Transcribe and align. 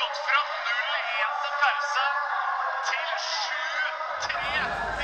gått 0.00 0.18
fra 0.26 0.40
0-1 0.66 1.30
til 1.42 1.52
pause 1.62 2.04
til 2.88 3.08
7-3 3.24 4.42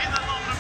i 0.03 0.07
den 0.13 0.25
andre. 0.35 0.55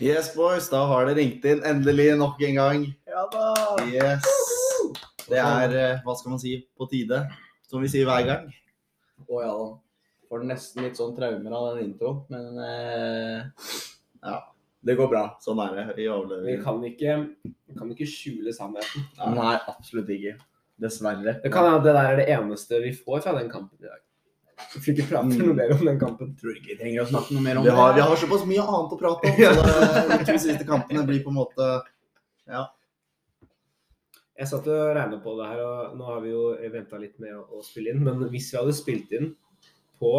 Yes, 0.00 0.34
boys, 0.34 0.68
da 0.68 0.82
har 0.90 1.06
det 1.08 1.14
ringt 1.16 1.46
inn 1.48 1.62
endelig 1.64 2.10
nok 2.20 2.42
en 2.44 2.58
gang. 2.60 2.84
Ja 3.08 3.24
da! 3.32 3.46
Yes. 3.88 4.28
Det 5.24 5.40
er, 5.40 5.78
eh, 5.78 6.02
hva 6.04 6.18
skal 6.18 6.34
man 6.34 6.42
si, 6.42 6.58
på 6.76 6.84
tide, 6.90 7.22
som 7.70 7.80
vi 7.80 7.88
sier 7.88 8.04
hver 8.10 8.28
gang. 8.28 8.52
Å 9.24 9.40
ja 9.40 9.54
da. 9.54 9.83
Får 10.34 10.42
nesten 10.48 10.82
litt 10.82 10.96
sånn 10.98 11.12
traumer 11.14 11.52
av 11.54 11.76
den 11.76 11.92
introen, 11.92 12.24
men 12.26 12.56
eh, 12.58 13.68
ja. 14.26 14.38
Det 14.82 14.96
går 14.98 15.06
bra. 15.12 15.20
Sånn 15.40 15.60
er 15.62 15.76
det. 15.76 15.84
Vi 15.94 16.08
Vi 16.08 16.56
kan 16.58 16.80
ikke, 16.82 17.12
vi 17.46 17.74
kan 17.78 17.92
ikke 17.92 18.08
skjule 18.10 18.50
sannheten. 18.52 19.04
Nei, 19.36 19.52
absolutt 19.70 20.10
ikke. 20.10 20.32
Dessverre. 20.82 21.36
Det 21.38 21.52
kan 21.54 21.68
hende 21.68 21.84
det 21.86 21.94
der 21.94 22.08
er 22.10 22.18
det 22.18 22.26
eneste 22.34 22.80
vi 22.82 22.90
får 22.96 23.22
fra 23.22 23.36
den 23.38 23.46
kampen 23.52 23.78
i 23.78 23.86
dag. 23.86 24.02
Vi 24.72 24.82
får 24.82 24.90
ikke 24.96 25.06
prate 25.12 25.38
noe 25.38 25.54
mer 25.54 25.76
om 25.76 25.84
den 25.86 26.00
kampen. 26.02 26.34
Tror 26.40 26.58
ikke 26.58 26.72
vi 26.72 26.78
trenger 26.82 27.04
å 27.04 27.12
snakke 27.12 27.36
noe 27.36 27.46
mer 27.46 27.60
om 27.60 27.68
Vi 27.68 27.76
har, 27.78 27.94
vi 27.94 28.02
har 28.02 28.18
såpass 28.24 28.42
mye 28.50 28.66
annet 28.66 28.96
å 28.96 29.00
prate 29.04 29.30
om, 29.30 29.38
så 29.38 29.68
det, 29.70 30.02
de 30.10 30.18
to 30.32 30.36
siste 30.48 30.66
kampene 30.66 31.06
blir 31.06 31.22
på 31.22 31.30
en 31.30 31.38
måte 31.38 31.70
Ja. 32.50 32.64
Jeg 34.34 34.50
satt 34.50 34.66
og 34.66 34.82
regna 34.98 35.22
på 35.22 35.38
det 35.38 35.46
her, 35.46 35.62
og 35.62 35.94
nå 35.94 36.10
har 36.10 36.20
vi 36.26 36.34
jo 36.34 36.44
venta 36.74 36.98
litt 36.98 37.22
med 37.22 37.38
å, 37.38 37.46
å 37.54 37.62
spille 37.62 37.94
inn. 37.94 38.02
Men 38.02 38.26
hvis 38.34 38.50
vi 38.50 38.58
hadde 38.58 38.74
spilt 38.74 39.14
inn 39.14 39.30
på 40.00 40.14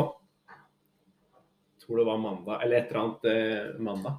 tror 1.85 1.97
det 1.97 2.03
var 2.03 2.17
mandag, 2.17 2.63
eller 2.63 2.75
et 2.75 2.89
eller 2.89 2.99
annet 2.99 3.25
eh, 3.25 3.81
mandag, 3.81 4.17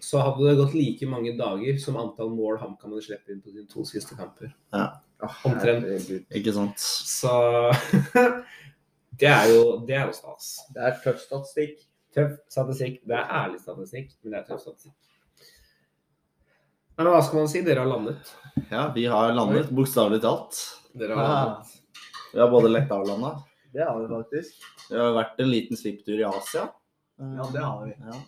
så 0.00 0.18
hadde 0.18 0.46
det 0.46 0.56
gått 0.56 0.74
like 0.74 1.06
mange 1.10 1.32
dager 1.38 1.78
som 1.82 1.98
antall 2.00 2.30
mål 2.32 2.60
HamKam 2.62 2.94
hadde 2.94 3.04
sluppet 3.04 3.34
inn 3.34 3.42
på 3.42 3.50
sine 3.52 3.66
to 3.68 3.84
siste 3.84 4.16
kamper. 4.16 4.52
Omtrent. 4.70 5.84
Herregud. 5.84 6.22
Ikke 6.38 6.54
sant? 6.54 6.80
Så 6.80 7.32
det 9.20 9.28
er 9.28 9.50
jo, 9.50 9.64
det 9.88 9.98
er 9.98 10.06
jo 10.06 10.16
stas. 10.16 10.52
Det 10.72 10.86
er 10.86 10.96
tøff 11.02 11.20
statistikk. 11.24 11.82
Tøff 12.14 12.38
statistikk. 12.50 13.02
Det 13.10 13.18
er 13.18 13.34
ærlig 13.42 13.60
statistikk, 13.60 14.14
men 14.22 14.36
det 14.36 14.40
er 14.40 14.48
tøff 14.48 14.62
statistikk. 14.64 14.96
Men 16.96 17.10
hva 17.10 17.20
skal 17.24 17.42
man 17.42 17.50
si? 17.50 17.64
Dere 17.66 17.82
har 17.82 17.90
landet. 17.90 18.32
Ja, 18.70 18.86
vi 18.94 19.06
har 19.10 19.34
landet, 19.34 19.70
bokstavelig 19.74 20.22
talt. 20.24 20.62
Dere 20.94 21.18
har 21.18 21.26
Ja, 21.26 21.36
landet. 21.50 21.76
Vi 22.30 22.38
har 22.38 22.50
både 22.52 22.70
letta 22.70 23.02
og 23.02 23.08
landa. 23.10 23.34
Det 23.72 23.86
har 23.86 24.00
vi 24.00 24.10
faktisk. 24.10 24.68
Vi 24.90 24.98
har 24.98 25.16
vært 25.16 25.40
en 25.42 25.50
liten 25.50 25.78
svipptur 25.78 26.18
i 26.18 26.26
Asia. 26.26 26.68
Ja, 27.20 27.48
det 27.52 27.64
har 27.64 27.82
vi. 27.86 27.94
Ja. 28.00 28.20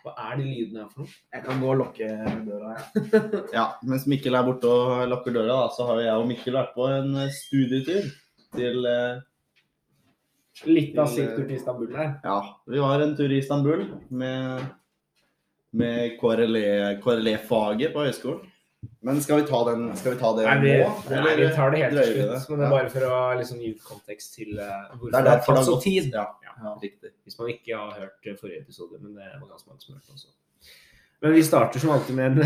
Hva 0.00 0.12
er 0.30 0.38
de 0.40 0.46
lydene 0.48 0.82
her 0.82 0.92
for 0.92 1.04
noe? 1.04 1.14
Jeg 1.34 1.44
kan 1.44 1.58
gå 1.60 1.70
og 1.72 1.80
lukke 1.80 2.06
døra, 2.46 2.74
jeg. 2.76 3.16
ja, 3.58 3.64
mens 3.84 4.06
Mikkel 4.08 4.36
er 4.36 4.46
borte 4.46 4.70
og 4.70 5.02
lukker 5.10 5.34
døra, 5.36 5.56
da, 5.64 5.72
så 5.76 5.88
har 5.88 6.00
jo 6.00 6.06
jeg 6.06 6.22
og 6.22 6.30
Mikkel 6.30 6.56
vært 6.56 6.72
på 6.76 6.86
en 6.88 7.18
eh, 7.20 7.34
studietur 7.36 8.06
til 8.56 8.88
eh, 8.88 9.26
Litt 10.68 10.98
av 11.00 11.08
sin 11.08 11.28
tur 11.32 11.46
til 11.46 11.56
Istanbul 11.56 11.92
her. 11.96 12.10
Ja, 12.24 12.40
vi 12.68 12.80
var 12.82 13.00
en 13.00 13.14
tur 13.16 13.32
i 13.32 13.38
Istanbul 13.40 13.84
med, 14.12 14.64
med 15.72 16.18
KRLE 16.20 16.98
KRLE-faget 17.00 17.94
på 17.94 18.04
høyskolen. 18.04 18.49
Men 19.02 19.20
skal 19.24 19.40
vi 19.40 19.46
ta, 19.48 19.58
den, 19.70 19.86
skal 19.96 20.12
vi 20.12 20.18
ta 20.20 20.30
det 20.36 20.42
Nei, 20.44 20.56
vi, 20.60 20.72
nå? 20.84 20.88
nei, 21.24 21.36
vi 21.38 21.46
tar 21.56 21.70
det 21.72 21.78
helt 21.80 21.94
til 21.96 22.18
slutt. 22.18 22.48
Men 22.50 22.58
det 22.60 22.66
er 22.66 22.72
bare 22.74 22.90
for 22.92 23.06
å 23.08 23.20
liksom, 23.38 23.62
gi 23.64 23.70
ut 23.72 23.84
kontekst 23.86 24.34
til 24.36 24.50
uh, 24.60 24.90
hvorfor 24.92 25.14
Det 25.14 25.20
er 25.20 25.40
tatt 25.46 25.64
så 25.70 25.76
tid. 25.80 26.10
Ja, 26.12 26.26
Ja. 26.60 26.74
riktig. 26.82 27.10
Hvis 27.24 27.38
man 27.38 27.48
ikke 27.54 27.78
har 27.80 27.94
hørt 27.96 28.26
eh, 28.28 28.36
forrige 28.36 28.60
episode, 28.60 28.98
men 29.00 29.14
det 29.16 29.30
var 29.40 29.48
ganske 29.54 29.70
mange 29.70 29.80
som 29.80 29.94
hørte 29.96 30.12
også. 30.18 30.28
Men 31.24 31.32
vi 31.36 31.42
starter 31.44 31.80
som 31.80 31.90
alltid 31.94 32.16
med 32.16 32.26
en 32.26 32.38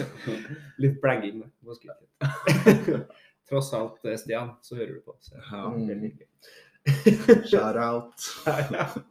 litt 0.84 1.00
blagging. 1.00 1.40
Tross 3.48 3.72
alt, 3.74 4.04
eh, 4.04 4.16
Stian, 4.20 4.52
så 4.62 4.76
hører 4.76 4.94
du 4.98 5.00
på. 5.00 5.16
Så. 5.20 5.40
Ja. 5.50 5.64
Shout 7.48 7.76
out. 7.76 8.28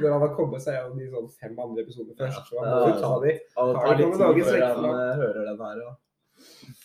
Når 0.00 0.12
han 0.12 0.22
har 0.22 0.32
kommet 0.36 0.62
seg 0.64 0.76
gjennom 0.78 0.96
de 0.98 1.08
sånn 1.12 1.28
fem 1.40 1.58
andre 1.60 1.84
episodene 1.84 2.16
først, 2.18 2.48
så 2.48 2.62
han 2.62 2.70
må 2.72 2.88
jo 2.88 2.96
ta 3.02 3.12
de. 3.24 3.34
Og 3.60 3.74
tar 3.76 4.00
litt 4.00 4.16
tid 4.16 4.40
før 4.48 4.64
han 4.64 4.88
eh, 4.88 5.12
hører 5.20 5.42
den 5.50 5.60
her. 5.66 5.76
Ja. 5.84 5.92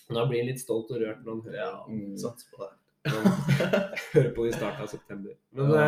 Blir 0.10 0.40
han 0.42 0.50
litt 0.50 0.62
stolt 0.64 0.92
og 0.94 1.02
rørt 1.04 1.22
når 1.26 1.32
han 1.32 1.42
hører, 1.48 1.60
Ja. 1.62 1.72
Mm, 1.90 2.14
Sats 2.20 2.48
på 2.52 2.56
det. 2.64 2.72
hører 4.14 4.32
på 4.36 4.46
det 4.46 4.50
i 4.52 4.58
starten 4.58 4.86
av 4.86 4.90
september. 4.92 5.34
Men 5.56 5.66
Ja. 5.72 5.84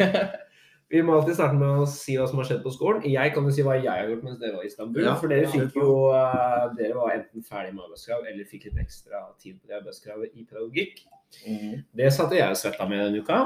eh, 0.00 0.24
vi 0.94 1.04
må 1.06 1.10
alltid 1.20 1.36
starte 1.38 1.60
med 1.60 1.84
å 1.84 1.86
si 1.90 2.16
hva 2.18 2.26
som 2.30 2.40
har 2.42 2.48
skjedd 2.50 2.64
på 2.66 2.74
skolen. 2.74 3.04
Jeg 3.06 3.34
kan 3.36 3.46
jo 3.46 3.54
si 3.54 3.62
hva 3.66 3.76
jeg 3.78 3.92
har 3.92 4.10
gjort 4.10 4.26
mens 4.26 4.40
dere 4.42 4.56
var 4.58 4.66
i 4.66 4.72
Istanbul. 4.72 5.04
Ja, 5.06 5.14
for 5.20 5.30
dere 5.30 5.46
ja. 5.46 5.52
fikk 5.54 5.78
jo 5.78 5.90
eh, 6.16 6.66
Dere 6.80 6.98
var 6.98 7.14
enten 7.14 7.46
ferdig 7.46 7.76
med 7.76 7.84
arbeidskrav 7.86 8.26
eller 8.26 8.50
fikk 8.50 8.66
litt 8.70 8.82
ekstra 8.82 9.22
tid 9.38 9.60
på 9.60 9.70
det 9.70 9.78
arbeidskravet 9.82 10.34
i 10.34 10.42
pedagogikk. 10.48 11.04
Mm. 11.46 11.80
Det 11.96 12.10
satte 12.14 12.38
jeg 12.38 12.52
og 12.52 12.58
svetta 12.58 12.86
med 12.90 13.02
denne 13.04 13.22
uka. 13.22 13.40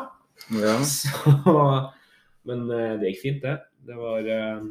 Ja. 0.58 0.76
Så, 0.84 1.54
men 2.48 2.66
eh, 2.70 2.92
det 3.00 3.14
gikk 3.14 3.22
fint, 3.22 3.44
det. 3.44 3.56
Det 3.84 3.96
var 3.98 4.28
eh, 4.28 4.66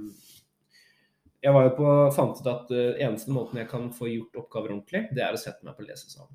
Jeg 1.44 1.56
var 1.56 1.68
jo 1.68 1.74
på, 1.78 1.90
fant 2.16 2.40
ut 2.40 2.48
at 2.50 2.72
uh, 2.72 3.02
eneste 3.04 3.34
måten 3.36 3.60
jeg 3.60 3.68
kan 3.68 3.90
få 3.94 4.08
gjort 4.08 4.38
oppgaver 4.46 4.72
ordentlig, 4.78 5.10
det 5.12 5.26
er 5.26 5.36
å 5.36 5.40
sette 5.40 5.68
meg 5.68 5.76
på 5.76 5.84
lesesalen. 5.84 6.32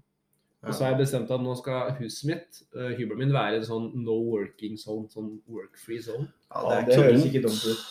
Og 0.66 0.74
så 0.74 0.84
har 0.84 0.92
jeg 0.92 1.04
bestemt 1.04 1.30
at 1.32 1.40
nå 1.40 1.52
skal 1.56 1.94
huset 2.00 2.26
mitt, 2.28 2.58
hybelen 2.74 3.20
min, 3.22 3.32
være 3.32 3.60
en 3.60 3.64
sånn 3.64 3.86
no 4.02 4.16
working 4.26 4.74
zone, 4.76 5.06
sånn 5.08 5.36
work-free 5.46 6.02
zone. 6.02 6.26
Ja, 6.50 6.64
Ja, 6.64 6.64
det 6.66 6.78
er 6.80 6.88
det 6.88 6.96
høres 6.98 7.26
ikke 7.28 7.44
dumt 7.46 7.62
ut. 7.62 7.84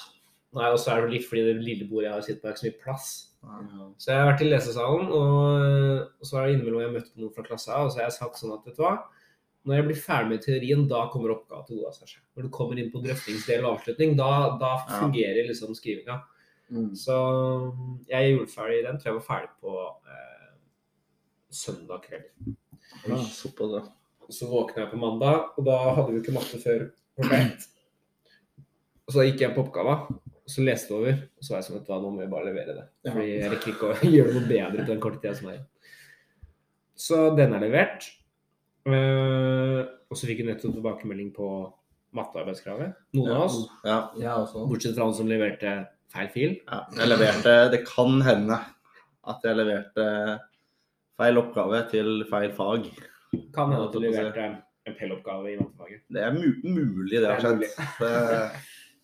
Nei, 0.58 0.68
og 0.74 0.78
så 0.82 0.94
er 0.94 1.06
det 1.06 1.16
litt 1.16 1.28
fordi 1.30 1.46
det 1.48 1.56
lille 1.64 1.88
bordet 1.90 2.10
jeg 2.10 2.16
har 2.16 2.26
sittet 2.28 2.44
på, 2.44 2.50
er 2.50 2.56
ikke 2.56 2.62
så 2.62 2.68
mye 2.68 2.84
plass. 2.84 3.08
Ja. 3.44 3.86
Så 3.98 4.12
jeg 4.12 4.20
har 4.22 4.32
vært 4.32 4.42
i 4.44 4.50
lesesalen, 4.50 5.12
og, 5.14 6.08
og 6.20 6.26
så 6.28 6.38
har 6.40 6.48
det 6.48 6.56
innimellom 6.58 6.82
jeg 6.84 6.96
møtt 6.98 7.12
noen 7.20 7.34
fra 7.36 7.46
klassa, 7.46 7.78
og 7.84 7.92
så 7.94 8.02
har 8.02 8.08
jeg 8.10 8.18
sagt 8.18 8.40
sånn 8.42 8.56
at 8.58 8.66
vet 8.68 8.76
du 8.80 8.84
hva, 8.84 8.96
når 9.68 9.76
jeg 9.80 9.86
blir 9.88 10.00
ferdig 10.00 10.30
med 10.32 10.44
teorien, 10.46 10.84
da 10.88 11.04
kommer 11.12 11.34
oppgaven 11.36 11.66
til 11.68 11.80
gode 11.80 11.90
av 11.92 11.96
seg. 12.00 12.18
Når 12.38 12.48
du 12.48 12.52
kommer 12.56 12.80
inn 12.80 12.92
på 12.94 13.02
drøftingsdel 13.04 13.66
og 13.66 13.74
avslutning, 13.78 14.16
da, 14.20 14.30
da 14.62 14.74
Ja. 14.78 15.00
fungerer 15.02 15.48
liksom 15.50 15.76
skrivinga. 15.76 16.22
Mm. 16.72 16.94
Så 16.96 17.16
jeg 18.08 18.32
gjorde 18.34 18.52
ferdig 18.54 18.84
den, 18.86 18.98
tror 19.00 19.12
jeg 19.12 19.18
var 19.20 19.28
ferdig 19.28 19.52
på 19.64 19.74
eh, 20.08 20.54
søndag 21.52 22.04
kveld. 22.08 22.56
Ja, 23.08 23.18
såpass, 23.24 23.76
ja. 23.76 23.84
Så 24.30 24.48
våkna 24.52 24.84
jeg 24.84 24.92
på 24.92 25.00
mandag, 25.00 25.52
og 25.58 25.66
da 25.68 25.78
hadde 25.96 26.12
vi 26.14 26.20
ikke 26.22 26.36
matte 26.36 26.60
før 26.64 26.88
klokka 27.16 27.38
ett. 27.46 27.68
Og 29.08 29.14
så 29.16 29.24
gikk 29.24 29.40
jeg 29.46 29.54
på 29.56 29.62
oppgava, 29.64 29.94
så 30.48 30.64
leste 30.64 30.94
jeg 30.94 31.00
over, 31.02 31.18
og 31.38 31.44
så 31.44 31.54
var 31.54 31.60
jeg 31.62 31.68
sånn 31.68 31.80
at 31.82 31.90
nå 32.04 32.12
må 32.14 32.22
jeg 32.24 32.32
bare 32.32 32.48
levere 32.48 32.76
det. 32.78 32.86
Fordi 33.12 33.26
jeg 33.34 33.50
rekker 33.52 33.74
ikke 33.74 33.90
å 33.92 33.98
gjøre 34.16 34.36
noe 34.38 34.48
bedre 34.48 34.86
på 34.86 34.92
den 34.94 35.02
korte 35.04 35.20
tida 35.24 35.34
som 35.36 35.50
er 35.52 35.58
igjen. 35.58 35.66
Så 36.98 37.18
den 37.38 37.54
er 37.58 37.62
levert. 37.66 38.08
Eh, 38.88 39.82
og 40.08 40.16
så 40.18 40.30
fikk 40.30 40.40
jeg 40.42 40.48
nettopp 40.48 40.78
tilbakemelding 40.78 41.34
på 41.36 41.50
mattearbeidskravet. 42.18 42.96
Noen 43.20 43.34
av 43.36 43.44
oss. 43.50 43.58
Ja, 43.86 43.98
Jeg 44.18 44.32
også. 44.32 44.64
Bortsett 44.72 44.96
fra 44.96 45.10
han 45.10 45.18
som 45.18 45.28
leverte 45.30 45.74
feil 46.14 46.30
fil. 46.34 46.56
ja. 46.72 46.80
Jeg 46.96 47.12
leverte 47.12 47.56
Det 47.74 47.82
kan 47.90 48.22
hende 48.24 48.62
at 49.28 49.44
jeg 49.44 49.60
leverte 49.60 50.06
feil 51.20 51.42
oppgave 51.42 51.84
til 51.92 52.24
feil 52.32 52.56
fag. 52.56 52.88
Kan 53.54 53.74
hende 53.76 53.90
at 53.90 53.94
du 53.94 54.00
leverte 54.00 54.48
en 54.88 54.96
pelloppgave 54.96 55.52
i 55.52 55.58
mattefaget. 55.60 56.02
Det 56.16 56.24
er 56.24 56.32
mulig 56.64 57.20
det 57.20 57.28
har 57.28 57.44
skjedd. 57.44 57.66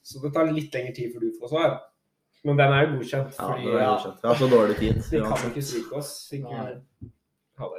Så 0.04 0.20
det 0.24 0.34
tar 0.36 0.52
litt 0.52 0.74
lengre 0.76 0.94
tid 0.98 1.14
før 1.16 1.24
du 1.26 1.32
får 1.40 1.54
svar. 1.54 1.76
Men 2.44 2.58
den 2.60 2.74
er 2.76 2.82
jo 2.84 2.98
godkjent, 2.98 3.38
ja, 3.38 3.46
fordi 3.48 3.70
det 3.70 3.76
er 3.80 3.86
godkjent. 3.88 4.18
Vi 4.24 4.28
har 4.28 4.36
så 4.42 4.48
dårlig 4.52 4.76
tid. 4.82 4.98
vi 5.14 5.20
kan 5.24 5.44
jo 5.46 5.52
ikke 5.54 5.64
stryke 5.64 5.96
oss. 6.02 6.12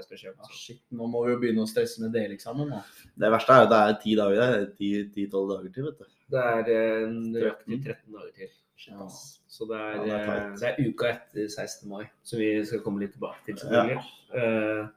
Beskjed 0.08 0.30
om. 0.30 0.38
Ah, 0.40 0.50
shit, 0.54 0.80
nå 0.94 1.06
må 1.10 1.24
vi 1.26 1.32
jo 1.34 1.38
begynne 1.42 1.64
å 1.64 1.68
stresse 1.68 2.00
med 2.00 2.12
deleksamen 2.14 2.68
nå. 2.70 2.78
Det 3.20 3.30
verste 3.34 3.52
er 3.56 3.64
jo 3.64 3.70
det 3.72 3.78
er 3.84 3.96
ti 4.00 4.14
dager. 4.16 4.36
det 4.40 4.60
er 4.60 4.68
ti- 4.78 5.08
ti-tolv 5.12 5.50
dager 5.50 5.72
til, 5.74 5.84
vet 5.88 5.98
du. 5.98 6.04
Det 6.30 6.44
er 6.52 6.70
eh, 6.72 7.08
nøyaktig 7.10 7.80
13 7.82 8.14
dager 8.14 8.30
til. 8.38 8.52
Ja. 8.88 9.08
Så 9.56 9.66
det 9.68 9.80
er, 9.80 9.90
Ja, 9.96 10.04
det 10.04 10.14
er 10.14 10.30
eh, 10.36 10.54
det 10.60 10.68
er 10.70 10.88
uka 10.88 11.10
etter 11.10 11.48
16. 11.50 11.88
mai, 11.90 12.04
som 12.22 12.38
vi 12.38 12.48
skal 12.64 12.80
komme 12.86 13.00
litt 13.02 13.12
tilbake 13.18 13.44
til. 13.46 13.56
selvfølgelig. 13.56 13.98
Uh, 14.32 14.88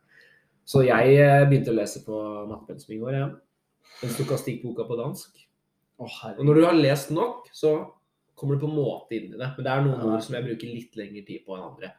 Så 0.68 0.82
jeg 0.86 1.50
begynte 1.50 1.72
å 1.74 1.78
lese 1.78 2.06
på 2.06 2.22
mattepensum 2.48 2.94
i 2.96 3.00
går, 3.02 3.12
jeg. 3.18 3.36
Den 4.02 4.10
stokastikkboka 4.16 4.84
på 4.88 4.98
dansk. 5.00 5.47
Å, 5.98 6.08
Og 6.38 6.44
når 6.46 6.60
du 6.60 6.66
har 6.68 6.78
lest 6.78 7.10
nok, 7.16 7.48
så 7.56 7.72
kommer 8.38 8.56
du 8.58 8.62
på 8.66 8.70
en 8.70 8.76
måte 8.78 9.18
inn 9.18 9.32
i 9.34 9.38
det. 9.40 9.48
Men 9.58 9.64
det 9.66 9.72
er 9.74 9.86
noen 9.86 10.02
Ja. 10.04 10.10
ord 10.14 10.22
som 10.26 10.36
jeg 10.38 10.46
bruker 10.46 10.74
litt 10.76 10.96
lengre 11.00 11.24
tid 11.26 11.46
på 11.48 11.56
enn 11.58 11.64
andre. 11.72 11.92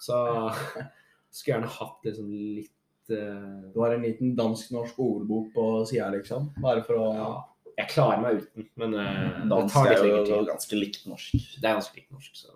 Så 0.00 0.16
skulle 1.32 1.58
gjerne 1.58 1.72
hatt 1.76 2.08
liksom 2.08 2.30
litt 2.32 3.12
uh... 3.12 3.70
Du 3.74 3.80
har 3.82 3.94
en 3.94 4.02
liten 4.06 4.34
dansk-norsk 4.38 4.98
ordbok 4.98 5.52
på 5.54 5.66
sida, 5.90 6.08
liksom? 6.14 6.50
Bare 6.64 6.82
for 6.86 7.00
å 7.02 7.06
Ja, 7.18 7.30
jeg 7.78 7.88
klarer 7.92 8.20
meg 8.24 8.40
uten, 8.42 8.66
men 8.80 8.94
eh, 9.00 9.38
det 9.42 9.48
Dansk 9.52 9.74
tar 9.76 9.88
litt 9.92 10.02
er 10.02 10.10
jo 10.10 10.24
tid. 10.28 10.48
ganske 10.50 10.76
likt 10.80 11.06
norsk. 11.08 11.32
Det 11.60 11.68
er 11.68 11.76
ganske 11.78 11.96
likt 12.00 12.10
norsk, 12.12 12.34
så. 12.36 12.52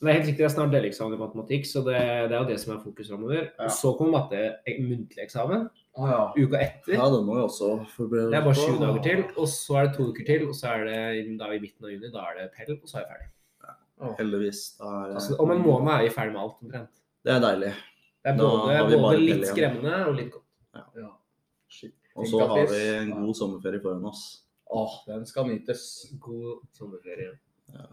men 0.00 0.06
Det 0.06 0.10
er 0.10 0.18
helt 0.18 0.26
riktig, 0.30 0.42
det 0.42 0.48
er 0.48 0.54
snart 0.56 0.72
deleksamen 0.74 1.14
i 1.14 1.20
matematikk, 1.22 1.66
så 1.70 1.82
det, 1.86 1.98
det 2.30 2.34
er 2.34 2.40
jo 2.42 2.48
det 2.48 2.56
som 2.62 2.74
er 2.74 2.82
fokus 2.82 3.10
framover. 3.12 3.44
Ja. 3.58 3.68
Så 3.70 3.92
kommer 3.98 4.16
matte 4.20 4.40
eh, 4.66 4.80
muntlig 4.82 5.22
eksamen 5.26 5.68
Å 5.94 6.06
ja. 6.10 6.22
uka 6.34 6.58
etter. 6.58 6.96
Ja, 6.96 7.04
det 7.12 7.20
må 7.22 7.36
vi 7.36 7.42
også 7.44 7.68
forberede 7.94 8.32
Det 8.32 8.38
er 8.40 8.44
bare 8.48 8.58
sju 8.58 8.78
dager 8.80 9.02
til, 9.04 9.20
og 9.38 9.46
så 9.52 9.76
er 9.78 9.86
det 9.86 9.94
to 9.96 10.08
uker 10.10 10.26
til, 10.26 10.48
og 10.48 10.54
så 10.58 10.72
er 10.74 10.84
det 10.88 11.38
da 11.38 11.46
er 11.46 11.52
vi 11.54 11.56
i 11.60 11.64
midten 11.68 11.86
av 11.86 11.92
juni, 11.94 12.10
da 12.10 12.24
er 12.30 12.38
det 12.40 12.46
Pell, 12.56 12.72
og 12.80 12.88
så 12.90 12.98
er 12.98 13.04
jeg 13.04 13.10
ferdig. 13.12 13.30
Heldigvis. 14.18 14.62
Da 14.80 14.88
er 15.04 15.14
Altså, 15.14 15.36
om 15.40 15.50
en 15.54 15.62
måned 15.62 15.92
er 15.94 16.02
vi 16.02 16.14
ferdig 16.16 16.34
med 16.34 16.40
alt 16.42 16.56
omtrent. 16.66 17.02
Det 17.24 17.32
er 17.36 17.44
deilig. 17.44 17.70
Det 18.24 18.32
er 18.32 18.38
både, 18.40 18.98
både 19.04 19.20
litt 19.22 19.46
skremmende 19.46 20.00
og 20.08 20.16
litt 20.18 20.32
godt. 20.32 20.42
ja. 20.98 21.10
Og 22.14 22.26
så 22.30 22.40
har 22.46 22.66
vi- 22.66 22.74
vi 22.74 22.82
en 22.96 23.10
god 23.26 23.34
sommerferie 23.34 23.82
foran 23.82 24.04
oss. 24.06 24.42
Åh, 24.70 24.92
den 25.06 25.26
skal 25.26 25.46
nytes. 25.46 26.12
God 26.20 26.60
sommerferie. 26.72 27.38
Ja. 27.72 27.86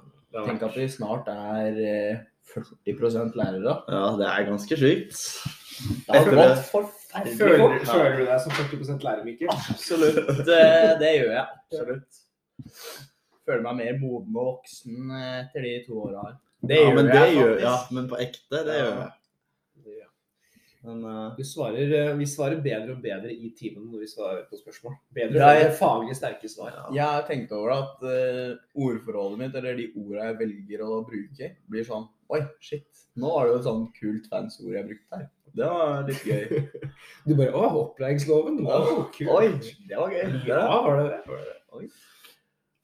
Tenk 0.46 0.62
at 0.64 0.76
vi 0.76 0.88
snart 0.88 1.28
er 1.28 1.78
eh, 1.78 2.20
40% 2.56 3.38
lærere. 3.40 3.76
Ja, 3.92 4.04
det 4.20 4.28
er 4.30 4.48
ganske 4.50 4.78
sjukt. 4.80 5.22
Det 6.08 6.18
har 6.18 6.28
gått 6.30 6.66
forferdelig 6.72 7.38
Føler, 7.40 7.58
fort. 7.64 7.88
føler 7.90 8.18
du 8.20 8.26
deg 8.28 8.42
som 8.44 8.52
40 8.58 9.06
lærer, 9.06 9.24
Mikkel? 9.26 9.48
Absolutt. 9.56 10.20
Det, 10.48 10.60
det 11.02 11.14
gjør 11.18 11.32
jeg. 11.38 11.48
Absolutt. 11.62 12.22
Føler 13.48 13.64
meg 13.66 13.80
mer 13.82 13.98
moden 14.04 14.36
og 14.38 14.52
voksen 14.52 15.16
eh, 15.18 15.40
etter 15.46 15.66
de 15.66 15.72
to 15.88 16.04
åra 16.06 16.28
her. 16.28 16.36
Det 16.62 16.78
ja, 16.78 16.84
gjør 16.86 17.00
men 17.00 17.10
jeg 17.10 17.18
det 17.26 17.40
gjør, 17.40 17.56
ja, 17.64 17.74
men 17.98 18.12
på 18.12 18.20
ekte, 18.22 18.62
det 18.68 18.76
Ja. 18.78 18.84
gjør 18.86 19.02
jeg. 19.02 19.18
Men 20.82 21.04
uh, 21.06 21.36
Du 21.38 21.44
svarer, 21.46 21.92
eh, 21.94 22.16
vi 22.18 22.26
svarer 22.26 22.58
bedre 22.62 22.96
og 22.96 23.02
bedre 23.04 23.30
i 23.30 23.52
timen 23.58 23.84
når 23.92 24.00
vi 24.02 24.08
svarer 24.10 24.48
på 24.50 24.58
spørsmål. 24.58 24.96
Bedre 25.14 25.34
Det 25.36 25.42
og 25.44 25.50
er- 25.50 25.60
bedre 25.60 25.76
faglig 25.78 26.16
sterke 26.18 26.50
svar. 26.50 26.72
ja. 26.74 26.86
Jeg 26.96 27.06
har 27.06 27.28
tenkt 27.28 27.52
over 27.54 27.70
at 27.76 28.02
uh, 28.02 28.56
ordforrådet 28.74 29.38
mitt, 29.44 29.56
eller 29.60 29.78
de 29.78 29.92
orda 30.02 30.26
jeg 30.32 30.40
velger 30.40 30.82
å 30.88 31.04
bruke, 31.06 31.52
blir 31.70 31.86
sånn 31.86 32.08
Oi, 32.32 32.40
shit. 32.64 32.88
Nå 33.20 33.28
var 33.36 33.46
det 33.48 33.52
jo 33.54 33.60
et 33.60 33.66
sånn 33.68 33.86
kult 33.98 34.28
fancy 34.32 34.64
ord 34.66 34.76
jeg 34.78 34.88
brukte 34.88 35.18
her. 35.20 35.26
Det 35.52 35.68
var 35.68 36.06
litt 36.08 36.22
gøy. 36.24 36.62
Du 37.28 37.34
bare 37.36 37.52
Å, 37.60 37.64
opplæringsloven! 37.82 38.62
Wow, 38.64 39.02
kult. 39.12 39.32
Oi, 39.36 39.48
det 39.90 39.98
var 40.00 40.14
gøy. 40.16 40.36
Ja, 40.48 40.62
var 40.86 41.02
det 41.02 41.08
det? 41.12 41.90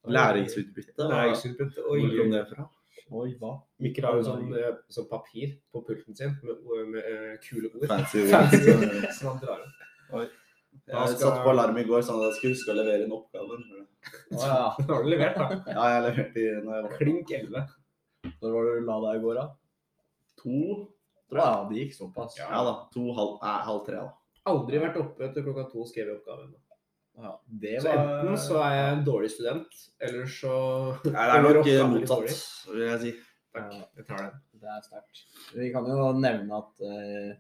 læringsutbytte, 0.08 0.94
Læringsutbytte. 0.98 1.08
Læringsutbytte. 1.12 1.82
hvor 1.88 2.18
kom 2.18 2.32
det 2.32 2.44
fra? 2.52 2.66
Oi, 3.12 3.30
hva? 3.40 3.54
Mikkel 3.80 4.04
har 4.08 4.18
jo 4.20 4.24
sånn, 4.28 4.50
eh, 4.60 4.76
sånn 4.92 5.08
papir 5.08 5.54
på 5.72 5.82
pulten 5.88 6.16
sin 6.16 6.34
med, 6.44 6.58
ord- 6.68 6.90
med 6.92 7.04
eh, 7.08 7.38
kule 7.44 7.70
ord. 7.72 7.88
Fancy 7.88 8.26
ord. 8.28 9.08
Som 9.16 9.30
han 9.32 9.40
drar 9.44 9.64
opp. 9.64 10.36
Jeg 10.88 11.18
satte 11.18 11.44
på 11.44 11.52
alarm 11.52 11.78
i 11.80 11.86
går 11.88 12.04
sånn 12.06 12.20
at 12.22 12.30
jeg 12.30 12.36
skulle 12.38 12.56
huske 12.56 12.72
å 12.74 12.78
levere 12.78 13.06
inn 13.08 13.16
oppgaven. 13.16 13.64
Å 14.36 14.44
ja. 14.44 14.60
Har 14.92 15.04
du 15.04 15.10
levert, 15.10 15.40
da. 15.40 15.48
Ja, 15.72 15.88
jeg 15.96 16.04
leverte 16.10 16.44
i 16.44 16.50
når 16.64 16.76
jeg 16.76 16.84
var 16.88 16.98
Klink 17.00 17.32
11. 17.40 17.64
Når 18.42 18.54
var 18.54 18.68
det 18.68 18.76
du 18.78 18.86
la 18.88 19.00
deg 19.08 19.20
i 19.20 19.24
går, 19.26 19.42
da? 19.42 19.48
to. 20.38 20.60
Å 21.28 21.36
ja, 21.36 21.48
det 21.68 21.80
gikk 21.82 21.96
såpass. 21.98 22.38
Ja 22.40 22.62
da. 22.64 22.74
To, 22.94 23.08
halv, 23.18 23.34
eh, 23.42 23.60
halv 23.68 23.82
tre, 23.88 24.00
da. 24.06 24.14
Aldri 24.48 24.80
vært 24.80 25.00
oppe 25.02 25.28
til 25.34 25.44
klokka 25.44 25.66
to 25.72 25.82
og 25.84 25.90
skrevet 25.90 26.22
oppgaven. 26.22 26.54
Ja, 27.18 27.32
det 27.50 27.74
Så 27.82 27.90
var 27.90 28.04
enten 28.22 28.38
så 28.38 28.60
er 28.62 28.76
jeg 28.76 28.92
en 28.94 29.04
dårlig 29.08 29.32
student, 29.34 29.80
eller 30.06 30.28
så 30.30 30.54
Nei, 31.10 31.24
det 31.26 31.34
er 31.34 31.44
nok 31.58 31.72
eh, 31.72 32.06
dårlig. 32.14 32.36
vil 32.70 32.86
jeg 32.86 33.02
si. 33.02 33.14
Takk, 33.58 33.74
jeg 33.98 34.06
tar 34.08 34.22
den. 34.22 34.38
Det 34.62 34.70
er 34.70 34.84
sterkt. 34.86 35.24
Vi 35.58 35.72
kan 35.74 35.90
jo 35.90 36.12
nevne 36.22 36.62
at 36.62 36.86
eh, 36.86 37.32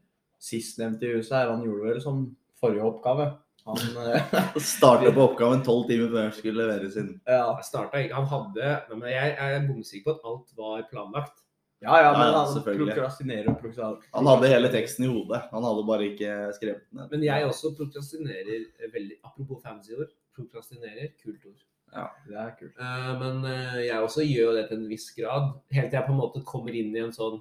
sistnevnte 0.41 1.05
i 1.07 1.13
huset 1.19 1.37
her, 1.37 1.51
han 1.53 1.63
gjorde 1.63 1.91
vel 1.91 2.01
som 2.01 2.23
forrige 2.59 2.89
oppgave. 2.89 3.29
Han 3.67 4.61
starta 4.73 5.11
på 5.11 5.25
oppgaven 5.27 5.63
tolv 5.65 5.89
timer 5.89 6.13
før 6.13 6.23
han 6.29 6.35
skulle 6.37 6.63
leveres 6.63 6.95
inn. 7.01 7.11
Ja, 7.27 7.43
Jeg 7.57 7.67
starta 7.67 8.01
ikke 8.03 8.15
Han 8.15 8.29
hadde 8.31 8.71
men 8.93 9.11
Jeg 9.11 9.35
er 9.35 9.67
bomsikker 9.67 10.07
på 10.07 10.15
at 10.15 10.31
alt 10.31 10.57
var 10.61 10.87
planlagt. 10.91 11.43
ja, 11.83 11.99
ja 12.01 12.11
men 12.15 12.27
Ja, 12.27 12.31
ja, 12.31 12.43
han 12.47 12.63
prokrastinerer 12.65 13.49
og 13.51 13.59
prokrastinerer. 13.61 14.11
Han 14.15 14.31
hadde 14.31 14.53
hele 14.53 14.71
teksten 14.73 15.05
i 15.05 15.11
hodet. 15.11 15.41
Han 15.51 15.67
hadde 15.67 15.87
bare 15.91 16.11
ikke 16.11 16.35
skrevet 16.57 16.85
den 16.87 17.01
ned. 17.01 17.09
Men 17.11 17.27
jeg 17.27 17.49
også 17.49 17.73
prokrastinerer 17.77 18.69
veldig 18.93 19.19
Apropos 19.23 19.61
fancy 19.63 19.93
ord. 19.99 20.13
Prokrastinerer, 20.37 21.11
kult 21.23 21.43
ord. 21.45 21.59
Ja, 21.93 22.07
Det 22.27 22.35
er 22.35 22.55
kult. 22.59 22.79
Uh, 22.79 23.13
men 23.21 23.45
uh, 23.45 23.77
jeg 23.85 23.99
også 23.99 24.25
gjør 24.25 24.51
jo 24.51 24.55
det 24.57 24.65
til 24.69 24.81
en 24.81 24.89
viss 24.89 25.11
grad. 25.15 25.53
Helt 25.71 25.91
til 25.91 25.99
jeg 25.99 26.07
på 26.07 26.15
en 26.15 26.19
måte 26.23 26.43
kommer 26.47 26.75
inn 26.75 26.95
i 26.95 27.03
en 27.03 27.15
sånn 27.15 27.39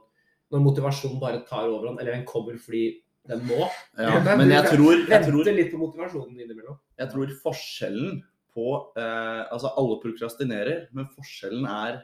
Når 0.54 0.62
motivasjonen 0.62 1.18
bare 1.22 1.42
tar 1.48 1.66
overhånd, 1.66 1.98
eller 1.98 2.14
den 2.14 2.28
kommer 2.28 2.58
fordi 2.62 2.84
den 3.28 3.44
må. 3.48 3.66
Ja, 3.98 4.16
men 4.36 4.50
jeg 4.52 4.64
tror, 4.72 5.02
jeg 5.08 5.22
tror 5.26 5.38
Vente 5.44 5.54
litt 5.56 5.70
på 5.74 5.80
motivasjonen 5.82 6.40
innimellom. 6.40 6.78
Jeg 7.00 7.10
tror 7.12 7.32
forskjellen 7.42 8.18
på 8.56 8.66
eh, 8.96 9.42
Altså, 9.52 9.72
alle 9.76 9.98
prokrastinerer, 10.02 10.84
men 10.96 11.08
forskjellen 11.14 11.66
er 11.68 12.02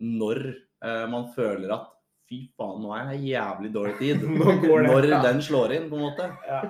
når 0.00 0.38
eh, 0.50 1.06
man 1.12 1.30
føler 1.36 1.72
at 1.76 1.88
Fy 2.30 2.44
faen, 2.54 2.76
nå 2.78 2.92
er 2.94 3.08
jeg 3.16 3.32
jævlig 3.32 3.68
dårlig 3.74 3.94
tid. 3.98 4.20
Når 4.86 5.06
Ja. 5.10 5.16
den 5.24 5.40
slår 5.42 5.72
inn, 5.74 5.88
på 5.90 5.96
en 5.98 6.04
måte. 6.04 6.28
Ja. 6.46 6.60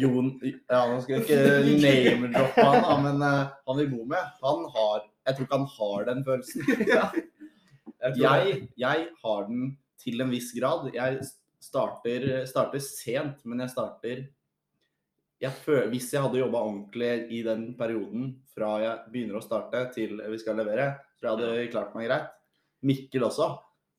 Jon 0.00 0.30
Ja, 0.48 0.78
nå 0.88 0.96
skal 1.04 1.18
jeg 1.18 1.26
ikke 1.26 1.74
name-droppe 1.82 2.64
han, 2.64 2.78
da, 2.86 2.94
men 3.04 3.20
eh, 3.26 3.50
han 3.68 3.80
vi 3.82 3.84
bor 3.92 4.06
med, 4.08 4.30
han 4.40 4.64
har 4.78 5.02
Jeg 5.28 5.36
tror 5.36 5.44
ikke 5.44 5.58
han 5.58 5.68
har 5.74 6.08
den 6.08 6.24
følelsen. 6.24 6.64
Jeg 8.00 8.14
tror 8.16 8.22
Jeg, 8.24 8.68
jeg 8.80 9.02
har 9.22 9.42
den 9.50 9.66
til 10.00 10.22
en 10.24 10.30
viss 10.32 10.54
grad. 10.56 10.86
Jeg 10.96 11.18
starter, 11.60 12.28
starter 12.48 12.82
sent, 12.84 13.44
men 13.44 13.64
jeg 13.64 13.74
starter 13.74 14.28
jeg 15.40 15.56
føler, 15.64 15.88
Hvis 15.88 16.10
jeg 16.12 16.20
hadde 16.20 16.40
jobba 16.42 16.60
ordentlig 16.66 17.12
i 17.32 17.40
den 17.42 17.70
perioden 17.78 18.34
fra 18.52 18.74
jeg 18.82 19.12
begynner 19.12 19.38
å 19.38 19.44
starte 19.44 19.86
til 19.94 20.18
vi 20.20 20.40
skal 20.40 20.58
levere, 20.60 20.92
tror 21.16 21.30
jeg 21.30 21.38
hadde 21.38 21.70
klart 21.72 21.94
meg 21.96 22.10
greit. 22.10 22.34
Mikkel 22.84 23.24
også. 23.24 23.46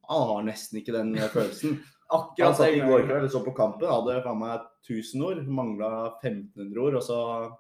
Han 0.09 0.27
har 0.29 0.45
nesten 0.45 0.81
ikke 0.81 0.93
den 0.93 1.15
følelsen. 1.33 1.79
Han 2.11 2.55
satt 2.57 2.75
i 2.75 2.83
går 2.83 3.05
kveld 3.07 3.29
så 3.31 3.39
på 3.39 3.53
kampen, 3.55 3.87
hadde 3.87 4.17
faen 4.25 4.39
meg 4.41 4.65
1000 4.83 5.21
ord. 5.23 5.41
Mangla 5.47 5.91
1500 6.19 6.81
ord, 6.83 6.97
og 6.99 7.05
så 7.07 7.19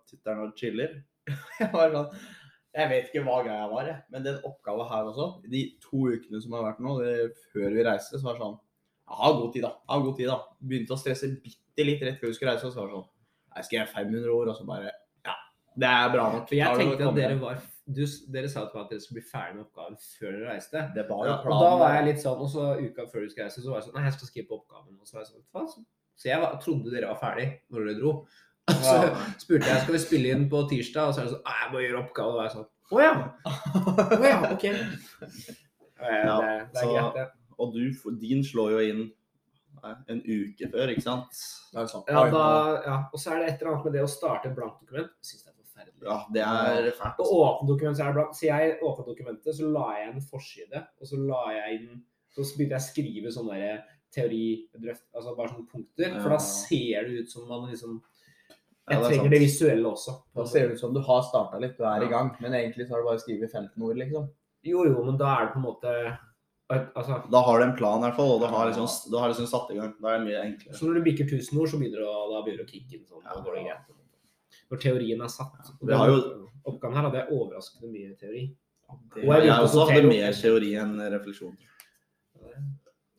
sitter 0.09 0.35
han 0.35 0.49
og 0.49 0.57
chiller. 0.59 0.97
Jeg 1.61 1.69
sånn 1.71 2.09
Jeg 2.75 2.89
vet 2.91 3.07
ikke 3.07 3.23
hva 3.25 3.37
greia 3.45 3.69
var, 3.71 3.93
men 4.11 4.25
den 4.27 4.43
oppgava 4.47 4.89
her 4.91 5.07
også, 5.07 5.29
de 5.51 5.63
to 5.83 6.05
ukene 6.11 6.39
som 6.43 6.53
har 6.55 6.67
vært 6.69 6.83
nå, 6.83 6.97
det, 7.01 7.15
før 7.51 7.73
vi 7.75 7.87
reiste, 7.87 8.19
så 8.19 8.27
var 8.27 8.37
det 8.37 8.43
sånn 8.45 8.59
Har 9.11 9.33
god 9.39 9.53
tid, 9.53 9.63
da. 9.63 9.73
Ha 9.89 9.99
god 9.99 10.17
tid, 10.17 10.27
da. 10.31 10.37
Begynte 10.61 10.95
å 10.95 10.99
stresse 11.01 11.27
bitte 11.43 11.85
litt 11.87 12.01
rett 12.05 12.19
før 12.21 12.27
vi 12.31 12.33
skulle 12.37 12.53
reise, 12.55 12.67
og 12.67 12.73
så 12.73 12.81
var 12.85 12.89
sånn 12.95 13.07
Jeg 13.57 13.65
skrev 13.67 13.87
500 13.93 14.31
ord, 14.33 14.47
og 14.53 14.55
så 14.57 14.65
bare 14.65 14.91
Ja, 15.25 15.35
det 15.77 15.87
er 15.91 16.09
bra 16.15 16.25
nok. 16.33 16.47
For 16.49 16.55
jeg 16.55 16.77
tenkte 16.81 17.07
at 17.09 17.15
dere 17.15 17.39
var 17.41 17.61
du, 17.91 18.05
Dere 18.31 18.47
sa 18.49 18.65
til 18.67 18.77
meg 18.77 18.83
at 18.85 18.89
dere 18.93 19.01
skulle 19.03 19.19
bli 19.21 19.29
ferdig 19.31 19.55
med 19.57 19.65
oppgaven 19.65 19.97
før 19.99 20.31
dere 20.37 20.51
reiste. 20.53 20.83
Det 20.95 21.03
var 21.09 21.25
jo 21.25 21.31
Ja, 21.31 21.39
Og 21.43 21.63
da 21.65 21.71
var 21.81 21.95
jeg 21.97 22.05
litt 22.13 22.21
sånn, 22.23 22.39
og 22.45 22.49
så 22.53 22.67
uka 22.79 23.07
før 23.11 23.25
du 23.25 23.29
skulle 23.33 23.47
reise, 23.49 23.61
så 23.65 23.69
var 23.73 23.81
jeg 23.81 23.87
sånn 23.89 23.95
Nei, 23.99 24.03
jeg 24.07 24.13
skal 24.19 24.27
skrive 24.31 24.47
på 24.47 24.59
oppgaven. 24.61 24.95
Og 25.01 25.07
så 25.07 25.13
var 25.17 25.25
jeg 25.25 25.31
sånn, 25.33 25.43
faen. 25.51 25.67
så- 25.67 25.85
jeg 26.29 26.39
var, 26.41 26.55
trodde 26.61 26.91
dere 26.93 27.07
var 27.09 27.19
ferdig 27.19 27.47
når 27.71 27.85
dere 27.87 27.99
dro. 27.99 28.11
Og 28.69 28.75
så 28.85 28.95
Ja. 29.01 29.15
spurte 29.41 29.65
jeg 29.67 29.81
skal 29.81 29.93
vi 29.93 29.99
spille 29.99 30.29
inn 30.31 30.49
på 30.49 30.69
tirsdag, 30.69 31.07
og 31.07 31.13
så 31.15 31.19
er 31.21 31.23
det 31.25 31.33
sånn 31.33 31.43
Nei, 31.43 31.57
jeg 31.63 31.71
må 31.73 31.79
gjøre 31.81 32.03
oppgave. 32.05 32.27
Og 32.27 32.31
da 32.31 32.37
var 32.37 32.45
jeg 32.47 32.55
sånn 32.55 32.69
Å 32.91 32.99
ja. 33.01 33.13
Å 34.21 34.23
ja, 34.23 34.39
OK. 34.53 34.63
Ja, 34.71 36.25
Ja, 36.25 36.35
det, 36.41 36.71
det 36.71 36.81
er 36.81 36.85
så- 36.85 36.93
greit, 36.93 37.13
det. 37.15 37.27
Og 37.61 37.73
du, 37.75 37.83
din 38.21 38.41
slår 38.47 38.71
jo 38.75 38.81
inn 38.89 39.01
nei, 39.81 39.93
en 40.13 40.21
uke 40.25 40.69
før, 40.73 40.91
ikke 40.93 41.05
sant? 41.05 41.39
Det 41.71 41.81
er 41.83 41.89
sant. 41.91 42.09
Ja, 42.11 42.25
da, 42.33 42.43
ja. 42.85 42.97
Og 43.13 43.21
så 43.21 43.33
er 43.35 43.41
det 43.43 43.47
et 43.53 43.61
eller 43.61 43.75
annet 43.75 43.87
med 43.89 43.97
det 43.99 44.03
å 44.05 44.11
starte 44.11 44.49
et 44.51 44.57
blankt 44.57 44.81
dokument. 44.83 45.11
Synes 45.25 45.45
det 45.45 45.51
er 45.53 45.57
forferdelig. 45.61 46.03
Ja, 46.09 46.17
det 46.35 46.43
er 46.45 46.91
fælt. 46.97 47.21
Å 47.21 47.25
altså. 47.25 47.39
åpne 47.47 47.69
dokument, 47.71 47.97
så 47.97 48.03
er 48.03 48.11
det 48.11 48.17
blankt. 48.19 48.37
Så 48.39 48.47
jeg 48.49 48.77
åpnet 48.81 49.09
dokumentet, 49.13 49.55
så 49.57 49.71
la 49.77 49.87
jeg 49.99 50.09
en 50.11 50.21
forside, 50.33 50.83
og 51.01 51.11
så 51.11 51.21
la 51.25 51.43
jeg 51.59 51.79
inn 51.79 52.01
Så 52.31 52.45
begynte 52.55 52.77
jeg 52.77 52.79
å 52.79 52.87
skrive 52.87 53.31
sånne 53.35 53.55
der 53.59 53.79
teoridrøft, 54.15 55.03
altså 55.15 55.33
bare 55.35 55.51
sånne 55.51 55.67
punkter. 55.71 56.13
For 56.21 56.31
da 56.31 56.37
ser 56.45 57.07
det 57.09 57.25
ut 57.25 57.31
som 57.33 57.47
man 57.49 57.65
liksom 57.71 57.97
Ja, 58.89 58.95
Jeg 58.95 58.97
det 58.97 59.05
er 59.05 59.09
trenger 59.09 59.23
sant. 59.23 59.31
det 59.35 59.39
visuelle 59.43 59.87
også. 59.91 60.13
Da 60.35 60.45
ser 60.47 60.67
det 60.67 60.73
ut 60.75 60.79
som 60.81 60.93
du 60.95 60.99
har 61.05 61.21
starta 61.27 61.59
litt, 61.61 61.77
du 61.77 61.83
er 61.83 62.01
Ja. 62.01 62.07
i 62.07 62.09
gang. 62.09 62.31
Men 62.41 62.51
egentlig 62.53 62.87
så 62.87 62.95
har 62.95 63.01
du 63.03 63.07
bare 63.09 63.19
skrevet 63.19 63.51
15 63.51 63.83
ord, 63.83 63.95
liksom. 63.99 64.29
Jo, 64.63 64.83
jo, 64.85 65.03
men 65.05 65.17
da 65.17 65.27
er 65.37 65.45
det 65.45 65.53
på 65.53 65.59
en 65.59 65.67
måte 65.67 66.17
Altså, 66.71 67.17
Da 67.31 67.41
har 67.43 67.59
du 67.59 67.63
en 67.65 67.75
plan, 67.75 67.99
i 67.99 68.05
hvert 68.07 68.15
fall, 68.15 68.31
og 68.35 68.39
du 68.41 68.47
har 68.47 68.67
liksom, 68.69 68.87
du 69.11 69.17
har 69.17 69.29
liksom 69.33 69.47
satt 69.47 69.71
i 69.71 69.75
gang. 69.79 69.93
Da 70.01 70.07
er 70.15 70.19
det 70.19 70.27
mye 70.27 70.43
enklere. 70.45 70.75
så 70.77 70.85
når 70.87 70.93
du 70.99 71.01
bikker 71.09 71.25
1000 71.27 71.59
ord, 71.59 71.67
så 71.69 71.79
begynner 71.81 71.99
du, 71.99 72.05
da 72.05 72.41
begynner 72.45 72.63
å 72.65 72.69
kicke 72.69 72.93
inn 72.99 73.05
sånn. 73.05 73.25
og 73.25 73.43
går 73.45 73.55
det 73.55 73.65
greit. 73.65 73.97
Når 74.71 74.79
teorien 74.85 75.21
er 75.21 75.27
satt. 75.27 75.71
Har 75.89 76.07
jo- 76.07 76.47
Oppgaven 76.63 76.93
her 76.95 77.01
hadde 77.09 77.17
jeg 77.17 77.29
overraskende 77.33 77.89
mye 77.91 78.15
teori. 78.19 78.55
Det, 79.15 79.23
Og 79.23 79.33
jeg 79.33 79.45
Jeg 79.45 79.51
også 79.51 79.57
hadde 79.57 79.69
sortere 79.73 80.07
mer 80.07 80.31
teori 80.33 80.71
enn 80.77 80.95
refleksjon. 81.11 81.57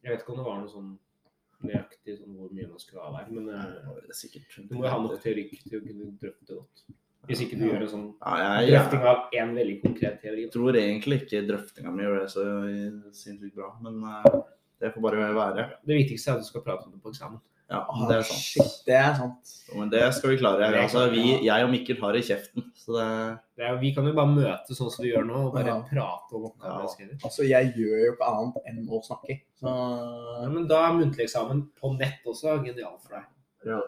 Jeg 0.03 0.11
vet 0.13 0.21
ikke 0.23 0.31
om 0.31 0.37
det 0.37 0.47
var 0.47 0.59
noe 0.61 0.69
sånn 0.71 0.99
nøyaktig 1.63 2.17
sånn 2.19 2.35
hvor 2.37 2.51
mye 2.53 2.69
man 2.69 2.79
skulle 2.83 3.03
ha 3.05 3.11
hver, 3.15 3.31
men 3.31 3.49
eh, 3.49 3.63
Det 4.03 4.11
er 4.11 4.19
sikkert. 4.19 4.69
du 4.69 4.75
må 4.75 4.83
jo 4.85 4.91
ha 4.91 4.99
nok 4.99 5.21
teori 5.23 5.45
til 5.51 5.81
å 5.81 5.85
kunne 5.87 6.09
drøfte 6.19 6.47
det 6.49 6.57
godt. 6.59 6.83
Hvis 7.29 7.41
ikke 7.45 7.59
du 7.59 7.67
Ja. 7.67 7.73
gjør 7.75 7.83
en 7.83 7.89
sånn 7.93 8.15
Ja, 8.21 8.81
drøfting 8.83 9.03
av 9.07 9.31
én 9.33 9.55
veldig 9.55 9.77
konkret 9.83 10.21
teori. 10.23 10.43
Jeg 10.43 10.51
tror 10.53 10.73
egentlig 10.75 11.23
ikke 11.23 11.47
drøftinga 11.47 11.93
mi 11.95 12.03
gjør 12.03 12.21
det 12.21 12.31
så 12.31 12.43
sinnssykt 13.15 13.55
bra, 13.55 13.71
men 13.81 14.03
eh, 14.05 14.41
det 14.81 14.93
får 14.95 15.01
bare 15.03 15.31
være. 15.35 15.71
Det 15.87 15.97
viktigste 16.03 16.29
er 16.29 16.35
at 16.35 16.41
du 16.43 16.47
skal 16.47 16.63
prate 16.63 16.85
om 16.87 16.93
det 16.93 17.03
på 17.03 17.11
eksamen. 17.15 17.41
Ja, 17.71 17.87
det 18.09 18.17
er 18.19 18.23
sant. 18.27 18.43
Shit, 18.43 18.73
det 18.85 18.97
er 18.99 19.15
sant. 19.17 19.53
Men 19.79 19.89
det 19.89 20.03
skal 20.13 20.31
vi 20.31 20.37
klare. 20.37 20.67
Altså, 20.77 21.07
vi, 21.11 21.23
jeg 21.47 21.65
og 21.65 21.71
Mikkel 21.71 21.97
har 22.03 22.13
det 22.13 22.21
i 22.21 22.27
kjeften. 22.35 22.67
Så 22.77 22.93
det 22.99 23.39
Det 23.57 23.65
er, 23.65 23.79
vi 23.79 23.95
kan 23.95 24.05
jo 24.05 24.13
bare 24.13 24.29
møtes 24.35 24.77
sånn 24.77 24.91
som 24.91 25.05
vi 25.05 25.13
gjør 25.13 25.25
nå, 25.25 25.47
og 25.47 25.55
bare 25.55 25.67
Ja. 25.71 25.81
prate 25.81 26.35
om 26.37 26.51
oppgaven. 26.51 26.99
Ja. 26.99 27.17
Altså, 27.25 27.47
jeg 27.49 27.73
gjør 27.79 28.05
jo 28.05 28.13
ikke 28.13 28.29
annet 28.29 28.57
enn 28.69 28.87
å 28.91 29.01
snakke. 29.07 29.41
Så 29.57 30.43
Ja, 30.43 30.49
men 30.51 30.67
da 30.67 30.83
er 30.91 30.99
muntlig 30.99 31.25
eksamen 31.31 31.69
på 31.81 31.97
nett 31.97 32.21
også 32.27 32.59
genialt 32.63 33.01
for 33.01 33.15
deg. 33.15 33.81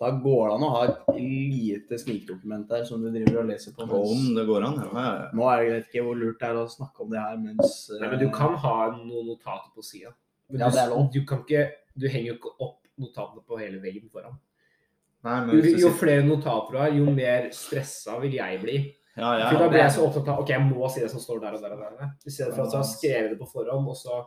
Da 0.00 0.10
går 0.10 0.48
det 0.48 0.54
an 0.56 0.64
å 0.66 0.70
ha 0.72 0.80
et 0.88 1.18
lite 1.20 1.98
snikdokument 2.02 2.66
der 2.70 2.82
som 2.88 3.02
du 3.02 3.12
driver 3.14 3.44
og 3.44 3.50
leser 3.52 3.74
på. 3.76 3.86
Om 3.86 4.24
det 4.34 4.44
går 4.48 4.66
an, 4.66 4.80
ja. 4.82 5.04
Nå 5.36 5.46
er 5.52 5.60
det 5.62 5.74
vet 5.76 5.92
ikke 5.92 6.06
hvor 6.08 6.18
lurt 6.18 6.40
det 6.40 6.48
er 6.48 6.58
å 6.58 6.64
snakke 6.70 7.04
om 7.04 7.12
det 7.12 7.20
her 7.22 7.36
mens 7.38 7.76
Nei, 8.00 8.08
men 8.08 8.18
du 8.24 8.26
kan 8.34 8.56
ha 8.64 8.74
noen 8.96 9.28
notater 9.30 9.70
på 9.74 9.86
sida. 9.86 10.10
Ja, 10.50 10.66
det 10.68 10.82
er 10.82 10.90
lov. 10.90 11.06
Du, 11.14 11.20
kan 11.28 11.44
ikke, 11.44 11.68
du 11.94 12.08
henger 12.10 12.32
jo 12.32 12.40
ikke 12.40 12.52
opp 12.66 12.80
notatene 13.00 13.46
på 13.46 13.58
hele 13.60 13.78
veggen 13.82 14.10
foran. 14.10 14.34
Nei, 15.24 15.38
men 15.46 15.54
Jo, 15.54 15.62
hvis 15.64 15.78
du 15.78 15.86
jo 15.86 15.92
flere 15.96 16.24
notater 16.26 16.74
du 16.74 16.80
har, 16.82 16.96
jo 16.98 17.14
mer 17.14 17.46
stressa 17.56 18.18
vil 18.22 18.34
jeg 18.36 18.60
bli. 18.64 18.78
Ja, 19.14 19.30
ja, 19.38 19.46
For 19.46 19.62
da 19.62 19.68
blir 19.70 19.78
jeg 19.84 19.94
så 19.94 20.08
opptatt 20.08 20.26
av 20.32 20.42
ok, 20.42 20.50
jeg 20.50 20.64
må 20.66 20.88
si 20.90 21.04
det 21.04 21.12
som 21.12 21.22
står 21.22 21.38
der 21.44 21.54
og 21.56 21.62
der. 21.62 21.76
og 21.76 22.00
der. 22.00 22.10
I 22.26 22.34
stedet 22.34 22.50
for 22.56 22.66
at 22.66 22.74
du 22.74 22.80
har 22.80 22.88
skrevet 22.88 23.30
det 23.30 23.38
på 23.38 23.46
forhånd, 23.52 23.86
og 23.92 23.96
så 23.96 24.24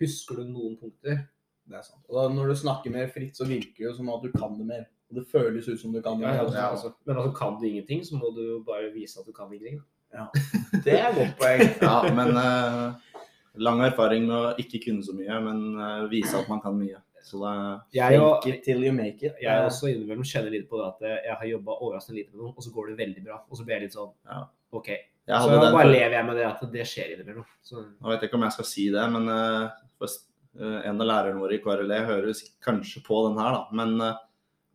husker 0.00 0.40
du 0.40 0.48
noen 0.48 0.78
punkter. 0.80 1.20
Det 1.68 1.76
er 1.76 1.84
sant. 1.84 2.02
Og 2.08 2.16
da, 2.16 2.24
når 2.32 2.50
du 2.50 2.56
snakker 2.62 2.94
mer 2.94 3.12
fritt, 3.12 3.36
så 3.36 3.46
virker 3.46 3.76
det 3.76 3.90
jo 3.90 3.92
som 3.98 4.08
at 4.10 4.24
du 4.24 4.32
kan 4.32 4.56
det 4.56 4.66
mer. 4.66 4.88
Og 5.10 5.18
det 5.18 5.26
føles 5.26 5.66
ut 5.68 5.80
som 5.80 5.92
du 5.92 6.00
kan 6.02 6.20
Ja, 6.22 6.36
ja, 6.38 6.68
altså. 6.70 6.92
Men 7.04 7.16
altså, 7.16 7.32
kan 7.34 7.56
du 7.58 7.66
ingenting, 7.66 8.04
så 8.06 8.16
må 8.16 8.30
du 8.36 8.42
jo 8.46 8.58
bare 8.66 8.92
vise 8.94 9.18
at 9.20 9.26
du 9.26 9.34
kan 9.34 9.50
ingenting. 9.50 9.80
Det 10.84 10.94
er 10.94 11.10
et 11.10 11.16
godt 11.18 11.36
poeng. 11.38 11.60
ja, 11.86 12.14
men 12.14 12.38
uh, 12.38 13.20
lang 13.62 13.82
erfaring 13.86 14.26
med 14.26 14.36
å 14.36 14.54
ikke 14.62 14.82
kunne 14.86 15.04
så 15.06 15.14
mye, 15.14 15.38
men 15.44 15.60
uh, 15.78 16.06
vise 16.10 16.38
at 16.38 16.50
man 16.50 16.62
kan 16.62 16.78
mye. 16.78 16.98
Så 17.26 17.42
det 17.42 17.98
Jeg, 17.98 18.20
og, 18.22 18.40
Fake 18.40 18.54
it 18.54 18.64
till 18.64 18.82
you 18.84 18.94
make 18.96 19.20
it. 19.26 19.34
jeg 19.42 19.66
også 19.66 19.90
innimellom 19.90 20.24
kjenner 20.24 20.54
litt 20.54 20.70
på 20.70 20.80
det 20.80 20.86
at 20.86 21.04
jeg 21.26 21.36
har 21.42 21.50
jobba 21.50 21.76
overraskende 21.76 22.18
lite 22.18 22.32
med 22.32 22.42
noe, 22.42 22.54
og 22.56 22.64
så 22.64 22.72
går 22.74 22.90
det 22.90 22.96
veldig 23.02 23.26
bra. 23.26 23.42
Og 23.50 23.58
så 23.58 23.66
blir 23.66 23.76
jeg 23.76 23.88
litt 23.88 23.98
sånn 23.98 24.14
Ja. 24.30 24.40
OK. 24.70 24.90
Så 25.30 25.50
bare 25.52 25.70
for... 25.74 25.90
lever 25.90 26.16
jeg 26.16 26.26
med 26.26 26.38
det 26.40 26.46
at 26.48 26.64
det 26.72 26.86
skjer 26.88 27.12
innimellom. 27.14 27.46
Så 27.62 27.82
Nå 27.84 28.10
vet 28.10 28.24
jeg 28.24 28.30
ikke 28.30 28.40
om 28.40 28.46
jeg 28.46 28.56
skal 28.56 28.68
si 28.70 28.86
det, 28.94 29.04
men 29.12 29.28
uh, 29.30 30.16
en 30.58 31.04
av 31.04 31.06
lærerne 31.06 31.42
våre 31.42 31.58
i 31.58 31.62
KRLE 31.62 32.00
hører 32.08 32.42
kanskje 32.64 33.04
på 33.06 33.20
den 33.28 33.38
her, 33.38 33.58
da. 33.58 33.82
Men 33.82 34.00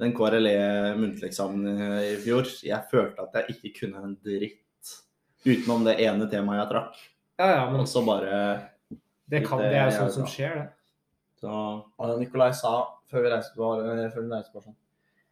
den 0.02 0.14
KRLE 0.16 0.56
muntlig 1.00 1.30
eksamen 1.30 1.68
i 2.04 2.16
fjor, 2.24 2.48
jeg 2.68 2.92
følte 2.92 3.24
at 3.24 3.38
jeg 3.40 3.56
ikke 3.56 3.74
kunne 3.80 4.04
en 4.04 4.16
dritt 4.25 4.62
utenom 5.46 5.86
det 5.86 5.98
ene 6.04 6.28
temaet 6.32 6.64
jeg 6.64 6.72
trakk. 6.74 7.04
ja, 7.40 7.50
ja, 7.52 7.66
men 7.70 7.84
Og 7.84 7.88
så 7.88 8.02
bare 8.06 8.40
det, 9.25 9.46
kan, 9.48 9.62
det 9.62 9.74
er 9.74 9.90
jo 9.90 9.98
sånn 10.00 10.12
som 10.20 10.28
skjer, 10.30 10.56
det. 10.60 10.66
så, 11.42 11.52
Og 11.98 12.20
Nikolai 12.20 12.52
sa 12.58 12.75
før 13.10 13.25
vi 13.25 13.32
reiste 13.34 13.56
på, 13.58 13.72
eh, 13.82 14.08
før 14.14 14.25
vi 14.25 14.34
reiste 14.34 14.54
på 14.54 14.64
sånn 14.64 14.75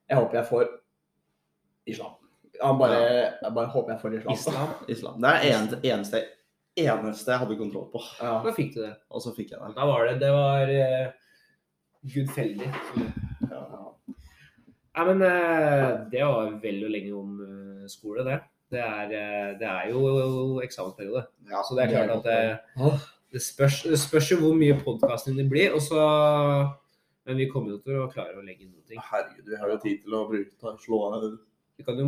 Jeg 0.09 0.19
håper 0.19 0.39
jeg 0.39 0.47
får 0.49 0.69
islam. 1.89 2.15
Han 2.61 2.77
bare, 2.79 3.01
jeg 3.41 3.51
bare 3.55 3.71
håper 3.73 3.93
jeg 3.93 4.01
får 4.01 4.15
islam. 4.19 4.37
Islam. 4.37 4.73
Islam. 4.95 5.19
Det 5.23 5.29
er 5.33 5.45
eneste, 5.49 5.79
eneste, 5.83 6.23
eneste 6.79 7.33
jeg 7.33 7.41
hadde 7.43 7.57
kontroll 7.59 7.89
på. 7.91 8.01
Ja. 8.21 8.37
Da 8.45 8.53
fikk 8.55 8.75
du 8.75 8.81
det. 8.83 8.93
Og 9.09 9.23
så 9.25 9.33
fikk 9.35 9.51
jeg 9.53 9.59
det. 9.59 9.71
Da 9.75 9.87
var 9.89 10.05
det 10.07 10.19
Det 10.21 10.31
var 10.35 10.71
uh, 10.71 11.07
gudfeldig. 12.13 12.69
Ja. 13.49 13.63
Nei, 14.93 15.05
men 15.09 15.23
eh, 15.25 15.87
det 16.11 16.21
var 16.21 16.51
vel 16.61 16.83
og 16.85 16.91
lenge 16.93 17.13
om 17.17 17.37
eh, 17.41 17.85
skole, 17.89 18.25
det. 18.27 18.41
Det 18.73 18.81
er, 18.81 19.13
eh, 19.17 19.49
det 19.57 19.69
er 19.69 19.89
jo 19.89 20.59
eksamensperiode. 20.61 21.25
Ja, 21.49 21.63
Så 21.65 21.77
det 21.77 21.85
er 21.85 21.93
klart 21.95 22.13
at 22.19 22.27
det, 22.27 22.97
det, 23.33 23.41
spørs, 23.41 23.83
det 23.89 23.99
spørs 24.01 24.29
jo 24.31 24.37
hvor 24.43 24.53
mye 24.57 24.77
podkasten 24.81 25.37
det 25.37 25.47
blir. 25.49 25.73
Og 25.73 25.81
så, 25.81 26.03
men 27.25 27.41
vi 27.41 27.49
kommer 27.49 27.73
jo 27.73 27.79
til 27.81 28.03
å 28.03 28.11
klare 28.13 28.37
å 28.37 28.45
legge 28.45 28.67
inn 28.67 28.73
noe. 28.73 29.01
Herregud, 29.09 29.49
vi 29.49 29.57
har 29.61 29.73
jo 29.73 29.79
tid 29.81 30.05
til 30.05 30.17
å 30.17 30.27
bruke, 30.29 30.75
slå 30.85 31.01
av 31.07 31.17
en 31.25 31.41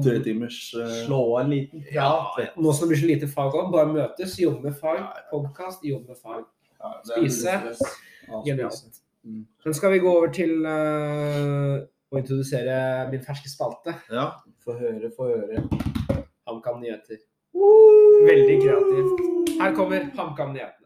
tre 0.05 0.19
timers 0.21 0.59
uh... 0.77 0.85
Slå 1.07 1.39
en 1.39 1.49
liten 1.49 1.81
ja. 1.91 2.11
Nå 2.53 2.73
som 2.73 2.85
det 2.85 2.91
blir 2.93 3.01
så 3.01 3.09
lite 3.09 3.29
fag 3.31 3.55
òg, 3.57 3.71
bare 3.73 3.89
møtes, 3.89 4.37
jobbe 4.39 4.69
med 4.69 4.77
fag. 4.77 5.01
Podkast, 5.31 5.81
jobbe 5.85 6.13
med 6.13 6.21
fag. 6.21 6.45
ja, 6.77 6.93
det 7.01 7.17
Spise. 7.17 7.57
Genialt. 8.45 9.01
Mm. 9.25 9.41
Men 9.65 9.73
skal 9.73 9.95
vi 9.95 10.03
gå 10.03 10.11
over 10.13 10.29
til 10.33 10.67
eh, 10.69 11.81
å 12.13 12.19
introdusere 12.21 12.75
min 13.11 13.23
ferske 13.25 13.49
spalte? 13.49 13.95
Ja. 14.13 14.29
Få 14.65 14.77
høre, 14.79 15.09
få 15.15 15.29
høre. 15.31 15.63
HamKam 16.45 16.81
Nyheter. 16.83 17.21
Veldig 18.25 18.57
kreativt. 18.61 19.23
Her 19.59 19.73
kommer 19.75 20.09
HamKam-nyhetene. 20.17 20.85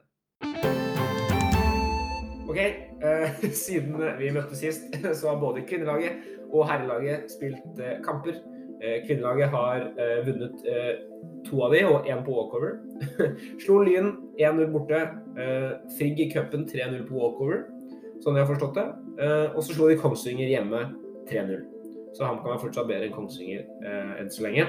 OK. 2.50 2.58
eh, 2.58 3.42
siden 3.66 3.98
vi 4.20 4.32
møttes 4.34 4.62
sist, 4.64 4.96
så 5.16 5.32
har 5.32 5.42
både 5.42 5.66
kvinnelaget 5.68 6.24
og 6.50 6.66
herrelaget 6.70 7.30
spilt 7.34 7.82
eh, 7.82 8.00
kamper. 8.06 8.40
Eh, 8.80 9.02
kvinnelaget 9.08 9.52
har 9.54 9.90
eh, 10.00 10.22
vunnet 10.28 10.64
eh, 10.66 10.94
to 11.50 11.60
av 11.66 11.76
de, 11.76 11.84
og 11.88 12.08
én 12.08 12.24
på 12.26 12.36
walkover. 12.38 12.80
Slo 13.64 13.82
Lyn 13.84 14.14
1-0 14.40 14.72
borte. 14.74 15.04
Eh, 15.36 15.76
Frigg 15.98 16.24
i 16.24 16.30
cupen 16.32 16.66
3-0 16.70 17.04
på 17.10 17.20
walkover, 17.20 17.68
sånn 18.24 18.40
jeg 18.40 18.46
har 18.48 18.52
forstått 18.54 18.80
det. 18.80 18.88
Og 19.20 19.60
så 19.60 19.74
slo 19.74 19.90
de 19.90 19.98
Kongsvinger 20.00 20.48
hjemme 20.48 20.86
3-0. 21.30 21.62
Så 22.18 22.26
HamKam 22.26 22.56
er 22.56 22.62
fortsatt 22.62 22.90
bedre 22.90 23.08
enn 23.08 23.16
Kongsvinger 23.16 23.64
eh, 23.86 24.14
enn 24.22 24.32
så 24.34 24.46
lenge. 24.46 24.66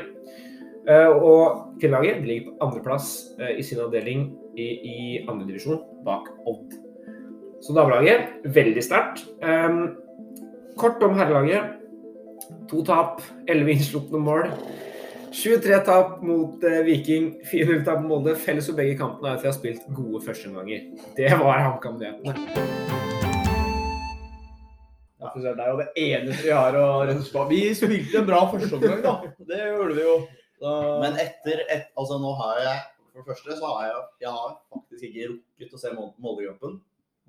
Eh, 0.88 1.09
og 1.09 1.75
kvinnelaget 1.81 2.23
ligger 2.26 2.50
på 2.50 2.69
andreplass 2.69 3.11
eh, 3.40 3.57
i 3.61 3.64
sin 3.64 3.81
avdeling 3.83 4.31
i, 4.57 4.69
i 4.69 5.00
andredivisjon, 5.29 5.83
bak 6.07 6.29
Odd. 6.49 6.76
Så 7.61 7.76
damelaget 7.76 8.47
veldig 8.55 8.85
sterkt. 8.85 9.25
Eh, 9.45 9.83
kort 10.81 11.02
om 11.05 11.17
herrelaget. 11.19 11.76
To 12.71 12.85
tap, 12.87 13.21
11 13.50 13.76
innslupne 13.76 14.21
mål. 14.23 14.49
23 15.33 15.85
tap 15.87 16.23
mot 16.26 16.64
eh, 16.64 16.81
Viking, 16.87 17.35
4-0 17.52 17.85
tap 17.87 18.00
mot 18.02 18.17
Molde. 18.17 18.37
Felles 18.37 18.71
for 18.71 18.79
begge 18.79 18.99
kampene 18.99 19.31
er 19.33 19.38
at 19.38 19.45
vi 19.45 19.52
har 19.52 19.59
spilt 19.59 19.87
gode 19.95 20.25
førsteomganger. 20.26 20.88
Det 21.19 21.31
var 21.38 21.62
HamKam-nyhetene. 21.69 23.00
For 25.32 25.46
Det 25.46 25.64
er 25.64 25.70
jo 25.72 25.80
det 25.80 25.88
eneste 26.04 26.44
vi 26.46 26.52
har 26.54 26.76
å 26.78 26.87
rense 27.08 27.32
på. 27.32 27.46
Vi 27.50 27.62
spilte 27.78 28.20
en 28.20 28.28
bra 28.28 28.44
førsteomgang, 28.52 29.02
da. 29.06 29.14
Det 29.50 29.60
gjorde 29.64 29.96
vi 29.96 30.04
jo. 30.06 30.14
Da... 30.60 30.76
Men 31.00 31.18
etter 31.22 31.62
et, 31.72 31.88
altså 31.96 32.18
nå 32.20 32.34
har 32.37 32.58
jeg 32.60 32.80
For 33.10 33.22
det 33.22 33.30
første 33.30 33.56
så 33.58 33.70
har 33.75 33.87
jeg, 33.88 34.02
jeg 34.26 34.34
har 34.37 34.50
faktisk 34.75 35.06
ikke 35.08 35.28
rukket 35.32 35.76
å 35.76 35.80
se 35.80 35.92
Mol- 35.96 36.14
Molde-kampen. 36.22 36.76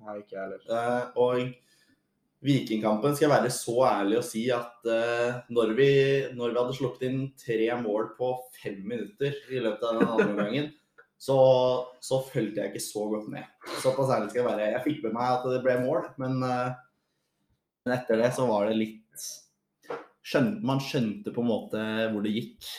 Nei, 0.02 0.18
ikke 0.20 0.36
jeg 0.36 0.42
heller. 0.42 0.66
Eh, 0.68 1.04
og 1.22 2.42
Vikingkampen 2.42 3.14
skal 3.14 3.28
jeg 3.28 3.32
være 3.36 3.50
så 3.54 3.74
ærlig 3.86 4.16
å 4.18 4.26
si 4.26 4.44
at 4.50 4.86
eh, 4.90 5.40
når, 5.54 5.74
vi, 5.78 5.90
når 6.34 6.52
vi 6.52 6.58
hadde 6.60 6.76
sluppet 6.76 7.04
inn 7.06 7.20
tre 7.38 7.68
mål 7.78 8.12
på 8.18 8.32
fem 8.58 8.80
minutter 8.82 9.36
i 9.50 9.60
løpet 9.62 9.84
av 9.86 9.98
den 10.00 10.08
andre 10.10 10.30
omgangen, 10.32 10.70
så, 11.22 11.36
så 12.02 12.18
fulgte 12.26 12.64
jeg 12.64 12.72
ikke 12.72 12.82
så 12.82 13.04
godt 13.12 13.28
med. 13.30 13.46
Såpass 13.78 14.10
ærlig 14.10 14.32
skal 14.32 14.42
jeg 14.42 14.48
være. 14.48 14.70
Jeg 14.74 14.84
fikk 14.88 15.04
med 15.06 15.14
meg 15.20 15.36
at 15.36 15.46
det 15.54 15.60
ble 15.62 15.76
mål, 15.84 16.08
men, 16.18 16.40
eh, 16.46 16.72
men 17.84 17.96
etter 17.96 18.20
det 18.22 18.30
så 18.36 18.46
var 18.48 18.68
det 18.68 18.78
litt 18.78 19.26
skjønte, 20.22 20.62
Man 20.66 20.82
skjønte 20.82 21.34
på 21.34 21.42
en 21.42 21.50
måte 21.50 21.84
hvor 22.12 22.24
det 22.24 22.34
gikk. 22.36 22.70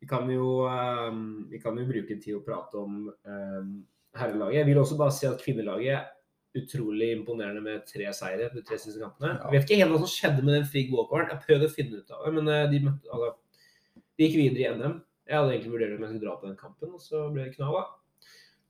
Vi 0.00 0.08
kan 0.08 0.28
jo, 0.30 0.66
um, 0.68 1.46
vi 1.50 1.60
kan 1.60 1.76
jo 1.78 1.86
bruke 1.88 2.18
tid 2.20 2.36
å 2.36 2.44
prate 2.44 2.80
om 2.80 3.06
um, 3.08 3.72
herrelaget. 4.16 4.60
Jeg 4.60 4.68
vil 4.70 4.80
også 4.80 4.98
bare 5.00 5.14
si 5.16 5.28
at 5.28 5.42
kvinnelaget 5.42 6.12
utrolig 6.56 7.10
imponerende 7.12 7.60
med 7.60 7.84
tre 7.88 8.08
seire 8.16 8.48
de 8.52 8.62
tre 8.64 8.78
siste 8.80 9.00
kampene. 9.00 9.34
Ja. 9.34 9.50
Jeg 9.50 9.54
vet 9.54 9.66
ikke 9.66 9.80
helt 9.82 9.92
hva 9.92 10.00
som 10.02 10.12
skjedde 10.12 10.44
med 10.44 10.54
den 10.56 10.68
Frigg 10.70 10.92
Walkeren. 10.94 11.28
Jeg 11.32 11.44
prøvde 11.44 11.68
å 11.68 11.74
finne 11.74 12.00
ut 12.00 12.14
av 12.14 12.24
det, 12.24 12.32
men 12.38 12.52
eh, 12.52 12.64
de, 12.72 12.80
møtte, 12.86 13.12
altså, 13.12 14.00
de 14.16 14.28
gikk 14.28 14.38
videre 14.40 14.62
i 14.62 14.78
NM. 14.78 14.96
Jeg 15.26 15.36
hadde 15.36 15.54
egentlig 15.54 15.74
vurdert 15.74 15.96
om 15.96 16.04
jeg 16.04 16.12
skulle 16.12 16.24
dra 16.24 16.36
på 16.40 16.48
den 16.48 16.58
kampen, 16.60 16.94
og 16.96 17.02
så 17.02 17.26
ble 17.34 17.48
det 17.48 17.56
knall 17.56 17.80
av. 17.82 17.94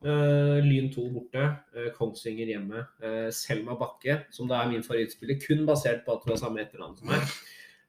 Eh, 0.07 0.63
Lyn 0.63 0.89
2 0.95 1.09
borte, 1.11 1.43
eh, 1.75 1.91
Kongsvinger 1.97 2.47
hjemme. 2.47 2.87
Eh, 3.03 3.29
Selma 3.35 3.75
Bakke, 3.75 4.21
som 4.31 4.47
da 4.47 4.63
er 4.63 4.71
min 4.71 4.85
favorittspiller, 4.87 5.41
kun 5.43 5.67
basert 5.67 6.05
på 6.07 6.15
at 6.15 6.23
hun 6.23 6.35
har 6.35 6.39
samme 6.39 6.63
etternavn 6.63 6.97
som 6.99 7.11
meg, 7.11 7.37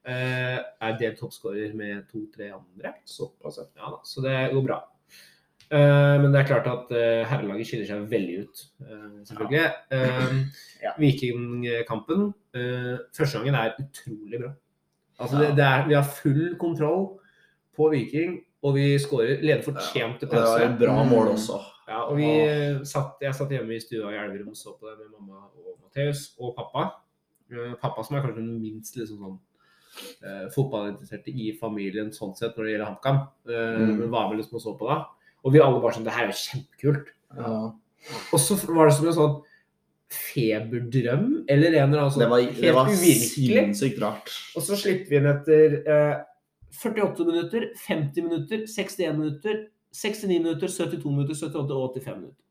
er 0.08 0.94
delt 0.98 1.18
toppskårer 1.20 1.74
med 1.76 2.06
to-tre 2.08 2.48
andre. 2.54 2.94
Såpass, 3.04 3.58
ja. 3.60 3.90
Da, 3.90 3.98
så 4.08 4.22
det 4.24 4.52
går 4.54 4.64
bra. 4.64 4.78
Men 5.70 6.32
det 6.32 6.40
er 6.40 6.48
klart 6.48 6.66
at 6.70 6.88
herrelaget 7.28 7.68
skiller 7.68 7.84
seg 7.90 8.06
veldig 8.08 8.38
ut, 8.46 8.62
selvfølgelig. 9.28 9.66
Vikingkampen, 11.02 12.32
første 13.12 13.36
gangen 13.36 13.58
er 13.60 13.76
utrolig 13.84 14.40
bra. 14.40 14.54
Altså, 15.20 15.42
det, 15.42 15.50
det 15.58 15.66
er, 15.66 15.86
vi 15.90 15.98
har 15.98 16.08
full 16.22 16.56
kontroll 16.56 17.20
på 17.76 17.90
Viking, 17.92 18.38
og 18.64 18.78
vi 18.78 18.94
skårer 19.02 19.42
leder 19.44 19.66
fortjent 19.66 20.22
til 20.22 20.30
Det 20.30 20.40
var 20.40 20.54
pause. 20.54 20.70
et 20.70 20.78
bra 20.86 21.02
mål 21.04 21.34
også. 21.34 21.60
Ja, 21.88 22.04
og 22.04 22.18
vi 22.20 22.28
og... 22.28 22.86
satt, 22.88 23.16
jeg 23.24 23.36
satt 23.36 23.52
hjemme 23.54 23.76
i 23.76 23.82
stua 23.82 24.12
i 24.12 24.18
Elverum 24.20 24.52
og 24.52 24.58
så 24.60 24.74
på 24.76 24.88
det 24.90 24.98
med 25.00 25.12
mamma 25.16 25.46
og 25.48 25.76
Matheus 25.80 26.30
og 26.38 26.54
pappa. 26.58 26.88
Eh, 27.48 27.74
pappa 27.80 28.04
som 28.04 28.18
er 28.18 28.24
kanskje 28.26 28.42
den 28.42 28.58
minst 28.60 28.98
liksom 28.98 29.22
sånn 29.24 29.36
eh, 30.20 30.46
fotballinteresserte 30.54 31.32
i 31.32 31.50
familien 31.60 32.12
sånn 32.14 32.34
sett 32.38 32.56
når 32.58 32.66
det 32.66 32.74
gjelder 32.74 32.90
HamKam. 32.92 33.22
Eh, 33.48 33.66
Mm. 33.78 33.94
Men 34.02 34.10
var 34.12 34.28
med 34.28 34.42
liksom 34.42 34.60
og 34.60 34.64
så 34.64 34.74
på 34.78 34.88
da. 34.90 35.02
Og 35.46 35.54
vi 35.54 35.62
alle 35.62 35.80
bare 35.80 35.96
sånn 35.96 36.04
Det 36.04 36.14
her 36.16 36.26
er 36.26 36.32
jo 36.32 36.40
kjempekult. 36.42 37.12
Ja. 37.38 37.52
Og 38.32 38.40
så 38.40 38.56
var 38.68 38.88
det 38.88 38.96
som 38.96 39.08
en 39.08 39.16
sånn 39.16 39.38
feberdrøm, 40.08 41.26
eller 41.52 41.74
en 41.76 41.90
eller 41.90 42.04
annen 42.04 42.12
sånn 42.14 42.22
Det 42.24 42.30
var, 42.32 42.44
det 42.62 42.74
var 42.76 42.92
sinnssykt 42.96 43.98
rart. 44.00 44.32
Og 44.56 44.64
så 44.64 44.76
slipper 44.80 45.10
vi 45.12 45.18
inn 45.20 45.28
etter 45.28 45.76
eh, 45.84 46.14
48 46.78 47.26
minutter, 47.28 47.66
50 47.86 48.28
minutter, 48.28 48.64
61 48.68 49.18
minutter, 49.18 49.60
69 49.94 50.38
minutter, 50.42 50.68
72 50.68 51.10
minutter, 51.10 51.34
78 51.34 51.74
og 51.74 51.94
85 51.96 52.20
minutter. 52.20 52.44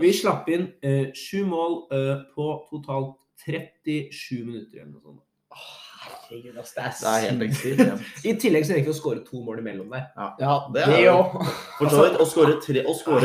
Vi 0.00 0.12
slapp 0.14 0.48
inn 0.54 0.68
eh, 0.86 1.08
sju 1.18 1.44
mål 1.50 1.80
eh, 1.94 2.16
på 2.34 2.48
totalt 2.70 3.16
37 3.42 4.44
minutter 4.46 4.80
eller 4.84 4.92
noe 4.94 5.02
sånt. 5.02 5.22
Herregud, 6.04 6.56
ass, 6.60 6.72
det 6.76 6.82
er, 6.84 6.92
Det 7.00 7.10
er 7.10 7.24
helt 7.26 7.42
ekstremt. 7.48 8.10
I 8.30 8.34
tillegg 8.40 8.66
så 8.66 8.76
rekker 8.76 8.90
vi 8.90 8.94
å 8.94 8.98
skåre 8.98 9.22
to 9.26 9.40
mål 9.44 9.60
imellom 9.62 9.90
der. 9.92 10.06
Ja, 10.40 10.54
Det 10.72 10.84
det 10.86 10.98
er 11.00 11.04
jo- 11.08 11.16
òg. 11.18 11.48
For 11.78 11.90
så 11.92 12.04
vidt, 12.04 12.20
å 12.22 12.26
skåre 12.28 12.54
tre, 12.62 12.84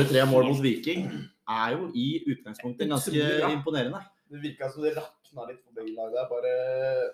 tre 0.10 0.26
mål 0.30 0.50
mot 0.50 0.62
Viking 0.64 1.06
er 1.50 1.76
jo 1.78 1.90
i 1.98 2.08
utgangspunktet 2.34 2.90
ganske 2.90 3.30
imponerende. 3.54 4.02
Det 4.30 4.42
virka 4.44 4.70
som 4.70 4.84
det 4.86 4.96
rakna 4.98 5.48
litt 5.50 5.62
på 5.66 5.74
begge 5.78 5.94
lag 5.98 6.12
der. 6.14 6.28
Bare 6.30 6.52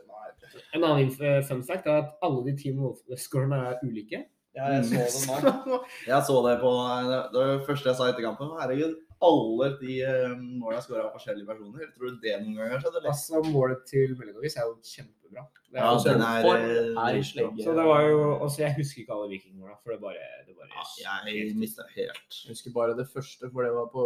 Nei. 0.07 0.31
En 0.75 0.83
annen 0.83 1.11
eh, 1.19 1.41
fun 1.47 1.63
fact 1.63 1.87
er 1.87 2.01
at 2.03 2.15
alle 2.25 2.43
de 2.47 2.55
ti 2.59 2.71
målskårene 2.75 3.59
er 3.71 3.83
ulike. 3.83 4.25
Ja, 4.55 4.69
jeg 4.71 5.09
så 5.11 5.35
det 5.43 5.51
nå. 5.67 5.79
Jeg 6.11 6.21
så 6.27 6.35
det 6.45 6.53
på 6.61 6.69
Det 6.71 7.39
var 7.41 7.49
det 7.51 7.65
første 7.67 7.89
jeg 7.91 7.97
sa 7.99 8.05
etter 8.07 8.23
kampen. 8.23 8.53
Herregud, 8.59 8.93
alle 9.25 9.67
de 9.81 9.97
eh, 10.05 10.31
målene 10.37 10.77
jeg 10.77 10.85
skåra 10.85 11.03
av 11.09 11.13
forskjellige 11.17 11.49
personer. 11.49 11.89
Tror 11.95 12.13
du 12.13 12.21
det 12.23 12.37
noen 12.43 12.55
gang 12.61 12.71
har 12.71 12.83
skjedd, 12.83 12.95
eller? 13.01 13.11
Altså, 13.11 13.41
målet 13.51 13.83
til 13.89 14.15
Melinovic 14.19 14.55
er 14.55 14.69
jo 14.69 14.77
kjempebra. 14.79 15.43
Det 15.75 15.81
er 15.81 15.83
Ja, 15.83 15.91
den 16.07 16.23
er, 16.23 16.47
er, 16.47 16.63
eh, 16.63 16.79
ei 17.03 17.11
dritbra. 17.17 17.27
slegge. 17.31 17.63
så 17.67 17.75
det 17.75 17.85
var 17.89 18.01
jo 18.07 18.19
Altså, 18.45 18.61
jeg 18.63 18.75
husker 18.79 19.01
ikke 19.03 19.15
alle 19.17 19.29
vikingmåla, 19.33 19.75
for 19.83 19.91
det 19.91 19.99
bare, 20.05 20.25
det 20.47 20.55
bare 20.55 20.85
Ja, 21.03 21.15
jeg 21.27 21.51
mista 21.59 21.83
helt 21.95 22.39
Jeg 22.45 22.53
husker 22.55 22.71
bare 22.77 22.95
det 22.95 23.07
første, 23.11 23.49
for 23.51 23.67
det 23.67 23.73
var 23.75 23.89
på 23.91 24.05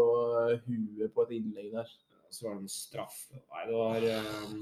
eh, 0.50 0.60
huet 0.66 1.14
på 1.14 1.28
et 1.28 1.36
innlegg 1.38 1.70
der. 1.78 1.90
Så 2.34 2.46
var 2.48 2.58
det 2.58 2.66
en 2.66 2.74
straff. 2.74 3.20
Nei, 3.38 3.64
det 3.70 3.78
var 3.78 4.10
eh, 4.16 4.58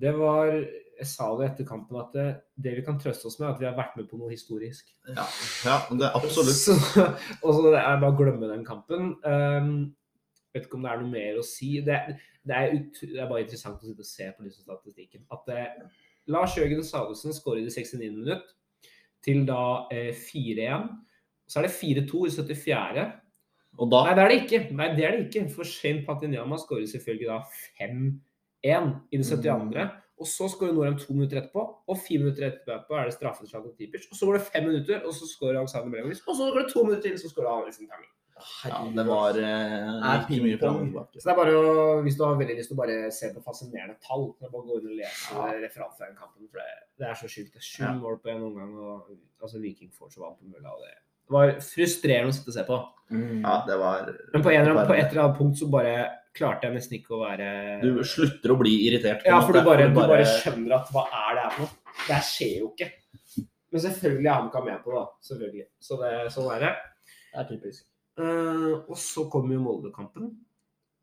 Det 0.00 0.10
var 0.18 0.50
Jeg 0.54 1.06
sa 1.10 1.26
det 1.38 1.46
etter 1.48 1.66
kampen 1.66 1.98
at 1.98 2.12
det, 2.14 2.24
det 2.62 2.76
vi 2.76 2.82
kan 2.86 2.98
trøste 3.02 3.26
oss 3.26 3.40
med, 3.40 3.48
er 3.48 3.54
at 3.56 3.60
vi 3.62 3.66
har 3.66 3.74
vært 3.74 3.96
med 3.98 4.06
på 4.06 4.18
noe 4.20 4.30
historisk. 4.30 4.92
Ja, 5.10 5.24
ja 5.66 5.78
det 5.90 6.06
er 6.06 6.14
absolutt. 6.14 6.54
Så, 6.54 6.76
og 7.44 7.48
så 7.50 7.72
det 7.74 7.80
er 7.80 7.98
bare 7.98 8.12
å 8.12 8.18
glemme 8.18 8.50
den 8.52 8.62
kampen. 8.66 9.16
Um, 9.26 9.72
vet 10.54 10.68
ikke 10.68 10.78
om 10.78 10.86
det 10.86 10.92
er 10.92 11.02
noe 11.02 11.10
mer 11.10 11.40
å 11.40 11.46
si. 11.46 11.70
Det, 11.84 11.98
det, 12.46 12.54
er, 12.54 12.76
ut, 12.78 13.00
det 13.02 13.18
er 13.18 13.30
bare 13.30 13.42
interessant 13.44 13.82
å 13.82 13.88
sitte 13.88 14.04
og 14.04 14.10
se 14.10 14.28
på 14.36 14.46
disse 14.46 14.62
statistikken. 14.62 15.24
At 15.34 15.50
eh, 15.50 16.04
Lars 16.30 16.54
Jørgen 16.58 16.84
Salvesen 16.86 17.34
skårer 17.34 17.64
i 17.64 17.66
det 17.66 17.74
69. 17.74 18.12
minutt 18.14 18.54
til 19.24 19.42
da 19.48 19.64
eh, 19.92 20.12
4-1. 20.14 20.88
Så 21.50 21.60
er 21.60 21.66
det 21.66 21.74
4-2 21.74 22.22
i 22.28 22.34
74. 22.38 23.08
Og 23.82 23.90
da 23.90 24.04
Nei, 24.06 24.14
det 24.14 24.22
er 24.22 24.30
det 24.30 24.38
ikke. 24.44 24.62
Nei, 24.78 24.88
det 24.94 25.08
er 25.08 25.16
det 25.16 25.26
ikke. 25.26 25.48
For 25.56 25.68
Shane 25.68 26.04
Patinyama 26.06 26.60
skårer 26.62 26.86
selvfølgelig 26.92 27.32
da 27.32 27.40
5-1 27.82 28.14
i 28.64 29.16
det 29.20 29.26
72. 29.28 29.84
Og 30.22 30.26
så 30.30 30.46
skårer 30.48 30.72
Norheim 30.76 30.96
to 30.96 31.12
minutter 31.12 31.40
etterpå, 31.42 31.62
og 31.90 31.96
fire 32.06 32.22
minutter 32.22 32.46
etterpå 32.46 32.94
er 32.96 33.08
det 33.10 33.14
straffeslag 33.16 33.64
mot 33.64 33.74
Tipic. 33.76 34.04
Og 34.10 34.16
så 34.16 34.26
går 34.28 34.36
det 34.38 34.44
fem 34.46 34.68
minutter, 34.70 35.00
og 35.04 35.12
så 35.12 35.26
skårer 35.26 35.58
Alexander 35.58 35.90
Melanovic. 35.90 36.20
Og 36.30 36.36
så 36.38 36.46
går 36.54 36.60
det 36.62 36.70
to 36.72 36.84
minutter 36.86 37.02
til, 37.08 37.18
så 37.18 37.30
skårer 37.32 37.50
Alexander 37.64 37.90
Tangen. 37.96 38.10
Ja, 38.66 38.78
det 38.96 39.04
var 39.06 39.36
eh, 39.38 40.06
Er 40.10 40.22
ikke 40.24 40.42
mye 40.42 40.58
fram 40.58 40.76
og 40.80 40.86
tilbake. 40.88 41.20
Så 41.20 41.28
det 41.28 41.32
er 41.34 41.38
bare 41.38 41.58
å, 41.58 41.74
hvis 42.02 42.16
du 42.18 42.24
har 42.26 42.38
veldig 42.40 42.56
lyst 42.58 42.70
til 42.72 42.76
å 42.76 42.80
bare 42.80 42.96
se 43.14 43.30
på 43.34 43.42
fascinerende 43.46 43.94
tall, 44.06 44.24
så 44.38 44.50
bare 44.50 44.64
gå 44.70 44.78
inn 44.80 44.88
og 44.90 44.96
lese 44.98 45.34
Ja. 45.34 45.44
referat 45.66 45.94
fra 45.98 46.08
den 46.08 46.16
kampen. 46.18 46.48
For 46.50 46.58
det, 46.62 46.72
det 46.98 47.06
er 47.10 47.14
så 47.20 47.30
sjukt. 47.30 47.52
Det 47.54 47.62
er 47.62 47.68
sju 47.68 47.84
Ja. 47.84 47.92
mål 47.98 48.18
på 48.24 48.30
en 48.34 48.42
omgang, 48.48 48.72
og 48.74 49.10
altså, 49.42 49.60
Viking 49.62 49.90
får 49.94 50.14
så 50.16 50.24
vann 50.24 50.34
på 50.40 50.50
mølla. 50.50 50.72
og 50.74 50.82
det 50.82 50.94
var 51.32 51.54
frustrerende 51.64 52.32
å 52.32 52.36
sitte 52.36 52.52
og 52.52 52.58
se 52.58 52.66
på. 52.68 52.80
Ja, 53.14 53.54
det 53.68 53.76
var 53.78 54.06
Men 54.32 54.42
på, 54.42 54.50
en, 54.50 54.60
eller 54.60 54.72
annen- 54.72 54.88
på 54.88 54.94
et 54.96 55.10
eller 55.10 55.22
annet 55.22 55.38
punkt 55.38 55.58
så 55.60 55.68
bare 55.70 55.94
klarte 56.34 56.66
jeg 56.66 56.74
nesten 56.74 56.96
ikke 56.98 57.14
å 57.14 57.20
være 57.22 57.48
Du 57.82 58.02
slutter 58.06 58.54
å 58.54 58.58
bli 58.58 58.72
irritert. 58.88 59.22
på 59.22 59.30
Ja, 59.30 59.40
for 59.44 59.54
du 59.54 59.60
bare, 59.66 59.88
du 59.92 59.98
bare 59.98 60.24
skjønner 60.26 60.78
at 60.80 60.92
hva 60.94 61.04
er 61.06 61.36
det 61.36 61.42
her 61.44 61.50
for 61.56 61.66
noe? 61.66 61.96
Det 62.06 62.14
her 62.14 62.24
skjer 62.26 62.54
jo 62.58 62.70
ikke. 62.72 62.88
Men 63.74 63.82
selvfølgelig 63.84 64.30
er 64.30 64.38
Hamka 64.38 64.64
med 64.64 64.82
på 64.84 64.94
det, 64.94 65.02
da. 65.02 65.06
Selvfølgelig. 65.28 65.66
Så 65.82 65.98
det, 66.00 66.12
sånn 66.34 66.50
er 66.54 66.64
det. 66.64 66.72
Det 67.34 67.42
er 67.42 67.48
typisk. 67.50 67.84
Uh, 68.14 68.72
og 68.86 68.98
så 69.02 69.24
kommer 69.30 69.56
jo 69.56 69.62
Molde-kampen, 69.64 70.28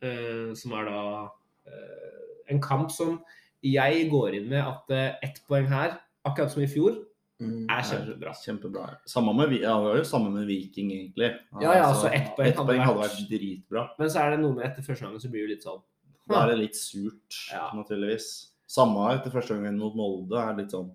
uh, 0.03 0.51
som 0.55 0.75
er 0.79 0.87
da 0.87 1.01
uh, 1.27 2.21
en 2.51 2.61
kamp 2.63 2.91
som 2.95 3.17
jeg 3.61 4.05
går 4.11 4.37
inn 4.39 4.47
med 4.51 4.63
at 4.63 4.93
uh, 4.95 5.17
ett 5.23 5.41
poeng 5.47 5.67
her, 5.71 5.97
akkurat 6.27 6.53
som 6.53 6.63
i 6.63 6.69
fjor, 6.71 6.95
Mm. 7.41 7.65
er 7.73 7.81
kjempebra. 7.89 8.33
Kjempebra. 8.37 8.85
Samme 9.09 9.33
med, 9.33 9.53
ja, 9.57 9.73
det 9.73 9.87
var 9.87 9.97
jo 9.97 10.03
samme 10.05 10.29
med 10.33 10.45
Viking, 10.45 10.91
egentlig. 10.93 11.31
Ja, 11.61 11.73
ja, 11.73 11.87
altså, 11.89 12.11
ett 12.13 12.35
poeng 12.37 12.51
ett 12.51 12.59
poeng 12.59 12.81
hadde 12.85 13.01
vært 13.01 13.23
dritbra. 13.31 13.85
Men 13.97 14.09
så 14.13 14.21
er 14.21 14.35
det 14.35 14.39
noe 14.43 14.53
med 14.59 14.67
etter 14.69 14.85
første 14.85 15.07
gangen 15.07 15.23
så 15.23 15.31
blir 15.33 15.47
det 15.47 15.55
litt 15.57 15.65
sånn 15.65 15.81
Da 16.29 16.43
er 16.43 16.51
det 16.53 16.57
litt 16.61 16.77
surt, 16.77 17.39
Ja. 17.51 17.71
naturligvis. 17.73 18.27
Samme 18.69 19.07
etter 19.15 19.33
første 19.33 19.57
gangen 19.57 19.79
mot 19.81 19.95
Molde 19.97 20.37
er 20.39 20.53
litt 20.61 20.71
sånn 20.71 20.91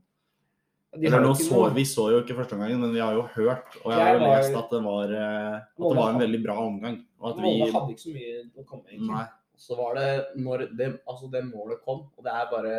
så, 0.97 1.75
Vi 1.75 1.85
så 1.85 2.07
jo 2.15 2.23
ikke 2.23 2.37
første 2.39 2.57
gangen, 2.57 2.81
men 2.81 2.95
vi 2.95 3.03
har 3.03 3.13
jo 3.13 3.27
hørt 3.35 3.75
og 3.83 3.91
jeg 3.93 4.01
har 4.01 4.15
jo 4.17 4.29
lest 4.31 4.55
at 4.57 4.71
det 4.73 4.79
var, 4.87 5.11
eh, 5.13 5.57
at 5.59 5.83
det 5.83 5.97
var 5.99 6.15
en 6.15 6.23
veldig 6.23 6.41
bra 6.47 6.55
omgang. 6.63 6.97
Og 7.21 7.37
Molde 7.37 7.67
vi 7.67 7.75
hadde 7.75 7.93
ikke 7.93 8.05
så 8.07 8.15
mye 8.15 8.39
å 8.63 8.65
komme 8.65 8.87
egentlig. 8.89 9.11
Nei. 9.11 9.27
Så 9.61 9.77
var 9.77 9.95
det 9.99 10.09
når 10.41 10.65
det, 10.77 10.89
altså 11.09 11.29
det 11.33 11.43
målet 11.51 11.83
kom, 11.85 12.07
og 12.17 12.25
det 12.25 12.33
er 12.33 12.49
bare 12.51 12.75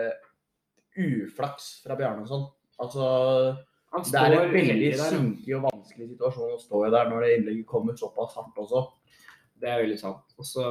uflaks 0.97 1.83
fra 1.83 1.95
Bjarnason. 1.99 2.47
Altså, 2.83 3.07
det 4.11 4.19
er 4.21 4.35
en 4.37 4.53
veldig 4.53 4.91
kinkig 4.99 5.55
og 5.57 5.65
vanskelig 5.65 6.09
situasjon 6.11 6.53
å 6.53 6.61
stå 6.61 6.83
i 6.85 6.93
der 6.93 7.09
når 7.09 7.23
det 7.25 7.33
innlegget 7.37 7.69
kommer 7.69 7.97
såpass 7.97 8.35
hardt 8.37 8.59
også. 8.61 8.83
Det 9.57 9.69
er 9.71 9.81
veldig 9.81 9.99
sant. 9.99 10.35
Og 10.37 10.45
så, 10.45 10.65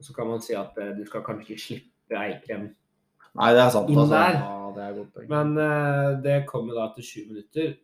så 0.00 0.16
kan 0.16 0.30
man 0.30 0.40
si 0.44 0.56
at 0.56 0.76
eh, 0.80 0.94
du 0.96 1.02
skal 1.08 1.24
kanskje 1.26 1.50
ikke 1.52 1.64
slippe 1.66 2.16
Eikrem 2.16 2.68
Nei, 3.36 3.50
det 3.52 3.60
er 3.60 3.72
sant. 3.74 3.90
inn 3.92 3.98
Altså. 4.00 4.14
der. 4.14 4.38
Ja, 4.40 4.68
det 4.76 4.84
er 4.84 4.94
godt 4.96 5.10
poeng. 5.12 5.26
Men 5.32 5.50
uh, 5.60 6.12
det 6.24 6.36
kommer 6.48 6.78
da 6.78 6.86
til 6.94 7.04
sju 7.04 7.18
minutter. 7.28 7.74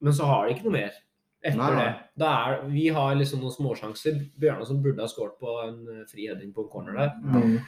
Men 0.00 0.16
så 0.16 0.28
har 0.30 0.46
de 0.46 0.54
ikke 0.54 0.68
noe 0.70 0.76
mer 0.78 0.94
etter 1.42 1.58
Nei, 1.58 1.68
nei. 1.74 1.84
det. 1.84 2.06
Da 2.22 2.30
er, 2.46 2.62
vi 2.72 2.86
har 2.96 3.18
liksom 3.18 3.42
noen 3.42 3.52
småsjanser. 3.52 4.20
Bjørnar 4.40 4.68
som 4.70 4.80
burde 4.84 5.04
ha 5.04 5.10
skåret 5.10 5.36
på 5.42 5.58
en 5.66 5.80
eh, 5.90 6.04
fri 6.08 6.30
heading 6.30 6.54
på 6.54 6.64
en 6.64 6.70
corner 6.72 6.96
der. 7.02 7.12
Mm. 7.20 7.58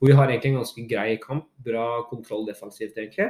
Og 0.00 0.08
vi 0.08 0.16
har 0.16 0.30
egentlig 0.30 0.54
en 0.54 0.60
ganske 0.62 0.86
grei 0.88 1.18
kamp. 1.20 1.50
Bra 1.66 1.88
kontroll 2.08 2.46
defensivt, 2.48 2.96
egentlig. 2.96 3.28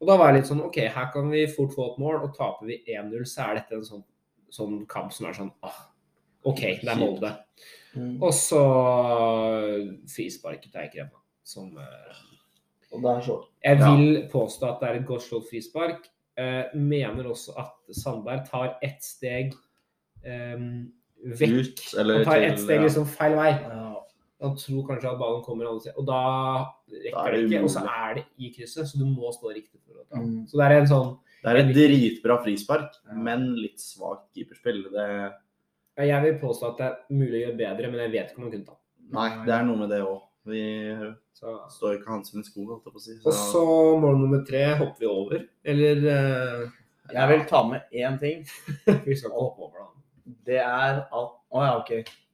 Og 0.00 0.08
da 0.10 0.16
var 0.20 0.32
jeg 0.32 0.40
litt 0.40 0.50
sånn 0.50 0.64
OK, 0.66 0.78
her 0.94 1.10
kan 1.14 1.30
vi 1.32 1.44
fort 1.48 1.72
få 1.74 1.92
et 1.92 2.00
mål, 2.02 2.16
og 2.26 2.34
taper 2.36 2.66
vi 2.68 2.80
1-0, 2.92 3.24
så 3.30 3.46
er 3.48 3.60
dette 3.60 3.78
en 3.78 3.84
sånn, 3.86 4.02
sånn 4.52 4.80
kamp 4.90 5.12
som 5.14 5.28
er 5.30 5.36
sånn 5.38 5.52
ah, 5.64 5.78
OK, 6.44 6.60
det 6.82 6.90
er 6.92 6.98
Molde. 7.00 7.30
Mm. 7.94 8.16
Og 8.22 8.32
så 8.36 8.60
frisparket 10.10 10.72
til 10.72 10.80
Eikrem, 10.82 11.12
som 11.46 11.70
Og 12.94 13.02
det 13.02 13.14
så. 13.26 13.38
Jeg 13.64 13.78
Ja. 13.80 13.94
vil 13.96 14.28
påstå 14.30 14.68
at 14.68 14.80
det 14.80 14.88
er 14.88 14.94
et 15.00 15.06
godt 15.06 15.22
slått 15.22 15.48
frispark. 15.50 16.04
Eh, 16.36 16.64
mener 16.74 17.24
også 17.30 17.54
at 17.58 17.72
Sandberg 17.94 18.44
tar 18.48 18.78
ett 18.82 19.02
steg 19.02 19.54
eh, 20.24 20.58
vekk. 21.24 21.50
Ut, 21.60 21.94
eller 21.98 22.14
Han 22.14 22.24
tar 22.24 22.42
ett 22.42 22.58
steg 22.60 22.76
ja. 22.76 22.82
liksom 22.82 23.06
feil 23.06 23.34
vei. 23.36 23.50
Ja. 23.50 24.03
Han 24.44 24.56
tror 24.60 24.82
kanskje 24.90 25.10
at 25.10 25.20
ballen 25.20 25.42
kommer 25.46 25.70
andre 25.70 25.80
steder, 25.84 25.98
og 25.98 26.06
da 26.08 26.20
rekker 26.92 27.20
er 27.22 27.32
det 27.34 27.40
det 27.40 27.50
ikke. 27.50 27.62
Og 27.64 27.72
så 27.72 27.84
er 27.88 28.18
det 28.18 28.24
i 28.38 28.50
krysset, 28.54 28.90
så 28.90 29.00
du 29.00 29.06
må 29.08 29.32
stå 29.34 29.52
riktig 29.54 29.80
for 29.80 30.02
å 30.02 30.04
ta. 30.04 30.20
Mm. 30.20 30.42
Så 30.50 30.60
det 30.60 30.66
er 30.68 30.76
en 30.82 30.90
sånn 30.90 31.14
Det 31.44 31.52
er 31.52 31.60
et 31.60 31.72
dritbra 31.76 32.36
frispark, 32.44 32.94
Ja. 33.08 33.16
men 33.26 33.50
litt 33.56 33.80
svakt 33.80 34.30
keeperspill. 34.36 34.84
Det, 34.92 35.08
Jeg 35.96 36.22
vil 36.24 36.38
påstå 36.40 36.70
at 36.72 36.78
det 36.78 36.86
er 36.86 36.96
mulig 37.14 37.40
å 37.40 37.42
gjøre 37.46 37.58
bedre, 37.58 37.90
men 37.90 38.00
jeg 38.04 38.12
vet 38.12 38.30
ikke 38.30 38.38
om 38.38 38.46
han 38.46 38.52
kunne 38.54 38.66
ta. 38.70 38.78
nei, 39.14 39.28
det 39.46 39.52
er 39.54 39.64
noe 39.64 39.76
med 39.76 39.90
det 39.90 40.00
òg. 40.02 40.22
Vi 40.46 40.62
Så. 41.32 41.52
står 41.70 41.98
ikke 41.98 42.10
hans 42.12 42.30
sine 42.30 42.44
skoen, 42.44 42.66
holdt 42.68 42.84
jeg 42.84 42.92
på 42.92 43.00
å 43.00 43.04
si. 43.04 43.14
Og 43.24 43.32
så 43.32 43.64
mål 44.00 44.18
nummer 44.20 44.44
tre 44.44 44.64
hopper 44.76 45.00
vi 45.00 45.06
over. 45.06 45.46
Eller 45.64 45.96
uh... 46.04 46.70
Jeg 47.12 47.28
vil 47.28 47.44
ta 47.48 47.62
med 47.68 47.82
én 47.92 48.18
ting. 48.18 48.44
Vi 49.04 49.14
skal 49.16 49.30
ikke 49.30 49.40
hoppe 49.40 49.66
over, 49.66 49.78
da. 49.78 49.88
Det 50.46 50.56
er 50.56 51.00
at 51.04 51.32
Å 51.52 51.64
ja, 51.64 51.72
OK. 51.78 51.90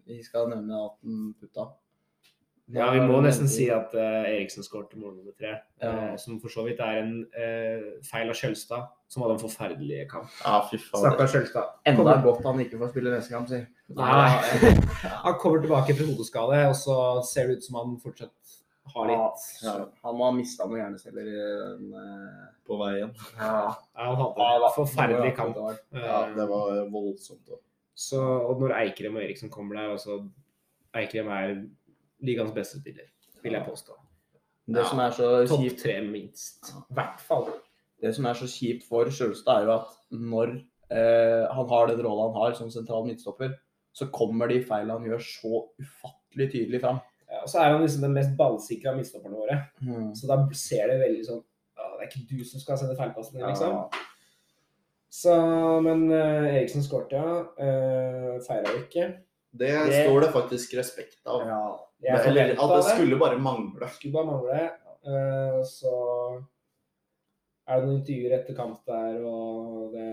Vi 0.07 0.23
skal 0.23 0.49
nevne 0.49 0.79
at 0.87 0.95
den 1.03 1.35
putta. 1.41 1.65
Ja, 2.75 2.91
vi 2.95 3.01
må 3.03 3.19
nesten 3.25 3.49
si 3.51 3.67
at 3.73 3.95
uh, 3.97 4.29
Eriksen 4.29 4.65
skåret 4.67 4.93
mål 4.99 5.17
nummer 5.17 5.35
tre. 5.39 5.57
Ja. 5.83 5.91
Uh, 5.91 6.17
som 6.21 6.39
for 6.43 6.53
så 6.53 6.65
vidt 6.67 6.83
er 6.85 7.01
en 7.03 7.13
uh, 7.35 7.89
feil 8.07 8.31
av 8.31 8.39
Skjølstad, 8.39 8.89
som 9.11 9.25
hadde 9.25 9.37
en 9.39 9.43
forferdelig 9.43 10.05
kamp. 10.13 10.31
Ja, 10.45 10.61
fy 10.71 10.79
faen. 10.79 11.03
Stakkars 11.03 11.35
Skjølstad. 11.35 11.73
Enda 11.91 12.05
Kommer- 12.05 12.27
godt 12.29 12.47
han 12.47 12.63
ikke 12.67 12.81
får 12.83 12.93
spille 12.95 13.15
neste 13.17 13.35
kamp, 13.35 13.51
si. 13.51 13.63
Nei. 13.99 14.71
Han 15.27 15.39
kommer 15.43 15.65
tilbake 15.65 15.91
etter 15.95 16.07
hodeskade, 16.07 16.61
og 16.71 16.77
så 16.79 16.97
ser 17.27 17.49
det 17.51 17.59
ut 17.59 17.67
som 17.67 17.81
han 17.81 17.97
fortsatt 17.99 18.37
har 18.95 19.09
litt 19.11 19.47
Ja, 19.63 19.75
han 20.03 20.17
må 20.19 20.27
ha 20.27 20.35
mista 20.35 20.67
noen 20.67 20.81
hjerneceller 20.83 21.31
eh, 21.31 22.45
På 22.67 22.79
vei 22.81 22.93
igjen. 22.99 23.13
Ja, 23.39 23.75
Han 23.99 24.21
hadde 24.21 24.47
Ja, 24.47 24.61
en 24.61 24.77
forferdelig 24.77 25.35
kamp. 25.37 25.59
Ja, 25.95 26.21
det 26.35 26.47
var 26.51 26.85
voldsomt. 26.93 27.43
Også. 27.47 27.63
Så, 28.01 28.21
og 28.23 28.63
når 28.63 28.77
Eikrem 28.79 29.19
og 29.19 29.25
Eriksen 29.25 29.53
kommer 29.53 29.77
der 29.79 29.95
altså, 29.97 30.23
Eikrem 30.97 31.29
er 31.35 31.55
ligaens 32.23 32.53
beste 32.57 32.81
spiller, 32.81 33.09
vil 33.43 33.53
jeg 33.57 33.67
påstå. 33.67 33.97
Det 34.71 34.85
som 34.87 35.01
er 35.03 35.11
så 35.17 35.29
Topp 35.51 35.63
kjipt 35.65 35.81
tre, 35.83 35.97
minst. 36.07 36.71
I 36.91 36.95
hvert 36.95 37.21
fall. 37.27 37.49
det 38.01 38.15
som 38.17 38.25
er 38.31 38.35
så 38.39 38.47
kjipt 38.49 38.85
for 38.89 39.11
Sjølstad, 39.13 39.61
er 39.63 39.67
jo 39.67 39.73
at 39.75 39.91
når 40.15 40.53
eh, 40.91 41.47
han 41.53 41.67
har 41.69 41.87
den 41.91 42.03
rolla 42.07 42.29
han 42.31 42.39
har 42.41 42.55
som 42.57 42.71
sentral 42.73 43.05
midtstopper, 43.09 43.57
så 43.93 44.07
kommer 44.15 44.49
de 44.49 44.61
feilene 44.65 44.95
han 45.01 45.09
gjør 45.11 45.21
så 45.27 45.65
ufattelig 45.83 46.47
tydelig 46.53 46.81
fram. 46.85 47.01
Ja, 47.31 47.43
og 47.43 47.49
så 47.51 47.59
er 47.61 47.73
han 47.75 47.83
liksom 47.83 48.03
den 48.07 48.15
mest 48.15 48.37
ballsikre 48.39 48.91
av 48.93 48.97
midtstopperne 49.01 49.37
våre. 49.37 49.59
Så 50.19 50.27
da 50.31 50.39
ser 50.57 50.89
det 50.91 51.01
veldig 51.03 51.27
sånn 51.27 51.43
«Å, 51.43 51.91
Det 51.99 52.07
er 52.07 52.09
ikke 52.11 52.25
du 52.31 52.45
som 52.45 52.61
skal 52.63 52.79
sende 52.81 52.97
feilpasninger, 52.99 53.47
liksom. 53.51 54.01
Så, 55.11 55.35
men 55.83 56.05
uh, 56.13 56.47
Eriksen 56.55 56.85
skårte, 56.87 57.19
ja. 57.19 57.39
Uh, 57.59 58.37
Feira 58.47 58.73
ikke. 58.79 59.07
Det 59.51 59.71
Det- 59.91 60.05
står 60.07 60.21
det 60.25 60.33
faktisk 60.33 60.75
respekt 60.79 61.19
av. 61.27 61.47
Ja. 61.47 61.63
Jeg 62.03 62.27
Eller 62.31 62.55
at 62.55 62.71
det 62.77 62.85
skulle 62.95 63.19
bare 63.21 63.39
mangle. 63.39 63.89
skulle 63.93 64.13
bare 64.15 64.27
mangle. 64.31 64.71
Uh, 65.05 65.61
så 65.65 65.91
er 67.69 67.81
det 67.81 67.87
noen 67.89 67.99
intervjuer 68.01 68.35
etter 68.39 68.57
kamp 68.57 68.81
der, 68.89 69.21
og 69.25 69.93
det 69.95 70.07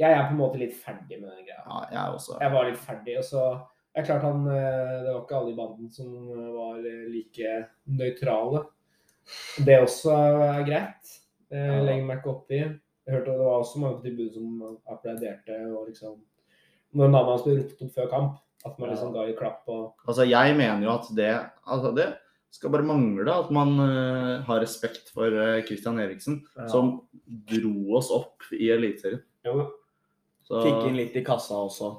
Jeg 0.00 0.12
er 0.16 0.26
på 0.28 0.32
en 0.32 0.40
måte 0.40 0.58
litt 0.60 0.72
ferdig 0.76 1.18
med 1.20 1.28
den 1.28 1.44
greia. 1.44 1.60
Ja, 1.66 1.80
jeg 1.92 2.14
også. 2.16 2.38
Jeg 2.40 2.52
var 2.54 2.68
litt 2.70 2.80
ferdig, 2.80 3.18
og 3.20 3.24
så 3.28 3.42
det 3.90 4.00
er 4.00 4.06
klart 4.06 4.22
han 4.22 4.44
eh, 4.46 4.92
Det 5.04 5.10
var 5.12 5.22
ikke 5.24 5.36
alle 5.40 5.50
i 5.52 5.56
banden 5.58 5.90
som 5.90 6.12
var 6.56 6.78
eh, 6.78 7.08
like 7.10 7.54
nøytrale. 7.90 8.62
Det 9.66 9.80
også 9.82 10.14
er 10.16 10.62
greit. 10.68 11.16
Det 11.50 11.58
Ja. 11.58 11.80
legger 11.82 12.06
meg 12.06 12.18
ikke 12.20 12.30
oppi. 12.32 12.60
Jeg 12.60 13.14
hørte 13.16 13.32
det 13.34 13.38
var 13.42 13.58
også 13.60 13.80
mange 13.82 13.96
på 13.98 14.04
tilbudet 14.06 14.34
som 14.34 14.78
applauderte 14.88 15.56
og 15.74 15.88
liksom 15.88 16.20
Når 16.94 17.10
navnet 17.10 17.30
hans 17.30 17.42
ble 17.44 17.56
ropt 17.58 17.82
opp 17.82 17.92
før 17.94 18.08
kamp, 18.10 18.38
at 18.66 18.78
man 18.78 18.90
liksom 18.90 19.12
ga 19.14 19.22
i 19.28 19.36
klapp 19.38 19.62
og 19.68 19.94
Altså, 20.06 20.26
jeg 20.28 20.56
mener 20.56 20.82
jo 20.84 20.90
at 20.92 21.06
det 21.16 21.30
Altså, 21.66 21.94
det 21.96 22.08
skal 22.52 22.70
bare 22.74 22.82
mangle 22.82 23.30
at 23.32 23.50
man 23.54 23.76
uh, 23.78 24.42
har 24.42 24.60
respekt 24.60 25.10
for 25.14 25.30
uh, 25.30 25.60
Christian 25.62 26.00
Eriksen, 26.02 26.40
Ja. 26.58 26.66
som 26.68 27.00
dro 27.46 27.96
oss 27.96 28.10
opp 28.10 28.42
i 28.52 28.70
Eliteserien. 28.74 29.22
Så- 29.44 30.62
Fikk 30.64 30.88
inn 30.88 30.96
litt 30.98 31.14
i 31.16 31.22
kassa 31.24 31.54
også. 31.54 31.92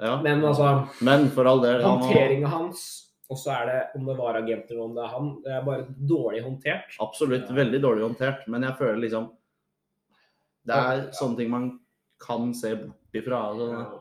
Ja. 0.00 0.14
Men 0.22 0.40
altså 0.42 0.88
Men 1.04 1.28
for 1.28 1.44
all 1.46 1.60
del 1.60 1.82
han 1.82 2.42
hans, 2.48 3.12
og 3.28 3.36
så 3.36 3.52
er 3.60 3.66
det 3.66 4.00
om 4.00 4.06
det 4.06 4.16
var 4.16 4.34
agenter 4.40 4.72
eller 4.74 4.84
om 4.86 4.94
det 4.96 5.04
er 5.04 5.12
han, 5.12 5.28
det 5.44 5.52
er 5.52 5.62
bare 5.66 5.84
dårlig 6.08 6.42
håndtert. 6.46 6.96
Absolutt 6.98 7.48
Ja. 7.50 7.54
veldig 7.54 7.82
dårlig 7.82 8.02
håndtert, 8.08 8.48
men 8.48 8.62
jeg 8.62 8.76
føler 8.78 8.96
liksom 9.04 9.30
Det 10.66 10.74
er 10.74 10.96
Ja. 10.96 11.10
sånne 11.12 11.36
ting 11.36 11.50
man 11.50 11.80
kan 12.20 12.52
se 12.54 12.74
bort 12.74 13.14
ifra. 13.14 13.50
Altså, 13.52 14.00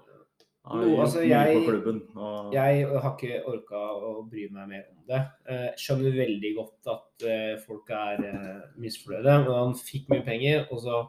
har 0.65 1.03
altså, 1.03 1.21
jeg- 1.27 1.63
klubben. 1.65 2.01
Og, 2.15 2.53
Jeg 2.53 2.87
har 2.87 3.15
ikke 3.17 3.43
orka 3.47 3.75
å 3.75 4.29
bry 4.29 4.47
meg 4.51 4.67
mer 4.69 4.83
om 4.91 4.97
det. 5.07 5.21
Eh, 5.47 5.69
skjønner 5.77 6.11
veldig 6.17 6.55
godt 6.55 6.87
at 6.93 7.25
eh, 7.27 7.57
folk 7.67 7.89
er 7.89 8.23
eh, 8.25 8.61
misfornøyde, 8.77 9.37
men 9.45 9.53
han 9.53 9.73
fikk 9.73 10.09
mye 10.09 10.25
penger, 10.25 10.67
og 10.71 10.79
så 10.79 11.07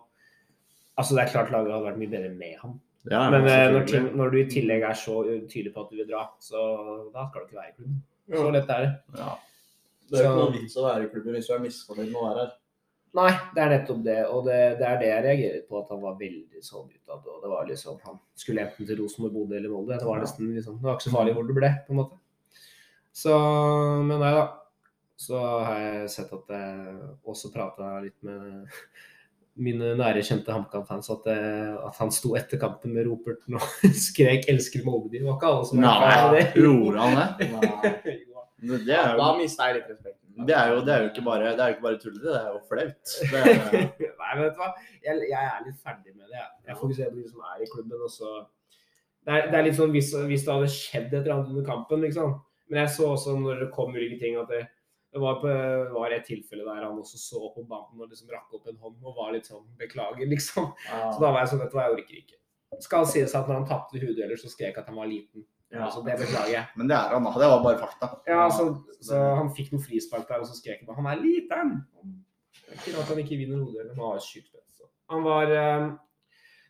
Altså, 0.99 1.15
det 1.17 1.23
er 1.23 1.31
klart 1.33 1.51
laget 1.51 1.73
hadde 1.73 1.85
vært 1.87 1.99
mye 1.99 2.11
bedre 2.11 2.31
med 2.37 2.57
ham. 2.61 2.81
ja, 3.11 3.31
Men 3.31 3.47
eh, 3.49 3.71
når, 3.73 3.87
ting, 3.87 4.09
når 4.17 4.31
du 4.31 4.37
i 4.37 4.49
tillegg 4.51 4.83
er 4.83 4.93
så 4.93 5.15
tydelig 5.49 5.73
på 5.73 5.81
at 5.87 5.91
du 5.91 5.97
vil 5.97 6.09
dra, 6.11 6.27
så 6.41 7.11
da 7.15 7.23
skal 7.31 7.41
du 7.41 7.47
ikke 7.47 7.57
være 7.57 7.71
i 7.71 7.77
klubben. 7.79 8.03
Så 8.29 8.51
lett 8.53 8.69
er 8.75 8.81
det. 8.85 8.91
ja. 9.17 9.31
Det 10.11 10.19
er 10.19 10.25
jo 10.25 10.31
ikke 10.33 10.43
noe 10.43 10.53
vits 10.61 10.77
å 10.77 10.85
være 10.85 11.05
i 11.07 11.09
klubben 11.09 11.33
hvis 11.39 11.47
du 11.47 11.53
er 11.55 11.63
misfornøyd 11.63 12.11
med 12.11 12.19
å 12.21 12.27
være 12.27 12.43
her. 12.45 12.53
Nei, 13.19 13.31
det 13.57 13.63
er 13.63 13.73
nettopp 13.73 14.03
det. 14.07 14.19
Og 14.31 14.45
det, 14.47 14.59
det 14.79 14.87
er 14.87 14.99
det 15.01 15.11
jeg 15.11 15.25
reagerer 15.25 15.63
på, 15.67 15.81
at 15.81 15.91
han 15.91 16.03
var 16.05 16.19
veldig 16.21 16.63
sånn 16.63 16.87
utad. 16.87 17.27
Og 17.27 17.43
det 17.43 17.51
var 17.51 17.67
liksom 17.67 17.99
Han 18.07 18.21
skulle 18.39 18.63
enten 18.63 18.87
til 18.87 19.01
Rosenborg, 19.01 19.35
Bodø 19.35 19.59
eller 19.59 19.73
Molde. 19.73 19.99
Det 19.99 20.07
var 20.07 20.23
nesten 20.23 20.53
liksom 20.55 20.79
Det 20.79 20.87
var 20.87 20.99
ikke 20.99 21.09
så 21.09 21.15
farlig 21.17 21.35
hvor 21.35 21.49
det 21.49 21.57
ble, 21.59 21.71
på 21.87 21.95
en 21.95 22.01
måte. 22.05 22.21
Så 23.21 23.37
Men 24.07 24.23
nei 24.23 24.33
da. 24.39 24.49
Så 25.21 25.37
har 25.37 25.81
jeg 25.83 26.13
sett 26.15 26.31
at 26.33 26.53
jeg 26.55 27.01
også 27.29 27.51
prata 27.53 27.99
litt 28.01 28.17
med 28.25 28.71
mine 29.61 29.91
nære, 29.99 30.23
kjente 30.25 30.55
HamKam-fans 30.55 31.11
at, 31.13 31.27
at 31.29 31.99
han 32.01 32.13
sto 32.15 32.31
etter 32.39 32.57
kampen 32.63 32.95
med 32.95 33.05
roperten 33.11 33.59
og 33.59 33.67
skrek 34.07 34.49
'elsker 34.49 34.87
Molde'. 34.87 35.19
Det 35.19 35.27
var 35.27 35.37
ikke 35.37 35.51
alle 35.51 35.67
som 35.69 35.83
Nei, 35.83 35.91
gjorde 36.57 37.05
han 37.05 37.19
det? 37.19 37.51
Nei. 37.53 38.17
Det 38.61 38.95
er 38.97 39.17
Da 39.19 39.27
jo, 39.27 39.37
mista 39.43 39.69
jeg 39.69 39.81
litt 39.81 39.93
respekten. 39.93 40.20
Det 40.47 40.57
er 40.57 40.73
jo, 40.73 40.81
det 40.87 40.93
er 40.95 41.05
jo 41.05 41.11
ikke 41.11 41.25
bare 41.27 41.53
det 41.59 41.67
ikke 41.75 41.85
bare 41.87 41.99
tullete, 42.03 42.27
det 42.27 42.41
er 42.41 42.49
jo 42.55 42.61
flaut. 42.69 43.15
Er, 43.41 43.51
Nei, 44.23 44.33
vet 44.41 44.57
du 44.57 44.61
hva? 44.63 44.71
Jeg, 45.05 45.23
jeg 45.31 45.45
er 45.51 45.63
litt 45.67 45.79
ferdig 45.85 46.15
med 46.15 46.27
det. 46.33 46.45
Jeg, 46.67 46.77
fokuserer 46.81 47.13
på 47.13 47.21
de 47.21 47.31
som 47.31 47.47
er 47.53 47.63
i 47.65 47.71
klubben. 47.73 48.05
Også. 48.09 48.35
det, 49.27 49.33
er, 49.37 49.49
det 49.53 49.59
er 49.59 49.67
litt 49.67 49.79
sånn 49.79 49.95
hvis, 49.95 50.13
hvis 50.31 50.47
det 50.47 50.55
hadde 50.55 50.73
skjedd 50.75 51.09
et 51.13 51.21
eller 51.23 51.37
annet 51.37 51.55
under 51.55 51.67
kampen, 51.67 52.05
liksom. 52.07 52.37
Men 52.71 52.85
jeg 52.85 52.95
så 52.97 53.09
også 53.15 53.35
når 53.39 53.65
det 53.65 53.71
kom 53.75 53.97
ulike 53.97 54.21
ting, 54.21 54.37
at 54.39 54.51
det, 54.53 54.65
det 55.11 55.23
var, 55.23 55.41
på, 55.43 55.55
var 55.97 56.13
et 56.15 56.27
tilfelle 56.29 56.67
der 56.67 56.85
han 56.87 56.99
også 56.99 57.19
så 57.19 57.49
på 57.55 57.65
banen 57.67 57.99
og 57.99 58.11
liksom 58.11 58.31
rakk 58.31 58.53
opp 58.55 58.69
en 58.71 58.79
hånd 58.79 59.01
og 59.03 59.17
var 59.17 59.33
litt 59.35 59.49
sånn 59.51 59.65
'beklager', 59.79 60.31
liksom. 60.35 60.69
Ja. 60.87 61.09
Så 61.11 61.19
da 61.23 61.33
var 61.33 61.43
jeg 61.43 61.53
sånn, 61.55 61.65
du 61.65 61.75
hva, 61.75 61.89
jeg 61.89 61.99
orker 61.99 62.21
ikke. 62.21 62.39
Skal 62.85 63.09
sies 63.11 63.35
at 63.35 63.49
når 63.51 63.59
han 63.59 63.67
tapte 63.67 63.99
hodedeler, 63.99 64.39
så 64.39 64.51
skrek 64.53 64.77
jeg 64.77 64.83
at 64.85 64.93
han 64.93 65.01
var 65.01 65.11
liten. 65.11 65.43
Ja. 65.71 65.85
altså, 65.87 66.03
det 66.03 66.17
beklager 66.19 66.51
jeg. 66.51 66.67
men 66.77 66.89
det 66.91 66.97
er 66.97 67.13
han, 67.15 67.27
da. 67.27 67.33
Det 67.39 67.51
var 67.53 67.63
bare 67.63 67.79
fakta. 67.79 68.09
Ja, 68.27 68.49
så, 68.51 68.65
så 69.07 69.19
han 69.39 69.53
fikk 69.55 69.71
noe 69.75 69.85
frispark 69.85 70.27
der, 70.29 70.43
og 70.43 70.49
så 70.51 70.57
skrek 70.59 70.81
han 70.81 70.89
bare 70.89 70.99
'han 70.99 71.13
er 71.13 71.23
liten'. 71.23 71.77
Det 72.51 72.75
er 72.75 72.81
ikke 72.81 72.97
rart 72.99 73.13
han 73.13 73.23
ikke 73.23 73.39
vinner 73.39 73.63
hodedeler. 73.63 73.95
Han 73.95 74.05
var 74.05 74.25
sjukt 74.25 74.49
spent. 74.49 74.67
Han 75.11 75.25
var 75.27 75.51
eh, 75.51 75.91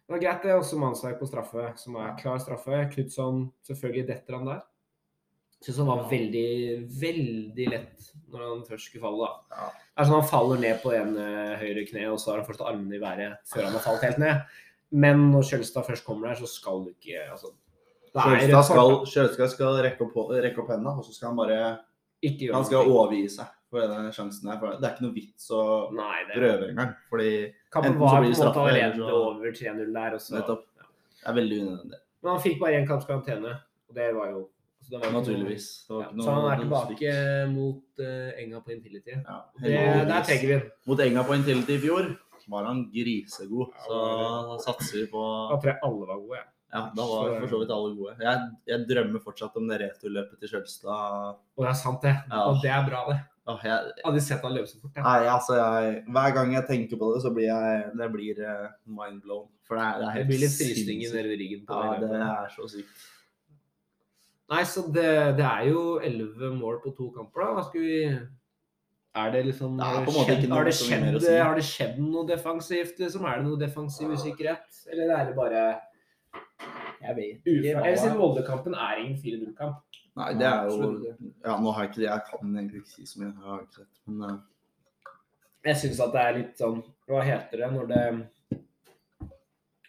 Det 0.08 0.16
var 0.16 0.22
greit, 0.24 0.42
det. 0.42 0.54
Også 0.56 0.78
Mannsverk 0.80 1.20
på 1.20 1.28
straffe, 1.28 1.72
som 1.76 1.94
er 2.00 2.16
klar 2.18 2.38
straffe. 2.42 2.88
Knutson, 2.92 3.52
selvfølgelig 3.68 4.08
detter 4.08 4.36
han 4.38 4.48
der. 4.48 4.62
Syns 5.60 5.76
han 5.76 5.90
var 5.90 6.06
veldig, 6.08 6.88
veldig 7.02 7.66
lett 7.68 8.06
når 8.32 8.44
han 8.46 8.62
først 8.68 8.88
skulle 8.88 9.04
falle. 9.04 9.28
da. 9.28 9.56
Ja. 9.60 9.68
Det 9.68 10.02
er 10.02 10.08
sånn 10.08 10.20
Han 10.20 10.30
faller 10.30 10.62
ned 10.62 10.80
på 10.80 10.94
en 10.96 11.16
eh, 11.20 11.56
høyre 11.60 11.84
kne, 11.90 12.06
og 12.10 12.20
så 12.20 12.32
har 12.32 12.40
han 12.40 12.48
fortsatt 12.48 12.70
armene 12.72 12.96
i 12.96 13.02
været 13.02 13.36
før 13.52 13.66
han 13.68 13.76
har 13.76 13.84
falt 13.84 14.06
helt 14.08 14.20
ned. 14.22 14.40
Men 14.90 15.26
når 15.34 15.44
Kjølstad 15.50 15.86
først 15.86 16.06
kommer 16.06 16.30
der, 16.30 16.40
så 16.40 16.48
skal 16.48 16.86
du 16.86 16.94
ikke 16.94 17.20
altså, 17.30 17.52
det 18.14 18.22
Kjølstad 18.24 18.56
rødt 18.56 18.68
skal. 18.68 18.92
Kjølstad 19.14 19.50
skal 19.54 19.80
rekke 19.86 20.06
opp, 20.06 20.18
rekke 20.44 20.62
opp 20.62 20.70
hendene, 20.74 20.96
og 20.98 21.04
så 21.06 21.14
skal 21.14 21.28
han 21.30 21.40
bare 21.40 21.58
Han 22.52 22.64
skal 22.66 22.84
noe. 22.84 22.94
overgi 22.98 23.28
seg 23.30 23.46
for 23.70 23.80
denne 23.86 24.10
sjansen 24.12 24.50
her. 24.50 24.58
For 24.60 24.76
det 24.76 24.86
er 24.88 24.94
ikke 24.96 25.06
noe 25.06 25.14
vits 25.14 25.50
å 25.54 25.62
Nei, 25.94 26.20
det 26.28 26.38
prøve 26.40 26.70
engang. 26.72 26.94
Fordi 27.10 27.30
Kampen 27.70 27.98
var 28.00 28.16
på 28.18 28.24
en 28.26 28.32
måte 28.34 28.62
allerede 28.64 29.02
og... 29.06 29.26
over 29.36 29.52
3-0 29.54 29.92
der. 29.94 30.16
Også. 30.18 30.34
Nettopp. 30.36 30.64
Ja. 30.76 30.88
det 31.20 31.28
er 31.30 31.36
veldig 31.38 31.60
unødvendig. 31.66 32.00
Men 32.20 32.32
han 32.34 32.40
fikk 32.44 32.58
bare 32.60 32.80
én 32.80 32.88
kamps 32.88 33.06
karantene, 33.08 33.54
og 33.88 33.94
det 33.96 34.08
var 34.16 34.32
jo 34.34 34.48
så 34.80 34.94
det 34.94 35.00
var 35.04 35.12
Naturligvis. 35.12 35.64
Det 35.86 35.94
var 35.94 36.02
Ja, 36.02 36.10
noe- 36.16 36.24
så 36.24 36.34
han 36.34 36.46
er 36.50 36.60
tilbake 36.64 37.10
mot 37.52 38.00
uh, 38.00 38.30
Enga 38.40 38.60
på 38.64 38.72
Intility. 38.72 39.12
Ja, 39.12 39.36
Det, 39.60 39.72
der 40.08 40.22
trenger 40.24 40.46
vi 40.46 40.52
ham. 40.56 40.62
Mot 40.88 41.00
Enga 41.04 41.24
på 41.28 41.34
Intility 41.36 41.74
i 41.76 41.82
fjor 41.84 42.08
var 42.48 42.64
han 42.64 42.80
grisegod. 42.90 43.74
Så 43.86 43.98
satser 44.64 45.02
vi 45.02 45.06
på 45.12 45.20
Da 45.52 45.58
tror 45.60 45.70
jeg 45.74 45.78
alle 45.84 46.08
var 46.08 46.16
gode. 46.24 46.40
Ja. 46.40 46.46
Ja, 46.70 46.80
da 46.94 47.02
var 47.10 47.32
for 47.40 47.50
så 47.50 47.58
vidt 47.64 47.70
alle 47.74 47.94
gode. 47.98 48.12
Jeg, 48.22 48.42
jeg 48.70 48.84
drømmer 48.86 49.22
fortsatt 49.24 49.56
om 49.58 49.66
det 49.70 49.80
returløpet 49.82 50.38
til 50.38 50.52
Kjølstad. 50.52 51.34
Og 51.58 51.64
det 51.64 51.70
er 51.72 51.78
sant, 51.80 52.02
det. 52.06 52.12
Ja. 52.30 52.44
Og 52.46 52.60
det 52.62 52.70
er 52.70 52.84
bra, 52.86 53.00
det. 53.10 53.18
Åh, 53.50 53.62
jeg, 53.66 53.92
Jeg 53.96 54.04
hadde 54.06 54.20
sett 54.22 54.44
han 54.46 54.52
løpe 54.54 54.70
så 54.70 54.78
fort. 54.78 54.92
Jeg. 54.94 55.02
nei, 55.02 55.26
altså 55.32 55.56
jeg, 55.58 55.94
hver 56.14 56.34
gang 56.36 56.52
jeg 56.54 56.66
tenker 56.68 57.00
på 57.00 57.08
det, 57.14 57.22
så 57.24 57.32
blir 57.34 57.48
jeg 57.48 57.88
det 57.98 58.10
blir 58.14 58.42
eh, 58.46 58.68
mind 58.86 59.22
blown. 59.24 59.48
For 59.66 59.80
det 59.80 59.86
er, 59.88 59.96
det 59.98 60.06
er 60.10 60.18
Det 60.20 60.26
blir 60.28 60.42
litt 60.44 60.54
frysninger 60.60 61.14
nede 61.16 61.32
ved 61.32 61.40
ryggen. 61.42 61.64
på 61.66 61.80
Ja, 61.80 61.96
det 61.98 62.10
det 62.12 62.20
er 62.28 62.52
så 62.54 62.68
sykt. 62.70 63.08
Nei, 64.50 64.62
så 64.66 64.82
det, 64.94 65.08
det 65.38 65.46
er 65.46 65.66
jo 65.70 65.82
elleve 66.02 66.52
mål 66.58 66.80
på 66.84 66.92
to 66.98 67.10
kamper, 67.14 67.42
da. 67.44 67.50
Hva 67.58 67.66
skal 67.68 67.84
vi 67.86 67.98
Er 69.20 69.30
det 69.34 69.44
liksom 69.46 69.76
Det 69.78 69.86
er 69.90 70.64
det 70.66 70.74
skjedd, 70.74 71.20
si. 71.22 71.36
har 71.38 71.54
det 71.58 71.66
skjedd 71.66 72.00
noe 72.02 72.26
defensivt, 72.30 72.98
liksom? 73.02 73.26
Er 73.26 73.38
det 73.40 73.46
noe 73.48 73.58
defensiv 73.60 74.10
usikkerhet? 74.14 74.82
Eller 74.90 75.14
er 75.18 75.30
det 75.30 75.36
bare 75.38 75.62
Jeg 77.10 77.18
vet 77.18 77.50
uflaks? 77.50 77.84
Eller 77.84 78.00
siden 78.00 78.18
Molde-kampen 78.20 78.76
er 78.78 79.02
ingen 79.02 79.18
4-0-kamp. 79.20 80.00
Nei, 80.20 80.30
det 80.38 80.46
er 80.46 80.70
jo 80.70 80.88
Ja, 81.44 81.56
nå 81.60 81.72
har 81.72 81.84
jeg 81.84 81.92
ikke 81.92 82.02
det. 82.02 82.08
Jeg 82.08 82.24
kan 82.30 82.56
egentlig 82.56 82.82
ikke 82.82 82.94
si 82.94 83.06
så 83.06 83.20
mye. 83.20 83.30
Jeg 83.30 83.50
har 83.50 83.62
ikke 83.64 83.82
sett, 83.82 84.00
men 84.08 84.24
uh... 84.26 84.38
Jeg 85.60 85.76
syns 85.76 86.00
at 86.00 86.12
det 86.14 86.20
er 86.24 86.36
litt 86.38 86.60
sånn 86.60 86.78
Hva 87.08 87.22
heter 87.26 87.60
det 87.60 87.70
når 87.74 87.88
det 87.90 88.02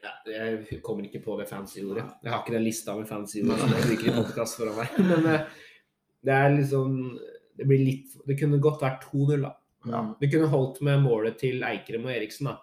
ja, 0.02 0.14
Jeg 0.28 0.82
kommer 0.84 1.08
ikke 1.08 1.22
på 1.24 1.38
det 1.40 1.48
fancy 1.50 1.84
ordet. 1.86 2.08
Jeg 2.24 2.34
har 2.34 2.42
ikke 2.42 2.56
den 2.58 2.66
lista 2.66 2.96
med 2.98 3.08
fancy 3.10 3.44
ord 3.46 3.62
som 3.62 3.76
jeg 3.78 4.00
i 4.00 4.16
podkast 4.16 4.60
foran 4.60 4.80
meg. 4.82 4.98
Men 5.12 5.30
eh, 5.32 5.46
det 6.28 6.38
er 6.38 6.56
liksom 6.58 6.98
Det 7.58 7.68
blir 7.70 7.86
litt 7.86 8.18
Det 8.28 8.38
kunne 8.40 8.62
godt 8.64 8.84
vært 8.84 9.08
2-0, 9.12 9.46
da. 9.46 9.54
ja. 9.94 10.04
Det 10.20 10.32
kunne 10.34 10.52
holdt 10.52 10.82
med 10.86 11.06
målet 11.06 11.40
til 11.42 11.64
Eikrem 11.66 12.10
og 12.10 12.16
Eriksen, 12.16 12.52
da. 12.52 12.58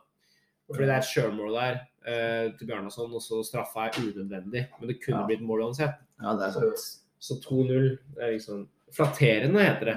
Fordi 0.69 0.85
det 0.85 0.95
er 0.95 1.01
et 1.01 1.09
sjølmål 1.09 1.57
der 1.57 1.79
eh, 2.09 2.49
til 2.59 2.71
Bjarnason, 2.71 3.13
og 3.15 3.23
så 3.25 3.43
straffa 3.47 3.87
er 3.89 3.99
unødvendig. 4.01 4.65
Men 4.81 4.89
det 4.91 4.99
kunne 5.05 5.21
Ja. 5.23 5.27
blitt 5.29 5.45
mål 5.45 5.67
uansett. 5.69 5.99
ja, 6.23 6.35
det 6.35 6.49
er 6.49 6.57
sant. 6.57 6.87
Så 7.21 7.41
2-0 7.43 7.99
er 8.21 8.33
liksom 8.37 8.67
Flatterende 8.95 9.61
heter 9.61 9.85
det. 9.85 9.97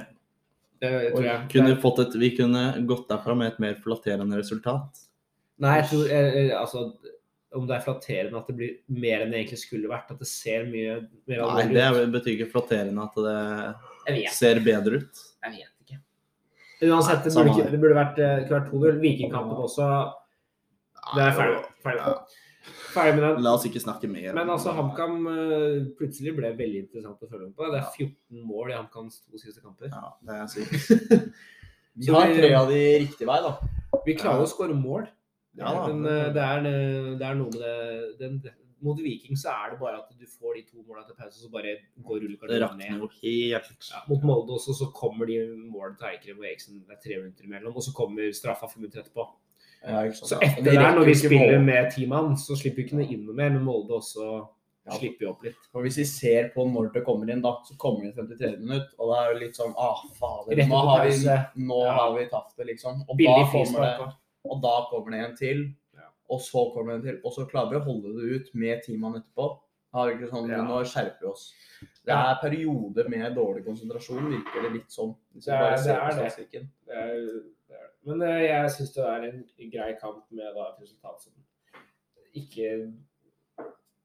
Det 0.81 1.13
tror 1.13 1.23
jeg. 1.23 1.43
Kunne 1.53 1.75
fått 1.79 1.99
et, 2.03 2.15
vi 2.19 2.29
kunne 2.35 2.63
gått 2.89 3.07
derfra 3.07 3.35
med 3.37 3.53
et 3.53 3.59
mer 3.63 3.75
flatterende 3.79 4.35
resultat. 4.35 4.99
Nei, 5.61 5.77
jeg 5.79 5.85
tror 5.91 6.09
eh, 6.11 6.37
eh, 6.41 6.53
altså 6.57 6.81
om 7.53 7.67
det 7.67 7.75
er 7.75 7.83
flatterende 7.85 8.39
at 8.39 8.47
det 8.47 8.55
blir 8.57 8.73
mer 8.87 9.23
enn 9.23 9.31
det 9.31 9.41
egentlig 9.43 9.59
skulle 9.61 9.91
vært. 9.91 10.11
At 10.11 10.19
det 10.19 10.27
ser 10.27 10.65
mye 10.71 11.01
mer 11.29 11.43
alvorlig 11.43 11.75
det 11.75 11.83
Nei, 11.83 11.99
det 11.99 12.13
betyr 12.15 12.33
ikke 12.37 12.51
flatterende 12.53 13.05
at 13.05 13.19
det 14.09 14.31
ser 14.33 14.61
bedre 14.65 15.01
ut. 15.03 15.23
jeg 15.45 15.57
vet 15.59 15.85
ikke. 15.85 15.99
Uansett, 16.89 17.23
det 17.23 17.33
burde, 17.35 17.51
ikke, 17.53 17.71
det 17.71 17.81
burde 17.83 17.99
vært, 17.99 18.19
eh, 18.19 18.49
vært 18.49 18.71
2-0. 18.71 18.99
Vikingkampen 19.03 19.63
også. 19.67 19.87
Det 21.15 21.25
er 21.25 21.35
feil. 21.37 21.55
ferdig. 21.83 22.05
Ferdig 22.91 23.15
med 23.17 23.23
den. 23.25 23.41
La 23.45 23.55
oss 23.57 23.65
ikke 23.65 23.81
snakke 23.81 24.09
mer. 24.11 24.33
Men 24.37 24.51
altså. 24.53 24.73
HamKam 24.77 25.25
eh, 25.31 25.79
plutselig 25.97 26.35
ble 26.37 26.51
veldig 26.59 26.83
interessant 26.85 27.23
å 27.25 27.29
følge 27.31 27.49
med 27.49 27.55
på. 27.57 27.69
Det 27.73 27.79
er 27.81 27.89
14 27.95 28.45
mål 28.51 28.73
i 28.73 28.77
HamKams 28.77 29.21
to 29.25 29.41
siste 29.41 29.63
kamper. 29.63 29.89
Ja, 29.89 30.13
det 30.27 30.37
er 30.37 30.51
sykt. 30.51 31.33
Vi 32.01 32.07
har 32.13 32.31
tre 32.31 32.53
av 32.55 32.69
de 32.71 32.81
riktig 33.03 33.27
vei, 33.27 33.39
da. 33.43 33.55
Vi 34.05 34.15
klarer 34.19 34.45
å 34.45 34.49
skåre 34.49 34.77
mål, 34.77 35.09
Ja 35.59 35.73
da. 35.75 35.87
men 35.89 36.05
eh, 36.07 36.29
det 36.33 36.43
er, 36.45 36.67
det 37.19 37.25
er 37.27 37.35
noe 37.39 37.51
med 37.51 37.63
det 37.65 38.21
den, 38.21 38.37
Mot 38.81 38.97
Viking 38.97 39.37
så 39.37 39.51
er 39.53 39.73
det 39.73 39.77
bare 39.77 39.99
at 39.99 40.13
du 40.17 40.23
får 40.25 40.55
de 40.57 40.61
to 40.71 40.81
måla 40.87 41.03
til 41.05 41.13
pause, 41.13 41.37
så 41.37 41.49
bare 41.53 41.75
går 42.01 42.23
rullekartet 42.23 42.79
ned. 42.79 43.03
helt. 43.21 43.89
Ja, 43.91 43.99
mot 44.09 44.23
Molde 44.25 44.55
også, 44.55 44.73
så 44.73 44.87
kommer 44.95 45.29
de 45.29 45.35
målene 45.53 45.99
til 45.99 46.07
Eikrem 46.09 46.39
og 46.41 46.47
Eriksen. 46.49 46.79
Det 46.87 46.95
er 46.97 47.03
tre 47.03 47.19
minutter 47.19 47.45
imellom, 47.45 47.75
og 47.77 47.85
så 47.85 47.93
kommer 47.93 48.31
straffa 48.33 48.71
fem 48.71 48.81
minutter 48.81 49.03
etterpå. 49.03 49.27
Ja. 49.81 50.01
Så 50.13 50.37
etter 50.41 50.63
det 50.63 50.73
der, 50.77 50.91
når 50.95 51.05
vi 51.09 51.13
spiller 51.17 51.57
mål. 51.57 51.65
med 51.65 51.91
ti 51.95 52.05
mann, 52.05 52.35
så 52.37 52.55
slipper 52.59 52.83
vi 52.83 52.87
ikke 52.87 53.13
inn 53.15 53.25
noe 53.25 53.33
mer, 53.37 53.49
men 53.49 53.63
Molde 53.65 53.97
også 53.97 54.27
Ja. 54.85 54.95
slipper 54.97 55.25
jo 55.25 55.29
opp 55.31 55.43
litt. 55.45 55.57
For 55.71 55.81
hvis 55.85 55.97
vi 55.97 56.05
ser 56.05 56.49
på 56.55 56.65
når 56.69 56.91
det 56.93 57.03
kommer 57.05 57.29
inn, 57.29 57.41
da, 57.41 57.55
så 57.65 57.77
kommer 57.77 58.01
det 58.01 58.11
inn 58.17 58.27
53 58.27 58.59
minutt, 58.59 58.93
og 58.99 59.11
da 59.11 59.19
er 59.25 59.33
det 59.33 59.41
litt 59.47 59.55
sånn 59.57 59.73
ah, 59.77 60.01
fader, 60.19 60.61
nå 60.67 60.81
har 60.87 61.05
vi, 61.05 61.11
nå 61.65 61.79
Ja. 61.85 61.91
har 61.97 62.15
vi 62.17 62.25
tatt 62.29 62.53
det, 62.57 62.65
liksom. 62.67 63.03
Og 63.09 63.17
da, 63.17 63.35
kommer 63.51 63.81
det, 63.81 64.13
og 64.45 64.61
da 64.61 64.75
kommer 64.89 65.11
det 65.11 65.19
en 65.29 65.35
til, 65.37 65.73
og 66.29 66.39
så 66.39 66.73
kommer 66.73 66.93
det 66.93 66.95
en 66.95 67.07
til, 67.09 67.19
og 67.25 67.33
så 67.33 67.45
klarer 67.49 67.69
vi 67.69 67.77
å 67.81 67.85
holde 67.85 68.15
det 68.21 68.31
ut 68.41 68.55
med 68.55 68.83
ti 68.83 68.97
mann 68.97 69.15
etterpå. 69.19 69.59
Da 69.93 70.05
er 70.05 70.07
det 70.13 70.21
ikke 70.21 70.31
sånn. 70.31 70.47
Nå 70.47 70.77
skjerper 70.87 71.19
vi 71.19 71.27
oss. 71.27 71.53
Det 72.05 72.13
er 72.15 72.37
perioder 72.41 73.09
med 73.09 73.35
dårlig 73.35 73.65
konsentrasjon, 73.65 74.29
virker 74.31 74.63
det 74.63 74.71
litt 74.77 74.89
sånn. 74.93 75.11
Hvis 75.35 75.45
vi 75.49 75.51
bare 75.51 75.71
det 75.75 75.83
ser 75.83 75.97
er 75.97 76.05
på 76.05 76.13
statistikken. 76.15 76.69
Det 76.87 76.95
er, 76.95 77.09
det 77.17 77.33
er. 77.35 77.41
Men 78.07 78.25
eh, 78.25 78.47
jeg 78.47 78.73
syns 78.75 78.95
det 78.95 79.05
er 79.05 79.29
en 79.29 79.71
grei 79.73 79.93
kamp 80.01 80.25
med 80.33 80.55
da, 80.57 80.71
et 80.71 80.83
resultat 80.83 81.21
som 81.21 81.33
ikke 82.33 82.91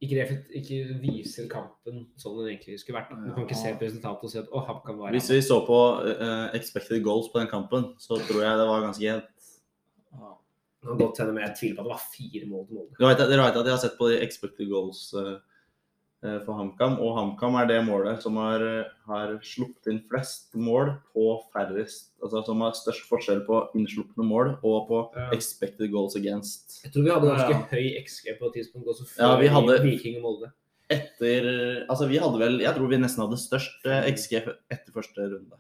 ikke, 0.05 0.25
ikke 0.61 0.79
viser 1.01 1.47
kampen 1.49 2.03
sånn 2.21 2.37
den 2.37 2.51
egentlig 2.51 2.81
skulle 2.83 2.99
vært. 2.99 3.15
Du 3.17 3.31
kan 3.33 3.47
ikke 3.47 3.57
se 3.57 3.73
på 3.73 3.87
resultatet 3.87 4.27
og 4.29 4.33
si 4.33 4.41
at 4.43 4.51
å, 4.53 4.63
HamKam 4.69 5.01
var 5.01 5.17
Hvis 5.17 5.31
vi 5.33 5.39
så 5.45 5.63
på 5.65 5.79
uh, 6.05 6.49
expected 6.57 7.01
goals 7.05 7.31
på 7.33 7.41
den 7.41 7.49
kampen, 7.49 7.95
så 8.03 8.19
tror 8.29 8.43
jeg 8.45 8.61
det 8.61 8.69
var 8.69 8.85
ganske 8.85 9.05
jevnt. 9.05 9.49
Ja. 10.13 10.35
Det 10.37 10.91
kan 10.91 11.01
godt 11.01 11.23
hende, 11.23 11.33
men 11.33 11.47
jeg 11.47 11.57
tviler 11.61 11.79
på 11.79 11.83
at 11.83 11.89
det 11.89 11.95
var 11.95 12.05
fire 12.13 12.51
mål 12.51 12.67
til 12.67 12.79
mål. 12.79 12.89
Dere 12.99 13.13
vet, 13.15 13.25
at 13.25 13.71
jeg 13.71 13.73
har 13.73 13.83
sett 13.87 13.97
på 13.99 14.11
de 14.13 14.21
expected 14.27 14.69
goals 14.71 15.01
eh, 15.17 15.33
for 16.45 16.55
HamKam, 16.57 16.99
og 16.99 17.15
HamKam 17.17 17.55
er 17.61 17.67
det 17.67 17.81
målet 17.87 18.23
som 18.23 18.37
har, 18.41 18.61
eh, 18.65 18.85
har 19.07 19.35
sluppet 19.45 19.87
inn 19.93 20.01
flest 20.11 20.55
mål 20.55 20.95
på 21.15 21.27
færrest 21.55 22.13
Altså 22.23 22.45
som 22.47 22.61
har 22.61 22.73
størst 22.73 23.05
forskjell 23.09 23.45
på 23.47 23.69
innslupne 23.77 24.25
mål 24.25 24.59
og 24.65 24.89
på 24.89 25.01
Ja. 25.15 25.29
expected 25.31 25.91
goals 25.93 26.17
against. 26.17 26.81
Jeg 26.85 26.93
tror 26.93 27.05
vi 27.05 27.11
hadde 27.11 27.29
ganske 27.37 27.51
Ja. 27.51 27.67
høy 27.71 28.03
XG 28.05 28.39
på 28.41 28.47
et 28.47 28.55
tidspunkt 28.55 28.87
også 28.89 29.05
før 29.07 29.21
Ja, 29.21 29.37
vi 29.41 29.47
hadde- 29.49 29.83
Viking 29.83 30.17
og 30.17 30.23
Molde. 30.23 30.53
Etter 30.91 31.87
Altså, 31.89 32.09
vi 32.09 32.17
hadde 32.19 32.39
vel 32.39 32.59
Jeg 32.61 32.75
tror 32.75 32.89
vi 32.89 32.97
nesten 32.97 33.23
hadde 33.27 33.37
størst 33.39 33.85
eh, 33.85 34.11
XG 34.13 34.37
etter 34.71 34.93
første 34.93 35.19
runde. 35.19 35.57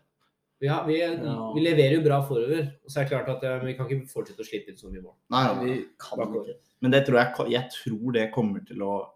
Ja, 0.62 0.84
vi, 0.86 0.98
Ja. 1.00 1.52
vi 1.52 1.60
leverer 1.60 1.96
jo 1.96 2.02
bra 2.02 2.22
forover. 2.22 2.72
Og 2.84 2.88
så 2.90 3.00
er 3.00 3.04
det 3.04 3.10
klart 3.12 3.28
at 3.28 3.44
eh, 3.44 3.58
vi 3.64 3.74
kan 3.74 3.86
ikke 3.86 4.08
fortsette 4.08 4.40
å 4.40 4.46
slippe 4.48 4.68
inn 4.70 4.76
så 4.76 4.90
mye 4.90 5.02
mål. 5.02 5.14
Nei, 5.30 5.44
Ja, 5.44 5.60
vi 5.60 5.84
kan 5.98 6.18
ikke. 6.18 6.54
Men 6.80 6.90
det 6.92 7.06
tror 7.06 7.18
jeg, 7.18 7.50
jeg 7.50 7.70
tror 7.70 8.12
det 8.12 8.32
kommer 8.32 8.66
til 8.66 8.78
å 8.78 9.08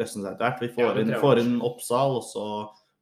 løsne 0.00 0.22
seg 0.24 0.32
etter 0.34 0.44
hvert. 0.48 0.60
Vi 0.64 0.72
får, 0.76 0.84
ja, 0.96 1.00
inn, 1.04 1.16
får 1.22 1.42
inn 1.44 1.56
Oppsal, 1.70 2.16
og 2.20 2.24
så 2.26 2.46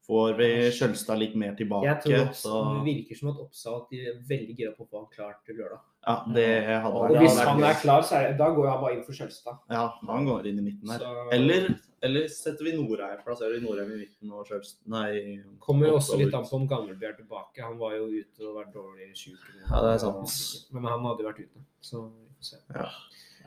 får 0.08 0.38
vi 0.38 0.46
Skjølstad 0.72 1.18
litt 1.20 1.34
mer 1.36 1.52
tilbake. 1.56 1.84
Jeg 1.84 2.00
tror 2.04 2.22
at 2.30 2.36
så, 2.38 2.60
Det 2.78 2.84
virker 2.86 3.18
som 3.18 3.28
at 3.34 3.40
Oppsal 3.44 3.74
at 3.82 3.90
de 3.92 3.98
er 4.08 4.14
veldig 4.30 4.54
gira 4.56 4.70
på 4.76 4.86
å 4.86 4.88
få 4.88 5.02
han 5.02 5.10
klar 5.12 5.34
til 5.44 5.58
lørdag. 5.60 5.82
ja, 6.08 6.14
det 6.32 6.46
hadde 6.64 6.94
Og 6.96 7.10
Og 7.10 7.16
hvis 7.20 7.36
han 7.44 7.60
er 7.68 7.74
klar, 7.82 8.00
så 8.08 8.16
er 8.16 8.30
det, 8.30 8.38
da 8.38 8.46
går 8.56 8.70
han 8.70 8.80
bare 8.80 8.94
inn 8.96 9.04
for 9.04 9.12
Skjølstad. 9.18 9.58
Ja, 9.70 9.82
han 10.08 10.24
går 10.24 10.46
inn 10.48 10.58
i 10.62 10.64
midten 10.70 10.88
her. 10.94 10.98
Så- 11.04 11.28
Eller, 11.36 11.68
eller 12.08 12.28
setter 12.32 12.64
vi 12.64 12.72
Norheim, 12.78 13.20
plasserer 13.26 13.60
vi 13.60 13.66
Norheim 13.66 13.92
i 13.92 13.98
midten 14.06 14.32
og 14.32 14.46
Skjølstad 14.48 14.88
Nei. 14.96 15.42
Kommer 15.60 15.88
jo 15.92 15.98
også 16.00 16.16
litt 16.22 16.32
an 16.32 16.44
på 16.48 16.54
om 16.56 16.66
Gammelby 16.72 17.04
er 17.04 17.12
tilbake. 17.20 17.60
Han 17.60 17.76
var 17.76 17.92
jo 17.98 18.06
ute 18.08 18.48
og 18.48 18.56
vært 18.62 18.72
dårlig 18.72 19.10
sjuk. 19.14 19.36
Ja, 19.68 19.82
det 19.84 19.92
er 19.92 19.98
sant. 20.06 20.72
Men 20.72 20.84
han 20.88 21.04
hadde 21.04 21.20
jo 21.20 21.28
vært 21.28 21.44
ute, 21.44 21.60
så 21.82 22.06
vi 22.08 22.32
får 22.40 22.48
se. 22.54 22.56
Ja. 22.74 22.88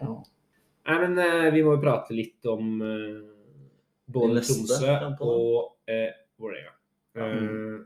Ja. 0.02 0.14
Nei, 0.86 1.08
men 1.08 1.18
eh, 1.18 1.50
vi 1.58 1.64
må 1.66 1.74
jo 1.78 1.82
prate 1.82 2.14
litt 2.14 2.46
om 2.46 2.82
eh, 2.86 3.22
både 4.14 4.44
Tromsø 4.46 4.94
og 5.22 5.92
eh, 5.92 6.12
Vålerenga. 6.42 6.74
Ja. 7.18 7.28
Eh, 7.28 7.80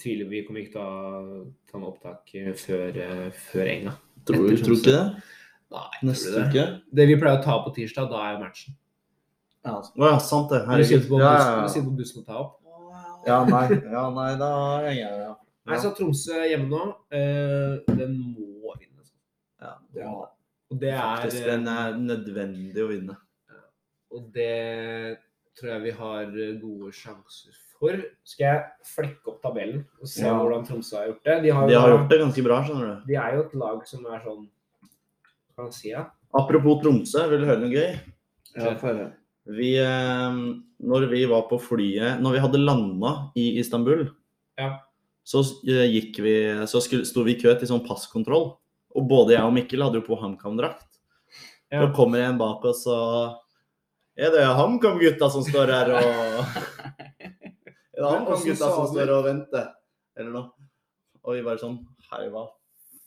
tviler 0.00 0.28
vi 0.30 0.42
kommer 0.46 0.62
ikke 0.62 0.74
til 0.76 0.82
å 0.82 1.44
ta 1.70 1.80
noe 1.80 1.92
opptak 1.94 2.34
eh, 2.36 2.52
før, 2.58 2.98
eh, 3.02 3.28
før 3.50 3.70
Enga. 3.72 3.94
Tror, 4.26 4.48
du 4.50 4.74
ikke 4.74 4.92
det? 4.92 5.04
Nei, 5.72 5.86
Neste 6.06 6.32
tror 6.32 6.36
du 6.36 6.42
det? 6.42 6.48
uke? 6.50 6.66
Det 6.98 7.08
vi 7.10 7.16
pleier 7.20 7.40
å 7.40 7.44
ta 7.44 7.56
på 7.64 7.72
tirsdag, 7.76 8.10
da 8.10 8.22
er 8.30 8.38
matchen. 8.42 8.76
Ja, 9.66 9.78
altså. 9.78 9.92
ja, 9.98 10.12
sant 10.22 10.52
det. 10.54 10.62
Vi 10.70 10.86
sitter 10.86 11.08
på, 11.08 11.18
bussen, 11.18 11.26
ja, 11.26 11.58
ja. 11.62 11.66
sitter 11.72 11.88
på 11.88 11.96
bussen 11.98 12.22
og 12.22 12.28
tar 12.28 12.40
opp. 12.44 12.54
ja, 13.26 13.40
nei, 13.48 13.64
ja, 13.82 14.06
nei, 14.14 14.30
da 14.38 14.50
henger 14.84 15.02
jeg 15.02 15.20
ja. 15.24 15.34
Nei, 15.66 15.78
så 15.82 15.90
Tromsø 15.98 16.44
hjemme 16.46 16.68
nå, 16.70 16.82
eh, 17.10 17.94
den 17.98 18.18
må 18.36 18.76
vinne. 18.78 19.06
ja. 19.62 19.76
ja. 19.98 20.16
Og 20.66 20.80
det 20.82 20.90
er, 20.90 21.20
Faktisk, 21.22 21.44
den 21.46 21.68
er 21.70 21.92
nødvendig 21.94 22.82
å 22.82 22.88
vinne. 22.90 23.14
og 24.10 24.30
det 24.34 25.16
tror 25.58 25.70
jeg 25.72 25.82
vi 25.86 25.94
har 25.98 26.22
eh, 26.24 26.56
gode 26.60 26.92
sjanser 26.92 27.54
for. 27.76 27.96
Skal 28.24 28.46
jeg 28.46 28.64
flekke 28.88 29.32
opp 29.32 29.40
tabellen 29.44 29.82
og 30.00 30.08
se 30.08 30.24
Ja. 30.24 30.34
hvordan 30.38 30.64
Tromsø 30.68 30.96
har 30.96 31.06
gjort 31.10 31.24
det? 31.24 31.42
De, 31.44 31.50
har 31.52 31.66
De 31.68 31.74
har 31.76 31.90
gjort 31.92 32.08
det 32.10 32.18
ganske 32.20 32.44
bra, 32.44 32.62
skjønner 32.64 32.86
du. 32.88 33.06
de 33.12 33.14
er 33.20 33.34
jo 33.36 33.42
et 33.46 33.54
lag 33.54 33.86
som 33.88 34.06
er 34.06 34.20
sånn 34.24 34.46
Hva 35.56 35.70
si? 35.72 35.88
Ja? 35.90 36.06
Apropos 36.36 36.82
Tromsø, 36.82 37.28
vil 37.30 37.40
du 37.40 37.46
høre 37.48 37.60
noe 37.64 37.72
gøy? 37.72 37.98
Ja, 38.56 38.74
få 38.76 38.90
høre. 38.92 39.12
Vi, 39.46 39.76
eh, 39.78 40.38
når 40.82 41.08
vi 41.10 41.24
var 41.30 41.44
på 41.48 41.58
flyet 41.62 42.20
Når 42.20 42.32
vi 42.34 42.40
hadde 42.42 42.58
landa 42.64 43.12
i 43.36 43.58
Istanbul, 43.60 44.08
Ja. 44.58 44.80
så 45.24 45.40
eh, 45.68 45.86
gikk 45.92 46.18
vi 46.24 46.66
Så 46.66 46.80
skulle, 46.82 47.04
sto 47.06 47.22
vi 47.24 47.36
i 47.36 47.40
kø 47.40 47.54
til 47.58 47.68
sånn 47.68 47.86
passkontroll. 47.86 48.56
Og 48.96 49.08
både 49.08 49.34
jeg 49.36 49.44
og 49.44 49.52
Mikkel 49.52 49.82
hadde 49.84 50.00
jo 50.00 50.06
på 50.06 50.16
HamKam-drakt. 50.18 50.86
Ja. 51.70 51.82
Så 51.84 51.94
kommer 51.94 52.22
en 52.24 52.38
bak 52.38 52.64
oss 52.64 52.86
og 52.86 53.36
Er 54.16 54.32
det 54.32 54.44
HamKam-gutta 54.56 55.28
som 55.28 55.42
står 55.44 55.70
her 55.74 55.90
og 55.92 56.04
Er 57.96 58.00
det 58.00 58.06
HamKam-gutta 58.08 58.68
som 58.72 58.86
står 58.88 59.12
og 59.12 59.26
venter? 59.26 59.66
Eller 60.16 60.32
noe. 60.32 60.68
Og 61.26 61.36
vi 61.36 61.42
bare 61.44 61.60
sånn 61.60 61.82
Hei, 62.08 62.22
hva 62.32 62.46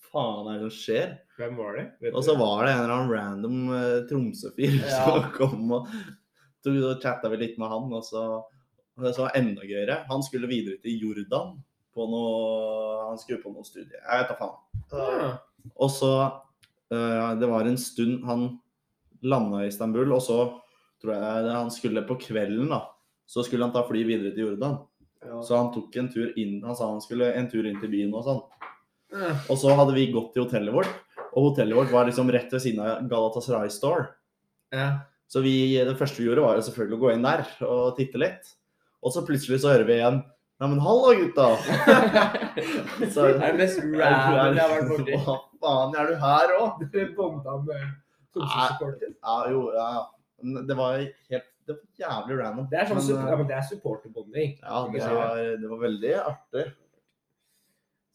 faen 0.10 0.52
er 0.52 0.60
det 0.60 0.68
som 0.68 0.76
skjer? 0.76 1.16
Hvem 1.40 1.58
var 1.58 1.80
det? 1.80 1.86
Vet 2.04 2.14
Og 2.18 2.26
så 2.26 2.36
var 2.38 2.62
det 2.66 2.76
en 2.76 2.84
eller 2.84 2.94
annen 2.94 3.14
random 3.14 3.58
uh, 3.74 3.98
Tromsø-fyr 4.10 4.78
Ja. 4.84 5.02
som 5.08 5.28
kom 5.40 5.76
og 5.80 5.90
så 6.60 6.94
chatta 7.02 7.30
vi 7.32 7.38
litt 7.40 7.58
med 7.58 7.72
han. 7.72 7.86
Og 7.96 8.04
så 8.06 8.24
og 9.00 9.06
det 9.06 9.14
som 9.16 9.24
var 9.24 9.38
enda 9.40 9.64
gøyere, 9.64 10.02
han 10.10 10.24
skulle 10.26 10.50
videre 10.52 10.76
til 10.84 11.06
Jordan 11.08 11.54
på 11.96 12.06
noe 12.12 13.06
Han 13.08 13.18
skulle 13.18 13.40
på 13.42 13.54
noe 13.54 13.66
studie. 13.66 13.98
Jeg 13.98 14.22
vet 14.22 14.30
da 14.30 14.36
faen. 14.38 14.58
Ja. 14.94 15.30
Og 15.80 15.90
så 15.90 16.14
uh, 16.94 17.30
Det 17.40 17.50
var 17.50 17.66
en 17.66 17.80
stund 17.82 18.26
han 18.30 18.50
landa 19.26 19.64
i 19.64 19.72
Istanbul, 19.72 20.12
og 20.14 20.22
så 20.22 20.44
tror 21.02 21.16
jeg 21.16 21.44
det, 21.46 21.56
han 21.56 21.74
skulle 21.74 22.06
på 22.08 22.18
kvelden, 22.22 22.70
da. 22.72 22.84
Så 23.30 23.44
skulle 23.46 23.68
han 23.68 23.74
ta 23.76 23.84
fly 23.88 24.04
videre 24.08 24.34
til 24.34 24.48
Jordan. 24.48 24.80
Ja. 25.26 25.42
Så 25.46 25.58
han 25.58 25.70
tok 25.74 25.96
en 26.00 26.08
tur 26.10 26.30
inn 26.40 26.62
Han 26.64 26.78
sa 26.80 26.88
han 26.88 27.02
skulle 27.04 27.28
en 27.36 27.50
tur 27.52 27.66
inn 27.68 27.76
til 27.82 27.92
byen 27.92 28.14
og 28.16 28.24
sånn. 28.26 28.40
Og 29.50 29.58
så 29.60 29.74
hadde 29.76 29.96
vi 29.98 30.08
gått 30.14 30.32
til 30.36 30.46
hotellet 30.46 30.74
vårt, 30.74 30.92
og 31.34 31.50
hotellet 31.50 31.78
vårt 31.78 31.94
var 31.94 32.08
liksom 32.08 32.30
rett 32.32 32.52
ved 32.54 32.64
siden 32.64 32.82
av 32.86 33.08
Galatasaray 33.10 33.72
Store. 33.74 34.08
Ja. 34.74 34.90
Så 35.30 35.44
vi, 35.46 35.54
det 35.78 35.98
første 35.98 36.22
vi 36.22 36.28
gjorde, 36.30 36.46
var 36.46 36.58
jo 36.58 36.66
selvfølgelig 36.66 36.98
å 36.98 37.02
gå 37.04 37.14
inn 37.14 37.26
der 37.26 37.46
og 37.68 37.96
titte 37.98 38.22
litt. 38.22 38.54
Og 39.06 39.14
så 39.14 39.24
plutselig 39.26 39.62
så 39.62 39.74
hører 39.74 39.88
vi 39.88 39.98
igjen 40.00 40.22
Neimen, 40.60 40.82
hallo, 40.84 41.14
gutta! 41.16 41.54
Så, 43.14 43.30
Det 43.30 43.38
er 43.40 43.54
det 43.56 43.60
mest 43.62 43.78
random 43.80 44.58
jeg 44.58 44.60
har 44.60 44.74
vært 44.74 44.90
borti. 44.90 45.20
Hva 45.24 45.36
faen, 45.64 45.94
er 45.96 46.10
du 46.10 46.18
her 46.20 46.52
òg? 46.58 46.82
Dere 46.92 47.14
bonda 47.16 47.54
med 47.64 47.86
Tromsø-supporter. 48.36 49.14
Ja, 49.14 49.38
jo, 49.54 49.62
ja. 49.78 49.88
Det 50.42 50.78
var 50.78 51.00
helt 51.00 51.50
Det 51.68 51.76
var 51.76 51.82
jævlig 52.02 52.38
random. 52.40 52.68
Det 52.72 52.80
er 52.80 52.90
sånn 52.90 53.02
Men, 53.04 53.18
eh, 53.18 53.30
ja, 53.30 53.38
men 53.38 53.50
det 53.50 53.58
er 53.58 53.66
supporterbonding. 53.68 54.56
Ja, 54.64 54.84
det 54.90 55.10
var, 55.14 55.42
det 55.62 55.70
var 55.70 55.82
veldig 55.84 56.14
artig. 56.24 56.66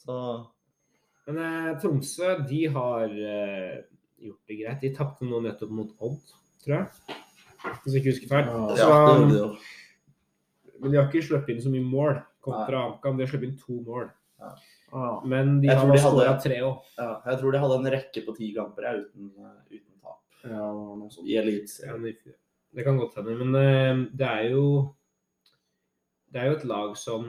Så 0.05 0.17
Men 1.27 1.39
eh, 1.41 1.71
Tromsø 1.81 2.35
de 2.49 2.65
har 2.75 3.05
eh, 3.05 3.77
gjort 4.27 4.51
det 4.51 4.59
greit. 4.59 4.83
De 4.83 4.93
tapte 4.97 5.29
nå 5.29 5.41
nettopp 5.45 5.73
mot 5.73 5.95
Odd, 6.05 6.35
tror 6.65 6.77
jeg. 6.77 7.23
Hvis 7.85 7.95
jeg 7.95 8.03
ikke 8.03 8.13
husker 8.13 8.33
feil. 8.33 8.51
Ja, 8.77 8.91
jo. 9.31 9.47
men 10.83 10.93
de 10.93 10.99
har 10.99 11.09
ikke 11.09 11.25
sluppet 11.25 11.55
inn 11.55 11.65
så 11.65 11.73
mye 11.73 11.87
mål 11.87 12.19
kontra 12.45 12.83
AMCAM. 12.91 13.17
De 13.17 13.25
har 13.25 13.33
sluppet 13.33 13.49
inn 13.53 13.61
to 13.61 13.79
mål. 13.87 14.11
Ja. 14.43 14.53
Men 15.25 15.61
de 15.63 15.71
Jeg 15.71 15.81
har 15.81 15.99
skåra 15.99 16.37
tre 16.43 16.61
òg. 16.67 16.93
Ja, 16.99 17.11
jeg 17.31 17.41
tror 17.41 17.55
de 17.55 17.63
hadde 17.65 17.79
en 17.81 17.93
rekke 17.97 18.25
på 18.27 18.37
ti 18.37 18.51
kamper 18.55 18.91
uten, 19.01 19.33
eh, 19.41 19.79
uten 19.79 19.94
Ja, 20.45 20.61
det 20.69 20.85
var 20.85 20.99
noe 21.01 21.11
sånt. 21.13 21.29
i 21.29 21.39
Eliteserien. 21.41 22.35
Det 22.75 22.85
kan 22.85 22.99
godt 22.99 23.17
hende. 23.21 23.37
Men 23.41 23.57
eh, 23.61 24.05
det 24.13 24.29
er 24.29 24.51
jo 24.53 24.67
Det 26.33 26.41
er 26.43 26.51
jo 26.51 26.57
et 26.59 26.65
lag 26.67 26.97
som 26.99 27.27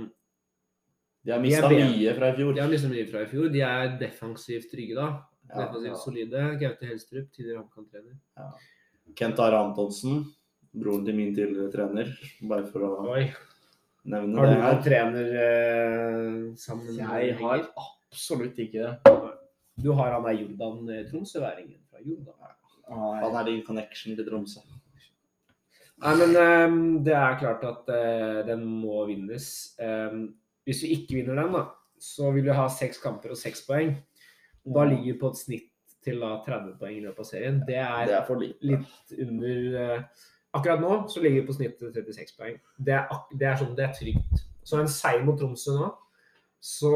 De 1.25 1.32
har 1.32 1.41
mista 1.41 1.69
mye 1.69 2.13
fra 2.17 2.32
i 2.34 2.38
fjor. 2.38 2.54
De 2.54 2.62
har 2.62 2.69
liksom 2.69 2.93
mye 2.93 3.08
fra 3.10 3.23
i 3.25 3.30
fjor. 3.30 3.49
De 3.54 3.62
er 3.65 3.97
defensivt 4.01 4.71
trygge 4.71 4.97
da. 4.97 5.10
Ja, 5.49 5.65
defensivt 5.65 5.93
ja. 5.93 6.01
solide. 6.01 6.45
Gaute 6.62 6.89
Helstrup, 6.89 7.30
tidligere 7.34 7.62
HamKam-trener. 7.63 8.17
Ja. 8.38 8.49
Kent 9.15 9.39
Are 9.39 9.62
Antonsen, 9.62 10.23
broren 10.73 11.06
til 11.06 11.17
min 11.17 11.34
tidligere 11.36 11.71
trener. 11.73 12.12
Bare 12.49 12.65
for 12.69 12.86
å 12.86 12.91
Oi. 13.13 13.28
nevne 14.06 14.41
Har 14.41 14.49
det 14.49 14.58
du 14.58 14.63
vært 14.63 14.75
noen 14.75 14.86
trener 14.89 15.32
eh, 15.45 16.39
sammen? 16.62 16.99
Jeg 16.99 17.38
har 17.41 17.65
absolutt 17.86 18.62
ikke 18.65 18.86
det. 18.86 19.15
Du 19.82 19.91
har 19.97 20.13
han 20.15 20.25
der 20.25 20.38
Jordan 20.39 20.89
eh, 20.89 21.06
Tromsøværingen 21.10 21.82
fra 21.89 22.01
Jordan. 22.06 22.55
Han 22.89 23.38
er 23.39 23.48
din 23.48 23.63
connection 23.65 24.17
til 24.17 24.28
Tromsø. 24.28 24.63
Nei, 26.04 26.12
men 26.19 26.36
um, 26.36 26.82
det 27.06 27.13
er 27.15 27.38
klart 27.39 27.63
at 27.63 27.88
uh, 27.88 28.41
den 28.48 28.65
må 28.67 29.06
vinnes. 29.08 29.48
Um, 29.80 30.28
hvis 30.67 30.84
vi 30.84 30.91
ikke 30.98 31.19
vinner 31.21 31.39
den, 31.39 31.56
da, 31.56 31.63
så 32.02 32.34
vil 32.36 32.45
vi 32.50 32.58
ha 32.58 32.67
seks 32.71 33.00
kamper 33.02 33.32
og 33.34 33.39
seks 33.39 33.63
poeng. 33.67 33.95
Da 34.65 34.86
ligger 34.89 35.13
vi 35.13 35.19
på 35.21 35.32
et 35.32 35.39
snitt 35.39 35.71
til 36.06 36.21
da 36.21 36.36
30 36.45 36.76
poeng 36.82 36.98
i 37.00 37.04
løpet 37.06 37.24
av 37.24 37.30
serien. 37.30 37.62
Det 37.67 37.78
er, 37.80 38.00
Det 38.10 38.17
er 38.17 38.26
for 38.28 38.43
litt 38.43 39.19
under 39.26 39.78
uh, 39.80 40.26
Akkurat 40.56 40.80
nå 40.80 40.91
så 41.12 41.19
ligger 41.19 41.41
vi 41.41 41.48
på 41.50 41.54
snitt 41.58 41.80
til 41.80 41.91
36 41.91 42.36
poeng. 42.39 42.60
Det 42.80 42.93
er, 42.95 43.10
det 43.36 43.48
er 43.50 43.58
sånn, 43.60 43.74
det 43.76 43.89
er 43.89 43.95
trygt. 43.98 44.43
Så 44.65 44.80
en 44.80 44.91
seier 44.91 45.26
mot 45.28 45.36
Tromsø 45.39 45.74
nå, 45.76 45.89
så 46.65 46.91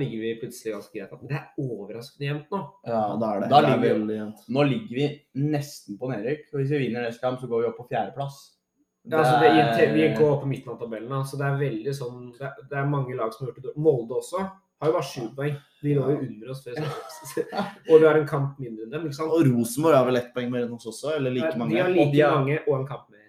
ligger 0.00 0.22
vi 0.24 0.30
plutselig 0.40 0.72
ganske 0.72 0.94
greit 0.96 1.12
an. 1.12 1.26
Det 1.28 1.36
er 1.36 1.60
overraskende 1.60 2.28
jevnt 2.30 2.54
nå. 2.54 2.60
Ja, 2.88 3.02
da 3.20 3.28
er 3.34 3.42
det. 3.42 3.50
Da 3.52 3.58
det 3.60 3.68
er 3.68 3.68
ligger 3.68 3.82
vi- 3.82 3.92
veldig 3.92 4.16
jevnt. 4.16 4.42
Nå 4.56 4.64
ligger 4.70 4.96
vi 5.00 5.08
nesten 5.52 5.98
på 6.00 6.08
nedrykk. 6.12 6.46
og 6.54 6.60
Hvis 6.62 6.70
vi 6.72 6.78
vinner 6.86 7.04
neste 7.04 7.20
kamp, 7.26 7.40
så 7.42 7.48
går 7.50 7.60
vi 7.62 7.68
opp 7.68 7.76
på 7.82 7.88
fjerdeplass. 7.90 8.38
Ja, 9.04 9.18
altså 9.18 9.36
det, 9.42 9.86
vi 9.96 10.08
går 10.14 10.36
på 10.40 10.46
midten 10.46 10.70
av 10.72 10.78
tabellen, 10.78 11.24
så 11.26 11.36
det 11.36 11.46
er 11.48 11.56
veldig 11.58 11.92
sånn 11.98 12.18
det 12.38 12.44
er, 12.46 12.52
det 12.70 12.76
er 12.78 12.84
mange 12.86 13.16
lag 13.18 13.32
som 13.34 13.44
har 13.46 13.52
gjort 13.52 13.64
det. 13.66 13.72
Molde 13.76 14.14
også 14.14 14.38
har 14.46 14.88
jo 14.88 14.92
bare 14.94 15.08
sju 15.08 15.24
poeng. 15.36 15.56
De 15.82 15.94
lå 15.98 16.04
jo 16.12 16.18
under 16.22 16.50
oss 16.54 16.62
før. 16.64 16.78
Og 17.90 18.00
vi 18.00 18.06
har 18.06 18.14
en 18.20 18.26
kamp 18.30 18.60
mindre 18.62 18.84
enn 18.86 18.92
dem. 18.94 19.08
ikke 19.10 19.18
sant? 19.18 19.32
Og 19.34 19.42
Rosenborg 19.50 19.94
har 19.98 20.06
vel 20.06 20.16
ett 20.22 20.30
poeng 20.34 20.50
mer 20.54 20.64
enn 20.68 20.72
oss 20.78 20.86
også, 20.86 21.16
eller 21.18 21.34
like 21.34 21.56
mange? 21.58 21.74
De 21.74 21.82
har 21.82 21.90
like 21.90 22.30
mange 22.30 22.60
og 22.68 22.78
en 22.80 22.86
kamp 22.86 23.10
mer. 23.10 23.21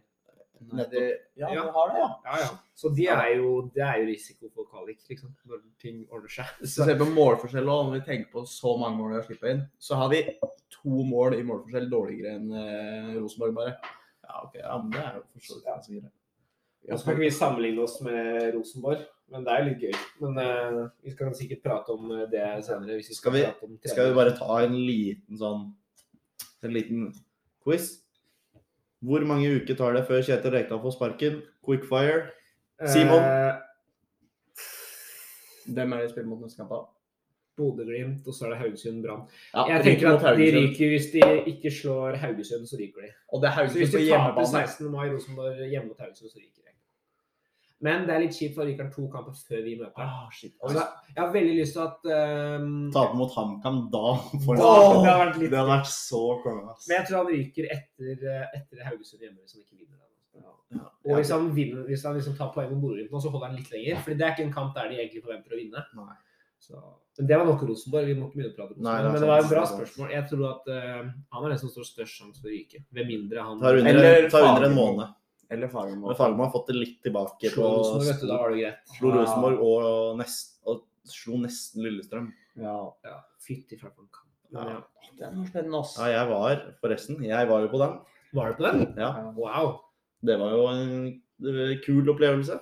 Nei, 0.71 0.85
det, 0.91 1.03
ja, 1.37 1.49
Ja. 1.53 1.63
vi 1.65 1.71
har 1.75 1.89
det, 1.91 1.99
ja. 1.99 2.09
Ja, 2.25 2.37
ja. 2.43 2.49
Så 2.75 2.89
de 2.95 3.07
er 3.07 3.35
jo, 3.37 3.69
det 3.75 3.81
er 3.83 3.97
jo 4.01 4.05
risiko 4.07 4.49
for 4.53 4.65
kvalik, 4.65 4.99
liksom, 5.09 5.33
når 5.45 5.61
ting 5.79 6.07
ordner 6.11 6.29
seg. 6.29 6.45
Hvis 6.59 6.77
vi 6.79 6.85
ser 6.85 6.97
på 6.99 7.05
målforskjell 7.13 7.65
òg. 7.67 7.85
når 7.89 7.93
vi 7.99 8.05
tenker 8.07 8.31
på 8.31 8.45
så 8.47 8.77
mange 8.79 8.97
mål 8.97 9.09
vi 9.11 9.15
har 9.19 9.27
sluppet 9.27 9.51
inn, 9.51 9.63
så 9.79 9.95
har 9.95 10.09
vi 10.09 10.23
to 10.71 11.03
mål 11.03 11.33
i 11.39 11.43
målforskjell 11.43 11.89
dårligere 11.89 12.35
enn 12.35 12.51
eh, 12.53 13.15
Rosenborg, 13.21 13.53
bare. 13.55 13.77
Ja, 14.23 14.43
ok. 14.43 14.55
Ja, 14.55 14.77
men 14.81 14.91
det 14.91 14.99
er 15.03 15.15
jo 15.15 15.23
for 15.33 15.39
så 15.39 15.55
vidt 15.55 15.65
ganske 15.65 15.99
greit. 16.01 16.11
Og 16.91 16.99
så 16.99 17.05
kan 17.05 17.13
ikke 17.15 17.23
vi 17.23 17.29
sammenligne 17.31 17.79
oss 17.83 18.01
med 18.03 18.53
Rosenborg, 18.55 19.05
men 19.31 19.43
det 19.45 19.53
er 19.53 19.63
litt 19.69 19.79
gøy. 19.85 19.93
Men 20.19 20.37
eh, 20.37 20.89
vi 21.03 21.11
skal 21.11 21.33
sikkert 21.35 21.63
prate 21.63 21.89
om 21.95 22.11
eh, 22.11 22.25
det 22.27 22.43
senere. 22.65 22.97
hvis 22.99 23.09
vi 23.09 23.15
skal, 23.15 23.31
Skal 23.31 23.33
vi- 23.33 23.45
prate 23.45 23.63
om 23.63 23.77
Skal 23.85 24.09
vi 24.09 24.15
bare 24.15 24.37
ta 24.37 24.57
en 24.65 24.75
liten 24.75 25.37
sånn 25.37 25.73
En 26.63 26.71
liten 26.73 27.13
quiz? 27.63 28.02
Hvor 29.03 29.25
mange 29.27 29.49
uker 29.57 29.75
tar 29.75 29.93
det 29.97 30.05
før 30.07 30.21
Kjetil 30.23 30.53
Rekdal 30.55 30.79
får 30.83 30.93
sparken? 30.95 31.41
Quickfire. 31.65 32.21
Simon? 32.87 33.19
Eh, 33.23 33.53
Hvem 35.73 35.93
er 35.93 35.97
det 36.01 36.07
de 36.07 36.11
spiller 36.13 36.29
mot 36.29 36.41
neste 36.43 36.59
kamp? 36.59 36.71
Bodø-Glimt, 37.57 38.25
og 38.27 38.33
så 38.33 38.45
er 38.47 38.49
det 38.49 38.57
Haugesund 38.63 39.03
Brann. 39.05 39.27
Ja, 39.53 39.63
Jeg 39.75 39.83
tenker 39.85 40.15
at 40.17 40.37
de 40.39 40.47
ryker 40.55 40.87
hvis 40.89 41.05
de 41.13 41.21
ikke 41.51 41.69
slår 41.71 42.15
Haugesund, 42.23 42.65
så 42.67 42.75
ryker 42.81 43.01
de. 43.05 43.09
Og 43.33 43.41
det 43.43 43.47
er 43.49 43.53
Haugesund 43.59 43.77
Så 43.77 43.79
hvis 43.83 43.91
de 43.93 43.97
på 43.97 44.07
taper 44.09 44.41
hjemmebane. 44.41 44.67
16. 44.67 44.91
mai 44.91 45.07
Rosenborg 45.13 45.69
hjemme 45.69 45.87
mot 45.91 45.99
Haugesund, 46.01 46.29
så 46.33 46.37
ryker 46.41 46.61
de. 46.62 46.62
Men 47.83 48.05
det 48.07 48.13
er 48.15 48.21
litt 48.23 48.37
kjipt, 48.37 48.53
for 48.55 48.67
Rikard 48.67 48.93
to 48.93 49.09
kamper 49.11 49.35
før 49.35 49.63
vi 49.65 49.73
møter. 49.79 50.05
Ah, 50.05 50.29
shit. 50.31 50.53
altså, 50.63 50.85
jeg 51.09 51.19
har 51.19 51.33
veldig 51.33 51.55
lyst 51.57 51.75
til 51.75 51.83
at 51.83 52.07
um, 52.61 52.69
Tape 52.95 53.19
mot 53.19 53.35
HamKam 53.35 53.81
da. 53.91 54.13
For 54.45 54.63
oh, 54.63 55.01
det 55.03 55.09
har 55.09 55.19
vært 55.25 55.41
litt 55.41 55.51
det 55.51 55.59
har 55.59 55.67
vært 55.67 55.89
så 55.91 56.23
konge. 56.45 56.77
Men 56.87 56.95
jeg 56.95 57.09
tror 57.09 57.19
han 57.19 57.31
ryker 57.33 57.69
etter, 57.75 58.25
eh, 58.33 58.57
etter 58.61 58.87
Haugesund 58.87 59.25
hjemme 59.25 59.41
hvis 59.41 59.57
han 59.57 59.65
ikke 59.65 59.81
vinner. 59.81 59.99
Ja. 60.73 60.85
Og 61.05 61.19
hvis 61.19 61.31
han, 61.33 61.49
vinner, 61.53 61.83
hvis 61.89 62.05
han 62.07 62.15
liksom 62.17 62.37
tar 62.37 62.53
poeng 62.53 62.71
mot 62.71 62.81
Bodø-Glimt 62.85 63.11
nå, 63.13 63.19
så 63.21 63.31
holder 63.33 63.51
han 63.51 63.57
litt 63.59 63.73
lenger. 63.73 63.99
Fordi 64.05 64.19
det 64.19 64.27
er 64.27 64.35
ikke 64.35 64.45
en 64.47 64.55
kamp 64.55 64.71
der 64.77 64.87
de 64.89 65.01
egentlig 65.01 65.23
forventer 65.25 65.53
å 65.53 65.59
vinne. 65.59 65.83
Nei. 65.99 66.15
Så, 66.63 66.79
men 67.19 67.27
det 67.27 67.37
var 67.41 67.49
nok 67.49 67.65
Rosenborg. 67.67 68.07
Vi 68.07 68.15
må 68.15 68.29
ikke 68.29 68.39
begynne 68.39 68.53
å 68.53 68.55
prate 68.55 68.71
om 68.71 68.77
Rosenborg. 68.79 69.03
det 69.03 69.11
men 69.11 69.25
det 69.25 69.29
var 69.33 69.43
et 69.43 69.51
bra 69.51 69.65
spørsmål. 69.73 70.13
Jeg 70.15 70.27
tror 70.31 70.45
at 70.53 70.71
uh, 70.71 71.11
han 71.35 71.43
er 71.43 71.53
den 71.53 71.59
som 71.61 71.73
står 71.73 71.89
størst 71.89 72.21
sjanse 72.21 72.39
for 72.39 72.47
å 72.47 72.53
ryke. 72.53 72.85
Ved 72.95 73.09
mindre 73.09 73.43
han 73.43 73.59
Tar 73.59 73.81
under, 73.81 73.91
Eller 73.91 74.29
tar 74.31 74.47
under 74.47 74.67
en 74.69 74.77
måned. 74.77 75.19
Eller 75.53 75.69
Fagermo. 75.71 76.09
Men 76.09 76.17
Fagermo 76.17 76.47
har 76.47 76.53
fått 76.53 76.71
det 76.71 76.77
litt 76.79 76.97
tilbake 77.05 77.51
på 77.53 77.55
slår 77.55 77.75
Rosenborg, 77.77 78.07
vet 78.09 78.23
du, 78.23 78.27
da 78.29 78.39
var 78.41 78.53
det 78.53 78.61
greit. 78.63 78.95
Slo 78.97 79.13
Rosenborg 79.13 79.61
og, 79.67 79.85
nest, 80.19 80.55
og 80.65 80.83
slo 81.09 81.37
nesten 81.43 81.85
Lillestrøm. 81.85 82.31
Ja. 82.59 82.77
Ja, 83.05 83.19
Fytti 83.43 83.77
fra 83.79 83.91
kamp. 83.93 84.19
Ja. 84.53 84.65
Ja. 84.69 84.81
Det 85.17 85.27
er 85.27 85.33
noe 85.35 85.49
spennende, 85.49 85.81
ass. 85.83 85.95
Ja, 85.99 86.09
jeg 86.13 86.29
var 86.29 86.65
forresten. 86.81 87.21
Jeg 87.25 87.49
var 87.49 87.63
jo 87.65 87.71
på 87.71 87.81
den. 87.81 87.95
Var 88.33 88.51
du 88.51 88.59
på 88.59 88.65
den? 88.67 88.83
Ja. 88.97 89.11
Wow. 89.37 89.73
Det 90.25 90.37
var 90.39 90.53
jo 90.55 90.67
en 90.71 90.85
eh, 91.09 91.73
kul 91.85 92.09
opplevelse. 92.13 92.59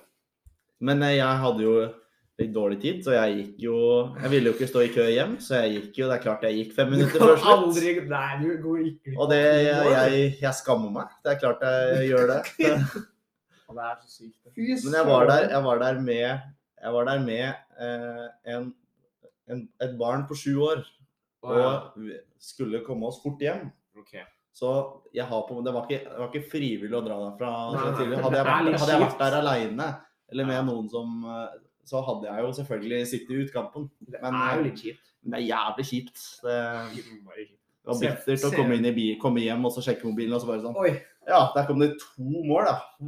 Men 0.84 1.04
eh, 1.06 1.16
jeg 1.18 1.42
hadde 1.44 1.64
jo 1.64 1.74
litt 2.40 2.52
dårlig 2.54 2.78
tid, 2.80 3.00
så 3.04 3.14
jeg 3.14 3.34
gikk 3.36 3.64
jo 3.66 3.76
Jeg 4.16 4.30
ville 4.32 4.50
jo 4.50 4.56
ikke 4.56 4.68
stå 4.70 4.82
i 4.86 4.90
kø 4.94 5.04
hjem, 5.10 5.36
så 5.42 5.60
jeg 5.62 5.74
gikk 5.76 6.00
jo 6.00 6.08
Det 6.08 6.16
er 6.16 6.22
klart 6.24 6.46
jeg 6.48 6.58
gikk 6.58 6.74
fem 6.78 6.92
minutter 6.94 7.20
før 7.20 7.34
slutt. 7.36 7.48
aldri 7.52 7.94
Nei, 8.08 8.30
du 8.40 8.48
går 8.64 8.80
ikke 8.88 9.16
Og 9.18 9.32
det 9.32 9.40
jeg, 9.42 9.92
jeg, 9.92 10.28
jeg 10.40 10.54
skammer 10.62 10.94
meg. 10.94 11.16
Det 11.22 11.34
er 11.34 11.42
klart 11.42 11.66
jeg 11.68 12.12
gjør 12.12 12.32
det. 12.32 12.42
Det 13.72 13.80
er 13.80 13.94
så 14.02 14.10
sykt. 14.12 14.36
Men 14.84 14.94
jeg 14.98 15.06
var 15.08 15.22
der, 15.30 15.46
jeg 15.48 15.64
var 15.64 15.78
der 15.80 16.00
med, 16.04 16.40
jeg 16.84 16.92
var 16.92 17.06
der 17.08 17.22
med 17.24 17.46
eh, 17.80 18.26
en, 18.52 18.66
en, 19.48 19.62
et 19.80 19.94
barn 19.96 20.26
på 20.28 20.36
sju 20.36 20.58
år. 20.60 20.82
Og 21.42 22.04
skulle 22.36 22.82
komme 22.84 23.08
oss 23.08 23.22
fort 23.22 23.40
hjem. 23.40 23.70
Ok. 23.96 24.12
Så 24.52 24.74
jeg 25.16 25.24
har 25.24 25.44
på, 25.48 25.62
det, 25.64 25.72
var 25.72 25.88
ikke, 25.88 26.04
det 26.04 26.20
var 26.20 26.28
ikke 26.28 26.50
frivillig 26.52 26.98
å 26.98 27.04
dra 27.06 27.18
derfra. 27.22 27.52
Hadde 27.72 28.04
jeg, 28.04 28.12
vært, 28.12 28.80
hadde 28.82 28.92
jeg 28.92 29.04
vært 29.06 29.22
der 29.24 29.38
aleine, 29.40 29.88
eller 30.32 30.50
med 30.52 30.68
noen 30.68 30.92
som 30.92 31.24
eh, 31.24 31.54
Så 31.84 32.00
hadde 32.06 32.28
jeg 32.30 32.44
jo 32.44 32.52
selvfølgelig 32.60 33.06
sittet 33.10 33.38
ut 33.42 33.52
kampen. 33.52 33.88
Det 34.06 34.20
er 34.20 34.30
jo 34.30 34.60
eh, 34.60 34.66
litt 34.68 34.78
kjipt. 34.82 35.08
Men 35.22 35.34
det 35.34 35.38
er 35.40 35.46
jævlig 35.48 35.86
kjipt. 35.88 36.20
Det, 36.42 36.56
det 37.02 37.90
var 37.90 37.98
bittert 38.02 38.44
å 38.46 38.52
komme 38.54 38.76
i 38.78 38.92
bil, 38.94 39.16
komme 39.22 39.42
hjem 39.42 39.66
og 39.66 39.74
så 39.74 39.82
sjekke 39.82 40.06
mobilen, 40.06 40.34
og 40.36 40.42
så 40.44 40.50
bare 40.50 40.62
sånn 40.62 40.78
Oi. 40.78 40.92
Ja, 41.28 41.40
der 41.54 41.66
kom 41.68 41.78
det 41.82 41.92
to 42.02 42.26
mål, 42.46 42.66
da. 42.66 43.06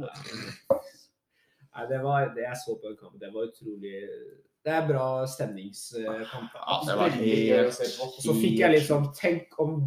Nei, 1.75 1.85
det 1.89 1.99
var 2.03 2.29
det 2.35 2.45
jeg 2.45 2.59
så 2.61 2.75
på 2.79 2.91
en 2.93 2.97
kamp. 2.99 3.15
Det 3.19 3.31
var 3.33 3.49
utrolig 3.49 3.97
Det 4.65 4.71
er 4.73 4.85
bra 4.87 5.07
stemningskamp. 5.29 6.55
Ja, 6.55 6.77
det 6.87 6.95
var 6.99 7.09
helt- 7.19 7.81
Og 8.01 8.15
så 8.23 8.33
fikk 8.39 8.59
jeg 8.63 8.71
litt 8.77 8.87
sånn 8.87 9.09
Tenk 9.15 9.59
om 9.59 9.81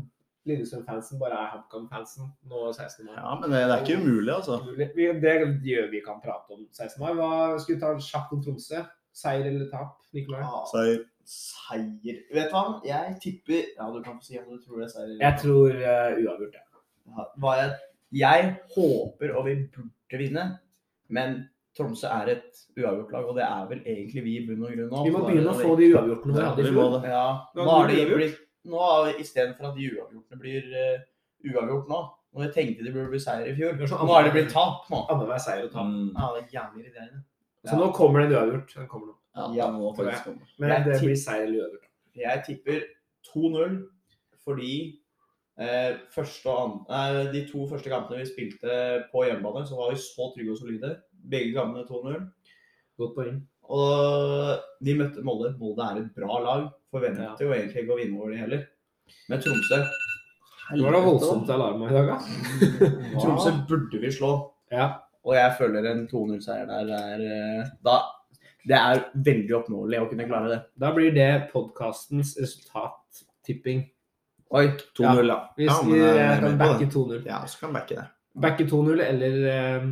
Lillestrøm-fansen 0.46 1.18
bare 1.20 1.36
er 1.42 1.50
HamKam-fansen 1.56 2.28
nå 2.48 2.68
16. 2.72 3.04
mai. 3.06 3.16
Ja, 3.16 3.34
men 3.40 3.50
det, 3.50 3.58
det 3.68 3.74
er 3.74 3.82
ikke 3.84 3.98
umulig, 4.02 4.32
altså. 4.34 4.60
Vi- 4.76 5.12
Det 5.20 5.34
gjør 5.66 5.90
vi 5.90 6.00
kan 6.04 6.20
prate 6.24 6.50
om 6.54 6.66
16. 6.72 7.00
mai. 7.02 7.12
Hva 7.18 7.58
Skal 7.60 7.74
vi 7.74 7.80
ta 7.80 7.92
sjakk 7.98 8.32
om 8.32 8.42
Tromsø? 8.44 8.84
Seier 9.12 9.46
eller 9.50 9.68
tap, 9.70 9.96
Nikolai? 10.14 10.40
Ah, 10.46 10.64
Seier 11.28 12.22
Vet 12.32 12.48
du 12.48 12.54
hva? 12.54 12.80
Jeg 12.86 13.18
tipper 13.20 13.64
Ja, 13.76 13.90
du 13.92 14.00
kan 14.02 14.16
få 14.18 14.24
si 14.24 14.38
om 14.38 14.44
du 14.48 14.58
tror 14.62 14.78
det 14.80 14.86
er 14.88 14.94
seier. 14.94 15.18
Jeg 15.20 15.38
tror 15.42 15.68
uh, 15.74 16.16
uavgjort, 16.22 16.54
ja. 16.54 16.64
Ja, 17.08 17.24
hva 17.40 17.54
jeg, 17.58 17.76
jeg 18.20 18.56
håper, 18.76 19.34
og 19.36 19.44
vi 19.48 19.54
burde 19.74 20.18
vinne, 20.22 20.44
men 21.10 21.48
Tromsø 21.76 22.08
er 22.08 22.30
et 22.32 22.62
uavgjort 22.78 23.12
lag, 23.12 23.24
og 23.28 23.36
det 23.36 23.44
er 23.44 23.66
vel 23.70 23.80
egentlig 23.84 24.24
vi 24.24 24.36
i 24.38 24.46
bunn 24.46 24.64
og 24.64 24.72
grunn 24.72 24.88
nå. 24.90 25.04
Vi 25.04 25.12
må 25.14 25.20
begynne 25.26 25.52
å 25.52 25.58
få 25.60 25.76
de 25.78 25.90
uavgjortene 25.94 26.34
vi 26.38 26.46
hadde 26.46 26.64
i 26.64 26.72
fjor. 26.72 26.96
Ja, 27.06 27.26
nå 27.54 27.68
har 27.68 27.88
det 27.88 27.98
de 28.00 28.14
blitt 28.16 28.38
Nå 28.64 28.78
istedenfor 29.20 29.68
at 29.70 29.76
de 29.76 29.90
uavgjortene 29.94 30.38
blir 30.40 30.64
uh, 30.74 31.00
uavgjort 31.52 31.88
nå 31.88 31.98
Og 32.34 32.42
jeg 32.44 32.52
tenkte 32.54 32.84
de 32.84 32.92
burde 32.92 33.08
bli 33.10 33.18
seier 33.22 33.46
i 33.52 33.54
fjor. 33.56 33.72
Nå 33.78 33.84
er 33.86 34.04
Nå 34.04 34.18
det 34.26 34.32
blitt 34.34 34.50
tap 34.52 34.88
nå. 34.90 34.98
Annenhver 35.08 35.38
seier 35.40 35.64
og 35.64 35.72
tap. 35.72 35.86
mm, 35.86 36.10
Ja, 36.18 36.26
det 36.34 36.42
er 36.44 36.54
jævlig 36.58 36.84
irriterende. 36.84 37.22
Så 37.68 37.76
nå 37.78 37.92
kommer 37.96 38.20
det 38.26 38.36
uavgjort. 38.36 38.74
Den 38.74 38.88
kommer 38.88 39.06
nå. 39.06 39.14
ja, 39.36 39.46
Ja, 39.56 39.66
det 39.70 39.78
må 39.80 39.94
faktisk 39.96 40.24
komme. 40.24 40.46
Men 40.58 40.68
Jeg 40.70 40.84
det 40.84 40.92
tipp- 40.98 41.08
blir 41.08 41.16
seier 41.16 41.42
eller 41.46 41.62
uavgjort. 41.62 41.88
Jeg 42.18 42.42
tipper 42.46 42.80
2-0 43.30 43.78
fordi 44.44 45.00
eh, 45.58 45.96
første 46.14 46.46
og 46.48 46.86
an 46.88 47.16
eh, 47.26 47.32
de 47.32 47.42
to 47.50 47.66
første 47.68 47.90
kampene 47.90 48.20
vi 48.22 48.26
spilte 48.30 49.04
på 49.12 49.24
hjemmebane, 49.26 49.66
så 49.66 49.76
var 49.76 49.90
vi 49.92 49.96
så 50.00 50.28
trygge 50.34 50.52
og 50.52 50.58
solide. 50.58 50.92
Begge 51.30 51.52
kampene 51.56 51.84
2-0. 51.88 52.28
Godt 52.98 53.14
poeng. 53.16 53.40
Og 53.68 54.60
de 54.84 54.94
møtte 54.96 55.22
Molde. 55.24 55.52
Molde 55.60 55.84
er 55.84 56.02
et 56.02 56.12
bra 56.16 56.38
lag. 56.44 56.68
Forventer 56.92 57.26
Ja. 57.26 57.34
jo 57.40 57.52
egentlig 57.52 57.82
ikke 57.84 57.96
å 57.96 57.98
vinne 57.98 58.20
over 58.20 58.32
de 58.32 58.38
heller. 58.40 58.62
Men 59.28 59.40
Tromsø 59.40 59.80
Det 60.68 60.84
var 60.84 60.92
da 60.92 61.00
voldsomt 61.04 61.50
alarm 61.52 61.82
i 61.84 61.92
dag, 61.92 62.08
da. 62.12 62.18
Tromsø 63.20 63.52
burde 63.68 64.00
vi 64.00 64.12
slå. 64.12 64.32
Ja. 64.72 64.88
Og 65.24 65.34
jeg 65.36 65.52
føler 65.58 65.90
en 65.90 66.06
2-0-seier 66.08 66.68
der 66.68 66.92
er 66.96 67.22
eh, 67.26 67.70
da, 67.84 67.98
Det 68.68 68.76
er 68.78 69.04
veldig 69.14 69.54
oppnåelig 69.62 70.00
å 70.00 70.08
kunne 70.10 70.26
klare 70.28 70.50
det. 70.52 70.58
Da 70.80 70.92
blir 70.96 71.12
det 71.16 71.30
podkastens 71.52 72.34
resultattipping. 72.40 73.84
Oi. 74.56 74.66
2-0, 74.96 75.28
ja. 75.28 75.38
Hvis 75.56 75.72
ja, 75.72 75.80
vi 75.84 76.00
eh, 76.04 76.40
kan 76.40 76.58
backe 76.60 76.88
2-0. 76.88 77.24
Ja, 77.28 77.42
så 77.48 77.66
kan 77.66 77.76
backe 77.76 77.98
det. 78.00 78.06
Backe 78.38 78.64
2-0 78.70 79.02
eller 79.04 79.38
eh, 79.52 79.88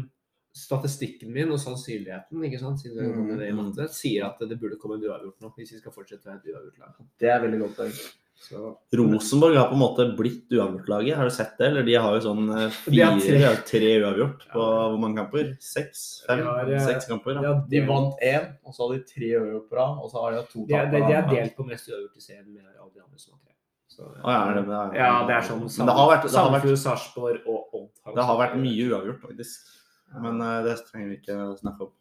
statistikken 0.57 1.33
min 1.35 1.51
og 1.53 1.61
sannsynligheten 1.61 2.45
ikke 2.49 2.61
sant, 2.63 2.81
siden 2.81 2.99
vi 3.03 3.09
Mm, 3.13 3.25
mm, 3.31 3.39
det 3.41 3.49
i 3.49 3.55
mm. 3.55 3.59
matte, 3.65 3.89
sier 3.93 4.25
at 4.31 4.39
det 4.49 4.57
burde 4.61 4.79
komme 4.81 4.97
en 4.97 5.05
uavgjort 5.05 5.43
nå, 5.45 5.51
hvis 5.57 5.75
vi 5.77 5.81
skal 5.83 5.93
fortsette 5.93 6.25
å 6.25 6.33
være 6.33 6.41
et 6.41 6.55
uavgjort 6.55 6.79
lag. 6.85 7.03
Det 7.21 7.29
er 7.35 7.43
veldig 7.45 7.61
godt 7.67 7.77
poeng. 7.83 7.99
Så 8.47 8.63
Rosenborg 8.93 9.57
har 9.57 9.69
på 9.71 9.77
en 9.79 9.81
måte 9.81 10.05
blitt 10.17 10.53
uavgjortlaget. 10.53 11.17
Har 11.17 11.25
du 11.25 11.33
sett 11.33 11.55
det? 11.57 11.71
Eller 11.71 11.87
de 11.87 11.95
har 11.97 12.17
jo 12.19 12.21
sånn 12.27 12.51
eh, 12.53 12.67
De 12.93 12.99
fire, 13.01 13.39
har 13.47 13.57
tre. 13.63 13.65
tre 13.71 13.93
uavgjort 14.03 14.45
på 14.53 14.61
Ja. 14.61 14.83
hvor 14.93 14.99
mange 15.01 15.17
kamper? 15.23 15.55
Seks? 15.65 16.03
Fem? 16.29 16.43
Har, 16.45 16.69
eh, 16.69 16.85
Seks 16.85 17.09
kamper? 17.09 17.41
ja, 17.43 17.55
De 17.73 17.81
vant 17.89 18.21
én, 18.21 18.51
og 18.65 18.77
så 18.77 18.85
hadde 18.85 18.99
de 19.01 19.09
tre 19.15 19.31
uavgjort 19.41 19.69
på 19.71 19.81
rad, 19.81 20.03
og 20.05 20.13
så 20.13 20.25
har 20.25 20.37
de 20.37 20.43
to 20.53 20.67
de, 20.69 20.75
er, 20.77 20.91
de, 20.93 21.01
de 21.09 21.17
er 21.17 21.31
delt 21.33 21.57
på 21.57 21.65
mest 21.69 21.89
uavgjort 21.89 22.17
i 22.21 22.27
serien 22.29 22.51
med 22.53 22.65
alle 22.77 22.93
de 22.93 23.01
andre 23.07 23.19
som 23.25 23.33
har 23.37 23.41
tre. 23.41 23.57
Så, 23.97 24.05
Å, 24.05 24.29
ja, 24.29 24.39
er 24.51 24.55
det, 24.61 24.67
det 24.69 24.77
er, 24.77 24.95
ja, 25.01 25.11
det 25.31 25.35
er 25.39 25.49
sånn 25.49 25.65
det 25.65 25.97
har 25.97 26.09
vært, 26.13 26.29
det 26.29 26.37
har 26.37 26.53
vært, 26.53 26.67
Sandefjord, 26.69 26.81
Sarpsborg 26.85 27.49
og 27.49 27.77
Odd. 27.81 28.17
det 28.21 28.25
har 28.29 28.41
vært 28.45 28.57
mye 28.61 28.89
uavgjort, 28.93 29.21
faktisk. 29.25 29.71
Men 30.15 30.41
eh, 30.41 30.63
det 30.65 30.77
trenger 30.91 31.09
vi 31.13 31.19
ikke 31.21 31.37
å 31.37 31.55
snakke 31.59 31.89
om. 31.89 31.93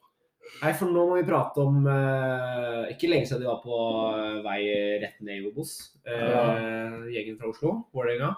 Nei, 0.61 0.71
for 0.77 0.87
nå 0.93 1.03
må 1.09 1.15
vi 1.17 1.25
prate 1.27 1.57
om 1.65 1.87
uh, 1.89 2.85
Ikke 2.93 3.09
lenge 3.09 3.25
siden 3.27 3.41
de 3.41 3.47
var 3.49 3.57
på 3.63 3.77
eh, 4.13 4.35
vei 4.45 4.59
rett 5.01 5.17
ned 5.25 5.41
i 5.41 5.47
Obos. 5.49 5.71
Eh, 6.05 6.99
Gjengen 7.11 7.39
fra 7.39 7.49
Oslo, 7.49 7.73
Vålerenga. 7.95 8.29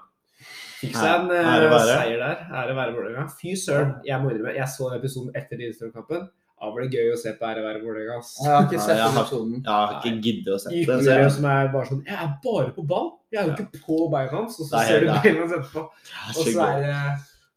Fikk 0.80 0.96
seg 0.96 1.28
en 1.28 1.32
uh, 1.34 1.76
seier 1.84 2.20
der. 2.22 2.42
Ære 2.62 2.76
være 2.78 2.96
Vålerenga. 2.96 3.28
Fy 3.38 3.54
søren, 3.60 3.96
jeg 4.08 4.24
må 4.24 4.32
innrømme, 4.32 4.56
jeg 4.58 4.70
så 4.74 4.90
episoden 4.96 5.36
etter 5.38 5.60
Lillestrøm-kampen. 5.62 6.28
Da 6.58 6.72
var 6.74 6.82
det 6.82 6.98
gøy 6.98 7.12
å 7.14 7.18
se 7.22 7.36
på 7.38 7.46
Ære 7.52 7.62
være 7.68 7.84
Vålerenga. 7.84 8.18
Jeg 8.24 8.54
har 8.56 8.66
ikke 8.66 8.82
sett 8.88 9.02
den 9.04 9.20
episoden. 9.22 9.56
Jeg 9.60 9.74
har 9.76 9.96
ikke 10.00 10.14
giddet 10.26 10.52
å 10.56 10.60
se 10.64 10.72
den. 10.72 10.80
Ytterligere 10.82 11.26
jeg- 11.28 11.36
som 11.38 11.50
er 11.54 11.74
bare 11.76 11.92
sånn 11.92 12.04
Jeg 12.08 12.18
er 12.24 12.36
bare 12.48 12.72
på 12.80 12.88
ball! 12.88 13.10
Jeg 13.36 13.44
er 13.44 13.50
jo 13.52 13.58
ikke 13.60 13.82
på 13.86 14.00
beina 14.16 14.32
hans! 14.40 14.62
Og 14.64 14.72
så 14.72 14.80
er 14.80 14.94
ser 14.94 15.06
du 15.06 15.12
beina 15.12 15.42
hans 15.44 15.58
etterpå. 15.60 15.90
Ja, 16.14 16.30
Og 16.34 16.54
så 16.56 16.70
er 16.72 16.86
det 16.88 17.02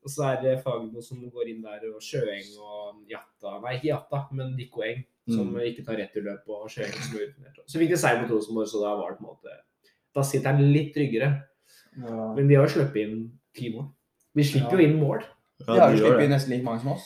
og 0.02 0.10
så 0.10 0.24
er 0.32 0.42
det 0.42 0.62
Fagermo 0.64 1.02
som 1.04 1.20
går 1.30 1.48
inn 1.52 1.62
der, 1.62 1.82
og 1.94 2.00
Sjøeng 2.00 2.46
og 2.58 3.02
Jatta 3.10 3.58
Nei, 3.60 3.74
ikke 3.76 3.90
Jatta, 3.90 4.20
men 4.32 4.56
Dikko 4.56 4.82
Eng, 4.86 5.04
som 5.28 5.50
Mm. 5.52 5.60
ikke 5.68 5.84
tar 5.86 5.96
returløp, 6.00 6.48
og 6.48 6.68
Sjøeng 6.72 6.92
som 6.96 7.18
er 7.18 7.26
utenert. 7.28 7.58
Så 7.68 7.78
fikk 7.78 7.90
de 7.90 7.96
seier 8.00 8.20
mot 8.22 8.30
Rosenborg, 8.30 8.66
så 8.68 8.80
da 8.82 8.94
var 8.96 9.10
det 9.10 9.18
på 9.18 9.24
en 9.26 9.30
måte 9.34 9.56
Da 10.14 10.22
sitter 10.22 10.52
han 10.56 10.72
litt 10.72 10.94
tryggere. 10.94 11.42
Ja. 11.96 12.32
Men 12.34 12.48
vi 12.48 12.54
har 12.56 12.66
jo 12.66 12.72
sluppet 12.80 12.96
inn 13.04 13.30
ti 13.54 13.68
mål. 13.72 13.90
Vi 14.34 14.42
slipper 14.42 14.72
Ja. 14.72 14.78
jo 14.78 14.88
inn 14.88 14.98
mål. 15.00 15.22
Ja, 15.68 15.74
vi 15.74 15.78
har 15.80 15.92
jo 15.92 15.98
sluppet 16.04 16.24
inn 16.24 16.30
nesten 16.30 16.50
like 16.50 16.64
mange 16.64 16.80
som 16.80 16.92
oss. 16.92 17.04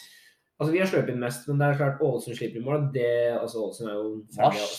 Altså, 0.61 0.73
Vi 0.73 0.79
har 0.79 0.87
sluppet 0.87 1.11
inn 1.11 1.19
mest, 1.21 1.49
men 1.49 1.59
det 1.59 1.67
er 1.67 1.77
klart 1.77 2.01
Ålesund 2.01 2.37
slipper 2.39 2.57
inn 2.57 2.65
mål. 2.65 2.93
Det, 2.95 3.37
altså, 3.41 3.57
Ålesund 3.67 3.89
er 3.91 3.95
jo 3.95 4.25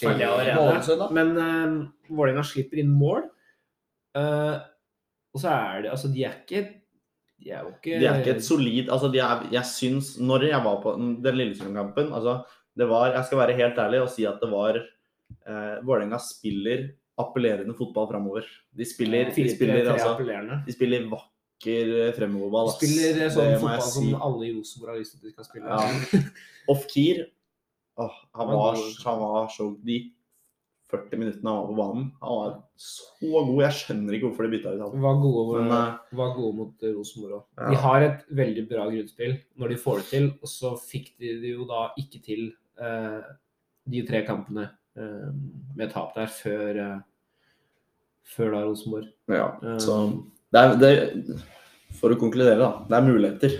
ferdig, 0.01 0.25
allerede. 0.25 1.11
Men 1.13 1.37
uh, 1.37 1.87
Vålerenga 2.09 2.43
slipper 2.43 2.79
inn 2.79 2.89
mål. 2.97 3.29
Uh, 4.15 4.59
og 5.35 5.41
så 5.41 5.49
er 5.51 5.81
det 5.83 5.91
Altså, 5.91 6.07
de 6.13 6.23
er 6.23 6.31
ikke 6.47 6.61
De 7.43 7.51
er 7.51 7.63
jo 7.65 7.71
ikke 7.73 7.99
De 7.99 8.07
er 8.07 8.19
ikke 8.21 8.35
et 8.37 8.45
solid 8.45 8.89
altså 8.89 9.09
de 9.11 9.19
er, 9.19 9.47
Jeg 9.51 9.67
syns 9.67 10.15
Når 10.19 10.47
jeg 10.47 10.61
var 10.63 10.77
på 10.83 10.93
den 10.95 11.15
den 11.23 11.39
Lillestrøm-kampen 11.39 12.13
altså 12.15 12.43
det 12.75 12.87
var, 12.89 13.13
Jeg 13.13 13.25
skal 13.27 13.41
være 13.41 13.57
helt 13.59 13.79
ærlig 13.79 14.01
og 14.03 14.11
si 14.11 14.25
at 14.27 14.39
det 14.41 14.51
var 14.51 14.79
eh, 14.79 15.75
Vålerenga 15.83 16.19
spiller 16.19 16.89
appellerende 17.15 17.71
fotball 17.77 18.09
framover. 18.09 18.47
De 18.75 18.83
spiller, 18.83 19.29
de 19.31 19.45
spiller, 19.47 19.85
altså, 19.87 20.17
de 20.65 20.73
spiller 20.75 21.05
vakker 21.07 21.93
fremoverball. 22.17 22.73
De 22.73 22.89
spiller 22.89 23.21
eh, 23.23 23.31
sånn 23.31 23.53
fotball 23.61 23.85
si. 23.85 23.93
som 23.95 24.25
alle 24.27 24.49
i 24.49 24.51
Rosenborg 24.57 24.91
har 24.91 24.99
lyst 24.99 25.15
til 25.15 25.21
at 25.21 25.29
de 25.29 25.31
skal 25.31 25.47
spille. 25.47 25.77
Ja. 25.79 26.25
Off-keer 26.73 27.21
han, 27.95 28.09
han 28.35 29.19
var 29.21 29.47
så 29.55 29.69
De 29.87 29.99
40 30.95 31.21
minuttene 31.21 31.51
han 31.51 31.59
var 31.61 31.69
på 31.69 31.77
banen, 31.79 32.05
han 32.23 32.39
var 32.41 32.53
så 32.81 33.29
god. 33.29 33.51
Jeg 33.63 33.77
skjønner 33.79 34.17
ikke 34.17 34.29
hvorfor 34.29 34.47
de 34.47 34.53
bytta 34.55 34.75
ut 34.75 34.83
han. 34.85 35.01
Var 35.05 35.21
gode, 35.23 35.45
Men, 35.59 35.73
eh, 35.77 36.17
var 36.19 36.35
gode 36.35 36.57
mot 36.59 36.85
eh, 36.87 36.93
Rosenborg 36.95 37.37
òg. 37.39 37.45
Ja. 37.59 37.71
De 37.71 37.81
har 37.85 38.05
et 38.09 38.29
veldig 38.41 38.67
bra 38.71 38.87
grunnspill 38.91 39.35
når 39.61 39.73
de 39.73 39.81
får 39.85 40.01
det 40.01 40.07
til, 40.13 40.29
og 40.41 40.51
så 40.51 40.75
fikk 40.81 41.11
de 41.21 41.35
det 41.43 41.55
jo 41.55 41.67
da 41.69 41.89
ikke 42.01 42.23
til 42.25 42.47
eh, 42.81 43.33
de 43.95 44.05
tre 44.07 44.23
kampene 44.25 44.69
eh, 44.97 45.27
med 45.77 45.91
tap 45.93 46.15
der 46.17 46.31
før 46.31 46.81
eh, 46.85 47.03
før 48.35 48.55
da 48.55 48.63
Rosenborg. 48.65 49.11
Ja, 49.31 49.49
Eh, 49.61 49.77
så 49.79 49.99
det 50.51 50.61
er, 50.61 50.75
det, 50.81 51.41
For 51.99 52.11
å 52.11 52.19
konkludere, 52.19 52.59
da. 52.59 52.71
Det 52.89 52.97
er 52.97 53.05
muligheter. 53.05 53.53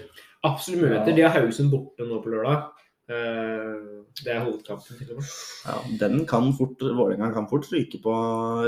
Absolutt 0.45 0.81
muligheter. 0.81 1.11
Ja. 1.13 1.15
De 1.15 1.23
har 1.23 1.36
Haugesund 1.38 1.71
borte 1.71 2.07
nå 2.07 2.19
på 2.23 2.33
lørdag. 2.33 2.65
Eh, 3.09 3.94
det 4.24 4.32
er 4.32 4.43
hovedkampen, 4.45 4.97
til 4.97 5.11
og 5.11 5.20
med. 5.20 5.32
Ja, 5.68 5.76
den 6.07 6.22
kan 6.30 6.51
fort, 6.57 6.80
Vålerenga 6.80 7.32
kan 7.36 7.47
fort 7.49 7.68
ryke 7.74 7.99
på, 8.03 8.13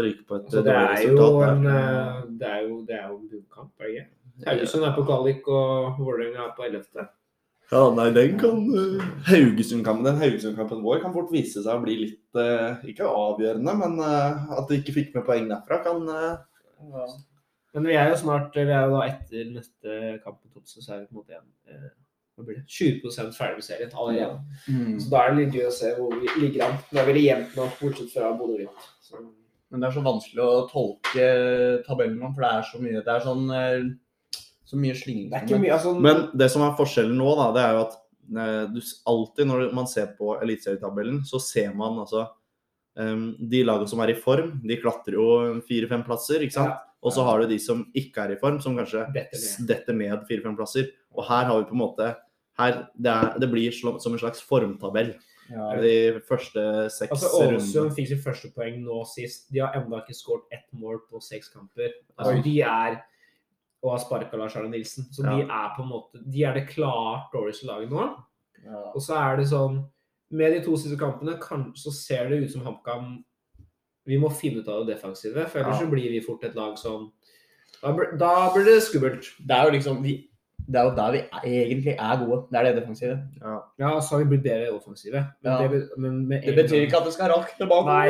ryke 0.03 0.25
på 0.27 0.35
et 0.35 0.47
altså, 0.49 0.63
det 0.65 0.73
er 0.73 0.89
resultat 0.91 1.51
en, 1.51 1.67
eh, 1.71 2.17
det 2.39 2.49
er 2.55 2.65
jo, 2.65 2.81
det 2.87 2.97
er 2.97 3.05
jo 3.07 3.19
en 3.19 3.29
bunnkamp, 3.31 3.71
er 3.79 3.85
det 3.85 3.93
ikke? 3.93 4.09
Haugesund 4.47 4.83
er 4.85 4.97
på 4.97 5.05
kvalik, 5.07 5.47
og 5.47 6.01
Vålerenga 6.01 6.49
er 6.49 6.51
på 6.57 6.67
11. 6.67 7.07
Ja, 7.67 7.81
nei, 7.91 8.09
den 8.15 8.37
kan 8.39 8.61
uh, 8.71 9.07
Haugesund-kampen 9.27 10.05
Den 10.07 10.21
Haugesund-kampen 10.21 10.83
vår 10.85 11.01
kan 11.03 11.11
fort 11.11 11.33
vise 11.35 11.59
seg 11.59 11.73
å 11.73 11.81
bli 11.83 11.97
litt 11.99 12.39
eh, 12.39 12.85
Ikke 12.93 13.09
avgjørende, 13.11 13.73
men 13.81 13.97
eh, 13.99 14.53
at 14.55 14.69
de 14.69 14.77
ikke 14.79 14.95
fikk 14.95 15.17
med 15.17 15.25
poeng 15.27 15.49
derfra, 15.51 15.81
kan 15.83 16.07
ja. 16.07 17.09
Men 17.75 17.89
vi 17.89 17.97
er 17.99 18.13
jo 18.13 18.21
snart 18.21 18.55
Vi 18.55 18.63
er 18.63 18.87
jo 18.87 18.95
da 18.95 19.01
etter 19.09 19.51
neste 19.51 19.97
kamp 20.23 20.39
på 20.39 20.53
Tromsø, 20.53 20.79
så 20.79 20.95
er 20.95 21.01
vi 21.01 21.09
på 21.09 21.17
en 21.17 21.19
måte 21.19 21.35
igjen 21.35 21.49
eh, 21.67 21.91
hva 22.37 22.45
blir 22.45 22.59
det? 22.59 22.67
20 22.69 23.33
ferdig 23.33 23.57
med 23.57 23.65
serien 23.65 23.93
allerede. 23.97 24.35
Mm. 24.69 24.97
Så 25.01 25.09
da 25.09 25.23
er 25.23 25.31
det 25.33 25.39
litt 25.41 25.55
gøy 25.57 25.67
å 25.67 25.73
se 25.73 25.93
hvor 25.97 26.11
vi 26.13 26.33
ligger 26.37 26.67
an. 26.67 26.75
Nå 26.93 27.01
er 27.01 27.07
vi 27.09 27.23
jevnt 27.25 27.55
nå, 27.57 27.69
bortsett 27.79 28.11
fra 28.13 28.29
Bodø-Glimt. 28.37 28.89
Men 29.67 29.81
det 29.81 29.87
er 29.87 29.95
så 29.95 30.03
vanskelig 30.05 30.43
å 30.43 30.65
tolke 30.69 31.29
tabellen 31.87 32.19
nå, 32.21 32.29
for 32.35 32.45
det 32.45 32.51
er 32.53 32.67
så 32.67 32.79
mye 32.79 33.01
Det 33.03 33.11
er 33.11 33.23
sånn 33.25 33.49
eh, 33.51 33.87
så 34.67 34.79
mye 34.79 34.95
slingring. 34.99 35.29
Det 35.31 35.39
er 35.39 35.47
ikke 35.47 35.61
mye 35.63 35.73
altså, 35.77 35.93
Men 36.03 36.25
det 36.37 36.49
som 36.53 36.63
er 36.65 36.75
forskjellen 36.77 37.17
nå, 37.17 37.29
da, 37.39 37.47
det 37.55 37.63
er 37.63 37.75
jo 37.75 37.83
at 37.85 37.97
eh, 38.43 38.63
du 38.75 38.79
alltid 39.13 39.49
når 39.49 39.63
man 39.75 39.89
ser 39.89 40.11
på 40.19 40.35
eliteserietabellen, 40.37 41.23
så 41.27 41.41
ser 41.43 41.73
man 41.75 42.01
altså 42.03 42.25
um, 42.99 43.29
De 43.39 43.63
lagene 43.65 43.89
som 43.89 44.03
er 44.03 44.13
i 44.13 44.19
form, 44.19 44.53
de 44.61 44.79
klatrer 44.81 45.17
jo 45.17 45.27
fire-fem 45.67 46.05
plasser, 46.05 46.45
ikke 46.45 46.59
sant? 46.59 46.75
Ja. 46.75 46.83
Og 47.07 47.13
så 47.13 47.23
har 47.23 47.39
du 47.39 47.49
de 47.49 47.59
som 47.61 47.85
ikke 47.95 48.25
er 48.25 48.35
i 48.35 48.39
form, 48.41 48.61
som 48.61 48.75
kanskje 48.75 49.05
detter 49.13 49.95
ned 49.95 50.23
fire-fem 50.27 50.55
plasser. 50.57 50.89
Og 51.15 51.27
her 51.29 51.45
har 51.47 51.59
vi 51.61 51.69
på 51.69 51.75
en 51.77 51.83
måte 51.83 52.07
her, 52.57 52.87
det, 52.97 53.11
er, 53.11 53.39
det 53.39 53.49
blir 53.51 53.73
som 53.75 53.97
en 54.13 54.19
slags 54.21 54.41
formtabell. 54.41 55.13
Ja. 55.47 55.67
De 55.79 56.19
første 56.27 56.61
seks 56.91 57.11
Altså, 57.13 57.29
rundene. 57.31 57.59
Ålesund 57.61 57.93
fikk 57.95 58.09
sitt 58.09 58.23
første 58.23 58.49
poeng 58.55 58.81
nå 58.83 59.03
sist. 59.07 59.45
De 59.53 59.61
har 59.63 59.77
ennå 59.79 60.01
ikke 60.01 60.15
skåret 60.17 60.49
ett 60.51 60.65
mål 60.75 60.99
på 61.07 61.21
seks 61.23 61.51
kamper. 61.53 61.93
Altså, 62.17 62.33
Oi. 62.35 62.41
de 62.43 62.55
er 62.61 62.97
Og 63.85 63.91
har 63.93 64.01
sparka 64.01 64.35
Lars 64.35 64.55
Arne 64.57 64.73
Nilsen. 64.73 65.05
Så 65.13 65.23
de 65.23 65.45
er 65.45 65.69
på 65.77 65.85
en 65.85 65.91
måte 65.91 66.19
De 66.25 66.43
er 66.43 66.57
det 66.57 66.67
klart 66.73 67.31
dårligste 67.31 67.69
laget 67.69 67.93
nå. 67.93 68.09
Ja. 68.65 68.81
Og 68.93 68.99
så 69.05 69.15
er 69.21 69.37
det 69.37 69.47
sånn 69.53 69.85
Med 70.31 70.51
de 70.57 70.63
to 70.65 70.75
siste 70.75 70.97
kampene 70.99 71.37
kan, 71.39 71.69
så 71.77 71.93
ser 71.95 72.27
det 72.27 72.41
ut 72.43 72.51
som 72.51 72.65
HamKam 72.65 73.23
Vi 74.09 74.17
må 74.19 74.33
finne 74.33 74.59
ut 74.59 74.67
av 74.67 74.83
det 74.83 74.97
defensive, 74.97 75.45
for 75.47 75.61
ellers 75.61 75.79
Ja. 75.79 75.85
så 75.85 75.91
blir 75.91 76.09
vi 76.11 76.25
fort 76.25 76.43
et 76.43 76.55
lag 76.55 76.77
som 76.77 77.11
da 77.83 78.51
blir 78.55 78.65
det 78.65 78.81
skummelt. 78.81 79.27
Det 79.37 79.53
er 79.53 79.65
jo 79.67 79.73
liksom 79.75 80.01
vi, 80.01 80.29
Det 80.67 80.75
er 80.75 80.83
jo 80.83 80.95
der 80.97 81.11
vi 81.15 81.19
egentlig 81.47 81.93
er 81.95 82.17
gode. 82.25 82.41
Det 82.51 82.57
er 82.59 82.63
det 82.67 82.75
defensive. 82.81 83.15
Ja. 83.41 83.53
Ja, 83.79 83.99
så 84.03 84.09
har 84.17 84.23
vi 84.23 84.29
blitt 84.35 84.43
bedre 84.43 84.73
offensive. 84.75 85.21
Men, 85.43 85.51
Ja. 85.53 85.67
det, 85.67 85.89
men 85.97 86.27
med 86.27 86.41
Det 86.43 86.55
betyr 86.55 86.75
gang- 86.75 86.87
ikke 86.87 86.97
at 86.97 87.05
det 87.05 87.13
skal 87.13 87.29
rakne 87.31 87.67
bakover. 87.69 87.93
Nei. 87.93 88.09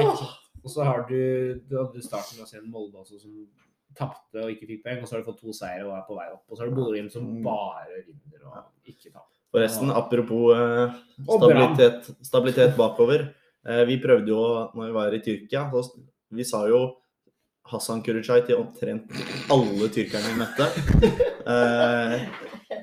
Og 0.64 0.70
så 0.74 0.84
har 0.84 1.06
du, 1.08 1.62
du 1.70 1.78
hadde 1.78 2.02
starten 2.04 2.42
av 2.42 2.48
serien 2.50 2.70
Molde 2.72 2.98
også, 2.98 3.22
som 3.22 3.32
tapte 3.96 4.42
og 4.44 4.50
ikke 4.50 4.68
fikk 4.68 4.84
poeng. 4.84 5.02
Og 5.02 5.08
så 5.08 5.16
har 5.16 5.22
du 5.24 5.32
fått 5.32 5.40
to 5.40 5.54
seire 5.54 5.86
og 5.86 5.94
er 5.98 6.04
på 6.10 6.18
vei 6.18 6.26
opp. 6.34 6.44
Og 6.50 6.58
så 6.58 6.64
har 6.64 6.70
du 6.70 6.76
Bodø-Glimt 6.76 7.12
som 7.12 7.24
Mm. 7.24 7.44
bare 7.44 8.04
vinner 8.08 8.48
og 8.50 8.64
ikke 8.88 9.12
taper. 9.14 9.34
Forresten, 9.54 9.90
apropos 9.92 10.58
eh, 10.58 10.92
stabilitet, 11.24 12.10
stabilitet 12.26 12.76
bakover. 12.76 13.34
Eh, 13.66 13.86
vi 13.86 13.98
prøvde 14.02 14.28
jo 14.28 14.72
når 14.76 14.86
vi 14.88 14.94
var 14.94 15.14
i 15.14 15.20
Tyrkia, 15.20 15.70
så 15.72 16.00
vi 16.32 16.44
sa 16.44 16.66
jo 16.68 16.96
Hassan 17.68 18.02
Kurucay 18.02 18.42
til 18.46 18.56
omtrent 18.58 19.12
alle 19.52 19.88
tyrkerne 19.90 20.30
vi 20.34 20.40
møtte. 20.42 21.34
Eh, 21.48 22.22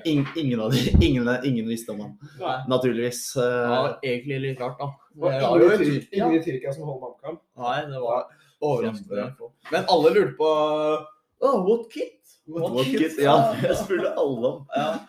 ing, 0.09 0.23
ingen 0.35 0.59
av 0.61 0.71
de, 0.71 0.79
ingen, 1.05 1.29
ingen 1.45 1.67
visste 1.69 1.91
om 1.91 1.99
han, 2.01 2.13
Nei. 2.39 2.55
naturligvis. 2.71 3.19
Det 3.33 3.43
Eh, 3.45 3.69
var 3.69 3.99
egentlig 4.03 4.39
litt 4.41 4.59
rart, 4.63 4.79
da. 4.79 4.87
Det 5.13 5.41
var 5.41 5.59
jo 5.59 5.71
ingen, 6.11 6.33
i 6.33 6.43
Tyrkia. 6.43 6.73
som 6.73 6.83
holder 6.89 7.01
bankkamp. 7.07 7.41
Nei, 7.57 7.77
det 7.91 8.01
var 8.01 8.25
overraskende. 8.61 9.27
Men 9.71 9.85
alle 9.87 10.13
lurte 10.15 10.33
på 10.39 10.49
oh, 10.49 11.57
what 11.69 11.91
kit? 11.93 12.11
what 12.47 12.85
kit? 12.85 13.19
Ja, 13.21 13.53
det 13.61 13.77
spurte 13.77 14.13
alle 14.17 14.47
om. 14.47 14.67
Ja. 14.75 14.99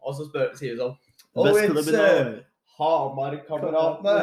Og 0.00 0.14
så 0.16 0.26
spør, 0.28 0.52
sier 0.56 0.74
vi 0.76 0.80
sånn 0.80 0.96
Oh, 1.36 1.44
it's 1.52 1.88
uh. 1.92 2.38
Hamar-kameratene. 2.78 4.16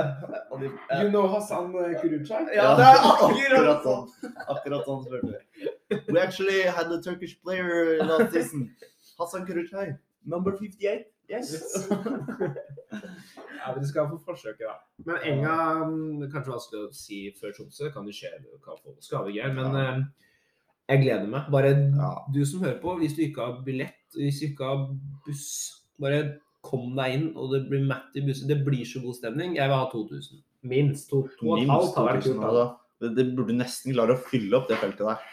You 1.01 1.09
know 1.09 1.27
Hassan 1.27 1.71
Kurucay? 1.73 2.55
Ja, 2.55 2.75
det 2.79 2.85
er 2.85 2.99
akkurat 3.01 3.31
akkurat 3.31 3.83
sånn. 3.83 4.03
sånn. 4.21 4.35
Akkurat 4.55 4.85
sånn 4.89 5.03
spør 5.05 5.21
vi. 5.29 5.37
We 6.13 6.19
actually 6.21 6.61
had 6.63 6.91
a 6.91 6.99
Turkish 7.01 7.37
player 7.41 8.03
last 8.03 8.33
season. 8.33 8.69
Hassan 9.19 9.45
Kurucay. 9.49 9.95
Number 10.25 10.51
58. 10.57 11.09
Yes. 11.29 11.53
Ja, 13.63 13.71
men 13.71 13.79
Du 13.79 13.87
skal 13.87 14.09
få 14.11 14.17
forsøket, 14.25 14.65
da. 14.67 14.73
Men 15.07 15.21
Enga 15.23 15.53
gang 15.79 15.93
Kanskje 16.33 16.51
vanskelig 16.51 16.81
å 16.83 16.89
si 16.97 17.19
før 17.39 17.53
Tromsø. 17.55 17.87
Kan 17.93 18.05
det 18.09 18.15
skje. 18.17 18.31
det 18.43 18.57
Kan 18.65 18.75
få 18.83 18.91
skadegreier. 18.99 19.53
Men 19.55 19.71
Ja. 19.71 19.83
eh, 19.93 20.01
jeg 20.89 21.01
gleder 21.05 21.27
meg. 21.31 21.47
Bare 21.51 21.69
Ja. 21.71 22.09
du 22.33 22.43
som 22.45 22.59
hører 22.61 22.81
på, 22.81 22.97
hvis 22.99 23.15
du 23.15 23.21
ikke 23.23 23.45
har 23.45 23.61
billett, 23.63 23.95
hvis 24.17 24.39
du 24.41 24.45
ikke 24.47 24.65
har 24.67 24.83
buss, 25.25 25.81
bare 25.99 26.39
kom 26.63 26.93
deg 26.95 27.13
inn, 27.17 27.25
og 27.35 27.51
det 27.53 27.61
blir 27.69 27.83
matt 27.89 28.15
i 28.15 28.23
bussen. 28.25 28.47
Det 28.49 28.61
blir 28.65 28.85
så 28.87 29.01
god 29.03 29.17
stemning. 29.19 29.57
Jeg 29.59 29.67
vil 29.69 29.75
ha 29.77 29.89
2000. 29.91 30.41
Minst. 30.71 31.09
To, 31.11 31.25
to 31.39 31.49
og 31.51 31.59
Minst 31.59 31.73
halvt 31.73 31.97
har 31.99 32.07
vært 32.09 32.23
kult. 32.29 32.43
altså. 32.47 32.65
Det, 33.03 33.09
det 33.17 33.25
burde 33.35 33.55
nesten 33.59 33.91
klare 33.97 34.15
å 34.15 34.21
fylle 34.29 34.55
opp 34.61 34.69
det 34.71 34.77
feltet 34.79 35.03
der. 35.03 35.23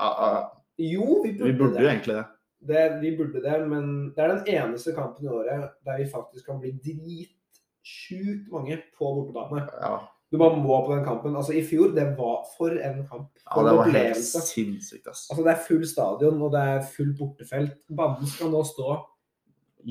Ja, 0.00 0.10
ja. 0.34 0.40
Jo, 0.80 1.20
vi 1.22 1.32
burde, 1.36 1.46
Vi 1.52 1.58
burde 1.60 1.76
det. 1.76 1.82
jo 1.84 1.90
egentlig 1.92 2.16
det. 2.16 2.24
det. 2.72 2.84
Vi 3.02 3.10
burde 3.18 3.42
det, 3.44 3.58
men 3.70 3.90
det 4.16 4.24
er 4.24 4.32
den 4.34 4.54
eneste 4.56 4.94
kampen 4.96 5.26
i 5.28 5.30
året 5.30 5.68
der 5.86 6.00
vi 6.00 6.08
faktisk 6.10 6.46
kan 6.50 6.58
bli 6.62 6.72
dritsjukt 6.82 8.48
mange 8.52 8.80
på 8.98 9.12
bortebane. 9.18 9.66
Ja, 9.82 9.98
Du 10.32 10.38
bare 10.38 10.56
må 10.62 10.76
på 10.86 10.94
den 10.94 11.04
kampen. 11.04 11.34
Altså, 11.36 11.52
I 11.58 11.62
fjor, 11.66 11.90
det 11.94 12.04
var 12.18 12.44
for 12.56 12.70
en 12.70 13.00
kamp. 13.10 13.30
ja 13.44 13.62
det 13.66 13.72
var 13.74 13.80
var 13.80 13.88
helt 13.96 14.20
sinnssykt, 14.46 15.06
ass. 15.10 15.24
Altså, 15.30 15.42
det 15.46 15.52
er 15.54 15.64
full 15.68 15.86
stadion, 15.86 16.42
og 16.42 16.52
det 16.54 16.60
er 16.74 16.84
full 16.96 17.10
bortefelt. 17.18 17.72
Banen 17.90 18.26
skal 18.30 18.50
nå 18.52 18.60
stå 18.64 18.98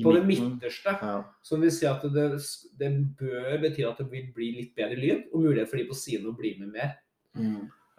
på 0.02 0.14
det 0.16 0.22
midterste. 0.28 0.94
Ja. 1.02 1.18
Som 1.46 1.64
vil 1.64 1.72
si 1.74 1.88
at 1.88 2.04
det, 2.14 2.26
det 2.80 2.90
bør 3.18 3.60
bety 3.62 3.84
at 3.88 4.00
det 4.02 4.08
vil 4.12 4.30
bli 4.36 4.50
litt 4.58 4.72
bedre 4.78 4.98
lyd, 4.98 5.28
og 5.32 5.44
mulighet 5.44 5.70
for 5.70 5.80
de 5.80 5.88
på 5.90 5.98
siden 5.98 6.30
å 6.30 6.36
bli 6.36 6.54
med 6.60 6.74
mer. 6.74 6.96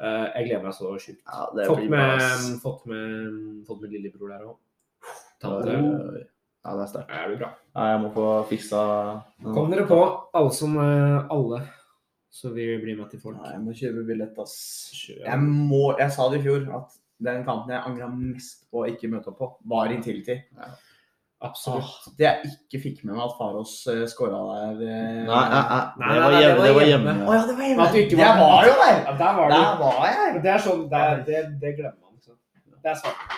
Eh, 0.01 0.27
jeg 0.35 0.47
gleder 0.49 0.65
meg 0.65 0.75
så 0.77 0.91
sjukt. 0.97 1.21
ja, 1.21 1.65
Fått 1.69 1.87
med, 1.91 2.27
fått 2.63 2.85
med, 2.89 3.41
fått 3.67 3.83
med 3.83 3.93
lillebror 3.93 4.33
der 4.33 4.47
òg. 4.49 4.55
Ja, 5.41 5.49
Tante. 5.49 5.73
det 5.73 6.27
ja, 6.61 6.75
det 6.77 6.81
er 6.83 6.89
sterkt. 6.91 7.09
Det 7.09 7.27
blir 7.31 7.39
bra. 7.41 7.51
Ja, 7.73 7.85
jeg 7.89 8.01
må 8.03 8.09
få 8.13 8.25
fiksa 8.51 8.81
Kom 9.41 9.71
dere 9.73 9.87
på, 9.89 10.01
alle 10.37 10.51
som 10.53 10.75
eh, 10.77 11.31
alle, 11.33 11.63
så 12.29 12.51
vi 12.53 12.67
blir 12.83 12.99
med 12.99 13.09
til 13.09 13.21
folk. 13.23 13.39
Nei, 13.41 13.55
jeg 13.55 13.63
må 13.63 13.73
kjøpe 13.77 14.03
billett, 14.05 14.37
ass. 14.41 14.55
Kjøp. 14.93 15.23
Jeg, 15.25 15.47
må, 15.71 15.81
jeg 15.97 16.13
sa 16.13 16.27
det 16.29 16.41
i 16.41 16.45
fjor, 16.45 16.67
at 16.77 16.97
den 17.25 17.43
kampen 17.47 17.73
jeg 17.73 17.85
angra 17.89 18.09
mest 18.13 18.67
på 18.69 18.83
å 18.83 18.87
ikke 18.89 19.09
møte 19.09 19.33
opp 19.33 19.41
på, 19.41 19.49
var 19.73 19.93
Intility. 19.93 20.37
Absolutt. 21.41 21.83
Ah, 21.89 22.11
det 22.19 22.25
jeg 22.27 22.49
ikke 22.51 22.79
fikk 22.83 22.97
med 23.07 23.15
meg 23.17 23.23
at 23.25 23.31
Farås 23.39 23.71
uh, 23.89 24.03
skåra 24.11 24.41
der 24.45 24.75
Uh, 24.77 24.89
Nei, 25.25 25.45
nei, 25.49 25.61
nei, 25.71 25.79
Nei, 25.97 26.09
det 26.13 26.21
var 26.21 26.35
hjemme. 26.41 26.65
Det 26.67 26.73
var 26.75 26.85
hjemme. 26.91 27.15
Å 27.25 27.33
ja, 27.33 27.41
det 27.49 27.55
var 27.57 27.65
hjemme. 27.69 27.85
At 27.87 27.95
du 27.95 27.99
ikke 28.01 28.19
jeg 28.19 28.35
var 28.41 28.67
jo 28.67 28.75
der! 28.81 28.99
Ja, 29.07 29.13
der 29.23 29.33
var 29.39 29.47
du. 29.49 29.55
Der 29.55 29.79
var 29.81 29.97
jeg! 30.11 30.41
Det 30.45 30.51
er 30.53 30.61
sånn, 30.67 30.83
det, 30.91 31.01
er- 31.07 31.23
det, 31.31 31.41
det 31.63 31.71
glemmer 31.79 31.97
man. 32.05 32.19
Så. 32.21 32.35
Det 32.85 32.93
er 32.93 32.99
svart. 33.01 33.33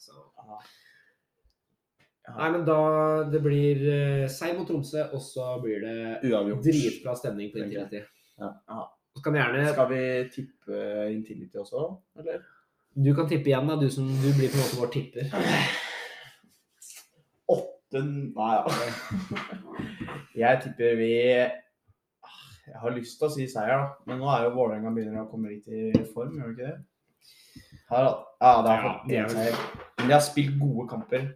Så. 0.00 0.16
Nei, 2.32 2.48
men 2.54 2.64
da 2.64 2.78
det 3.34 3.42
blir 3.44 3.84
uh, 3.84 4.24
Seig 4.32 4.56
mot 4.56 4.64
Tromsø, 4.72 5.04
og 5.12 5.20
så 5.20 5.52
blir 5.60 5.84
det 5.84 5.96
Uavgjort. 6.30 6.64
dritbra 6.64 7.16
stemning 7.20 7.52
på 7.52 7.60
Intility. 7.66 8.00
Ja. 8.40 8.54
Ja. 8.72 8.86
Så 9.12 9.20
kan 9.26 9.34
vi 9.36 9.42
gjerne 9.42 9.68
Skal 9.74 9.88
vi 9.92 10.02
tippe 10.32 10.78
Intility 11.12 11.60
også, 11.60 11.84
eller? 12.16 12.40
Du 12.96 13.12
kan 13.16 13.28
tippe 13.28 13.48
igjen, 13.52 13.68
da, 13.68 13.76
du 13.80 13.90
som 13.92 14.08
du 14.08 14.28
blir 14.36 14.48
på 14.52 14.56
en 14.56 14.64
måte 14.64 14.80
vår 14.80 14.92
tipper. 14.96 15.28
Åtte 17.92 18.04
Nei, 18.08 18.52
ja. 18.56 18.64
Jeg 20.42 20.60
tipper 20.64 20.94
vi 20.96 21.10
Ah, 22.24 22.38
Jeg 22.66 22.78
har 22.80 22.94
lyst 22.96 23.18
til 23.20 23.28
å 23.28 23.32
si 23.34 23.46
seier, 23.50 23.82
da. 23.82 23.90
Men 24.08 24.22
nå 24.22 24.30
er 24.32 24.46
jo 24.46 24.54
Vålerenga 24.56 24.92
begynner 24.94 25.24
å 25.24 25.28
komme 25.30 25.50
litt 25.52 25.68
i 25.68 25.90
form, 26.14 26.38
gjør 26.38 26.54
det 26.54 26.56
ikke 26.56 26.70
det? 26.70 26.78
Har, 27.92 28.06
ja, 28.40 28.52
det 28.64 28.70
har 28.72 28.78
Ja, 28.80 28.92
fått 28.94 29.08
det 29.10 29.16
er 29.18 29.24
en 29.26 29.34
seier. 29.36 29.58
Men 29.98 30.08
de 30.08 30.14
har 30.16 30.24
spilt 30.24 30.54
gode 30.60 30.86
kamper. 30.88 31.26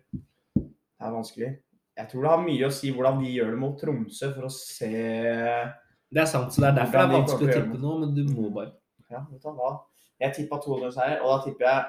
Det 0.57 1.05
er 1.05 1.13
vanskelig. 1.13 1.51
Jeg 1.97 2.09
tror 2.11 2.25
det 2.25 2.31
har 2.33 2.43
mye 2.47 2.69
å 2.71 2.73
si 2.77 2.93
hvordan 2.93 3.21
vi 3.21 3.35
gjør 3.35 3.53
det 3.53 3.61
mot 3.61 3.77
Tromsø, 3.81 4.31
for 4.37 4.49
å 4.49 4.53
se 4.53 4.89
Det 4.89 6.23
er 6.23 6.31
sant, 6.31 6.53
så 6.55 6.63
det 6.65 6.71
er 6.71 6.79
derfor 6.81 6.97
det 6.97 7.05
er 7.05 7.15
vanskelig 7.19 7.51
å 7.51 7.59
tippe 7.61 7.83
nå, 7.83 7.93
men 8.01 8.17
du 8.17 8.23
må 8.33 8.49
bare. 8.55 8.73
Ja, 9.13 9.21
vet 9.29 9.45
du 9.45 9.53
hva. 9.61 9.75
Jeg 10.23 10.33
tippa 10.39 10.59
200-seier, 10.65 11.21
og 11.21 11.29
da 11.35 11.39
tipper 11.45 11.69
jeg 11.69 11.81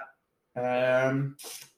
ehm, 0.59 1.22
jeg 1.39 1.76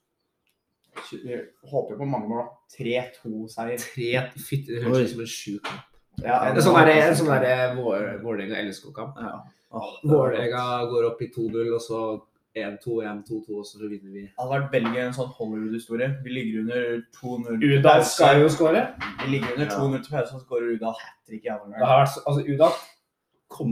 Håper 1.71 1.97
på 1.97 2.05
mange 2.07 2.29
mål. 2.29 2.47
3-2-seier. 2.77 3.79
Fytti, 4.49 4.75
det 4.75 4.83
høres 4.83 5.09
ut 5.09 5.13
som 5.15 5.21
en 5.25 5.31
sjuk 5.33 5.63
kamp. 5.63 5.85
Ja, 6.23 6.39
Det 6.53 6.57
er 6.59 6.65
sånn 6.67 6.75
en 6.89 7.15
sånn 7.15 7.29
Vålerenga-LSK-kamp. 8.23 9.19
Ja. 9.23 9.35
Oh, 9.71 9.93
Vålerenga 10.03 10.65
går 10.89 11.05
opp 11.11 11.21
i 11.21 11.29
2-0, 11.35 11.73
og 11.75 11.81
så 11.81 11.99
1-2, 12.57 12.99
1-2-2, 13.05 13.59
og 13.61 13.65
så 13.65 13.79
vinner 13.85 14.11
vi. 14.11 14.23
Det 14.25 14.33
hadde 14.39 14.55
vært 14.55 14.71
veldig 14.73 14.93
gøy 14.95 15.03
en 15.05 15.13
sånn 15.13 15.31
Hollywood-historie. 15.37 16.09
Vi 16.25 16.29
ligger 16.33 16.63
under 16.63 17.01
2-0 17.15 17.63
Udal 17.79 18.03
skal 18.03 18.41
jo 18.41 18.49
skåre. 18.49 18.81
Vi 19.23 19.31
ligger 19.35 19.53
under 19.53 19.67
Ja. 19.69 19.77
2-0 19.77 20.03
til 20.03 20.11
pause, 20.11 20.33
og 20.33 20.41
så 20.41 20.45
skårer 20.45 20.73
Udal 20.75 20.95
hat 20.97 21.17
trick 21.27 21.45
i 21.45 21.47
andre 21.53 21.65
omgang. 21.65 21.81
altså 22.27 22.41
Udal, 22.43 22.73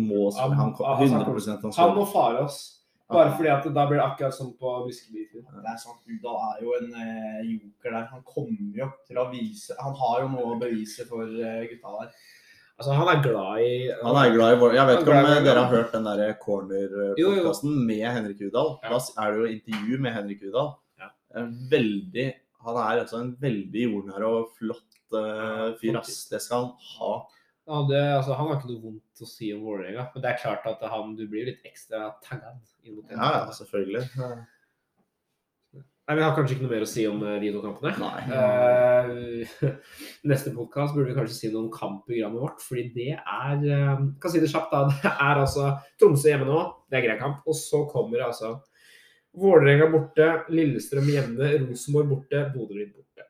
må 0.07 0.31
Han- 0.39 0.51
han 0.57 0.73
kom, 0.73 0.85
altså, 0.85 1.13
han- 1.13 1.25
100 1.25 1.61
han 1.61 1.71
han 1.71 1.95
må 1.97 2.05
fare 2.05 2.39
oss. 2.45 2.73
Bare 3.07 3.31
fordi 3.37 3.51
at 3.53 3.67
da 3.71 3.85
blir 3.87 4.01
det 4.01 4.03
akkurat 4.03 4.35
som 4.35 4.49
på 4.59 4.71
Briskebiten. 4.83 5.45
Det 5.47 5.69
er 5.71 5.77
sant, 5.79 6.01
Udal 6.11 6.41
er 6.49 6.57
jo 6.65 6.73
en 6.75 6.89
eh, 6.99 7.45
joker 7.53 7.93
der. 7.93 8.09
Han 8.11 8.25
kommer 8.27 8.81
jo 8.81 8.89
til 9.07 9.21
å 9.21 9.29
vise 9.31 9.77
Han 9.79 9.95
har 10.01 10.25
jo 10.25 10.33
noe 10.33 10.55
å 10.55 10.57
bevise 10.59 11.05
for 11.07 11.23
eh, 11.23 11.61
gutta 11.69 11.93
der. 12.01 12.09
Altså, 12.77 12.93
han 12.93 13.07
er 13.09 13.21
glad 13.23 13.61
i 13.63 13.69
Han 14.03 14.19
er 14.21 14.33
glad 14.35 14.53
i 14.53 14.57
vår... 14.61 14.75
Jeg 14.75 14.89
vet 14.89 14.99
ikke 15.01 15.15
om 15.15 15.29
eh, 15.29 15.39
dere 15.45 15.63
har 15.63 15.71
hørt 15.71 15.95
den 15.95 16.09
der 16.09 16.35
corner-podkasten 16.41 17.79
med 17.87 18.03
Henrik 18.05 18.43
Udal. 18.49 18.75
Ja. 18.83 18.91
Da 18.91 18.99
er 19.23 19.31
det 19.31 19.39
jo 19.39 19.53
intervju 19.55 20.01
med 20.03 20.15
Henrik 20.17 20.43
Udal. 20.43 20.69
Ja. 20.99 21.09
Veldig 21.71 22.27
Han 22.67 22.83
er 22.83 23.05
altså 23.05 23.21
en 23.23 23.31
veldig 23.39 23.87
jordnær 23.87 24.27
og 24.27 24.51
flott 24.59 24.99
uh, 25.15 25.71
fyr, 25.79 25.95
ass. 26.01 26.25
Det 26.27 26.43
skal 26.43 26.65
han 26.65 26.93
ha. 26.97 27.11
Hadde, 27.67 27.97
altså, 28.15 28.35
han 28.39 28.47
har 28.47 28.59
ikke 28.61 28.69
noe 28.69 28.83
vondt 28.85 29.23
å 29.23 29.27
si 29.27 29.49
om 29.51 29.65
Vålerenga, 29.67 30.05
men 30.13 30.23
det 30.23 30.29
er 30.29 30.37
klart 30.39 30.67
at 30.69 30.83
han, 30.87 31.17
du 31.17 31.25
blir 31.27 31.49
litt 31.49 31.65
ekstra 31.67 32.13
taggad. 32.23 32.61
Ja, 32.85 33.17
ja, 33.17 33.41
selvfølgelig. 33.57 34.05
Nei, 36.07 36.15
Vi 36.15 36.23
har 36.23 36.35
kanskje 36.37 36.55
ikke 36.55 36.63
noe 36.63 36.71
mer 36.71 36.85
å 36.85 36.87
si 36.87 37.03
om 37.09 37.19
eh, 37.27 37.33
de 37.41 37.49
to 37.51 37.61
kampene. 37.65 38.11
Eh, 38.31 39.73
neste 40.31 40.53
podkast 40.55 40.95
burde 40.95 41.09
vi 41.09 41.17
kanskje 41.17 41.35
si 41.35 41.49
noe 41.51 41.65
om 41.65 41.73
kampprogrammet 41.73 42.45
vårt. 42.45 42.63
fordi 42.63 42.85
det 42.95 43.09
er 43.17 43.65
uh, 43.67 44.05
kan 44.23 44.31
si 44.31 44.39
det 44.39 44.51
kjapt 44.53 44.71
da, 44.71 44.85
det 45.03 45.11
er 45.11 45.41
altså 45.41 45.73
Tromsø 45.99 46.31
hjemme 46.31 46.47
nå. 46.47 46.61
Det 46.87 47.01
er 47.01 47.03
grei 47.09 47.17
kamp. 47.19 47.41
Og 47.43 47.59
så 47.59 47.83
kommer 47.91 48.23
altså 48.29 48.53
Vålerenga 49.37 49.89
borte, 49.91 50.29
Lillestrøm 50.55 51.11
hjemme, 51.11 51.51
Rosenborg 51.65 52.15
borte, 52.15 52.45
Bodø-Glimt 52.55 52.95
borte. 52.95 53.27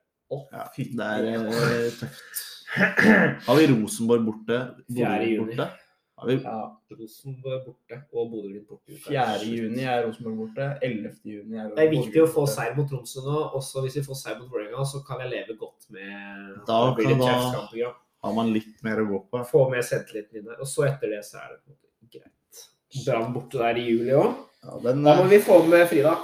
Ja, 0.53 0.69
det 0.77 0.85
er 1.01 1.33
eh, 1.41 1.97
tøft. 1.97 2.56
Har 3.47 3.55
vi 3.55 3.67
Rosenborg 3.67 4.23
borte? 4.25 4.57
4. 4.95 5.23
Juni. 5.23 5.45
borte? 5.55 5.69
Har 6.17 6.27
vi 6.27 6.35
Ja. 6.43 6.79
Rosenborg 6.99 7.65
borte 7.65 7.99
og 8.13 8.31
Bodø-Glimt 8.31 8.67
borte. 8.67 8.97
4. 9.07 9.45
juni 9.45 9.83
er 9.85 10.03
Rosenborg 10.07 10.37
borte. 10.41 10.67
11. 10.81 11.13
juni 11.23 11.57
er 11.61 11.69
Det 11.75 11.85
er 11.85 11.91
viktig 11.93 12.23
å 12.23 12.27
få 12.27 12.43
borte. 12.45 12.55
seier 12.55 12.75
mot 12.75 12.89
Tromsø 12.89 13.21
nå. 13.23 13.37
Også 13.59 13.83
hvis 13.85 13.95
vi 13.99 14.05
får 14.07 14.15
seier 14.23 14.39
mot 14.39 14.49
Vålerenga, 14.51 14.83
så 14.85 15.03
kan 15.07 15.19
jeg 15.23 15.29
leve 15.31 15.57
godt 15.59 15.89
med 15.89 16.65
Da 16.67 16.93
blir 16.95 17.07
kan 17.13 17.19
da- 17.19 17.93
har 18.23 18.33
man 18.33 18.51
litt 18.51 18.83
mer 18.83 18.97
å 18.97 19.07
gå 19.07 19.19
på. 19.29 19.45
Få 19.47 19.69
med 19.69 19.83
selvtilliten 19.83 20.35
inn 20.41 20.45
der. 20.45 20.57
Og 20.59 20.65
så 20.67 20.87
etter 20.89 21.07
det 21.13 21.23
så 21.23 21.37
er 21.37 21.53
det 21.53 21.75
greit. 22.11 22.63
Brann 23.05 23.33
borte 23.33 23.57
der 23.61 23.77
i 23.77 23.85
juli 23.87 24.11
òg. 24.11 24.33
Ja, 24.63 24.79
den, 24.83 25.03
Da 25.03 25.15
må 25.21 25.29
vi 25.29 25.37
få 25.39 25.61
med 25.69 25.87
Frida. 25.87 26.17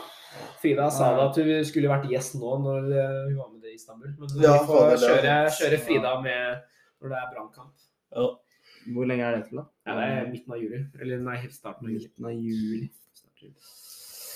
Frida 0.60 0.90
sa 0.90 1.16
da 1.16 1.30
at 1.30 1.36
hun 1.36 1.64
skulle 1.64 1.88
vært 1.88 2.10
gjest 2.10 2.36
nå 2.36 2.58
når 2.64 2.90
eh, 2.92 3.30
hun 3.30 3.38
var 3.38 3.50
med 3.53 3.53
Istanbul. 3.78 4.14
Men 4.20 4.42
Ja, 4.42 4.56
vi 4.62 4.68
får 4.70 4.90
det 4.90 5.00
kjøre, 5.04 5.36
kjøre 5.60 5.82
Frida 5.86 6.16
med 6.22 6.64
når 7.02 7.14
det 7.14 7.20
er 7.22 7.30
brannkamp. 7.36 7.76
ja. 8.16 8.32
Hvor 8.94 9.08
lenge 9.08 9.24
er 9.24 9.38
det 9.38 9.46
til, 9.48 9.62
da? 9.62 9.64
Ja, 9.88 9.94
det 9.96 10.08
er 10.12 10.26
midten 10.32 10.54
av 10.54 10.60
juli. 10.60 10.80
Eller 11.00 11.24
nei, 11.24 11.38
helt 11.40 11.56
starten 11.56 11.88
av 11.88 11.94
juli. 11.94 12.10
Midten 12.10 12.28
av 12.28 12.34
juli. 12.34 12.90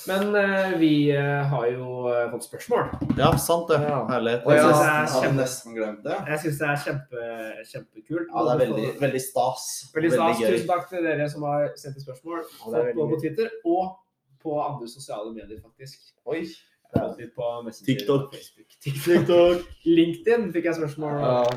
Men 0.07 0.35
uh, 0.35 0.79
vi 0.79 0.91
uh, 1.11 1.43
har 1.51 1.65
jo 1.67 1.87
uh, 2.07 2.29
fått 2.31 2.45
spørsmål. 2.47 2.85
ja, 3.19 3.31
sant 3.43 3.67
det. 3.71 3.81
Ja. 3.83 3.99
Herlighet. 4.07 4.45
Og 4.47 4.53
jeg 4.53 4.61
Jeg 4.61 4.63
synes 4.63 4.79
det 4.79 4.91
er 4.91 5.09
hadde 5.15 5.39
nesten 5.41 5.75
glemt 5.75 6.05
det. 6.05 6.19
Jeg 6.31 6.39
syns 6.43 6.61
det 6.61 6.67
er 6.69 6.81
kjempe, 6.85 7.25
kjempekult. 7.73 8.29
Ja, 8.31 8.45
det 8.47 8.53
er 8.53 8.61
veldig, 8.63 8.87
veldig 9.01 9.23
stas. 9.25 9.65
Veldig 9.97 10.11
stas. 10.13 10.39
Veldig 10.39 10.53
Tusen 10.53 10.71
takk 10.71 10.87
til 10.93 11.09
dere 11.09 11.29
som 11.33 11.47
har 11.49 11.67
sendt 11.81 11.99
inn 11.99 12.07
spørsmål. 12.07 12.45
Både 12.63 12.95
på. 12.95 13.19
Twitter 13.25 13.51
og 13.65 13.97
på 14.43 14.55
andre 14.63 14.87
sosiale 14.87 15.33
medier, 15.35 15.59
faktisk. 15.59 15.99
Oi. 16.31 16.45
Alltid 16.93 17.35
på 17.35 17.61
Messenger 17.61 17.99
TikTok. 17.99 18.35
Facebook. 18.35 18.67
TikTok. 18.83 19.57
LinkedIn 19.97 20.53
fikk 20.53 20.65
jeg 20.65 20.75
spørsmål 20.75 21.13
om. 21.13 21.47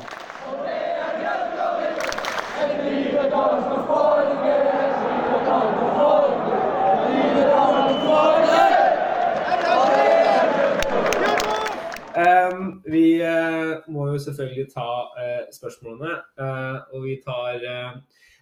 Um, 12.11 12.83
vi 12.85 13.23
uh, 13.23 13.91
må 13.93 14.07
jo 14.11 14.17
selvfølgelig 14.19 14.67
ta 14.73 14.87
uh, 15.15 15.43
spørsmålene, 15.55 16.15
uh, 16.41 16.77
og 16.93 17.03
vi 17.03 17.15
tar 17.25 17.63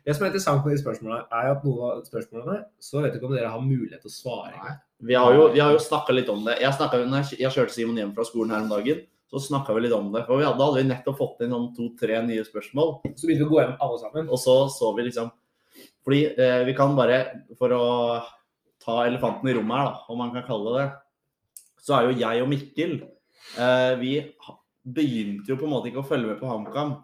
Det 0.10 0.16
som 0.18 0.26
er 0.26 0.32
interessant 0.32 0.64
med 0.66 0.74
de 0.74 0.82
spørsmålene, 0.82 1.26
er 1.30 1.48
at 1.52 1.66
noen 1.68 1.82
av 1.86 2.00
spørsmålene 2.02 2.56
så 2.82 3.04
vet 3.04 3.12
du 3.14 3.20
ikke 3.20 3.28
om 3.28 3.34
dere 3.36 3.52
har 3.54 3.62
mulighet 3.62 4.02
til 4.02 4.10
å 4.10 4.14
svare. 4.16 4.56
Nei. 4.58 4.72
Vi 5.06 5.14
har 5.14 5.36
jo, 5.38 5.44
vi 5.54 5.62
har 5.62 5.76
jo 5.76 5.82
snakka 5.86 6.16
litt 6.16 6.32
om 6.34 6.42
det. 6.48 6.56
Jeg, 6.64 6.74
snakket, 6.80 7.36
jeg, 7.38 7.52
kjørte 7.54 7.76
Simon 7.76 8.00
hjem 8.02 8.16
fra 8.16 8.26
skolen 8.26 8.56
her 8.56 8.64
om 8.66 8.72
dagen, 8.74 9.04
så 9.30 9.44
snakka 9.44 9.76
vi 9.78 9.84
litt 9.86 9.94
om 9.94 10.10
det. 10.16 10.24
For 10.26 10.42
vi 10.42 10.48
hadde, 10.48 10.58
da 10.58 10.66
hadde 10.66 10.82
vi 10.82 10.90
nettopp 10.90 11.20
fått 11.20 11.44
inn 11.46 11.54
sånn 11.54 11.70
to-tre 11.78 12.24
nye 12.26 12.48
spørsmål. 12.48 12.96
Så 13.14 13.30
begynte 13.30 13.44
vi 13.44 13.46
å 13.46 13.52
gå 13.52 13.62
hjem 13.62 13.76
alle 13.86 14.02
sammen. 14.02 14.32
Og 14.34 14.42
så 14.42 14.56
så 14.74 14.90
vi 14.98 15.06
liksom 15.12 15.30
Fordi 16.04 16.24
eh, 16.42 16.64
vi 16.66 16.74
kan 16.74 16.98
bare, 16.98 17.20
for 17.60 17.76
å 17.78 17.86
ta 18.82 19.04
elefanten 19.06 19.52
i 19.52 19.54
rommet 19.60 19.78
her, 19.78 19.92
da, 19.92 20.08
om 20.10 20.24
man 20.24 20.34
kan 20.34 20.48
kalle 20.48 20.74
det 20.74 20.88
det, 20.88 20.88
så 21.86 22.00
er 22.00 22.08
jo 22.10 22.18
jeg 22.18 22.42
og 22.42 22.50
Mikkel 22.50 22.96
eh, 23.62 23.94
Vi 24.02 24.16
begynte 24.90 25.54
jo 25.54 25.60
på 25.60 25.70
en 25.70 25.76
måte 25.76 25.92
ikke 25.92 26.02
å 26.02 26.10
følge 26.10 26.32
med 26.32 26.42
på 26.42 26.50
HamKam 26.50 26.98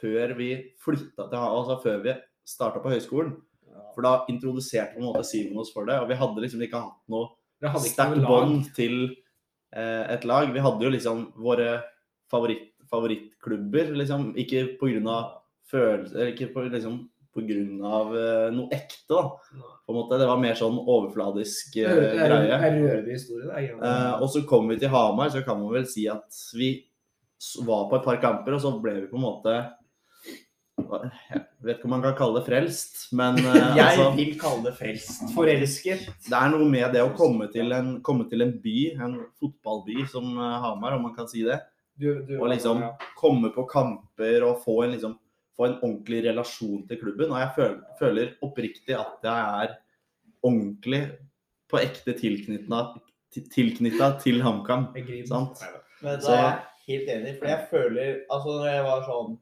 før 0.00 0.34
vi 0.38 0.50
flytta 0.82 1.28
til 1.30 1.38
Altså 1.38 1.78
før 1.84 2.02
vi 2.02 2.16
starta 2.48 2.80
på 2.82 2.92
høyskolen. 2.94 3.36
For 3.94 4.06
da 4.06 4.14
introduserte 4.30 4.94
på 4.94 5.02
en 5.02 5.08
måte 5.10 5.26
Simon 5.26 5.62
oss 5.62 5.72
for 5.74 5.88
det, 5.88 5.98
og 6.00 6.08
vi 6.10 6.18
hadde 6.18 6.44
liksom 6.44 6.62
ikke 6.64 6.80
hatt 6.84 7.12
noe 7.12 7.32
sterkt 7.82 8.22
bånd 8.26 8.70
til 8.76 8.96
eh, 9.74 10.04
et 10.14 10.26
lag. 10.28 10.50
Vi 10.54 10.62
hadde 10.62 10.86
jo 10.86 10.92
liksom 10.94 11.24
våre 11.42 11.80
favoritt, 12.30 12.70
favorittklubber, 12.90 13.92
liksom. 13.98 14.32
Ikke 14.40 14.64
på 14.80 14.92
grunn 14.92 15.08
av 15.10 15.38
følelser, 15.68 16.32
ikke 16.32 16.50
på, 16.54 16.66
liksom, 16.72 17.00
på 17.34 17.44
grunn 17.48 17.82
av 17.84 18.14
eh, 18.16 18.48
noe 18.54 18.70
ekte, 18.76 19.10
da. 19.10 19.24
På 19.84 19.94
en 19.94 19.98
måte. 19.98 20.20
Det 20.20 20.28
var 20.30 20.42
mer 20.42 20.58
sånn 20.58 20.78
overfladisk 20.78 21.80
eh, 21.82 21.90
det 21.98 22.12
greie. 22.14 22.60
Eh, 23.82 24.12
og 24.18 24.28
så 24.32 24.44
kom 24.48 24.70
vi 24.70 24.78
til 24.80 24.92
Hamar, 24.94 25.32
så 25.34 25.42
kan 25.46 25.60
man 25.60 25.74
vel 25.74 25.88
si 25.90 26.06
at 26.12 26.38
vi 26.56 26.76
var 27.66 27.86
på 27.90 27.98
et 27.98 28.06
par 28.06 28.22
kamper, 28.22 28.56
og 28.56 28.62
så 28.62 28.72
ble 28.82 28.96
vi 29.02 29.10
på 29.10 29.18
en 29.18 29.26
måte 29.26 29.58
Jeg 30.88 31.40
vet 31.66 31.76
ikke 31.76 31.88
om 31.88 31.92
man 31.94 32.04
kan 32.04 32.14
kalle 32.18 32.40
det 32.40 32.46
frelst, 32.48 33.00
men 33.16 33.38
uh, 33.44 33.56
Jeg 33.78 33.84
altså, 33.84 34.06
vil 34.16 34.34
kalle 34.40 34.64
det 34.66 34.74
frelst. 34.78 35.24
Forelsket. 35.34 36.06
det 36.26 36.36
er 36.38 36.52
noe 36.52 36.68
med 36.68 36.92
det 36.94 37.02
å 37.04 37.14
komme 37.18 37.48
til 37.52 37.74
en, 37.76 37.94
komme 38.04 38.28
til 38.30 38.44
en 38.44 38.54
by, 38.62 38.76
en 38.96 39.16
fotballby 39.40 40.06
som 40.12 40.30
eh, 40.36 40.58
Hamar, 40.64 40.96
om 40.98 41.08
man 41.08 41.16
kan 41.16 41.28
si 41.30 41.44
det. 41.46 41.58
Du, 41.98 42.22
du, 42.22 42.36
Og 42.38 42.48
liksom 42.52 42.84
ja. 42.84 42.92
komme 43.18 43.50
på 43.54 43.66
kamper 43.70 44.46
og 44.46 44.62
få 44.62 44.84
en, 44.84 44.94
liksom, 44.94 45.16
få 45.58 45.66
en 45.66 45.78
ordentlig 45.80 46.22
relasjon 46.28 46.86
til 46.88 47.00
klubben. 47.00 47.32
Og 47.34 47.40
jeg 47.42 47.50
føler, 47.56 47.78
føler 47.98 48.26
oppriktig 48.46 48.94
at 48.94 49.26
jeg 49.26 49.64
er 49.64 49.76
ordentlig 50.46 51.02
på 51.68 51.80
ekte 51.82 52.14
tilknytta 52.16 54.12
til 54.22 54.40
HamKam. 54.46 54.88
Jeg 54.96 55.08
griner. 55.10 55.28
Sant. 55.32 55.66
Men 56.04 56.22
da 56.22 56.30
er 56.32 56.42
jeg 56.46 56.54
helt 56.88 57.08
enig, 57.16 57.34
for 57.40 57.50
jeg 57.50 57.66
føler 57.72 58.08
Altså, 58.30 58.54
når 58.54 58.68
jeg 58.70 58.84
var 58.86 59.00
sånn 59.08 59.36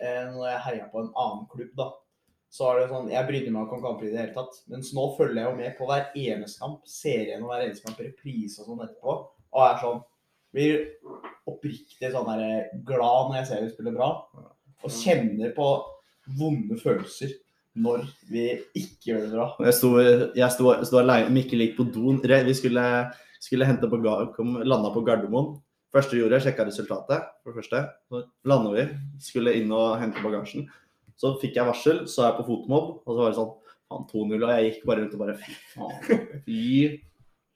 Når 0.00 0.44
jeg 0.50 0.64
heia 0.66 0.90
på 0.92 1.02
en 1.02 1.12
annen 1.12 1.46
klubb, 1.52 1.72
da, 1.78 1.90
så 2.56 2.70
er 2.70 2.78
det 2.80 2.90
sånn 2.90 3.08
Jeg 3.12 3.28
brydde 3.28 3.52
meg 3.52 3.66
ikke 3.66 3.76
om 3.76 3.82
kamper 3.84 4.08
i 4.08 4.12
det 4.12 4.20
hele 4.22 4.36
tatt. 4.36 4.60
Mens 4.72 4.92
nå 4.96 5.06
følger 5.18 5.42
jeg 5.42 5.48
jo 5.50 5.56
med 5.58 5.74
på 5.78 5.88
hver 5.90 6.06
eneste 6.16 6.62
kamp, 6.62 6.84
ser 6.88 7.24
gjennom 7.30 7.50
hver 7.50 7.64
eneste 7.66 7.88
kamp, 7.88 8.04
reprise 8.04 8.62
og 8.62 8.70
sånn 8.70 8.84
etterpå, 8.86 9.16
og 9.56 9.64
er 9.68 9.80
sånn 9.82 10.04
Blir 10.56 10.76
oppriktig 11.50 12.08
sånn 12.14 12.28
der 12.30 12.70
glad 12.86 13.26
når 13.28 13.34
jeg 13.42 13.48
ser 13.50 13.64
vi 13.66 13.72
spiller 13.74 13.96
bra, 13.98 14.06
og 14.86 14.94
kjenner 14.94 15.50
på 15.56 15.66
vonde 16.38 16.78
følelser 16.80 17.34
når 17.76 18.06
vi 18.30 18.46
ikke 18.78 19.10
gjør 19.10 19.26
det 19.26 19.32
bra. 19.34 19.46
Jeg 19.66 19.76
sto, 19.76 19.90
jeg 20.00 21.00
alene, 21.02 21.34
Mikkel 21.34 21.60
gikk 21.60 21.76
på 21.76 21.88
doen. 21.92 22.22
Vi 22.24 22.54
skulle, 22.56 22.86
skulle 23.42 23.68
hente 23.68 23.90
på, 23.90 24.00
landa 24.00 24.94
på 24.94 25.04
Gardermoen. 25.04 25.58
Første 25.96 26.18
gjorde, 26.18 26.42
sjekka 26.44 26.66
resultatet. 26.68 27.28
For 27.42 27.52
det 27.54 27.62
første. 27.62 27.82
Så 28.12 28.22
landa 28.50 28.74
vi. 28.74 28.86
Skulle 29.22 29.54
inn 29.56 29.72
og 29.72 29.96
hente 30.02 30.20
bagasjen. 30.24 30.66
Så 31.16 31.32
fikk 31.40 31.56
jeg 31.56 31.64
varsel, 31.64 32.02
så 32.10 32.22
er 32.22 32.30
jeg 32.30 32.38
på 32.42 32.48
fotmobb, 32.50 32.88
og 33.06 33.08
så 33.14 33.20
var 33.22 33.32
det 33.32 33.38
sånn 33.38 33.54
faen 33.86 34.08
2-0, 34.10 34.42
og 34.42 34.50
jeg 34.52 34.66
gikk 34.66 34.82
bare 34.88 35.04
rundt 35.04 35.14
og 35.16 35.22
bare 35.22 35.36
fy 35.40 35.54
faen. 35.72 36.24
Fy 36.44 36.64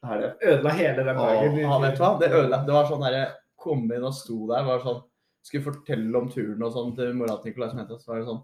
det 0.00 0.28
Ødela 0.48 0.70
hele 0.78 1.02
den 1.04 1.18
dagen. 1.18 1.58
Ja, 1.60 1.78
vet 1.82 1.98
du 1.98 2.00
hva? 2.00 2.10
Det 2.20 2.30
ødela. 2.32 2.62
Det 2.64 2.72
var 2.72 2.86
sånn 2.88 3.02
derre 3.04 3.24
Kom 3.60 3.82
inn 3.92 4.06
og 4.08 4.14
sto 4.16 4.46
der, 4.48 4.64
var 4.64 4.80
sånn 4.80 5.02
Skulle 5.44 5.66
fortelle 5.66 6.16
om 6.16 6.30
turen 6.32 6.62
og 6.64 6.72
sånn 6.72 6.94
til 6.96 7.12
mora 7.18 7.34
til 7.42 7.52
Nikolai 7.52 7.68
som 7.68 7.82
het 7.82 7.92
oss. 7.92 8.06
Så 8.06 8.14
var 8.14 8.22
det 8.22 8.30
sånn 8.30 8.40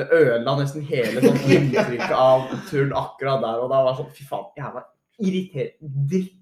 Det 0.00 0.08
ødela 0.16 0.56
nesten 0.58 0.82
hele 0.88 1.22
sånn 1.22 1.38
inntrykket 1.46 2.16
av 2.16 2.48
turen 2.72 2.96
akkurat 2.98 3.44
der 3.44 3.62
og 3.62 3.70
da. 3.70 3.84
var 3.86 4.00
sånn 4.00 4.10
Fy 4.16 4.26
faen, 4.26 4.50
jeg 4.58 4.74
var 4.74 4.88
irritert. 5.20 5.78
dritt. 6.10 6.39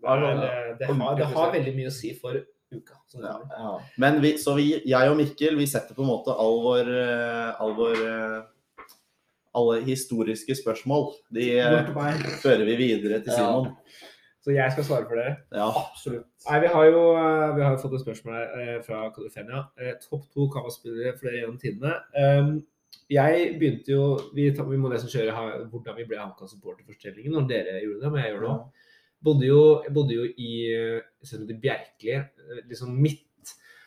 Det, 0.00 0.08
er- 0.08 0.40
det, 0.40 0.78
det, 0.80 0.88
har, 0.96 1.16
det 1.20 1.26
har 1.34 1.52
veldig 1.52 1.74
mye 1.76 1.90
å 1.90 1.94
si 1.94 2.14
for 2.18 2.38
uka. 2.70 2.96
Ja. 3.18 3.34
Ja. 3.50 3.72
Men 3.98 4.20
vi, 4.22 4.36
så 4.38 4.54
vi, 4.56 4.68
jeg 4.86 5.10
og 5.10 5.16
Mikkel, 5.18 5.56
vi 5.58 5.66
setter 5.66 5.96
på 5.96 6.04
en 6.04 6.10
måte 6.12 6.32
all 6.38 6.60
vår, 6.64 6.88
eh, 6.94 7.60
all 7.60 7.74
vår 7.78 8.04
eh, 8.06 8.40
Alle 9.58 9.80
historiske 9.82 10.54
spørsmål, 10.54 11.08
de 11.34 11.48
eh, 11.58 11.88
fører 12.38 12.62
vi 12.68 12.76
videre 12.78 13.18
til 13.24 13.32
Ja. 13.34 13.38
Simon. 13.40 13.72
Så 14.40 14.54
jeg 14.54 14.72
skal 14.72 14.84
svare 14.86 15.04
for 15.10 15.18
dere. 15.18 15.32
Ja. 15.52 15.66
Absolutt. 15.82 16.28
Nei, 16.46 16.60
Vi 16.62 16.68
har 16.72 16.84
jo 16.86 17.00
eh, 17.18 17.56
vi 17.58 17.64
har 17.66 17.74
fått 17.82 17.96
et 17.98 18.04
spørsmål 18.06 18.36
her 18.38 18.60
eh, 18.62 18.78
fra 18.86 19.00
Kalifenia. 19.12 19.64
Eh, 19.76 19.96
Topp 20.06 20.28
to 20.32 20.46
Kava-spillere 20.54 21.16
for 21.18 21.26
dere 21.28 21.42
gjennom 21.42 21.58
tidene. 21.60 21.96
Um, 22.14 22.54
jeg 23.10 23.58
begynte 23.58 23.90
jo 23.92 24.04
Vi, 24.34 24.46
vi 24.54 24.78
må 24.78 24.88
nesten 24.90 25.10
kjøre 25.10 25.66
hvordan 25.68 25.98
vi 25.98 26.06
ble 26.08 26.22
HamKam-supporterforstellingen 26.22 27.34
når 27.36 27.50
dere 27.50 27.80
gjorde 27.82 28.00
det, 28.06 28.12
men 28.14 28.22
jeg 28.24 28.32
gjør 28.32 28.46
det 28.46 28.50
òg. 28.54 28.86
Bodde 29.24 29.48
jo, 29.48 29.62
jeg 29.84 29.92
bodde 29.92 30.16
jo 30.16 30.28
i 30.40 30.52
heter 31.28 31.58
Bjerkeli, 31.60 32.14
eh, 32.16 32.62
liksom 32.68 32.94
midt 32.96 33.26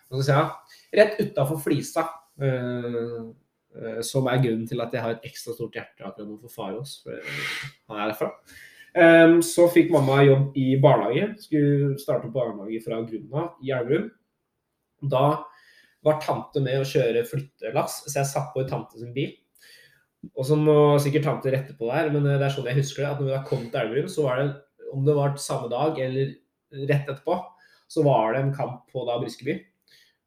Hva 0.10 0.20
skal 0.22 0.28
jeg 0.28 0.50
si? 0.50 0.84
Rett 1.00 1.24
utafor 1.24 1.62
Flisa. 1.64 2.06
Uh, 2.42 3.30
uh, 3.78 4.00
som 4.02 4.26
er 4.26 4.40
grunnen 4.42 4.66
til 4.66 4.82
at 4.82 4.94
jeg 4.94 5.04
har 5.06 5.14
et 5.14 5.26
ekstra 5.30 5.54
stort 5.54 5.76
hjerte 5.78 6.02
akkurat 6.02 6.26
nå 6.26 6.38
for 6.42 6.54
Farås. 6.54 6.96
For 7.06 7.18
han 7.90 8.02
er 8.02 8.12
derfra. 8.12 8.30
Um, 8.94 9.40
så 9.46 9.66
fikk 9.74 9.90
mamma 9.94 10.20
jobb 10.26 10.58
i 10.58 10.76
barnehage. 10.82 11.32
Skulle 11.46 11.96
starte 12.02 12.30
barnehage 12.34 12.82
fra 12.86 13.02
grunnen 13.06 13.38
av 13.42 13.66
i 13.66 13.74
Elverum. 13.74 14.10
Da 15.14 15.26
var 16.04 16.20
tante 16.22 16.62
med 16.62 16.82
å 16.82 16.88
kjøre 16.88 17.24
flyttelass, 17.28 18.04
så 18.06 18.20
jeg 18.20 18.30
satt 18.30 18.52
på 18.54 18.64
i 18.64 18.70
tante 18.70 19.00
sin 19.00 19.14
bil. 19.16 19.32
Og 20.38 20.46
så 20.48 20.56
må 20.60 20.76
sikkert 21.04 21.26
tante 21.28 21.52
rette 21.52 21.76
på 21.78 21.90
det 21.90 21.98
her, 21.98 22.12
men 22.14 22.26
det 22.28 22.38
er 22.38 22.54
sånn 22.54 22.70
jeg 22.70 22.80
husker 22.80 23.04
det. 23.04 23.10
At 23.12 23.22
når 23.22 23.30
vi 23.30 23.36
da 23.36 23.42
kom 23.48 23.66
til 23.66 23.82
Elverum, 23.82 24.12
så 24.12 24.28
var 24.28 24.40
det, 24.40 24.48
om 24.94 25.04
det 25.06 25.16
var 25.18 25.36
samme 25.42 25.70
dag 25.72 26.00
eller 26.00 26.34
rett 26.88 27.10
etterpå, 27.10 27.38
så 27.92 28.04
var 28.06 28.34
det 28.34 28.42
en 28.44 28.54
kamp 28.56 28.88
på 28.94 29.06
da 29.10 29.20
Briskeby. 29.22 29.60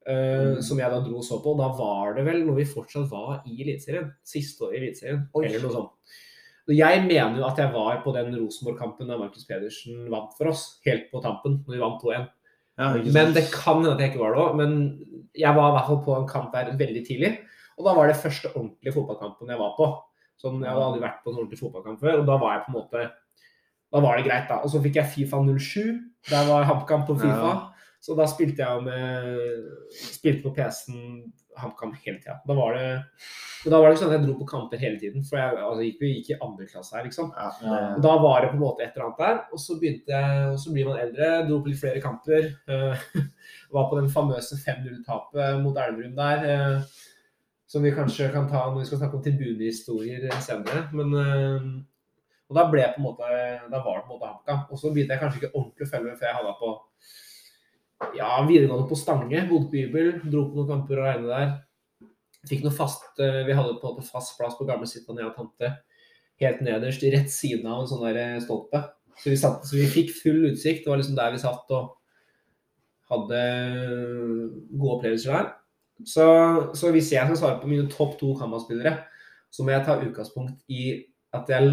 eh, 0.06 0.60
som 0.62 0.78
jeg 0.78 0.90
da 0.92 1.00
dro 1.02 1.18
og 1.18 1.24
så 1.26 1.40
på. 1.42 1.56
Da 1.58 1.66
var 1.74 2.14
det 2.14 2.24
vel 2.28 2.44
når 2.46 2.60
vi 2.60 2.68
fortsatt 2.70 3.08
var 3.10 3.42
i 3.48 3.56
Eliteserien. 3.64 4.12
Siste 4.22 4.62
året 4.68 4.76
i 4.78 4.82
Eliteserien, 4.84 5.24
eller 5.34 5.64
noe 5.64 5.74
sånt. 5.74 6.14
Jeg 6.70 7.02
mener 7.06 7.38
jo 7.38 7.46
at 7.46 7.58
jeg 7.62 7.70
var 7.74 8.00
på 8.02 8.12
den 8.14 8.32
Rosenborg-kampen 8.34 9.06
da 9.10 9.18
Markus 9.18 9.44
Pedersen 9.46 10.08
vant 10.10 10.32
for 10.38 10.50
oss, 10.50 10.80
helt 10.86 11.10
på 11.12 11.22
tampen, 11.22 11.60
når 11.66 11.74
vi 11.76 11.82
vant 11.82 12.02
2-1. 12.02 12.24
Ja. 12.78 12.88
Men 13.14 13.34
det 13.34 13.46
kan 13.52 13.78
hende 13.80 13.94
at 13.94 14.02
jeg 14.02 14.12
ikke 14.12 14.22
var 14.24 14.34
det 14.34 14.42
òg. 14.42 14.56
Men 14.58 14.72
jeg 15.34 15.54
var 15.54 15.70
i 15.70 15.76
hvert 15.76 15.90
fall 15.90 16.00
på 16.06 16.16
en 16.20 16.26
kamp 16.30 16.54
der 16.54 16.72
veldig 16.78 17.04
tidlig. 17.06 17.32
Og 17.78 17.86
da 17.86 17.94
var 17.94 18.10
det 18.10 18.18
første 18.18 18.50
ordentlige 18.54 18.94
fotballkampen 18.96 19.52
jeg 19.52 19.60
var 19.62 19.74
på. 19.78 19.86
Sånn, 20.42 20.58
Jeg 20.62 20.70
hadde 20.70 20.86
aldri 20.86 21.02
vært 21.02 21.22
på 21.24 21.32
en 21.32 21.38
ordentlig 21.38 21.60
fotballkamp 21.62 22.02
før, 22.02 22.20
og 22.20 22.26
da 22.28 22.36
var 22.42 22.56
jeg 22.56 22.64
på 22.66 22.72
en 22.72 22.78
måte 22.78 23.04
Da 23.92 24.02
var 24.02 24.18
det 24.18 24.26
greit, 24.26 24.46
da. 24.50 24.60
Og 24.64 24.72
så 24.72 24.82
fikk 24.84 25.00
jeg 25.00 25.12
Fifa 25.14 25.40
07. 25.46 25.96
Der 26.30 26.46
var 26.50 26.66
HamKam 26.68 27.06
på 27.08 27.18
Fifa. 27.20 27.50
Ja. 27.54 27.90
Så 28.02 28.14
da 28.18 28.26
spilte 28.28 28.62
jeg 28.62 28.82
med 28.86 29.90
Spilte 29.96 30.44
på 30.44 30.52
PC-en 30.54 31.24
HamKam 31.58 31.94
hele 32.04 32.20
tida. 32.20 32.40
Da 32.46 32.54
var 32.58 32.76
det 32.76 32.88
men 33.66 33.72
da 33.72 33.78
var 33.82 33.90
det 33.90 33.96
ikke 33.96 34.02
sånn 34.04 34.12
at 34.12 34.20
jeg 34.20 34.26
dro 34.28 34.34
på 34.38 34.44
kamper 34.46 34.78
hele 34.78 34.98
tiden, 35.00 35.22
for 35.26 35.40
jeg 35.40 35.56
altså, 35.58 35.82
gikk, 35.82 36.02
gikk 36.06 36.28
i 36.30 36.36
andre 36.44 36.66
klasse 36.70 36.94
her, 36.94 37.06
liksom. 37.08 37.32
Ja, 37.34 37.46
ja, 37.64 37.78
ja. 37.82 37.88
da 38.04 38.12
var 38.22 38.44
det 38.44 38.50
på 38.52 38.54
en 38.54 38.62
måte 38.62 38.84
et 38.84 38.94
eller 38.94 39.08
annet 39.08 39.22
der. 39.24 39.40
Og 39.50 39.58
så 39.58 39.74
begynte 39.80 40.12
jeg, 40.12 40.44
og 40.52 40.60
så 40.62 40.74
blir 40.76 40.86
man 40.86 41.00
eldre, 41.02 41.30
dro 41.48 41.58
på 41.64 41.72
litt 41.72 41.80
flere 41.80 42.02
kamper. 42.04 42.46
Uh, 42.70 43.24
var 43.74 43.88
på 43.90 43.98
den 43.98 44.12
famøse 44.12 44.60
5-0-tapet 44.60 45.58
mot 45.64 45.80
Elverum 45.82 46.14
der. 46.14 46.46
Uh, 46.46 47.02
som 47.66 47.82
vi 47.82 47.90
kanskje 47.90 48.30
kan 48.30 48.46
ta 48.46 48.68
når 48.68 48.84
vi 48.84 48.86
skal 48.92 49.02
snakke 49.02 49.18
om 49.18 49.24
tribunehistorier 49.24 50.30
senere. 50.46 50.84
Men 50.94 51.16
eh, 51.18 51.64
Og 52.46 52.58
da 52.58 52.66
ble 52.70 52.82
jeg 52.82 52.94
på 52.94 53.00
en 53.00 53.06
måte 53.08 53.28
Da 53.72 53.80
var 53.82 53.98
det 53.98 54.06
på 54.06 54.12
en 54.12 54.16
måte 54.16 54.30
HamKam. 54.30 54.64
Og 54.70 54.80
så 54.80 54.92
begynte 54.94 55.16
jeg 55.16 55.22
kanskje 55.22 55.40
ikke 55.42 55.54
ordentlig 55.54 55.86
å 55.86 55.92
følge 55.92 56.08
med 56.08 56.20
før 56.20 56.28
jeg 56.30 56.38
havna 56.38 56.56
på 56.60 56.72
ja, 58.18 58.30
videregående 58.46 58.88
på 58.90 58.98
Stange. 59.00 59.44
Bodde 59.50 59.70
på 59.72 59.80
hybel, 59.80 60.12
dro 60.26 60.46
på 60.50 60.60
noen 60.60 60.70
kamper 60.70 61.00
og 61.00 61.08
regne 61.08 61.32
der. 61.32 61.54
Fikk 62.46 62.62
noe 62.62 62.76
fast 62.76 63.22
eh, 63.24 63.42
Vi 63.48 63.56
hadde 63.56 63.78
på 63.80 63.88
en 63.88 63.96
måte 63.96 64.06
fast 64.06 64.36
plass 64.38 64.56
på 64.58 64.68
gamle 64.68 64.86
og 64.86 65.34
tante. 65.38 65.72
Helt 66.42 66.60
nederst, 66.60 67.04
rett 67.14 67.32
siden 67.32 67.66
av 67.70 67.82
en 67.82 67.90
sånn 67.90 68.04
der 68.04 68.20
eh, 68.22 68.40
stolpe. 68.44 68.84
Så 69.16 69.32
vi, 69.32 69.38
satt, 69.40 69.64
så 69.64 69.78
vi 69.78 69.86
fikk 69.88 70.12
full 70.18 70.50
utsikt. 70.50 70.84
Det 70.84 70.92
var 70.92 71.00
liksom 71.00 71.16
der 71.16 71.32
vi 71.32 71.40
satt 71.40 71.72
og 71.72 71.94
hadde 73.10 73.42
gode 74.76 74.96
opplevelser 74.98 75.32
der. 75.32 75.52
Så, 76.04 76.26
så 76.76 76.90
hvis 76.92 77.08
jeg 77.14 77.24
skal 77.24 77.38
svare 77.40 77.60
på 77.62 77.70
mine 77.70 77.86
topp 77.88 78.18
to 78.20 78.34
Kamma-spillere, 78.36 78.98
så 79.48 79.64
må 79.64 79.72
jeg 79.72 79.86
ta 79.86 79.96
utgangspunkt 79.96 80.66
i 80.68 80.90
at 81.36 81.50
jeg 81.52 81.70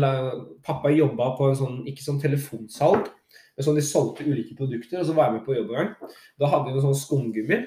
pappa 0.65 0.91
jobba 0.93 1.33
på 1.37 1.49
en 1.49 1.59
sånn, 1.59 1.81
ikke 1.89 2.05
sånn 2.05 2.21
telefonsalg, 2.21 3.09
men 3.53 3.65
sånn 3.65 3.77
de 3.77 3.85
solgte 3.85 4.25
ulike 4.25 4.55
produkter, 4.57 5.01
og 5.01 5.07
så 5.07 5.15
var 5.17 5.29
jeg 5.29 5.37
med 5.37 5.45
på 5.45 5.57
jobb 5.57 5.73
en 5.73 5.79
gang. 5.79 6.13
Da 6.41 6.49
hadde 6.49 6.69
de 6.69 6.75
noen 6.75 6.85
sånne 6.87 7.01
skumgummi 7.03 7.59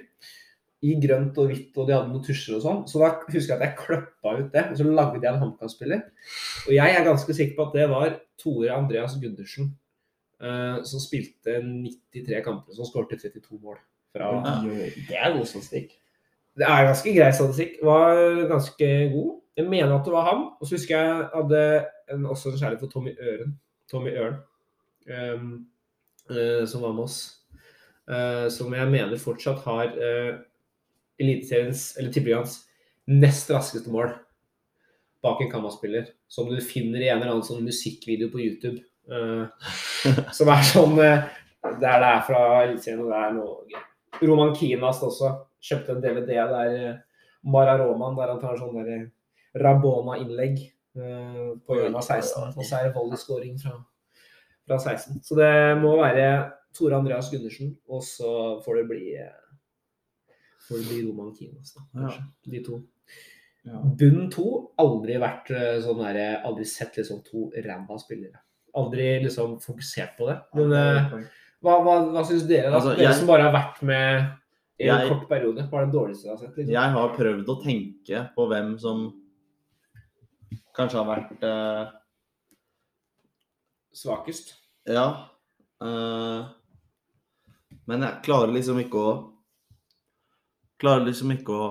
i 0.87 0.95
grønt 1.01 1.39
og 1.41 1.51
hvitt, 1.51 1.73
og 1.79 1.89
de 1.89 1.95
hadde 1.97 2.13
noen 2.13 2.25
tusjer 2.27 2.59
og 2.59 2.63
sånn. 2.65 2.81
Så 2.91 3.01
da 3.01 3.11
husker 3.23 3.55
jeg 3.55 3.57
at 3.57 3.65
jeg 3.65 3.79
kløppa 3.81 4.35
ut 4.41 4.49
det, 4.53 4.65
og 4.71 4.79
så 4.79 4.87
lagde 4.87 5.23
jeg 5.23 5.31
en 5.31 5.43
HamKam-spiller. 5.43 6.03
Og 6.67 6.73
jeg 6.77 6.97
er 6.97 7.07
ganske 7.07 7.37
sikker 7.39 7.57
på 7.57 7.67
at 7.69 7.77
det 7.79 7.87
var 7.93 8.17
Tore 8.41 8.73
Andreas 8.75 9.17
Gundersen, 9.23 9.71
uh, 10.45 10.83
som 10.87 11.03
spilte 11.03 11.61
93 11.63 12.43
kamper, 12.45 12.77
som 12.77 12.89
skårte 12.89 13.19
32 13.23 13.61
mål. 13.63 13.79
Fra, 14.17 14.33
Det 15.09 15.17
er 15.17 15.35
god 15.35 15.49
statistikk. 15.49 15.97
det 16.57 16.65
er 16.67 16.87
ganske 16.89 17.17
grei 17.17 17.33
statistikk. 17.37 17.81
Var 17.85 18.47
ganske 18.53 18.93
god. 19.13 19.33
Jeg 19.57 19.69
mener 19.69 19.95
at 19.97 20.05
det 20.05 20.13
var 20.13 20.29
han. 20.29 20.43
Og 20.61 20.67
så 20.67 20.77
husker 20.77 20.99
jeg 20.99 21.29
hadde 21.35 21.63
en, 22.13 22.27
også 22.27 22.53
en 22.53 22.59
kjærlighet 22.61 22.83
for 22.85 22.93
Tommy 22.93 23.15
Øren. 23.21 23.57
Tommy 23.91 24.13
Øren. 24.13 24.37
um, 25.07 25.67
uh, 26.31 26.67
som 26.67 26.83
var 26.83 26.93
med 26.93 27.05
oss. 27.05 27.19
Uh, 28.11 28.49
som 28.53 28.75
jeg 28.75 28.91
mener 28.91 29.19
fortsatt 29.19 29.65
har 29.67 29.95
uh, 29.97 30.39
Eliteseriens, 31.19 31.89
eller 31.99 32.13
Tippeligaens, 32.13 32.61
nest 33.07 33.51
raskeste 33.51 33.91
mål. 33.91 34.13
bak 35.23 35.41
en 35.41 35.51
Kamma-spiller, 35.51 36.05
som 36.29 36.47
du 36.51 36.61
finner 36.63 37.01
i 37.01 37.09
en 37.09 37.19
eller 37.19 37.33
annen 37.33 37.47
sånn 37.47 37.65
musikkvideo 37.67 38.29
på 38.31 38.43
YouTube. 38.45 38.79
som 40.37 40.49
er 40.51 40.63
sånn 40.67 40.95
Der 40.99 41.79
det 41.81 41.91
er 42.11 42.21
fra 42.27 42.41
Eliteserien, 42.63 43.01
og 43.03 43.11
det 43.11 43.23
er 43.25 43.33
noe. 43.35 43.83
Roman 44.23 44.55
Kinas 44.55 45.03
også. 45.03 45.33
Kjøpte 45.63 45.97
en 45.97 46.03
DVD 46.05 46.37
der 46.53 47.01
Mara 47.43 47.75
Roman, 47.81 48.15
der 48.19 48.31
han 48.35 48.43
tar 48.43 48.59
sånn 48.61 48.77
der 48.77 49.09
Rabona-innlegg 49.63 50.59
eh, 50.65 51.53
på 51.67 51.79
hjørnet 51.79 52.01
av 52.01 52.05
16. 52.05 52.53
Og 52.57 52.65
så 52.67 52.79
er 52.81 52.89
det 52.89 52.95
volley-scoring 52.97 53.57
fra, 53.63 53.75
fra 54.69 54.79
16. 54.83 55.21
Så 55.27 55.39
det 55.39 55.53
må 55.83 55.95
være 56.01 56.29
Tore 56.77 56.99
Andreas 56.99 57.31
Gundersen, 57.33 57.75
og 57.89 58.03
så 58.05 58.31
får 58.65 58.83
det 58.83 58.87
bli 58.91 59.15
eh, 59.17 59.33
får 60.69 60.83
det 60.83 60.89
bli 60.91 61.01
Roman 61.07 61.33
Kinas, 61.37 61.73
da. 61.77 61.87
Kanskje. 61.95 62.25
De 62.53 62.63
to. 62.67 62.81
Ja. 63.67 63.81
Bunn 63.99 64.29
to, 64.31 64.45
aldri 64.79 65.17
vært 65.19 65.49
eh, 65.55 65.77
sånn 65.83 66.03
der, 66.05 66.21
aldri 66.47 66.67
sett 66.71 66.99
liksom 67.01 67.23
to 67.27 67.49
ræva 67.55 67.97
spillere. 67.99 68.43
Aldri 68.77 69.09
liksom 69.25 69.57
fokusert 69.63 70.19
på 70.19 70.29
det. 70.29 70.37
Men 70.59 70.75
eh, 70.77 71.15
hva, 71.65 71.79
hva, 71.83 71.95
hva 72.13 72.23
syns 72.29 72.45
dere, 72.47 72.69
da? 72.71 72.77
Altså, 72.79 72.93
dere 72.95 73.09
jeg- 73.09 73.19
som 73.23 73.31
bare 73.31 73.47
har 73.49 73.55
vært 73.57 73.81
med 73.89 74.27
i 74.79 74.87
en 74.91 75.01
Jeg- 75.01 75.09
kort 75.09 75.25
periode. 75.31 75.65
Hva 75.71 75.81
er 75.81 75.87
det 75.89 75.95
dårligste 75.97 76.27
dere 76.29 76.35
har 76.37 76.43
sett? 76.45 76.57
Liksom? 76.61 76.75
Jeg 76.77 76.93
har 76.99 77.15
prøvd 77.17 77.47
å 77.55 77.57
tenke 77.65 78.21
på 78.37 78.47
hvem 78.53 78.75
som 78.79 79.07
kanskje 80.77 81.01
har 81.01 81.09
vært 81.09 81.47
eh, 81.47 81.95
Svakest? 83.97 84.55
Ja. 84.87 85.07
eh, 85.83 86.45
men 87.87 88.03
jeg 88.05 88.23
klarer 88.27 88.53
liksom 88.55 88.81
ikke 88.83 89.01
å 89.01 89.15
Klarer 90.77 91.07
liksom 91.07 91.31
ikke 91.33 91.55
å 91.57 91.69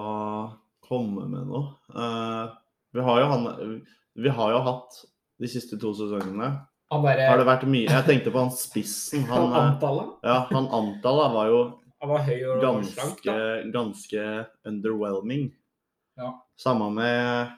komme 0.82 1.28
med 1.30 1.46
noe. 1.46 1.76
Eh, 1.94 2.46
vi 2.96 3.04
har 3.06 3.20
jo 3.22 3.28
han 3.30 3.44
Vi 4.18 4.32
har 4.34 4.54
jo 4.56 4.62
hatt 4.66 4.98
de 5.42 5.50
siste 5.52 5.78
to 5.78 5.92
sesongene 5.94 6.48
Han 6.94 7.04
derre 7.06 7.28
Har 7.30 7.38
det 7.42 7.46
vært 7.46 7.66
mye 7.70 7.92
Jeg 7.92 8.06
tenkte 8.08 8.32
på 8.34 8.42
han 8.42 8.54
spissen. 8.56 9.26
han, 9.30 9.52
Han, 9.52 9.54
eh, 9.54 9.68
Antalla? 9.76 10.06
ja, 10.26 10.38
han 10.50 10.70
Antala 10.80 11.28
var 11.36 11.52
jo 11.52 11.60
Han 12.02 12.10
var 12.16 12.26
høy 12.26 12.40
og 12.48 12.64
ganske, 12.64 12.96
slank, 12.96 13.22
da. 13.26 13.36
ganske 13.76 14.26
underwhelming. 14.70 15.46
Ja. 16.18 16.32
Samme 16.60 16.90
med 16.94 17.54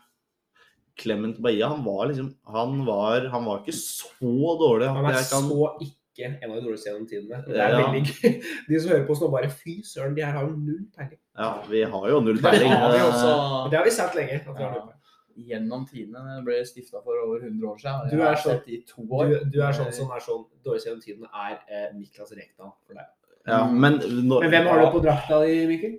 Clement 0.98 1.38
Baia. 1.44 1.68
Han 1.70 1.84
var 1.86 2.08
liksom 2.12 2.34
Han 2.54 2.86
var, 2.88 3.28
han 3.34 3.46
var 3.46 3.62
ikke 3.64 3.76
så 3.78 4.58
dårlig. 4.60 4.88
Han 4.90 5.06
er 5.06 5.22
kan, 5.22 5.48
så 5.50 5.72
ikke 5.86 6.26
en 6.42 6.52
av 6.52 6.58
de 6.58 6.64
dårligste 6.66 6.90
gjennom 6.90 7.08
tidene. 7.10 7.44
Det 7.46 7.56
er 7.62 7.70
Ja. 7.70 7.82
veldig 7.86 8.04
gøy. 8.10 8.44
De 8.70 8.80
som 8.82 8.92
hører 8.92 9.06
på 9.06 9.14
oss 9.14 9.22
nå, 9.22 9.32
bare 9.32 9.50
fy 9.54 9.76
søren, 9.86 10.16
de 10.18 10.24
her 10.26 10.32
har 10.34 10.48
jo 10.48 10.56
null 10.58 10.86
peiling. 10.98 11.20
ja, 11.38 11.50
vi 11.70 11.84
har 11.84 12.08
jo 12.10 12.20
null 12.26 12.38
Det 12.42 12.44
peiling. 12.50 12.72
Det, 12.74 13.02
også 13.06 13.70
det 13.72 13.78
har 13.78 13.86
vi 13.86 13.92
sett 13.92 14.16
lenge. 14.18 14.40
At 14.42 14.48
vi 14.58 14.64
har 14.64 14.72
null 14.72 14.80
Ja. 14.82 14.86
peiling. 14.86 14.94
gjennom 15.38 15.84
tidene. 15.86 16.40
Ble 16.44 16.64
stifta 16.66 16.98
for 17.06 17.14
over 17.28 17.44
100 17.46 17.68
år 17.70 17.78
siden. 17.78 18.10
Du 18.10 18.16
er 18.18 18.26
har 18.26 18.36
sånn- 18.42 18.64
i 18.68 18.82
to 18.90 19.04
år. 19.06 19.28
Du, 19.30 19.50
du 19.54 19.62
er 19.62 19.72
sånn 19.78 19.92
som 19.94 20.10
er 20.10 20.20
sånn 20.26 20.48
dårligst 20.66 20.88
gjennom 20.88 21.04
tidene, 21.04 21.28
er 21.30 21.60
eh, 21.70 21.92
Niklas 21.94 22.32
Rekdal 22.34 22.72
for 22.88 22.94
deg. 22.98 23.06
Ja, 23.46 23.60
men, 23.70 24.00
når, 24.02 24.42
Men 24.42 24.50
hvem 24.50 24.66
har 24.68 24.80
du 24.82 24.88
på 24.98 25.04
drakta 25.06 25.46
di, 25.46 25.54
Mikkel? 25.70 25.94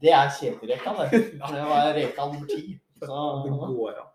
Det 0.00 0.10
er 0.16 0.32
Kjetil 0.32 0.72
Rekdal, 0.72 0.96
det. 1.12 1.20
Det 1.52 1.66
var 1.68 1.92
Rekdal 1.92 2.32
nummer 2.32 2.48
ti. 2.48 2.80
Det 2.98 3.06
går 3.06 3.92
an. 4.00 4.08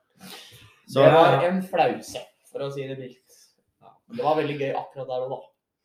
Så, 0.90 1.04
det 1.06 1.14
var 1.14 1.44
en 1.46 1.62
flause, 1.70 2.22
for 2.50 2.66
å 2.66 2.72
si 2.74 2.88
det 2.90 2.98
mildt. 2.98 3.40
Ja, 3.84 3.92
det 4.18 4.24
var 4.26 4.40
veldig 4.42 4.56
gøy 4.60 4.72
akkurat 4.74 5.08
der 5.12 5.26
og 5.28 5.34
da. 5.36 5.40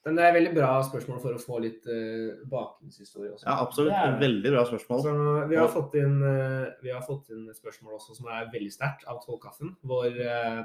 Men 0.04 0.18
det 0.18 0.24
er 0.26 0.34
veldig 0.36 0.50
bra 0.56 0.70
spørsmål 0.84 1.18
for 1.22 1.32
å 1.36 1.40
få 1.40 1.58
litt 1.64 1.86
uh, 1.88 2.34
bakgrunnshistorie 2.52 3.30
også. 3.32 3.46
ja, 3.46 3.54
absolutt. 3.64 3.94
Er- 3.96 4.18
Veldig 4.20 4.50
bra 4.52 4.64
spørsmål. 4.68 5.02
Så 5.04 5.12
vi 5.48 5.56
har, 5.56 5.68
fått 5.72 5.94
inn, 6.00 6.16
uh, 6.20 6.66
vi 6.84 6.92
har 6.92 7.04
fått 7.06 7.30
inn 7.32 7.46
et 7.48 7.56
spørsmål 7.56 7.94
også 7.96 8.16
som 8.18 8.28
er 8.32 8.50
veldig 8.52 8.72
sterkt, 8.74 9.06
av 9.08 9.22
Tollkaffen. 9.24 9.72
Vår 9.88 10.18
uh, 10.20 10.60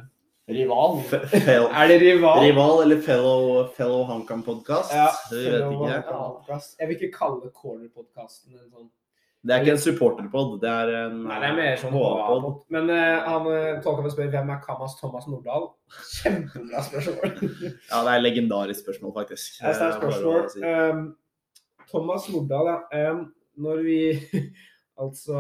Rival. 0.50 1.00
Fe- 1.08 1.22
Er 1.80 1.88
det 1.92 2.00
rival? 2.02 2.40
Rival 2.44 2.84
eller 2.84 3.00
fellow, 3.06 3.68
fellow 3.78 4.04
HamKam-podkast? 4.10 4.92
Ja, 4.98 5.08
jeg 5.32 5.52
vet 5.56 5.72
ikke. 5.78 6.00
Podcast. 6.10 6.76
Jeg 6.80 6.90
vil 6.92 6.98
ikke 7.00 7.12
kalle 7.20 7.52
Corner-podkasten 7.54 8.56
en 8.60 8.68
sånn 8.72 8.90
Det 9.40 9.56
er 9.56 9.62
ikke 9.64 9.72
en 9.78 9.82
supporterpod, 9.82 10.50
det 10.60 10.68
er 10.70 10.90
en 11.06 11.20
Nei, 11.24 11.38
det 11.40 11.48
er 11.48 11.54
mer 11.56 11.78
sånn 11.80 11.94
HA-pod. 11.96 12.48
Men 12.76 12.90
uh, 12.92 13.22
han 13.24 13.46
uh, 13.48 13.78
Tolkaffen 13.86 14.12
spør 14.12 14.34
hvem 14.34 14.50
er 14.52 14.60
Kamas 14.66 14.98
Thomas 15.00 15.30
Nordahl? 15.32 15.70
Kjempebra 16.18 16.82
spørsmål. 16.90 17.38
Ja, 17.64 18.02
det 18.04 18.16
er 18.18 18.26
legendarisk 18.26 18.84
spørsmål, 18.84 19.14
faktisk. 19.22 19.62
Det 19.62 19.70
er 19.72 19.78
sterkt 19.80 19.96
Eh, 19.96 20.02
spørsmål. 20.02 20.50
si. 20.52 20.66
Um, 20.66 21.86
Thomas 21.88 22.28
Nordahl, 22.34 22.74
ja. 22.74 23.14
Um, 23.14 23.24
når 23.64 23.86
vi 23.88 24.02
Altså, 25.00 25.34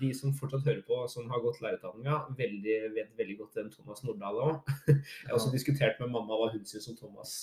de 0.00 0.08
som 0.18 0.32
fortsatt 0.34 0.64
hører 0.66 0.80
på, 0.88 0.96
som 1.06 1.28
har 1.30 1.38
gått 1.44 1.60
lærerutdanninga, 1.62 2.16
veldig, 2.34 2.78
vet 2.96 3.12
veldig 3.20 3.36
godt 3.38 3.60
hvem 3.60 3.68
Thomas 3.70 4.02
Nordahl 4.02 4.40
er. 4.42 4.56
Jeg 4.88 5.28
har 5.28 5.36
også 5.38 5.52
diskutert 5.52 6.00
med 6.02 6.10
mamma 6.10 6.34
hva 6.40 6.48
hun 6.50 6.64
syns 6.66 6.88
om 6.90 6.96
Thomas 6.98 7.36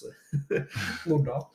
Nordahl. 1.10 1.48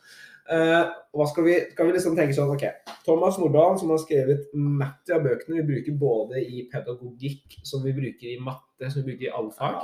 Uh, 0.47 1.25
skal 1.27 1.45
vi, 1.45 1.55
skal 1.73 1.89
vi 1.89 1.95
liksom 1.97 2.17
tenke 2.19 2.35
sånn, 2.37 2.53
ok, 2.55 2.93
Thomas 3.07 3.39
Nordahl, 3.41 3.79
som 3.81 3.91
har 3.91 3.99
skrevet 4.03 4.45
matte 4.55 5.17
av 5.17 5.25
bøkene, 5.25 5.59
vi 5.61 5.67
bruker 5.73 5.97
både 5.99 6.43
i 6.43 6.67
pedagogikk, 6.71 7.59
som 7.67 7.83
vi 7.87 7.95
bruker 7.97 8.31
i 8.31 8.39
matte, 8.43 8.91
som 8.91 9.01
vi 9.03 9.13
bruker 9.13 9.29
i 9.29 9.33
alle 9.35 9.55
fag. 9.57 9.81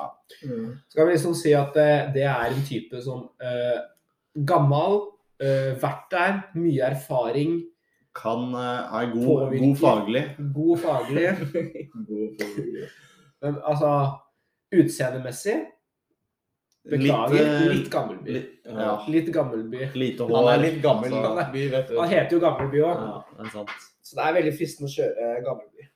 Skal 0.92 1.08
vi 1.08 1.16
liksom 1.16 1.34
si 1.38 1.54
at 1.58 1.74
det, 1.74 1.90
det 2.14 2.26
er 2.30 2.52
en 2.52 2.64
type 2.68 3.02
som 3.02 3.26
uh, 3.42 3.80
gammel, 4.48 5.00
uh, 5.42 5.72
vært 5.82 6.08
der, 6.14 6.40
mye 6.58 6.90
erfaring, 6.94 7.60
Kan 8.12 8.50
uh, 8.52 8.92
er 8.92 9.06
god, 9.08 9.24
Påvirker. 9.24 9.62
god 9.64 9.76
faglig. 9.80 10.22
god 10.58 10.74
faglig. 10.84 12.82
Men 13.40 13.56
altså 13.64 13.92
utseendemessig 14.72 15.54
Beklager, 16.82 17.38
Litt, 17.38 17.74
litt 17.76 17.90
Gammelby. 17.92 18.32
litt, 18.32 18.48
ja, 18.66 19.04
Litt 19.08 19.28
Gammelby. 19.32 19.84
lite. 19.94 20.26
Han 20.26 20.48
er 20.50 20.58
litt 20.64 20.80
gammel. 20.82 21.10
Gammelby, 21.14 21.68
vet. 21.70 21.90
Han 21.96 22.08
heter 22.10 22.30
jo 22.36 22.40
Gammelby 22.42 22.80
òg, 22.82 23.02
Ja, 23.06 23.64
så 24.02 24.16
det 24.18 24.24
er 24.26 24.32
veldig 24.42 24.54
fristende 24.58 24.88
å 24.90 24.94
kjøre 24.96 25.28
eh, 25.28 25.42
Gammelby. 25.46 25.86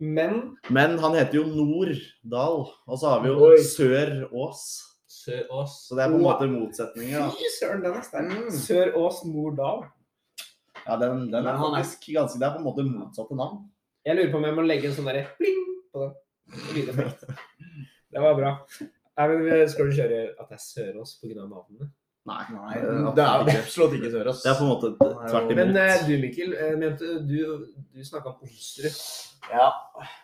Men 0.00 0.56
Men 0.68 0.98
han 0.98 1.14
heter 1.16 1.38
jo 1.38 1.44
Norddal, 1.48 2.66
og 2.86 2.98
så 3.00 3.08
har 3.14 3.22
vi 3.22 3.28
jo 3.32 3.38
Oi. 3.46 3.56
Sør-Ås. 3.64 4.64
Sør-Ås 5.08 5.76
Så 5.88 5.96
det 5.96 6.04
er 6.04 6.10
på 6.12 6.18
en 6.18 6.26
måte 6.26 6.48
motsetninger, 6.50 7.18
da. 7.24 7.28
Fy 7.30 7.48
søren, 7.58 7.80
den 7.86 7.94
er 7.96 8.02
sterk. 8.04 8.28
Mm. 8.34 8.50
Sør-Ås 8.50 9.22
Mordal. 9.24 9.84
Ja, 10.84 10.98
den, 11.00 11.30
den 11.32 11.46
er 11.48 11.56
faktisk 11.56 12.08
er- 12.10 12.18
ganske 12.20 12.38
Det 12.38 12.44
er 12.50 12.52
på 12.52 12.60
en 12.60 12.68
måte 12.68 12.84
motsatte 12.84 13.34
navn. 13.38 13.62
Jeg 14.04 14.16
lurer 14.18 14.30
på 14.34 14.36
om 14.36 14.44
jeg 14.44 14.54
må 14.58 14.66
legge 14.68 14.90
en 14.90 14.92
sånn 14.98 15.08
derre 15.08 15.24
pling 15.38 15.64
på 15.94 16.04
den. 16.04 16.12
Det 18.12 18.20
var 18.20 18.34
bra. 18.36 18.58
Nei, 19.18 19.28
men 19.30 19.68
Skal 19.70 19.90
du 19.90 19.94
kjøre 19.94 20.22
at 20.32 20.48
det 20.48 20.56
er 20.58 20.64
Sørås 20.64 21.18
pga. 21.20 21.44
navnene? 21.44 21.90
Nei. 22.24 22.40
Nei, 22.54 22.78
eh, 22.80 23.12
det 23.12 23.20
er 23.20 23.58
absolutt 23.60 23.98
ikke. 23.98 24.10
Sørås. 24.14 24.40
Det 24.42 24.50
er 24.50 24.56
på 24.56 24.64
en 24.64 24.70
måte 24.72 24.90
tvert 24.96 25.50
imot. 25.52 25.58
Men 25.58 25.76
eh, 25.76 26.04
du 26.08 26.14
Mikkel, 26.22 26.54
eh, 26.56 26.76
mente 26.80 27.10
du, 27.28 27.36
du 27.92 28.04
snakka 28.06 28.32
om 28.32 28.46
Onsrud. 28.46 29.00
Ja, 29.52 29.66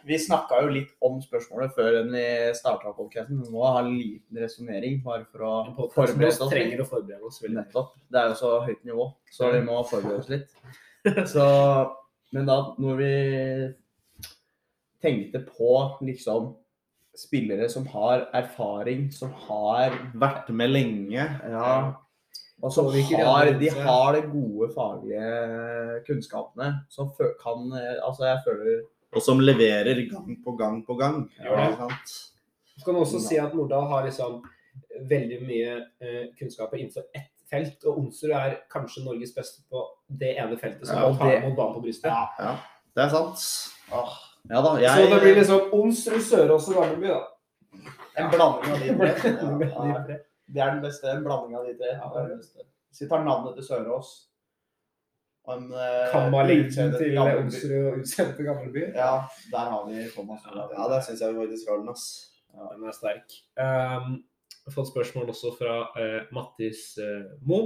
vi 0.08 0.16
snakka 0.16 0.62
jo 0.64 0.70
litt 0.72 0.94
om 1.04 1.18
spørsmålet 1.20 1.74
før 1.76 1.98
vi 2.08 2.22
starta 2.56 2.94
podkasten. 2.96 3.42
Vi 3.44 3.52
må 3.52 3.66
ha 3.68 3.82
en 3.82 3.90
liten 3.92 4.40
resonnering 4.40 5.02
bare 5.04 5.26
for 5.28 5.44
å 5.44 5.90
forberede 5.92 6.30
oss. 6.30 6.40
Vi 6.40 6.48
trenger 6.54 6.80
å 6.80 6.88
forberede 6.88 7.28
oss 7.28 7.42
veldig. 7.44 7.58
Nettopp. 7.58 7.92
Det 8.08 8.22
er 8.22 8.32
jo 8.32 8.38
så 8.40 8.54
høyt 8.64 8.88
nivå, 8.88 9.10
så 9.36 9.52
vi 9.52 9.60
må 9.66 9.82
forberede 9.90 10.24
oss 10.24 10.32
litt. 10.32 10.56
Så, 11.32 11.44
men 12.36 12.44
da, 12.44 12.56
når 12.76 12.98
vi 12.98 13.12
tenkte 15.00 15.40
på 15.46 15.70
liksom 16.04 16.50
spillere 17.20 17.68
som 17.72 17.86
har 17.92 18.26
erfaring, 18.36 19.08
som 19.12 19.32
har 19.48 19.94
Vært 20.14 20.48
med 20.56 20.72
lenge. 20.72 21.26
Ja. 21.52 21.72
Og 22.60 22.72
som 22.72 22.90
har, 22.92 23.52
de 23.60 23.68
har 23.72 24.12
de 24.16 24.22
gode 24.28 24.68
faglige 24.74 26.00
kunnskapene. 26.08 26.72
Som 26.92 27.12
kan 27.42 27.70
eh, 27.72 27.98
Altså, 28.04 28.26
jeg 28.28 28.42
føler 28.46 28.82
Og 29.16 29.22
som 29.24 29.40
leverer 29.40 30.02
gang 30.10 30.36
på 30.44 30.56
gang 30.58 30.82
på 30.86 30.94
gang. 31.00 31.24
Sant? 31.40 32.16
Så 32.76 32.84
kan 32.84 32.94
man 32.94 33.02
også 33.04 33.20
si 33.20 33.36
at 33.40 33.54
Nordahl 33.56 33.88
har 33.90 34.04
liksom 34.06 34.40
veldig 35.10 35.40
mye 35.48 35.72
eh, 36.00 36.26
kunnskaper 36.38 36.78
innenfor 36.80 37.08
ett 37.16 37.28
felt, 37.50 37.82
og 37.84 37.98
Onsrud 38.04 38.30
er 38.36 38.52
kanskje 38.70 39.02
Norges 39.02 39.32
beste 39.34 39.64
på 39.72 39.80
det 40.20 40.36
ene 40.38 40.54
feltet, 40.60 40.86
som 40.86 40.96
Ja, 40.96 41.08
er 41.08 41.10
å 41.10 41.18
ta 41.18 41.26
det- 41.26 41.38
imot 41.42 41.56
barn 41.58 41.72
på 41.74 41.82
brystet. 41.82 42.06
Ja, 42.06 42.52
det 42.94 43.02
er 43.04 43.08
sant. 43.10 43.42
Åh, 43.90 44.12
Ja 44.48 44.62
da, 44.64 44.72
jeg 44.80 44.96
Så 44.96 45.10
det 45.14 45.20
blir 45.22 45.36
liksom 45.38 45.76
Onsrud, 45.76 46.22
Sørås 46.24 46.68
og 46.70 46.80
Gamleby, 46.80 47.12
da. 47.12 47.20
en 48.18 48.32
blanding 48.32 48.72
av 48.72 48.80
de 48.80 48.96
tre. 48.96 49.10
Ja, 49.70 50.00
det 50.50 50.62
er 50.62 50.72
den 50.74 50.82
beste. 50.82 51.12
En 51.12 51.24
blanding 51.24 51.54
av 51.58 51.68
de 51.68 51.76
tre. 51.78 51.92
Ja, 51.94 52.10
det 52.14 52.24
er. 52.24 52.64
Hvis 52.90 53.04
vi 53.04 53.08
tar 53.12 53.22
navnet 53.24 53.54
til 53.58 53.68
Sørås 53.68 54.08
og 55.46 55.56
en 55.56 55.68
Kan 56.12 56.30
man 56.30 56.50
utseende 56.50 56.98
til. 56.98 57.18
Onsrud 57.18 57.76
og 57.90 58.00
utseendet 58.00 58.34
til 58.36 58.48
Gamleby? 58.48 58.82
Ja, 58.94 59.12
der 59.52 59.70
har 59.72 59.86
vi 59.88 60.08
Thomas. 60.14 60.42
Ja, 60.56 60.88
der 60.94 61.00
syns 61.06 61.20
jeg 61.20 61.34
vi 61.34 61.40
faktisk 61.44 61.70
har 61.70 61.78
den, 61.82 61.88
ass. 61.94 62.08
Ja, 62.54 62.66
den 62.74 62.88
er 62.88 62.96
sterk. 62.96 63.36
Um, 63.56 64.10
jeg 64.50 64.68
har 64.68 64.74
fått 64.74 64.90
spørsmål 64.90 65.30
også 65.32 65.54
fra 65.58 65.74
uh, 65.96 66.20
Mattis 66.34 66.98
uh, 67.00 67.30
Mo. 67.46 67.60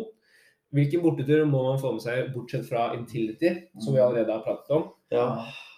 Hvilken 0.75 1.03
bortetur 1.03 1.45
må 1.47 1.63
man 1.69 1.79
få 1.79 1.93
med 1.95 2.03
seg, 2.03 2.33
bortsett 2.35 2.67
fra 2.69 2.89
Intility, 2.97 3.53
som 3.83 3.95
vi 3.95 4.03
allerede 4.03 4.33
har 4.33 4.43
pratet 4.43 4.75
om? 4.75 4.89
Ja. 5.15 5.27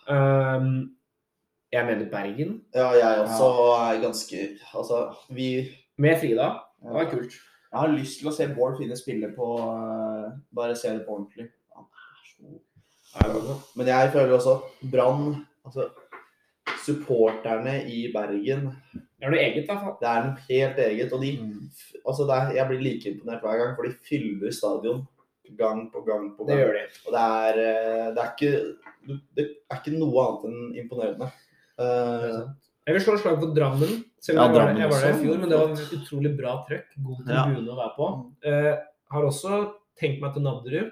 Um, 0.09 0.93
Jeg 1.73 1.87
mener 1.87 2.11
Bergen. 2.11 2.63
Ja, 2.75 2.89
jeg 2.95 3.25
også 3.25 3.49
er 3.83 4.01
ganske 4.01 4.37
Altså, 4.75 5.15
vi 5.31 5.69
Med 5.99 6.21
Frida. 6.21 6.49
Det 6.83 6.93
var 6.95 7.11
kult. 7.11 7.33
Jeg 7.73 7.81
har 7.81 7.93
lyst 7.93 8.21
til 8.21 8.29
å 8.31 8.33
se 8.33 8.47
Bård 8.55 8.79
Finne 8.79 8.97
spille 8.97 9.33
på 9.37 9.47
eh, 9.59 10.29
Bare 10.55 10.77
se 10.79 10.93
det 10.95 11.03
på 11.07 11.17
ordentlig. 11.17 11.49
Men 13.77 13.89
jeg 13.91 14.13
føler 14.13 14.37
også 14.37 14.59
Brann 14.93 15.35
Altså, 15.67 15.89
supporterne 16.85 17.81
i 17.91 18.07
Bergen 18.15 18.69
Det 18.95 19.27
er 19.27 19.33
noe 19.33 19.41
eget, 19.43 19.65
i 19.65 19.67
hvert 19.67 19.83
fall. 19.83 19.97
Det 20.01 20.09
er 20.13 20.25
noe 20.27 20.47
helt 20.49 20.81
eget. 20.87 21.13
Og 21.13 21.23
de 21.25 21.33
Altså, 22.07 22.29
det 22.29 22.37
er, 22.39 22.55
jeg 22.61 22.69
blir 22.71 22.85
like 22.85 23.11
imponert 23.11 23.43
hver 23.43 23.59
gang, 23.63 23.75
for 23.77 23.89
de 23.89 23.95
fyller 24.09 24.53
stadion 24.55 25.03
gang 25.59 25.90
på 25.92 26.03
gang 26.07 26.30
på 26.36 26.47
Det 26.47 26.57
gang. 26.57 26.61
gjør 26.62 26.72
de. 26.76 26.84
Og 27.07 27.12
det 27.16 27.22
er, 27.22 27.59
eh, 27.64 28.07
det 28.14 28.22
er 28.24 28.30
ikke 28.34 28.53
Det 29.36 29.44
er 29.70 29.76
ikke 29.80 29.99
noe 29.99 30.22
annet 30.26 30.44
enn 30.49 30.78
imponerende. 30.82 31.28
Uh, 31.78 32.49
Jeg 32.86 32.94
vil 32.97 33.03
slå 33.05 33.14
et 33.14 33.20
slag 33.22 33.38
for 33.40 33.55
Drammen. 33.55 34.05
Selv 34.22 34.36
Ja, 34.40 34.44
om 34.47 34.55
jeg, 34.55 34.62
var 34.62 34.80
jeg 34.80 34.90
var 34.90 35.01
der 35.01 35.14
i 35.14 35.22
fjor, 35.22 35.38
men 35.38 35.49
det 35.51 35.59
var 35.59 35.72
et 35.74 35.92
utrolig 36.01 36.32
bra 36.38 36.53
trøkk. 36.66 36.88
God 37.05 37.28
Ja. 37.30 37.44
tribune 37.44 37.70
å 37.70 37.76
være 37.78 37.94
på. 37.97 38.07
Uh, 38.47 38.74
har 39.12 39.22
også 39.28 39.72
tenkt 40.01 40.20
meg 40.20 40.34
til 40.34 40.42
Nadderud. 40.42 40.90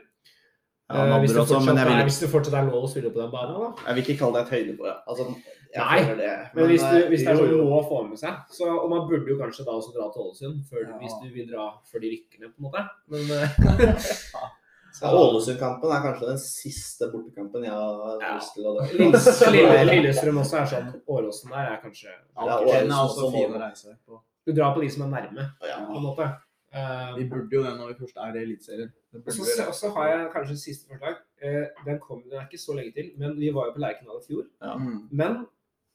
Ja, 0.94 1.04
Eh, 1.14 1.20
hvis, 1.24 1.32
det 1.34 1.40
også, 1.42 1.54
fortsatt 1.58 1.74
men 1.74 1.86
vil, 1.90 2.02
hvis 2.08 2.20
det 2.22 2.28
fortsatt 2.30 2.54
er 2.60 2.70
lov 2.70 2.84
å 2.86 2.90
spille 2.90 3.10
på 3.10 3.20
den 3.20 3.30
banen. 3.34 3.54
da. 3.60 3.68
jeg 3.88 3.94
vil 3.98 4.04
ikke 4.04 4.18
kalle 4.22 4.34
det 4.38 4.42
et 4.46 4.54
høydepunkt. 4.54 5.04
Altså, 5.10 5.28
Nei, 5.74 5.98
det. 6.20 6.32
Men 6.54 6.68
hvis, 6.70 6.82
du, 6.86 6.96
eh, 7.02 7.08
hvis 7.10 7.22
det 7.26 7.28
er 7.32 7.34
jo, 7.34 7.38
sånn 7.42 7.50
jo. 7.50 7.62
lov 7.66 7.72
å 7.80 7.88
få 7.88 7.96
med 8.06 8.18
seg 8.20 8.34
så, 8.54 8.68
Og 8.78 8.84
man 8.92 9.08
burde 9.10 9.26
jo 9.32 9.34
kanskje 9.40 9.64
da 9.66 9.72
også 9.74 9.90
dra 9.96 10.04
til 10.14 10.22
Ålesund 10.22 10.60
før, 10.70 10.84
Ja. 10.86 10.98
hvis 11.00 11.16
du 11.22 11.26
vil 11.34 11.48
dra 11.50 11.64
før 11.90 12.00
de 12.04 12.10
rykker 12.14 12.38
ned, 12.44 12.52
på 12.54 12.62
en 12.62 12.68
måte. 12.68 12.84
Men 13.10 13.22
eh, 13.34 13.48
Ja, 15.02 15.10
Ålesund-kampen 15.10 15.90
er 15.90 16.04
kanskje 16.04 16.28
den 16.28 16.38
siste 16.38 17.08
bortekampen 17.10 17.64
jeg 17.66 17.72
har 17.74 18.20
Ja. 18.22 18.36
lyst 18.38 18.54
til 18.54 18.68
å 18.70 18.76
dra. 18.76 18.86
Lille, 18.94 19.18
Lille, 19.50 19.84
Lillestrøm 19.90 20.38
også 20.44 20.60
er 20.60 20.70
sånn 20.70 20.92
Åråsen 21.10 21.50
der 21.50 21.72
er 21.72 21.80
kanskje 21.82 22.12
Ja, 22.12 22.60
og 22.60 22.70
er 22.70 22.86
også 22.86 23.26
også 23.26 23.32
fin 23.34 23.56
å 23.58 23.62
reise 23.64 23.96
på. 24.06 24.20
Du 24.46 24.52
drar 24.52 24.74
på 24.76 24.84
de 24.84 24.88
som 24.94 25.02
er 25.08 25.10
nærme, 25.16 25.48
Ja. 25.66 25.80
på 25.88 25.96
en 25.98 26.06
måte. 26.06 26.30
Eh, 26.74 27.10
Vi 27.18 27.24
burde 27.30 27.54
jo 27.54 27.62
det 27.62 27.72
når 27.78 27.92
vi 27.92 27.98
først 28.02 28.16
er 28.18 28.34
i 28.34 28.42
Eliteserien. 28.42 28.92
Og 29.14 29.74
så, 29.78 29.90
har 29.96 30.08
jeg 30.10 30.30
kanskje 30.32 30.56
siste 30.58 30.88
forslag. 30.90 31.20
Eh, 31.42 31.66
den 31.86 32.00
kom 32.02 32.22
den 32.22 32.38
er 32.40 32.48
ikke 32.48 32.62
så 32.62 32.74
lenge 32.74 32.92
til, 32.96 33.12
men 33.18 33.36
vi 33.38 33.52
var 33.54 33.68
jo 33.68 33.76
på 33.76 33.82
Lerkendal 33.84 34.22
i 34.22 34.26
fjor. 34.26 34.46
Ja. 34.62 34.76
Mm. 34.76 35.02
Men 35.10 35.44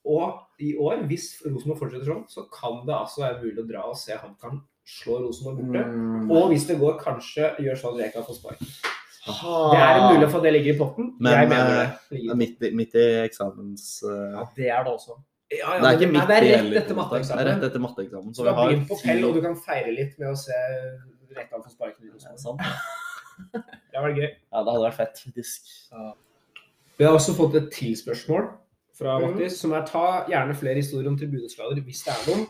og 0.06 0.40
i 0.64 0.76
år, 0.80 1.04
hvis 1.10 1.26
Rosenborg 1.44 1.82
fortsetter 1.82 2.08
sånn, 2.08 2.24
så 2.32 2.46
kan 2.54 2.80
det 2.88 2.96
altså 2.96 3.26
være 3.26 3.42
mulig 3.44 3.64
å 3.66 3.68
dra 3.68 3.82
og 3.92 3.98
se 4.00 4.16
HamKam 4.16 4.62
slå 4.90 5.20
Rosenborg 5.26 5.60
borte. 5.60 5.84
Mm. 5.86 6.32
Og 6.32 6.54
hvis 6.54 6.66
det 6.70 6.80
går, 6.80 6.96
kanskje 7.02 7.52
gjør 7.66 7.82
sånn 7.82 7.98
at 7.98 8.06
Reka 8.06 8.24
får 8.26 8.40
spark. 8.40 8.64
Det 9.30 9.82
er 9.84 10.00
mulig 10.08 10.30
for 10.30 10.40
at 10.40 10.46
det 10.48 10.54
ligger 10.56 10.74
i 10.74 10.80
potten. 10.80 11.10
Men, 11.20 11.36
jeg 11.36 11.50
mener 11.52 11.74
eh, 11.76 11.98
det. 12.10 12.22
I 12.24 12.38
midt 12.40 12.64
midt 12.80 12.96
i 12.98 13.08
eksamens... 13.28 13.90
uh... 14.08 14.40
Ja, 14.40 14.46
det 14.56 14.72
er 14.72 14.88
det 14.88 14.94
også. 14.96 15.20
Ja, 15.50 15.74
ja, 15.74 15.82
det 15.82 15.89
er 15.89 15.95
ikke 15.97 16.12
midt 16.14 16.30
det 16.30 16.38
i. 16.38 16.50
Det 16.50 16.56
er 16.56 16.66
rett 16.68 16.82
etter 17.66 17.82
matteeksamen. 17.82 18.34
Så 18.36 18.43
Så 18.43 18.45
du 18.45 18.50
har 18.52 18.68
begynt 18.70 18.89
på 18.89 18.97
Pell, 19.02 19.24
og 19.26 19.38
du 19.38 19.41
kan 19.41 19.56
feire 19.58 19.93
litt 19.95 20.20
med 20.22 20.30
å 20.30 20.38
se 20.38 20.58
rett 21.34 21.54
av 21.54 21.64
for 21.64 21.74
sparken 21.74 22.06
det 22.06 22.68
Ja, 23.93 24.02
vært 24.04 24.20
gøy. 24.20 24.28
Ja, 24.30 24.62
det 24.62 24.74
hadde 24.74 24.84
vært 24.84 24.97
fett, 25.00 25.22
faktisk. 25.26 25.70
Vi 27.00 27.08
har 27.08 27.16
også 27.16 27.34
fått 27.38 27.56
et 27.58 27.70
tilspørsmål 27.74 28.50
fra 29.00 29.16
Mattis, 29.16 29.32
Mattis, 29.32 29.60
som 29.64 29.74
er 29.74 29.86
ta 29.88 30.06
gjerne 30.30 30.58
flere 30.60 30.82
historier 30.84 31.08
om 31.10 31.16
tribuneskader 31.18 31.80
hvis 31.86 32.04
det 32.06 32.14
er 32.14 32.26
noen. 32.28 32.43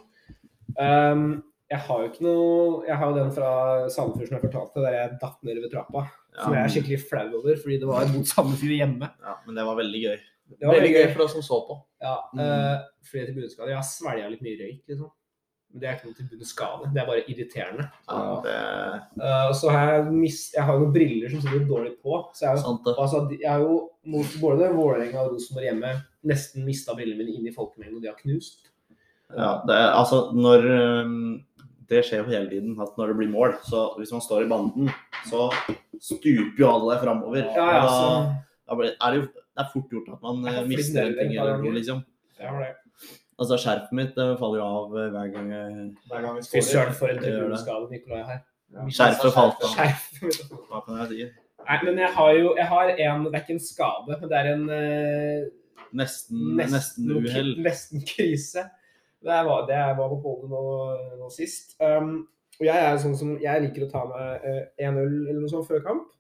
Um, 0.79 1.27
jeg 1.69 1.83
har 1.85 2.01
jo 2.01 2.07
ikke 2.07 2.23
noe 2.23 2.85
Jeg 2.87 2.95
har 2.97 3.09
jo 3.09 3.15
den 3.17 3.31
fra 3.35 3.49
Sandefjord 3.91 4.29
som 4.29 4.35
jeg 4.37 4.45
fortalte, 4.47 4.83
der 4.85 4.95
jeg 4.95 5.17
datt 5.21 5.39
ned 5.45 5.61
ved 5.61 5.71
trappa. 5.73 6.07
Som 6.39 6.55
jeg 6.55 6.63
er 6.63 6.73
skikkelig 6.73 6.99
flau 7.09 7.27
over, 7.41 7.57
fordi 7.61 7.77
det 7.81 7.89
var 7.89 8.09
mot 8.13 8.29
Sandefjord 8.33 8.75
hjemme. 8.75 9.09
Ja, 9.21 9.35
men 9.45 9.59
det 9.59 9.65
var 9.69 9.77
veldig 9.79 10.03
gøy. 10.07 10.19
Det 10.49 10.65
var 10.67 10.75
Veldig 10.79 10.91
gøy 10.95 11.07
for 11.13 11.23
oss 11.27 11.33
som 11.37 11.41
så 11.45 11.57
på. 11.67 11.75
Ja, 12.01 12.15
Mm. 12.33 12.39
uh, 12.41 12.81
flere 13.05 13.27
tribuneskader. 13.29 13.69
Jeg 13.69 13.77
har 13.77 13.87
svelga 13.87 14.29
litt 14.31 14.41
mye 14.41 14.57
røyk, 14.59 14.81
liksom. 14.89 15.11
Men 15.69 15.81
det 15.81 15.87
er 15.87 15.97
ikke 15.99 16.07
noe 16.09 16.17
tribuneskade. 16.17 16.87
Det 16.95 17.01
er 17.01 17.05
bare 17.05 17.25
irriterende. 17.29 17.83
Ja, 18.09 18.41
det 18.45 18.55
Uh, 19.21 19.51
så 19.53 19.69
har 19.69 19.91
jeg 19.93 20.11
mist 20.13 20.53
Jeg 20.55 20.63
har 20.65 20.73
jo 20.73 20.79
noen 20.85 20.93
briller 20.95 21.29
som 21.29 21.41
sitter 21.43 21.67
dårlig 21.69 21.91
på. 22.01 22.15
Så 22.33 22.47
jeg 22.47 22.63
sant. 22.63 22.87
Altså, 22.97 23.21
jeg 23.39 23.49
har 23.51 23.59
jo 23.61 23.89
mot 24.05 24.25
både 24.41 24.71
Vålerenga 24.73 25.21
og 25.21 25.33
Rosenborg 25.35 25.67
hjemme 25.67 25.91
nesten 26.25 26.65
mista 26.65 26.95
brillene 26.97 27.21
mine 27.21 27.37
inn 27.37 27.47
i 27.47 27.53
folkemengden, 27.53 27.97
og 27.97 28.01
de 28.01 28.09
har 28.09 28.17
knust. 28.17 28.65
Ja, 29.29 29.61
det 29.67 29.75
er, 29.77 29.91
altså, 29.93 30.31
når 30.33 30.65
øhm, 30.65 31.43
Det 31.89 32.01
skjer 32.05 32.23
jo 32.23 32.29
hele 32.31 32.49
tiden 32.49 32.73
at 32.81 32.97
når 32.97 33.07
det 33.07 33.17
blir 33.17 33.29
mål, 33.29 33.53
så 33.65 33.93
hvis 33.97 34.11
man 34.11 34.21
står 34.21 34.43
i 34.45 34.49
banden, 34.49 34.89
så 35.29 35.51
stuper 36.01 36.57
jo 36.59 36.67
alle 36.69 36.97
framover. 37.01 37.45
Ja, 37.55 37.69
ja, 37.77 37.85
så 37.87 38.09
Da, 38.09 38.35
da 38.69 38.75
blir, 38.75 38.91
er 39.01 39.11
det 39.13 39.21
jo 39.21 39.27
det 39.59 39.65
er 39.65 39.71
fort 39.73 39.91
gjort 39.91 40.13
at 40.15 40.21
man 40.23 40.45
eh, 40.47 40.61
mister 40.69 41.01
en 41.03 41.17
ting 41.17 41.33
i 41.33 41.35
et 41.35 41.41
eller 41.43 41.63
par 41.63 41.75
liksom. 41.75 42.05
Altså, 43.39 43.57
skjerfet 43.59 43.91
mitt 43.95 44.15
det 44.15 44.27
faller 44.39 44.61
jo 44.61 44.67
av 44.67 44.95
eh, 44.99 45.11
hver 45.13 45.27
gang 45.33 45.51
jeg 45.51 45.75
Hver 46.11 46.23
gang 46.25 46.39
vi 46.39 46.45
Fy 46.47 46.63
søren, 46.63 46.95
for 46.95 47.11
en 47.11 47.19
Det 47.19 47.33
gjør 47.33 47.51
her. 47.51 47.67
Ja. 47.67 47.85
Nikolai. 47.91 48.39
Skjerfet 48.95 49.35
falt 49.35 49.63
av. 49.63 49.75
Skjerf. 49.75 50.09
Hva 50.69 50.81
kan 50.85 50.99
jeg 51.01 51.11
si? 51.11 51.29
Nei, 51.69 51.77
men 51.85 52.01
jeg 52.03 52.11
har 52.15 52.33
jo 52.37 52.51
jeg 52.57 52.67
har 52.71 52.91
en 52.95 53.23
Det 53.25 53.33
er 53.33 53.45
ikke 53.45 53.55
en 53.57 53.63
skade, 53.67 54.17
men 54.19 54.31
det 54.31 54.39
er 54.39 54.51
en 54.53 54.65
uh, 54.71 55.47
Nesten, 55.89 56.41
nesten, 56.53 56.75
nesten 56.75 57.13
uhell. 57.15 57.55
nesten 57.65 58.03
krise. 58.05 58.67
Det 59.25 59.31
er 59.33 59.47
det 59.67 59.79
jeg 59.79 59.95
var 59.97 60.11
på 60.11 60.19
Polen 60.21 60.51
nå, 60.53 60.61
nå 61.17 61.29
sist. 61.33 61.73
Um, 61.81 62.27
og 62.59 62.65
jeg 62.67 62.83
er 62.85 62.99
sånn 63.01 63.17
som 63.17 63.31
Jeg 63.41 63.63
liker 63.63 63.87
å 63.87 63.89
ta 63.89 64.03
meg 64.07 64.45
uh, 64.45 64.61
en 64.85 64.99
øl 65.01 65.15
eller 65.15 65.39
noe 65.41 65.51
sånt 65.51 65.67
før 65.67 65.81
kamp. 65.87 66.11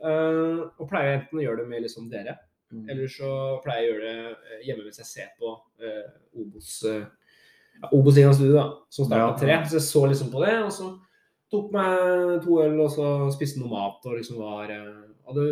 Uh, 0.00 0.68
og 0.80 0.86
pleier 0.90 1.18
enten 1.18 1.40
å 1.40 1.44
gjøre 1.44 1.62
det 1.62 1.70
med 1.72 1.84
liksom 1.84 2.10
dere, 2.12 2.36
Mm. 2.70 2.84
eller 2.92 3.08
så 3.10 3.28
pleier 3.64 3.82
jeg 3.82 3.90
å 3.90 3.94
gjøre 3.94 4.10
det 4.10 4.26
eh, 4.30 4.60
hjemme 4.68 4.84
mens 4.86 5.00
jeg 5.00 5.08
ser 5.08 5.30
på 5.40 5.56
eh, 5.82 6.04
Obos 6.38 6.68
uh, 6.86 7.00
ja, 7.80 7.88
Obos-ligaen 7.96 8.36
studio, 8.36 8.54
da, 8.54 8.66
som 8.92 9.08
starta 9.08 9.24
Ja. 9.24 9.38
tre. 9.38 9.56
Så 9.68 9.78
jeg 9.78 9.86
så 9.88 10.06
liksom 10.06 10.30
på 10.30 10.44
det, 10.44 10.54
og 10.62 10.72
så 10.72 10.90
tok 11.50 11.72
meg 11.74 12.42
to 12.44 12.60
øl, 12.62 12.80
og 12.84 12.90
så 12.94 13.06
spiste 13.34 13.60
noe 13.60 13.72
mat 13.72 14.06
og 14.06 14.18
liksom 14.18 14.40
var 14.42 14.70
eh, 14.74 15.06
Hadde, 15.30 15.42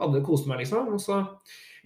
hadde 0.00 0.22
kost 0.26 0.48
meg, 0.50 0.58
liksom. 0.64 0.88
Og 0.90 0.98
så 0.98 1.20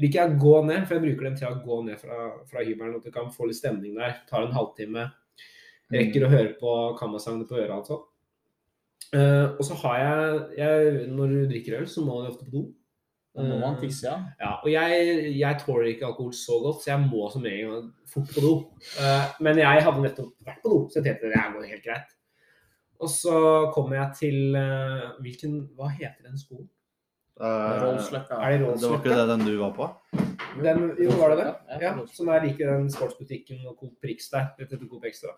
liker 0.00 0.20
jeg 0.20 0.32
å 0.32 0.40
gå 0.40 0.54
ned, 0.64 0.86
for 0.86 0.96
jeg 0.96 1.02
bruker 1.02 1.26
den 1.28 1.34
til 1.36 1.50
å 1.50 1.58
gå 1.60 1.80
ned 1.84 1.98
fra, 2.00 2.20
fra 2.48 2.62
hybelen, 2.64 2.94
at 2.96 3.04
du 3.04 3.12
kan 3.12 3.26
få 3.34 3.50
litt 3.50 3.58
stemning 3.58 3.98
der. 3.98 4.14
Tar 4.30 4.46
en 4.46 4.54
halvtime. 4.56 5.10
Rekker 5.92 6.24
å 6.24 6.30
høre 6.32 6.54
på 6.56 6.72
kammersangene 6.96 7.44
på 7.50 7.58
øret, 7.58 7.74
altså. 7.76 8.00
Uh, 9.12 9.52
og 9.58 9.60
så 9.68 9.76
har 9.82 9.98
jeg, 10.00 10.38
jeg 10.58 11.04
Når 11.12 11.34
du 11.34 11.36
drikker 11.50 11.76
øl, 11.82 11.84
så 11.90 12.02
må 12.06 12.22
du 12.22 12.30
ofte 12.30 12.46
på 12.48 12.54
do. 12.54 12.64
Da 13.34 13.42
må 13.42 13.56
man 13.58 13.74
Eh, 13.74 13.80
tisse, 13.82 14.06
ja. 14.06 14.18
ja, 14.38 14.50
og 14.62 14.68
jeg, 14.70 15.06
jeg 15.40 15.58
tåler 15.64 15.88
ikke 15.90 16.06
alkohol 16.06 16.34
så 16.38 16.58
godt, 16.62 16.84
så 16.84 16.92
jeg 16.92 17.06
må 17.08 17.24
som 17.32 17.42
regel 17.42 17.88
fort 18.06 18.28
på 18.30 18.42
do. 18.44 18.52
Eh, 19.02 19.32
men 19.42 19.58
jeg 19.58 19.86
hadde 19.86 20.04
nettopp 20.04 20.36
vært 20.46 20.60
på 20.62 20.70
do, 20.70 20.78
så 20.86 21.00
jeg 21.00 21.08
tenkte 21.08 21.32
det 21.32 21.40
her 21.40 21.50
går 21.56 21.66
helt 21.72 21.88
greit. 21.88 22.14
Og 23.02 23.10
så 23.10 23.34
kommer 23.74 23.98
jeg 23.98 24.20
til 24.20 24.54
eh, 24.58 25.08
hvilken, 25.24 25.56
Hva 25.74 25.90
heter 25.90 26.28
den 26.28 26.38
skolen? 26.38 26.68
Eh, 27.40 27.72
Rollsløkka. 27.82 28.38
Er 28.38 28.54
det 28.54 28.68
det 28.78 28.90
var 28.90 29.00
ikke 29.00 29.16
det 29.18 29.26
den 29.32 29.46
du 29.48 29.54
var 29.58 29.72
på? 29.74 29.88
Den, 30.62 30.84
jo, 31.02 31.16
var 31.18 31.34
det 31.34 31.38
det? 31.40 31.48
Ja, 31.72 31.80
Ja, 31.88 32.06
som 32.14 32.30
er 32.30 32.44
like 32.44 32.62
den 32.62 32.86
sportsbutikken 32.92 33.66
og 33.66 33.74
Coop 33.80 33.96
Prix 34.02 34.30
der. 34.30 34.52
Rett 34.60 34.70
etter 34.70 34.86
Coop 34.86 35.04
Extra. 35.10 35.34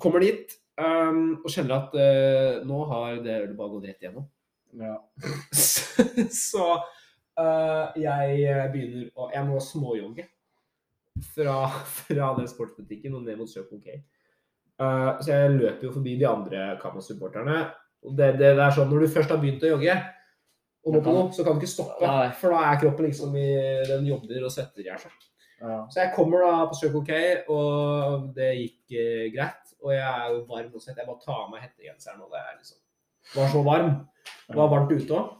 Kommer 0.00 0.20
dit 0.20 0.52
um, 0.76 1.40
og 1.40 1.48
kjenner 1.52 1.78
at 1.78 1.96
uh, 1.96 2.60
nå 2.68 2.84
har 2.92 3.22
det 3.24 3.38
ølet 3.46 3.56
bare 3.56 3.72
gått 3.72 3.88
rett 3.88 4.04
igjennom. 4.04 4.28
Ja. 4.78 4.94
så 6.50 6.66
uh, 7.40 7.98
jeg 7.98 8.70
begynner 8.70 9.08
å 9.18 9.30
Jeg 9.34 9.46
må 9.48 9.58
småjogge 9.64 10.28
fra, 11.34 11.56
fra 12.06 12.32
den 12.38 12.48
sportsbutikken 12.50 13.16
og 13.18 13.26
ned 13.26 13.40
mot 13.40 13.50
Circle 13.50 13.80
K. 13.82 14.00
Uh, 14.80 15.18
så 15.20 15.34
jeg 15.34 15.56
løper 15.58 15.88
jo 15.88 15.94
forbi 15.96 16.16
de 16.20 16.28
andre 16.28 16.70
Kama-supporterne. 16.80 17.64
Det, 18.00 18.32
det, 18.38 18.54
det 18.56 18.64
er 18.64 18.72
sånn, 18.72 18.88
Når 18.88 19.04
du 19.04 19.12
først 19.12 19.32
har 19.32 19.40
begynt 19.42 19.66
å 19.66 19.74
jogge, 19.74 19.98
og 20.80 20.94
må 20.96 21.00
på 21.04 21.12
noe, 21.12 21.32
så 21.36 21.44
kan 21.44 21.58
du 21.58 21.60
ikke 21.60 21.74
stoppe. 21.74 22.06
Nei. 22.06 22.30
For 22.40 22.54
da 22.54 22.62
er 22.70 22.78
kroppen 22.80 23.10
liksom 23.10 23.34
i 23.36 23.48
Den 23.90 24.06
jobber 24.08 24.46
og 24.46 24.54
svetter 24.54 24.80
i 24.80 24.88
hjel. 24.88 25.02
Ja. 25.60 25.82
Så 25.92 26.00
jeg 26.00 26.14
kommer 26.14 26.46
da 26.46 26.52
på 26.70 26.78
Circle 26.78 27.02
K, 27.04 27.18
og 27.52 28.30
det 28.36 28.54
gikk 28.56 28.94
eh, 28.96 29.26
greit. 29.34 29.74
Og 29.84 29.92
jeg 29.92 30.06
er 30.06 30.30
jo 30.32 30.38
varm 30.48 30.70
og 30.72 30.80
svett. 30.80 30.96
Jeg 30.96 31.08
bare 31.08 31.20
tar 31.20 31.42
av 31.42 31.50
meg 31.52 31.66
hettegenseren, 31.66 32.22
og 32.24 32.32
det 32.32 32.40
er 32.40 32.56
liksom 32.56 32.80
var 33.34 33.52
så 33.52 33.60
varm. 33.66 33.92
Det 34.50 34.58
var 34.58 34.72
varmt 34.72 34.92
ute 34.92 35.16
òg. 35.16 35.36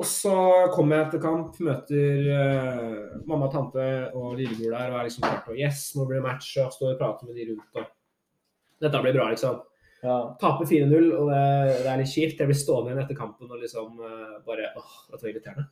Og 0.00 0.06
så 0.08 0.34
kommer 0.72 1.02
jeg 1.02 1.10
til 1.12 1.20
kamp, 1.20 1.56
møter 1.60 2.28
uh, 2.32 3.16
mamma, 3.28 3.50
tante 3.52 3.82
og 4.16 4.38
lillebror 4.38 4.72
der 4.72 4.94
og 4.94 5.00
er 5.00 5.08
liksom 5.10 5.26
klart 5.26 5.50
og 5.52 5.58
Yes, 5.60 5.90
nå 5.96 6.06
blir 6.08 6.22
det 6.22 6.24
match. 6.24 6.54
Og 6.62 6.72
står 6.72 6.94
og 6.94 7.02
prater 7.02 7.28
med 7.28 7.36
de 7.36 7.50
rundt. 7.50 7.82
og 7.82 8.80
Dette 8.80 9.02
blir 9.04 9.18
bra, 9.18 9.26
liksom. 9.34 9.58
Ja. 10.00 10.14
Taper 10.40 10.64
4-0, 10.64 11.10
og 11.12 11.28
det, 11.28 11.42
det 11.84 11.90
er 11.92 12.00
litt 12.00 12.14
kjipt. 12.14 12.40
Jeg 12.40 12.48
blir 12.48 12.56
stående 12.56 12.94
igjen 12.94 13.02
etter 13.02 13.18
kampen 13.18 13.52
og 13.52 13.60
liksom 13.60 14.00
uh, 14.00 14.38
bare 14.46 14.72
åh, 14.72 14.94
dette 15.10 15.20
var 15.20 15.32
irriterende. 15.34 15.66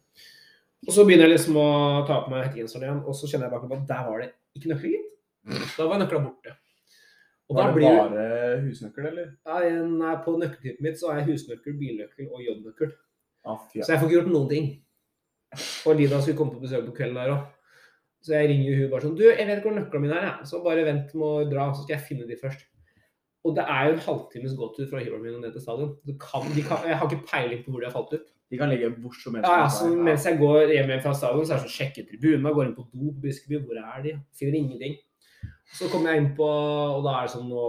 Og 0.86 0.95
så 0.95 1.07
begynner 1.09 1.26
jeg 1.26 1.39
liksom 1.39 1.57
å 1.59 1.68
ta 2.07 2.20
på 2.26 2.30
meg 2.34 2.45
hettegenseren 2.51 2.84
igjen, 2.84 3.01
og 3.09 3.16
så 3.16 3.30
kjenner 3.30 3.49
jeg 3.49 3.57
bakover 3.57 3.80
at 3.80 3.89
der 3.89 4.05
var 4.07 4.20
det 4.22 4.28
ikke 4.59 4.74
nøkler, 4.74 4.99
gitt. 4.99 5.14
Da 5.74 5.89
var 5.89 6.03
nøkla 6.03 6.20
borte. 6.22 6.53
Og 7.49 7.57
Var 7.57 7.70
det 7.70 7.76
blir 7.78 7.94
bare 7.96 8.24
husnøkkel, 8.61 9.07
eller? 9.09 9.28
Nei, 9.88 10.16
På 10.24 10.34
nøkkeltippet 10.36 10.84
mitt 10.84 10.99
så 11.01 11.12
har 11.12 11.22
jeg 11.22 11.30
husnøkkel, 11.32 11.78
bilnøkkel 11.80 12.28
og 12.28 12.42
jobbnøkkel. 12.44 12.90
Ah. 13.49 13.62
Så 13.72 13.86
jeg 13.86 14.01
får 14.01 14.09
ikke 14.09 14.18
gjort 14.18 14.34
noen 14.34 14.51
ting. 14.51 14.66
Og 15.88 15.96
Lida 15.96 16.18
skulle 16.20 16.36
komme 16.36 16.53
på 16.53 16.66
besøk 16.66 16.84
på 16.90 16.99
kvelden 16.99 17.16
der 17.16 17.32
òg. 17.32 17.46
Så 18.20 18.34
jeg 18.34 18.51
ringer 18.51 18.80
hun 18.82 18.90
bare 18.92 19.07
sånn 19.07 19.14
Du, 19.16 19.22
jeg 19.24 19.46
vet 19.49 19.62
hvor 19.64 19.76
nøklene 19.76 20.05
mine 20.05 20.18
er, 20.18 20.26
jeg. 20.28 20.49
Så 20.51 20.61
bare 20.64 20.84
vent 20.84 21.14
med 21.14 21.28
å 21.28 21.46
dra, 21.49 21.70
så 21.72 21.86
skal 21.86 21.96
jeg 21.96 22.07
finne 22.11 22.28
de 22.28 22.36
først. 22.40 22.66
Og 23.46 23.55
det 23.57 23.64
er 23.70 23.86
jo 23.86 23.94
en 23.94 24.03
halvtimes 24.05 24.57
gåtur 24.59 24.88
fra 24.90 25.01
hybelen 25.01 25.22
min 25.24 25.36
og 25.38 25.44
ned 25.46 25.55
til 25.55 25.64
stadion. 25.64 25.94
Kan, 26.20 26.49
kan, 26.66 26.84
jeg 26.90 26.99
har 27.01 27.09
ikke 27.09 27.28
peiling 27.30 27.62
på 27.64 27.72
hvor 27.72 27.80
de 27.80 27.88
har 27.88 27.94
falt 27.94 28.12
ut. 28.12 28.26
De 28.49 28.59
kan 28.61 28.72
ligge 28.72 28.90
hvor 29.01 29.14
som 29.16 29.36
helst. 29.38 29.49
Ja, 29.49 29.62
ja, 29.62 29.68
så 29.72 29.88
Mens 29.92 30.26
jeg 30.26 30.40
går 30.40 30.72
hjem 30.74 30.92
fra 31.05 31.14
stadion, 31.16 31.46
så 31.46 31.55
er 31.55 31.62
det 31.62 31.68
sånn 31.68 31.76
sjekker 31.78 32.09
tribunene, 32.09 32.53
går 32.57 32.68
inn 32.68 32.76
på 32.76 32.88
do 32.90 33.12
på 33.12 33.22
Buskeby, 33.24 33.61
Hvor 33.64 33.80
er 33.80 34.05
de? 34.05 34.14
Finner 34.36 34.59
ingenting. 34.61 34.99
Så 35.77 35.89
kommer 35.93 36.14
jeg 36.14 36.23
inn 36.23 36.31
på 36.39 36.47
Og 36.49 37.03
da 37.05 37.19
er 37.19 37.27
det 37.27 37.33
sånn 37.35 37.49
Nå, 37.51 37.64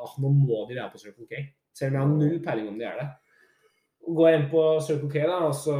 åh, 0.00 0.12
nå 0.22 0.30
må 0.32 0.62
de 0.70 0.78
være 0.78 0.88
på 0.94 1.00
Circle 1.02 1.26
K. 1.28 1.42
Selv 1.76 1.92
om 1.92 1.98
jeg 1.98 2.02
har 2.06 2.12
null 2.16 2.38
peiling 2.44 2.68
om 2.72 2.78
de 2.80 2.86
er 2.88 2.96
det. 3.00 3.08
Går 4.16 4.28
jeg 4.30 4.38
inn 4.40 4.48
på 4.52 4.62
Circle 4.86 5.10
K, 5.12 5.24
da, 5.28 5.38
og 5.48 5.54
så 5.56 5.76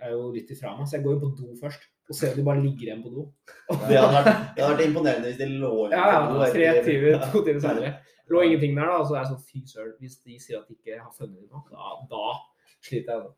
er 0.00 0.10
jeg 0.10 0.16
jo 0.18 0.24
litt 0.34 0.50
ifra 0.52 0.74
meg, 0.76 0.88
så 0.88 0.98
jeg 0.98 1.04
går 1.06 1.14
jo 1.16 1.20
på 1.22 1.30
do 1.38 1.54
først. 1.62 1.86
Og 2.04 2.16
ser 2.18 2.34
om 2.34 2.36
de 2.36 2.44
bare 2.44 2.60
ligger 2.60 2.90
igjen 2.90 3.00
på 3.04 3.12
do. 3.14 3.22
Det 3.70 3.96
hadde 3.96 4.10
vært, 4.12 4.26
det 4.56 4.60
hadde 4.64 4.72
vært 4.74 4.82
imponerende 4.84 5.30
hvis 5.30 5.38
de 5.40 5.46
lå 5.62 5.70
igjen 5.86 5.94
Ja, 5.96 6.18
på 6.26 6.34
do 6.34 6.42
ja. 6.44 6.50
Tre 6.52 6.82
timer, 6.84 7.22
to 7.32 7.40
timer 7.46 7.62
senere. 7.64 7.92
Lå 8.28 8.42
ingenting 8.44 8.76
der, 8.76 8.90
da. 8.90 8.98
Og 9.00 9.08
så 9.08 9.16
er 9.16 9.22
jeg 9.22 9.30
sånn 9.30 9.46
fy 9.48 9.62
søren. 9.70 9.94
Hvis 10.02 10.18
de 10.20 10.36
sier 10.42 10.60
at 10.60 10.68
de 10.68 10.76
ikke 10.76 10.98
har 11.00 11.14
funnet 11.16 11.38
dem 11.40 11.48
nok, 11.48 11.72
da, 11.72 11.94
da 12.10 12.36
sliter 12.84 13.14
jeg. 13.14 13.24
da. 13.24 13.32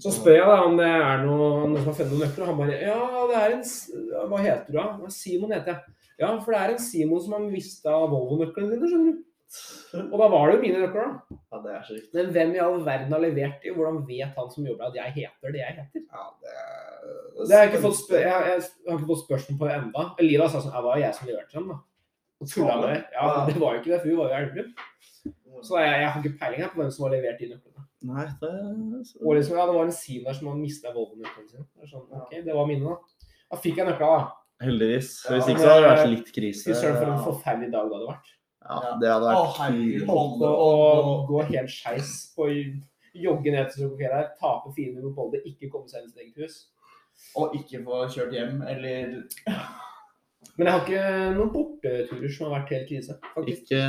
Så 0.00 0.12
spør 0.14 0.36
jeg 0.36 0.50
da 0.52 0.58
om 0.66 0.76
det 0.78 0.90
er 0.90 1.24
noe, 1.24 1.48
noen 1.64 1.80
som 1.80 1.88
har 1.90 1.96
funnet 1.98 2.12
noen 2.14 2.22
nøkler. 2.26 2.44
og 2.44 2.50
Han 2.52 2.60
bare 2.60 2.76
Ja, 2.84 3.24
det 3.32 3.40
er 3.40 3.56
en 3.56 3.64
Hva 4.30 4.42
heter 4.44 4.68
du 4.68 4.78
da? 4.78 5.12
Simon 5.16 5.56
heter 5.56 5.72
jeg. 5.74 5.96
Ja, 6.20 6.30
for 6.44 6.52
det 6.52 6.60
er 6.60 6.74
en 6.74 6.82
Simon 6.84 7.22
som 7.24 7.34
har 7.36 7.44
mista 7.48 7.96
Volvo-nøklene 8.12 8.74
dine, 8.74 8.88
skjønner 8.90 9.14
du. 9.14 9.26
Og 10.04 10.16
da 10.20 10.26
var 10.30 10.46
det 10.46 10.56
jo 10.56 10.62
mine 10.62 10.80
nøkler, 10.84 11.06
da. 11.08 11.38
Ja, 11.50 11.60
det 11.64 11.70
er 11.74 11.86
så 11.86 11.94
riktig. 11.96 12.12
Men 12.14 12.28
hvem 12.34 12.52
i 12.54 12.60
all 12.62 12.76
verden 12.86 13.14
har 13.16 13.22
levert 13.24 13.64
de? 13.64 13.72
Hvordan 13.74 14.02
vet 14.06 14.36
han 14.36 14.50
som 14.52 14.68
jobber 14.68 14.90
at 14.90 14.98
jeg 15.00 15.14
heter 15.16 15.54
det 15.56 15.62
jeg 15.62 15.76
heter? 15.80 16.04
Ja, 16.06 16.26
det 16.44 16.52
er 16.54 16.90
Det 17.40 17.56
har 17.56 17.64
jeg, 17.64 17.72
ikke 17.72 17.82
fått 17.82 18.12
jeg, 18.14 18.28
jeg, 18.28 18.60
har 18.86 18.98
ikke 19.00 19.10
fått 19.10 19.24
spørsmål 19.24 19.58
på 19.58 19.70
det 19.70 19.78
enda. 19.80 20.04
Elida 20.22 20.46
sa 20.52 20.60
sånn 20.62 20.76
Ja, 20.76 20.84
det 20.84 20.90
var 20.92 21.02
jeg 21.02 21.16
som 21.16 21.30
leverte 21.30 21.58
dem, 21.58 21.72
da. 21.72 21.80
Og 22.40 22.52
tulla 22.52 22.76
med 22.80 22.92
det. 22.92 23.00
Ja, 23.16 23.26
det 23.48 23.56
var 23.58 23.74
jo 23.74 23.80
ikke 23.80 23.92
det, 23.92 24.00
for 24.02 24.12
hun 24.12 24.20
var 24.20 24.30
jo 24.30 24.36
i 24.36 24.40
Elverum. 24.40 24.70
Så 25.66 25.80
jeg, 25.80 25.96
jeg 26.00 26.10
har 26.12 26.22
ikke 26.22 26.38
peiling 26.40 26.62
her 26.62 26.70
på 26.72 26.80
hvem 26.80 26.92
som 26.94 27.06
har 27.06 27.16
levert 27.16 27.40
de 27.40 27.48
nøklene. 27.50 27.86
Nei, 28.10 28.26
det 28.40 28.50
Og 29.20 29.34
liksom, 29.36 29.58
ja, 29.58 29.66
det 29.68 29.74
var 29.76 29.88
en 29.88 29.96
Sim 29.96 30.22
der 30.24 30.36
som 30.36 30.48
hadde 30.48 30.62
mista 30.62 30.92
Volvo-nøklene 30.94 31.50
sine. 31.50 31.66
Sånn, 31.90 32.06
ok, 32.20 32.38
det 32.46 32.54
var 32.56 32.68
mine, 32.70 32.86
da. 32.86 33.26
Da 33.50 33.58
fikk 33.60 33.82
jeg 33.82 33.90
nøkla, 33.90 34.12
da. 34.14 34.39
Heldigvis. 34.60 35.10
Ja, 35.24 35.34
Hvis 35.38 35.48
ikke 35.48 35.62
så 35.64 35.70
hadde 35.72 35.82
det 35.86 35.90
vært 35.94 36.10
litt 36.10 36.28
Fy 36.28 36.34
krise. 36.40 36.74
søren, 36.76 36.98
for 37.00 37.12
en 37.14 37.24
forferdelig 37.24 37.70
dag 37.72 37.88
det 37.88 37.96
hadde 37.98 38.10
vært. 38.10 38.32
Ja, 38.60 38.80
det 39.00 39.08
hadde 39.14 39.30
Å, 39.30 39.38
vært 39.40 39.56
herregud. 39.60 40.06
Holdt 40.10 40.34
på 40.42 40.50
å 40.66 41.26
gå 41.30 41.44
helt 41.48 41.70
skeis 41.72 42.10
på 42.36 42.48
jogge 43.16 43.50
ned 43.54 43.70
til 43.72 43.86
Sokokera 43.86 44.20
her, 44.20 44.28
tape 44.38 44.74
400 44.76 45.02
mot 45.06 45.16
Molde, 45.16 45.40
ikke 45.48 45.70
komme 45.72 45.88
seg 45.88 46.02
inn 46.04 46.10
i 46.10 46.12
sitt 46.12 46.20
eget 46.26 46.44
hus. 46.44 46.58
Og 47.36 47.56
ikke 47.56 47.80
få 47.84 48.04
kjørt 48.12 48.32
hjem, 48.36 48.60
eller 48.68 49.24
Men 50.56 50.66
jeg 50.66 50.72
har 50.72 50.84
ikke 50.84 51.02
noen 51.36 51.50
borteturer 51.52 52.32
som 52.32 52.46
har 52.50 52.60
vært 52.60 52.70
helt 52.74 52.86
krise, 52.88 53.16
faktisk. 53.34 53.64
Ikke 53.64 53.80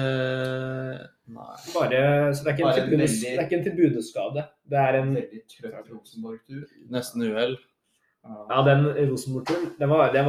Nei. 1.31 1.55
Bare, 1.73 2.01
så 2.35 2.43
det 2.43 2.51
er 2.51 2.55
ikke 2.55 2.63
en, 2.63 2.67
Bare 2.67 2.81
en 2.81 2.89
veldig- 2.91 3.21
det 3.21 3.39
er 3.39 3.45
ikke 3.45 3.57
en 3.59 3.65
tribuneskade. 3.67 4.43
Det 4.71 4.79
er 4.81 4.97
en 4.99 5.13
veldig 5.15 5.41
trøtt 5.51 5.91
Rosenborg-tur. 5.91 6.65
Nesten 6.91 7.23
uhell. 7.27 7.55
Ja, 8.23 8.61
den 8.67 8.83
Rosenborg-turen, 9.09 9.71
den 9.79 9.89
var, 9.89 10.11
den, 10.13 10.27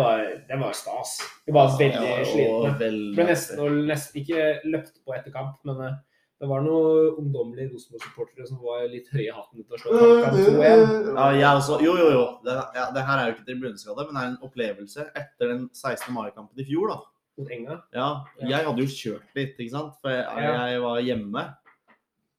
den 0.48 0.60
var 0.60 0.72
stas. 0.72 1.18
Vi 1.46 1.52
var 1.52 1.68
veldig 1.78 2.08
Ja, 2.08 2.24
slitne. 2.24 2.70
veldig- 2.80 3.14
Ble 3.18 3.24
nesten, 3.28 3.82
nesten 3.86 4.22
ikke 4.22 4.46
løpt 4.64 4.96
på 5.04 5.14
etter 5.14 5.30
kamp, 5.34 5.58
men 5.68 5.80
eh, 5.84 5.98
det 6.40 6.48
var 6.48 6.62
noen 6.64 7.18
ungdommelige 7.20 7.70
Rosenborg-supportere 7.74 8.48
som 8.48 8.58
var 8.64 8.88
litt 8.88 9.10
høye 9.12 9.28
i 9.28 9.34
hatten 9.36 9.60
etter 9.60 9.76
å 9.76 9.82
slå 9.82 10.24
kamp 10.24 10.40
2-1. 10.40 11.14
Ja, 11.14 11.28
jeg 11.36 11.60
også. 11.60 11.80
Jo, 11.84 11.92
jo, 12.00 12.08
jo. 12.16 12.24
Det, 12.42 12.56
ja, 12.74 12.86
det 12.96 13.04
her 13.06 13.18
er 13.18 13.28
jo 13.28 13.34
ikke 13.36 13.46
tribuneskade, 13.52 14.06
men 14.08 14.14
det 14.16 14.22
er 14.22 14.30
en 14.32 14.48
opplevelse 14.48 15.06
etter 15.14 15.52
den 15.52 15.68
16. 15.72 16.14
mai-kampen 16.16 16.58
i 16.58 16.64
fjor, 16.64 16.88
da. 16.94 16.98
Mot 17.38 17.48
Enga. 17.50 17.82
Ja, 17.94 18.08
Ja. 18.40 18.48
jeg 18.56 18.64
hadde 18.66 18.82
jo 18.82 18.86
kjørt 18.96 19.36
litt, 19.36 19.54
ikke 19.58 19.70
sant? 19.76 19.94
For 20.00 20.10
jeg, 20.10 20.26
jeg 20.72 20.80
var 20.80 21.00
hjemme. 21.00 21.44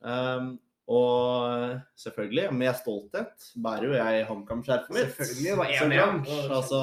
Um, 0.03 0.59
og 0.91 1.79
selvfølgelig, 1.95 2.49
med 2.59 2.75
stolthet, 2.75 3.45
bærer 3.63 3.85
jo 3.87 3.93
jeg 3.95 4.25
HamKam-skjerfet 4.27 4.91
mitt. 4.91 5.13
Selvfølgelig, 5.15 5.51
det 5.51 5.57
var 5.57 5.69
Så 5.71 5.85
1-1. 5.85 5.93
klart, 5.93 6.51
Altså, 6.57 6.79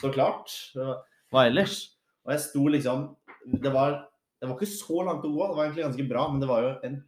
så 0.00 0.12
klart. 0.14 0.54
Hva 1.32 1.46
ellers? 1.48 1.78
Og 2.24 2.32
jeg 2.32 2.44
sto 2.44 2.66
liksom 2.68 3.08
Det 3.62 3.72
var, 3.72 4.04
det 4.38 4.48
var 4.48 4.54
ikke 4.58 4.70
så 4.70 5.02
langt 5.06 5.24
å 5.24 5.32
gå, 5.32 5.40
det 5.40 5.56
var 5.56 5.64
egentlig 5.64 5.86
ganske 5.86 6.08
bra, 6.08 6.24
men 6.30 6.40
det 6.42 6.48
var 6.50 6.62
jo 6.62 6.72
en 6.84 6.98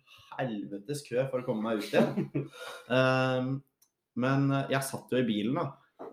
helvetes 0.41 1.03
kø 1.05 1.25
for 1.29 1.43
å 1.43 1.47
komme 1.47 1.67
meg 1.67 1.83
ut 1.83 1.91
igjen. 1.93 2.47
um, 2.89 3.51
men 4.25 4.47
eh, 4.57 4.71
jeg 4.73 4.89
satt 4.89 5.13
jo 5.13 5.21
i 5.21 5.27
bilen, 5.29 5.59
da. 5.59 5.67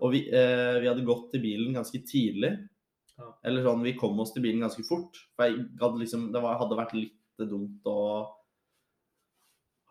Og 0.04 0.12
vi, 0.12 0.20
uh, 0.28 0.76
vi 0.82 0.90
hadde 0.90 1.06
gått 1.08 1.30
til 1.32 1.42
bilen 1.42 1.72
ganske 1.74 2.02
tidlig. 2.06 2.52
Ja. 3.16 3.30
Eller 3.48 3.64
sånn, 3.64 3.82
vi 3.86 3.96
kom 3.98 4.20
oss 4.20 4.34
til 4.34 4.44
bilen 4.44 4.62
ganske 4.62 4.84
fort. 4.86 5.16
For 5.34 5.48
jeg 5.48 5.64
hadde 5.80 6.02
liksom, 6.02 6.28
det 6.34 6.42
var, 6.44 6.60
hadde 6.60 6.78
vært 6.78 6.94
litt 6.98 7.48
dumt 7.48 7.88
å 7.88 7.98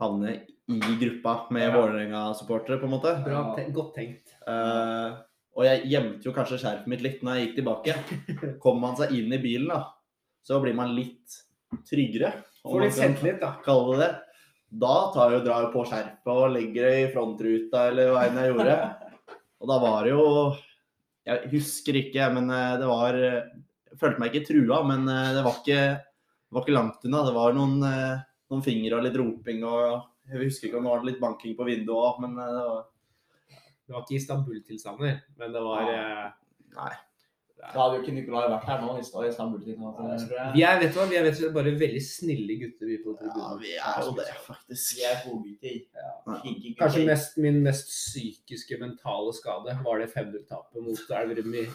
havne 0.02 0.34
i 0.68 0.98
gruppa 1.02 1.48
med 1.56 1.68
Ja. 1.68 1.74
Vålerenga-supportere, 1.78 2.80
på 2.82 2.86
en 2.90 2.94
måte. 2.94 3.16
Bra, 3.26 3.44
te 3.56 3.66
godt 3.74 3.96
tenkt. 3.96 4.36
Uh, 4.48 5.18
og 5.58 5.66
jeg 5.66 5.88
gjemte 5.90 6.28
jo 6.28 6.36
kanskje 6.36 6.60
skjerfet 6.62 6.92
mitt 6.92 7.02
litt 7.06 7.24
når 7.26 7.38
jeg 7.38 7.48
gikk 7.48 7.56
tilbake. 7.62 7.98
Kommer 8.64 8.90
man 8.90 9.00
seg 9.00 9.16
inn 9.18 9.34
i 9.34 9.42
bilen, 9.42 9.72
da, 9.72 9.82
så 10.46 10.60
blir 10.64 10.78
man 10.78 10.94
litt 10.98 11.40
tryggere. 11.88 12.34
Får 12.62 12.84
litt 12.84 12.98
selvtillit, 12.98 13.42
da. 13.42 13.56
kalle 13.66 13.96
det 13.96 14.06
det. 14.06 14.14
Da 14.68 14.96
tar 15.16 15.32
jeg, 15.32 15.46
drar 15.46 15.66
jeg 15.66 15.74
på 15.74 15.84
skjerpet 15.88 16.34
og 16.34 16.52
legger 16.52 16.90
det 16.90 16.96
i 17.00 17.12
frontruta, 17.14 17.86
eller 17.92 18.12
hva 18.12 18.26
enn 18.28 18.40
jeg 18.42 18.52
gjorde. 18.52 18.80
Og 19.64 19.70
da 19.72 19.78
var 19.82 20.04
det 20.06 20.12
jo 20.12 20.26
Jeg 21.26 21.50
husker 21.50 21.98
ikke, 21.98 22.28
men 22.36 22.52
eh, 22.54 22.76
det 22.78 22.90
var 22.90 23.16
Jeg 23.18 23.98
følte 23.98 24.22
meg 24.22 24.36
ikke 24.36 24.50
trua, 24.52 24.82
men 24.86 25.08
eh, 25.10 25.32
det 25.38 25.46
var 25.48 25.56
ikke, 25.62 25.80
det 25.98 26.58
var 26.58 26.66
ikke 26.66 26.76
langt 26.76 27.08
unna. 27.08 27.24
Det 27.26 27.34
var 27.40 27.56
noen, 27.56 27.80
eh, 27.88 28.27
noen 28.52 28.64
fingre 28.66 29.00
og 29.00 29.08
litt 29.08 29.18
roping 29.20 29.66
og 29.68 30.06
Jeg 30.28 30.44
husker 30.44 30.68
ikke 30.68 30.80
om 30.80 30.88
det 30.88 30.92
var 30.94 31.04
litt 31.08 31.20
banking 31.24 31.56
på 31.56 31.68
vinduet 31.68 31.98
òg, 32.04 32.22
men 32.26 32.38
eh, 32.44 32.54
det 32.54 32.64
var 32.68 32.86
Det 33.88 33.96
var 33.96 34.06
ikke 34.06 34.18
Istanbul-tilstander, 34.22 35.20
men 35.40 35.54
det 35.56 35.62
var 35.64 35.92
ja. 35.92 36.32
Nei. 36.78 36.96
Da 37.58 37.74
hadde 37.74 37.98
jo 37.98 38.04
ikke 38.04 38.14
Nikolai 38.14 38.50
vært 38.52 38.68
her 38.70 38.82
nå 38.84 38.92
hvis 39.00 39.08
det 39.10 39.18
var 39.18 39.28
Istanbul-tilstander. 39.32 40.52
Vi 40.54 40.62
er 40.68 40.76
vet 40.82 40.92
du 40.94 41.00
hva, 41.00 41.06
vi 41.10 41.18
er 41.18 41.26
vet 41.26 41.40
du, 41.42 41.48
bare 41.56 41.74
veldig 41.82 42.02
snille 42.06 42.58
gutter, 42.62 42.92
vi 42.92 42.98
på 43.02 43.16
Ja, 43.18 43.48
vi 43.58 43.72
er 43.80 44.04
jo 44.06 44.14
det, 44.20 44.28
faktisk. 44.46 45.00
Vi 45.00 45.08
er 45.10 45.18
godgutter. 45.24 45.80
Ja. 45.98 46.12
Kanskje 46.84 47.06
mest, 47.08 47.40
min 47.42 47.58
mest 47.66 47.90
psykiske 47.90 48.78
mentale 48.84 49.34
skade 49.34 49.74
var 49.88 50.04
det 50.04 50.12
500-tapet 50.14 50.86
mot 50.86 51.16
Elverum 51.18 51.58
i 51.58 51.66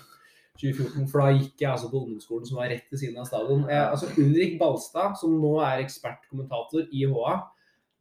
2014. 0.61 1.09
For 1.11 1.23
da 1.23 1.37
gikk 1.37 1.63
jeg 1.65 1.71
altså 1.71 1.89
på 1.91 2.03
ungdomsskolen 2.03 2.49
som 2.49 2.61
var 2.61 2.71
rett 2.73 2.91
ved 2.93 3.01
siden 3.01 3.21
av 3.23 3.29
stadion. 3.31 3.65
Jeg, 3.71 3.87
altså 3.87 4.11
Ulrik 4.21 4.59
Balstad, 4.61 5.17
som 5.21 5.39
nå 5.41 5.55
er 5.65 5.85
ekspertkommentator 5.85 6.91
i 6.93 7.07
HA, 7.09 7.39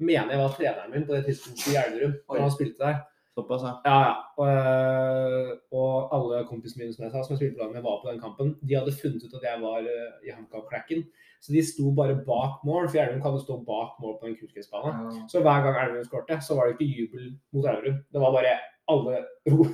mener 0.02 0.36
jeg 0.36 0.42
var 0.42 0.58
treneren 0.58 0.94
min 0.94 1.08
på 1.08 1.16
det 1.16 1.24
tidspunktet 1.30 1.72
i 1.72 1.80
Elverum. 1.80 2.20
Da 2.28 2.44
han 2.44 2.54
spilte 2.54 2.84
der. 2.84 3.02
Såpass, 3.32 3.64
ja. 3.64 3.74
Ja, 3.88 4.00
ja. 4.08 4.16
Og, 4.42 4.48
øh, 4.48 5.52
og 5.72 5.92
alle 6.16 6.46
kompisene 6.50 6.84
mine 6.84 6.94
som 6.94 7.06
jeg 7.06 7.14
sa, 7.14 7.22
som 7.24 7.34
jeg 7.34 7.40
spilte 7.42 7.62
lag 7.62 7.72
med, 7.72 7.86
var 7.86 8.02
på 8.02 8.12
den 8.12 8.20
kampen. 8.20 8.56
De 8.68 8.76
hadde 8.76 8.98
funnet 9.02 9.24
ut 9.24 9.38
at 9.40 9.46
jeg 9.48 9.62
var 9.62 9.88
øh, 9.94 10.10
i 10.28 10.34
HamKam-cracken. 10.36 11.06
Så 11.42 11.54
de 11.56 11.62
sto 11.66 11.94
bare 11.96 12.20
bak 12.28 12.60
mål, 12.68 12.90
for 12.90 13.00
Elverum 13.00 13.22
kan 13.24 13.38
jo 13.38 13.46
stå 13.46 13.56
bak 13.72 13.96
mål 14.04 14.18
på 14.20 14.28
en 14.28 14.38
kunstgressbane. 14.40 14.92
Ja. 14.92 15.24
Så 15.32 15.40
hver 15.46 15.64
gang 15.64 15.80
Elverum 15.80 16.10
skårte, 16.10 16.42
så 16.48 16.58
var 16.58 16.68
det 16.68 16.76
ikke 16.76 16.98
jubel 16.98 17.24
mot 17.54 17.66
Elverum. 17.66 17.98
Det 18.12 18.20
var 18.24 18.36
bare 18.38 18.54
alle 18.92 19.24
ro 19.52 19.66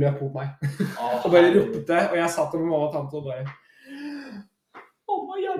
løp 0.00 0.22
mot 0.22 0.34
meg 0.40 0.48
og 1.24 1.30
bare 1.32 1.52
ropte. 1.54 2.00
Og 2.10 2.18
jeg 2.20 2.32
satt 2.34 2.56
med 2.58 2.66
mamma 2.66 2.88
og 2.88 2.96
tante 2.96 3.20
og 3.20 3.30
bare 3.30 3.46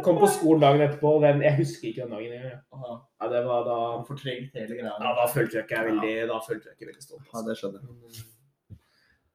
Kom 0.04 0.18
på 0.18 0.26
skolen 0.28 0.60
dagen 0.60 0.82
etterpå, 0.84 1.10
og 1.16 1.22
den, 1.22 1.42
jeg 1.44 1.54
husker 1.56 1.88
ikke 1.88 2.02
den 2.02 2.14
dagen 2.16 2.32
engang. 2.34 2.96
Ja, 3.22 3.28
det 3.30 3.40
var 3.46 3.62
da 3.68 3.76
fortrengt 4.04 4.56
hele 4.58 4.76
greia. 4.76 4.90
Ja, 4.90 5.12
da 5.16 5.24
følte 5.30 5.56
jeg 5.56 5.64
ikke 5.64 5.78
jeg 5.78 5.86
veldig, 5.86 6.14
da 6.28 6.38
følte 6.44 6.68
jeg 6.68 6.74
ikke 6.76 6.88
veldig 6.90 7.04
stolt. 7.04 7.28
ja 7.30 7.42
det 7.46 7.56
skjønner 7.60 7.84
jeg. 7.84 7.94
Øh, 7.94 8.24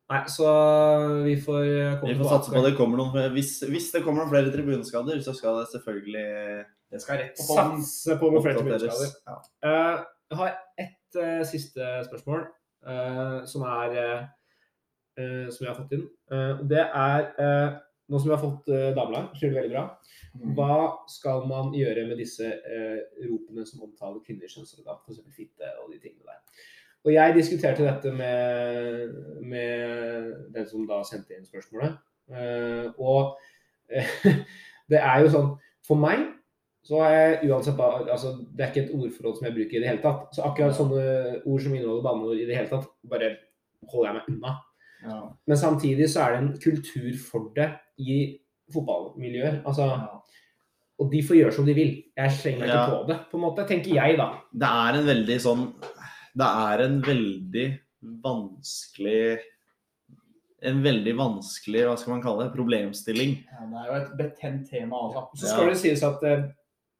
Nei, 0.10 0.20
så 0.34 0.52
vi 1.26 1.36
får 1.46 1.64
øh, 1.64 1.96
komme 2.02 2.12
Vi 2.12 2.20
får 2.20 2.30
satse 2.34 2.54
på 2.54 2.62
det 2.66 2.76
kommer 2.78 3.02
noen 3.02 3.12
flere. 3.14 3.32
Hvis, 3.38 3.52
hvis 3.70 3.90
det 3.94 4.04
kommer 4.06 4.24
noen 4.24 4.34
flere 4.34 4.54
tribuneskader, 4.54 5.24
så 5.26 5.34
skal 5.38 5.62
det 5.62 5.68
selvfølgelig 5.74 6.28
Det 6.92 7.02
skal 7.04 7.22
rett 7.24 7.40
på. 7.40 7.50
Satse 7.50 8.18
på 8.22 8.32
noen 8.34 8.46
flere 8.46 8.58
tribuneskader. 8.58 9.12
Ja. 9.30 9.38
Uh, 9.66 10.08
jeg 10.30 10.42
har 10.42 10.56
ett 10.82 11.22
uh, 11.22 11.44
siste 11.50 11.92
spørsmål 12.10 12.48
uh, 12.88 13.46
som 13.50 13.66
er 13.66 13.96
eh, 13.98 14.12
eh, 14.20 14.26
Som 15.54 15.66
jeg 15.66 15.72
har 15.72 15.78
fått 15.78 15.96
inn. 15.98 16.08
Eh, 16.32 16.66
det 16.72 16.84
er 16.88 17.30
eh, 17.46 17.78
Nå 18.10 18.18
som 18.18 18.32
vi 18.32 18.34
har 18.34 18.42
fått 18.42 18.70
eh, 18.74 18.90
damelag, 18.98 19.36
så 19.38 19.44
gjør 19.44 19.52
det 19.54 19.60
veldig 19.60 19.74
bra. 19.76 19.84
Mm. 20.34 20.54
Hva 20.58 20.78
skal 21.14 21.44
man 21.50 21.68
gjøre 21.78 22.08
med 22.10 22.18
disse 22.18 22.48
eh, 22.48 23.04
ropene 23.22 23.66
som 23.70 23.84
omtaler 23.86 24.24
kvinners 24.26 24.56
kjønnsorgan, 24.56 24.98
f.eks. 25.06 25.20
fitte 25.36 25.70
og 25.84 25.92
de 25.94 26.00
tingene 26.02 26.26
der? 26.26 26.64
Og 27.06 27.14
jeg 27.14 27.36
diskuterte 27.38 27.86
dette 27.86 28.12
med, 28.12 29.14
med 29.46 30.34
den 30.56 30.66
som 30.68 30.88
da 30.90 31.04
sendte 31.08 31.38
inn 31.38 31.46
spørsmålet. 31.46 32.00
Eh, 32.34 32.90
og 32.98 33.38
eh, 33.94 34.18
det 34.92 35.00
er 35.02 35.24
jo 35.24 35.32
sånn 35.34 35.48
For 35.88 35.98
meg 35.98 36.28
så 36.86 37.00
har 37.02 37.14
jeg 37.16 37.50
uansett 37.50 37.80
altså, 37.82 38.36
Det 38.54 38.62
er 38.64 38.70
ikke 38.70 38.84
et 38.84 38.92
ordforråd 38.94 39.38
som 39.38 39.48
jeg 39.48 39.56
bruker 39.56 39.78
i 39.78 39.82
det 39.84 39.90
hele 39.90 40.04
tatt. 40.04 40.30
Så 40.34 40.46
akkurat 40.46 40.78
sånne 40.78 41.04
ord 41.44 41.64
som 41.64 41.76
inneholder 41.76 42.06
banneord 42.06 42.42
i 42.42 42.48
det 42.50 42.58
hele 42.58 42.72
tatt, 42.72 42.90
bare 43.10 43.34
holder 43.92 44.10
jeg 44.10 44.18
meg 44.18 44.30
unna. 44.34 44.54
Ja. 45.04 45.20
Men 45.48 45.58
samtidig 45.58 46.10
så 46.12 46.26
er 46.26 46.32
det 46.32 46.40
en 46.44 46.54
kultur 46.60 47.18
for 47.18 47.52
det 47.56 47.70
i 48.00 48.40
fotballmiljøer. 48.74 49.62
Altså, 49.66 49.86
Ja. 49.88 50.22
og 51.00 51.12
de 51.12 51.22
får 51.24 51.38
gjøre 51.40 51.54
som 51.54 51.66
de 51.66 51.74
vil. 51.74 52.04
Jeg 52.18 52.32
slenger 52.32 52.60
meg 52.60 52.68
Ja. 52.70 52.86
ikke 52.86 52.98
på 53.04 53.08
det, 53.08 53.18
på 53.32 53.38
en 53.38 53.42
måte, 53.46 53.68
tenker 53.68 53.94
jeg, 53.96 54.18
da. 54.18 54.28
Det 54.54 54.68
er 54.68 55.00
en 55.00 55.06
veldig 55.06 55.40
sånn 55.42 55.74
Det 56.38 56.46
er 56.46 56.82
en 56.86 57.02
veldig 57.02 57.80
vanskelig 58.24 59.40
En 60.62 60.82
veldig 60.84 61.16
vanskelig, 61.16 61.86
hva 61.88 61.98
skal 61.98 62.14
man 62.18 62.22
kalle 62.22 62.44
det, 62.44 62.54
problemstilling. 62.56 63.46
Ja, 63.48 63.66
det 63.72 63.80
er 63.80 63.86
jo 63.88 63.94
et 64.02 64.18
betent 64.20 64.70
tema, 64.70 64.96
Også. 64.96 65.38
Så 65.38 65.46
Ja. 65.48 65.54
skal 65.56 65.68
det 65.70 65.78
sies 65.78 66.04
at 66.04 66.24
eh, 66.24 66.44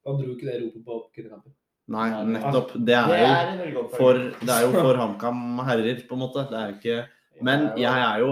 Han 0.08 0.16
dro 0.18 0.34
ikke 0.34 0.46
det 0.48 0.62
ropet 0.64 0.86
på 0.86 1.12
kvinnekampen. 1.14 1.52
Nei, 1.90 2.10
Nei, 2.10 2.40
nettopp. 2.40 2.72
Det 2.86 2.96
er 2.96 3.74
jo 3.74 3.82
er 3.84 3.90
for, 3.98 4.14
det 4.14 4.50
er 4.50 4.62
jo 4.64 4.72
for 4.72 4.96
HamKam 4.96 5.60
herrer, 5.66 6.08
på 6.08 6.14
en 6.14 6.20
måte. 6.20 6.50
Det 6.50 6.58
er 6.58 6.72
jo 6.72 6.78
ikke 6.80 7.08
Men 7.46 7.70
jeg 7.80 8.06
er 8.06 8.24
jo 8.24 8.32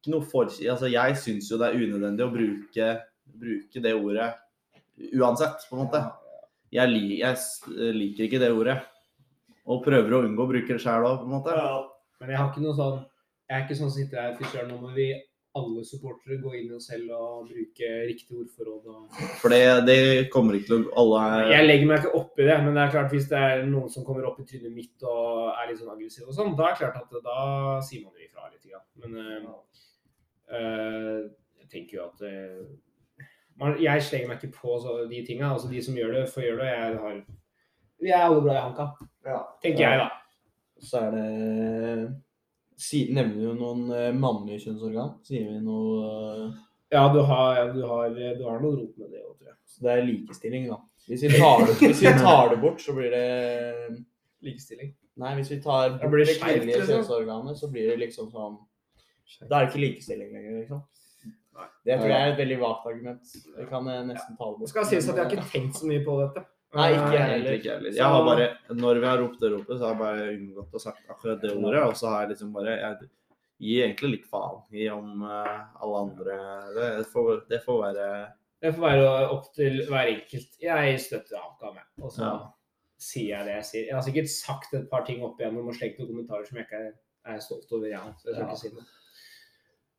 ikke 0.00 0.14
noe 0.14 0.26
for 0.26 0.48
Altså, 0.48 0.88
jeg 0.88 1.16
syns 1.20 1.50
jo 1.50 1.58
det 1.60 1.68
er 1.68 1.82
unødvendig 1.82 2.24
å 2.24 2.32
bruke, 2.32 2.92
bruke 3.40 3.82
det 3.84 3.92
ordet 3.98 4.30
uansett, 5.16 5.66
på 5.68 5.76
en 5.76 5.84
måte. 5.84 6.00
Jeg, 6.70 6.90
li, 6.92 7.20
jeg 7.20 7.94
liker 7.96 8.26
ikke 8.26 8.40
det 8.42 8.52
ordet. 8.54 8.76
Og 9.70 9.82
prøver 9.84 10.16
å 10.16 10.22
unngå 10.26 10.44
å 10.44 10.50
bruke 10.50 10.76
det 10.76 10.82
sjæl 10.82 11.06
òg, 11.06 11.22
på 11.22 11.28
en 11.28 11.34
måte. 11.34 11.56
Men 12.20 12.34
jeg 12.34 12.40
har 12.40 12.50
ikke 12.50 12.64
noe 12.64 12.76
sånn 12.76 12.98
Jeg 13.50 13.56
er 13.56 13.62
ikke 13.64 13.76
sånn 13.78 13.90
som 13.90 13.96
sitter 13.96 14.20
her 14.20 14.34
og 14.36 14.50
søren, 14.52 14.68
nå 14.70 14.76
må 14.78 14.92
vi 14.94 15.08
alle 15.58 15.82
supportere 15.82 16.36
gå 16.38 16.52
inn 16.54 16.68
i 16.70 16.76
oss 16.76 16.86
selv 16.92 17.10
og 17.16 17.48
bruke 17.48 17.88
riktig 18.06 18.36
ordforråd 18.38 18.84
og 18.92 19.16
For 19.40 19.50
det, 19.50 19.62
det 19.88 19.96
kommer 20.30 20.54
ikke 20.54 20.68
til 20.68 20.84
å 20.84 20.92
Alle 21.02 21.22
er 21.26 21.50
Jeg 21.56 21.66
legger 21.66 21.88
meg 21.90 22.04
ikke 22.04 22.12
opp 22.20 22.38
i 22.38 22.46
det, 22.46 22.58
men 22.62 22.76
det 22.76 22.84
er 22.84 22.92
klart 22.94 23.14
hvis 23.14 23.26
det 23.32 23.40
er 23.48 23.64
noen 23.66 23.90
som 23.90 24.06
kommer 24.06 24.28
opp 24.28 24.38
i 24.38 24.46
trynet 24.46 24.76
mitt 24.76 25.02
og 25.02 25.50
er 25.50 25.72
litt 25.72 25.80
sånn 25.80 25.90
aggressiv 25.90 26.28
og 26.28 26.36
sånn, 26.36 26.54
da 26.58 26.68
er 26.68 26.76
det 26.76 26.82
klart 26.84 27.00
at 27.02 27.26
da 27.26 27.40
sier 27.82 28.04
man 28.04 28.14
jo 28.14 28.28
ifra 28.28 28.46
litt. 28.52 28.70
Ja. 28.70 28.78
Men 29.02 29.18
øh, 29.18 29.50
øh, 30.54 31.18
jeg 31.64 31.68
tenker 31.74 31.98
jo 31.98 32.06
at 32.06 32.24
øh, 32.30 33.26
man, 33.58 33.76
Jeg 33.82 34.06
slenger 34.06 34.30
meg 34.30 34.38
ikke 34.44 34.60
på 34.60 34.78
så, 34.86 35.00
de 35.10 35.26
tinga. 35.26 35.50
Altså, 35.50 35.68
de 35.72 35.82
som 35.82 35.98
gjør 35.98 36.14
det, 36.14 36.24
får 36.30 36.46
gjøre 36.46 36.62
det. 36.62 36.70
Jeg 36.70 36.98
har 37.02 37.20
Vi 38.00 38.14
er 38.14 38.22
alle 38.24 38.40
glad 38.40 38.56
i 38.56 38.64
HamKam, 38.64 39.10
Ja. 39.26 39.42
tenker 39.62 39.82
jeg, 39.88 39.98
da. 39.98 40.08
Så 40.80 41.02
er 41.04 41.10
det 41.10 42.20
si, 42.80 43.04
Nevner 43.14 43.50
jo 43.50 43.54
noen 43.58 43.88
eh, 43.94 44.10
mannlige 44.16 44.66
kjønnsorgan? 44.66 45.16
Sier 45.26 45.48
vi 45.48 45.58
noe 45.64 46.12
eh, 46.46 46.60
Ja, 46.96 47.06
du 47.12 47.20
har, 47.26 47.72
du 47.74 47.82
har, 47.86 48.14
du 48.14 48.44
har 48.46 48.62
noe 48.62 48.78
rot 48.78 48.94
med 49.00 49.10
det 49.12 49.24
òg, 49.24 49.34
tror 49.36 49.52
jeg. 49.52 49.58
Så 49.70 49.84
det 49.86 49.92
er 49.92 50.06
likestilling, 50.08 50.70
da. 50.72 50.80
Hvis 51.10 51.26
vi 51.26 51.32
tar 51.36 51.64
det, 51.66 51.76
hvis 51.82 52.02
vi 52.04 52.14
tar 52.18 52.54
det 52.54 52.60
bort, 52.62 52.80
så 52.82 52.96
blir 52.96 53.12
det 53.14 53.26
Likestilling. 54.40 54.94
Nei, 55.20 55.34
hvis 55.36 55.50
vi 55.52 55.58
tar 55.60 55.98
bort 55.98 56.14
det 56.16 56.30
det 56.30 56.38
kvinnelige 56.40 56.78
liksom. 56.78 56.94
kjønnsorganet, 56.94 57.58
så 57.60 57.68
blir 57.68 57.90
det 57.90 57.98
liksom 58.06 58.30
sånn 58.32 58.56
Da 59.42 59.58
er 59.58 59.66
det 59.66 59.68
ikke 59.68 59.82
likestilling 59.82 60.30
lenger, 60.32 60.54
liksom. 60.62 60.80
Det 61.84 61.98
tror 61.98 62.08
jeg 62.08 62.20
er 62.22 62.32
et 62.32 62.38
veldig 62.40 62.56
vagt 62.62 62.86
argument. 62.88 63.34
Det 63.56 63.66
kan 63.68 63.88
jeg 63.90 64.06
nesten 64.08 64.38
ta 64.38 64.48
det 64.48 64.64
Det 64.64 64.70
skal 64.72 64.86
sies 64.88 65.08
at 65.10 65.18
jeg 65.18 65.26
har 65.26 65.34
ikke 65.34 65.50
tenkt 65.52 65.76
så 65.76 65.90
mye 65.90 66.04
på 66.06 66.16
dette. 66.22 66.44
Nei, 66.74 66.88
ikke 66.94 67.14
jeg 67.16 67.28
heller. 67.30 67.54
Ikke 67.58 67.70
heller. 67.74 67.94
Jeg 67.98 68.06
har 68.14 68.24
bare, 68.28 68.44
når 68.78 69.00
vi 69.02 69.06
har 69.10 69.18
ropt 69.18 69.40
det 69.42 69.48
ropet, 69.52 69.78
så 69.80 69.88
har 69.88 69.94
jeg 69.94 69.98
bare 70.04 70.26
unngått 70.36 70.76
å 70.78 70.82
sagt 70.82 71.08
akkurat 71.10 71.40
det 71.42 71.50
ordet. 71.56 71.80
Og 71.88 71.96
så 71.98 72.12
har 72.12 72.20
jeg 72.22 72.30
liksom 72.36 72.52
bare 72.54 72.76
Jeg 72.78 73.08
gir 73.60 73.84
egentlig 73.88 74.10
litt 74.12 74.28
faen 74.30 74.60
i 74.72 74.86
om 74.88 75.24
eh, 75.26 75.56
alle 75.82 75.98
andre 76.04 76.36
Det 76.76 77.06
får, 77.10 77.42
det 77.50 77.58
får 77.64 77.80
være 77.82 78.06
Det 78.62 78.70
får 78.76 78.86
være 78.86 79.10
opp 79.34 79.50
til 79.56 79.80
hver 79.90 80.12
enkelt. 80.14 80.48
Jeg 80.62 81.00
støtter 81.02 81.42
HamKam, 81.42 81.74
jeg. 81.80 81.88
Og 82.04 82.12
så 82.14 82.22
Ja. 82.28 82.38
sier 83.00 83.28
jeg 83.38 83.46
det 83.46 83.54
jeg 83.58 83.64
sier. 83.64 83.84
Jeg 83.88 83.94
har 83.98 84.02
sikkert 84.06 84.28
sagt 84.30 84.74
et 84.74 84.88
par 84.90 85.04
ting 85.04 85.22
opp 85.24 85.38
igjennom 85.40 85.66
og 85.68 85.74
slengt 85.74 85.98
noen 85.98 86.08
kommentarer 86.14 86.46
som 86.46 86.56
jeg 86.60 86.66
ikke 86.68 86.92
er, 87.26 87.38
stolt 87.40 87.72
over, 87.72 87.86
jeg. 87.88 88.14
Så 88.20 88.28
jeg 88.30 88.34
skal 88.34 88.46
Ja. 88.46 88.50
ikke 88.52 88.62
si 88.62 88.68
noe. 88.76 88.84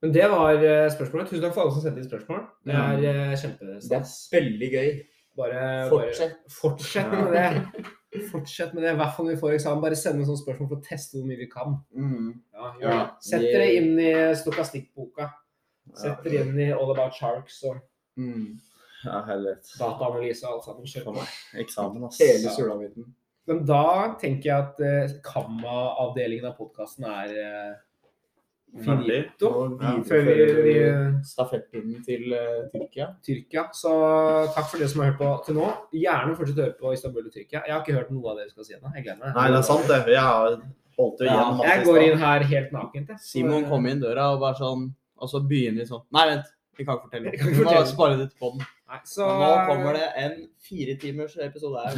Men 0.01 0.11
det 0.13 0.28
var 0.32 0.53
eh, 0.55 0.89
spørsmålet. 0.89 1.28
Tusen 1.30 1.41
takk 1.43 1.53
for 1.53 1.61
alle 1.67 1.74
som 1.76 1.82
sendte 1.84 2.01
inn 2.01 2.09
spørsmål. 2.09 2.45
Det 2.65 2.74
er 2.74 2.93
eh, 2.95 3.01
Det 3.01 3.09
er 3.11 3.41
kjempestas. 3.43 4.13
veldig 4.32 4.69
gøy. 4.72 4.89
Bare, 5.38 5.89
Fortsett. 5.89 6.34
Bare, 6.43 6.49
fortsett 6.61 7.11
med 7.13 7.34
det. 7.34 7.84
Fortsett 8.32 8.73
med 8.75 8.84
det. 8.84 8.91
I 8.91 8.97
hvert 8.99 9.13
fall 9.15 9.25
når 9.29 9.36
vi 9.38 9.41
får 9.41 9.53
eksamen. 9.55 9.84
Bare 9.86 9.95
send 9.99 10.19
inn 10.19 10.27
sånne 10.27 10.41
spørsmål 10.41 10.67
for 10.73 10.79
å 10.82 10.84
teste 10.89 11.17
hvor 11.17 11.29
mye 11.29 11.39
vi 11.39 11.47
kan. 11.51 11.77
Mm. 11.95 12.34
Ja, 12.53 12.73
Ja. 12.82 12.97
Sett 13.23 13.45
dere 13.45 13.69
inn 13.77 13.93
i 13.99 14.11
stokastikkboka. 14.36 15.29
Sett 15.95 16.23
dere 16.25 16.43
inn 16.43 16.59
i 16.59 16.71
All 16.75 16.91
About 16.91 17.15
Sharks 17.15 17.63
og 17.69 17.79
Mm. 18.19 18.59
Ja, 19.05 19.21
dataanalyse 19.23 20.43
og 20.45 20.57
alt 20.57 20.65
sammen. 20.65 20.86
Kjør 20.86 21.05
på. 21.07 21.23
Eksamen, 21.63 22.03
ass. 22.05 22.19
Hele 22.19 22.51
sulamitten. 22.53 23.05
Men 23.47 23.63
da 23.65 24.13
tenker 24.21 24.49
jeg 24.49 24.65
at 24.67 24.82
eh, 24.86 25.13
kammaavdelingen 25.25 26.45
av 26.51 26.57
podkasten 26.59 27.07
er 27.09 27.32
eh. 27.41 27.71
Finito. 28.80 29.49
Og 29.49 29.82
Før 30.07 30.22
vi, 30.26 30.36
fører 30.55 31.15
stafettpinnen 31.28 32.03
til 32.05 32.32
uh, 32.32 32.67
Tyrkia. 32.72 33.07
Tyrkia. 33.26 33.65
Så 33.76 33.91
takk 34.55 34.69
for 34.72 34.80
dere 34.82 34.91
som 34.91 35.03
har 35.03 35.11
hørt 35.11 35.19
på 35.19 35.32
til 35.47 35.59
nå. 35.59 35.67
Gjerne 35.95 36.38
fortsett 36.39 36.61
å 36.61 36.65
høre 36.67 36.78
på 36.80 36.93
Istanbul 36.95 37.28
og 37.28 37.34
Tyrkia. 37.34 37.63
Jeg 37.67 37.76
har 37.76 37.84
ikke 37.84 37.97
hørt 37.97 38.13
noe 38.15 38.32
av 38.32 38.39
det 38.39 38.45
dere 38.47 38.53
skal 38.55 38.69
si 38.69 38.78
ennå. 38.78 38.93
Jeg 38.95 39.05
gleder 39.07 39.19
meg. 39.26 39.36
Nei, 39.36 39.47
det 39.51 39.59
er 39.59 39.67
sant, 39.67 39.86
det. 39.91 39.99
Jeg 40.15 40.24
har 40.30 40.57
holdt 41.01 41.19
det 41.22 41.28
igjen 41.28 41.53
masse 41.59 41.69
Jeg 41.69 41.86
går 41.89 42.01
inn 42.07 42.17
her 42.24 42.47
helt 42.55 42.74
nakent. 42.78 43.13
jeg. 43.13 43.24
Simon 43.28 43.69
kom 43.69 43.88
inn 43.91 44.01
døra 44.01 44.32
og 44.36 44.41
bare 44.43 44.59
sånn 44.59 44.89
Og 45.22 45.30
så 45.32 45.39
begynner 45.45 45.84
vi 45.84 45.91
sånn 45.91 46.03
Nei, 46.15 46.26
vent. 46.34 46.49
Vi 46.80 46.86
kan 46.88 46.97
ikke 46.97 47.07
fortelle. 47.09 47.32
Vi 47.32 47.38
kan 47.38 47.47
ikke 47.51 47.57
Vi 47.59 47.63
må 47.63 47.69
fortelle. 47.69 47.91
spare 47.91 48.17
det 48.17 48.28
til 48.32 48.39
podden. 48.41 48.65
Nei, 48.91 48.99
så, 49.07 49.28
nå 49.39 49.51
kommer 49.69 49.95
det 49.99 50.07
en 50.19 50.36
fire 50.67 50.95
timers 50.99 51.38
episode 51.39 51.84
her. 51.86 51.93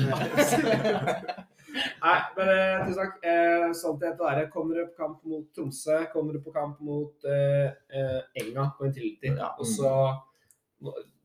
Nei, 1.74 2.18
men 2.38 2.50
eh, 2.54 2.82
tusen 2.86 3.00
takk. 3.00 3.16
Eh, 3.26 3.68
Stolthet 3.78 4.20
og 4.22 4.30
ære. 4.30 4.46
Kommer 4.54 4.78
du 4.78 4.92
på 4.92 5.00
kamp 5.02 5.24
mot 5.26 5.48
Tromsø, 5.56 6.04
kommer 6.14 6.38
du 6.38 6.44
på 6.46 6.54
kamp 6.54 6.82
mot 6.86 7.26
eh, 7.26 7.72
eh, 7.90 8.20
Enga 8.44 8.70
på 8.78 8.86
Intility. 8.90 9.34
Ja. 9.34 9.54
Og 9.58 9.66
så 9.66 9.94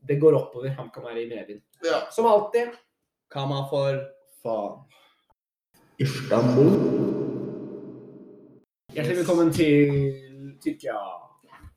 Det 0.07 0.15
går 0.19 0.37
oppover. 0.37 0.71
HamKam 0.73 1.05
er 1.11 1.19
i 1.21 1.27
medvind. 1.29 1.61
Ja. 1.85 1.99
Som 2.11 2.25
alltid. 2.25 2.73
Kama 3.29 3.65
for 3.69 3.99
Faen. 4.41 4.79
Istanbul. 5.99 6.73
Hjertelig 8.95 9.17
velkommen 9.17 9.51
til 9.53 9.91
Tyrkia. 10.63 10.97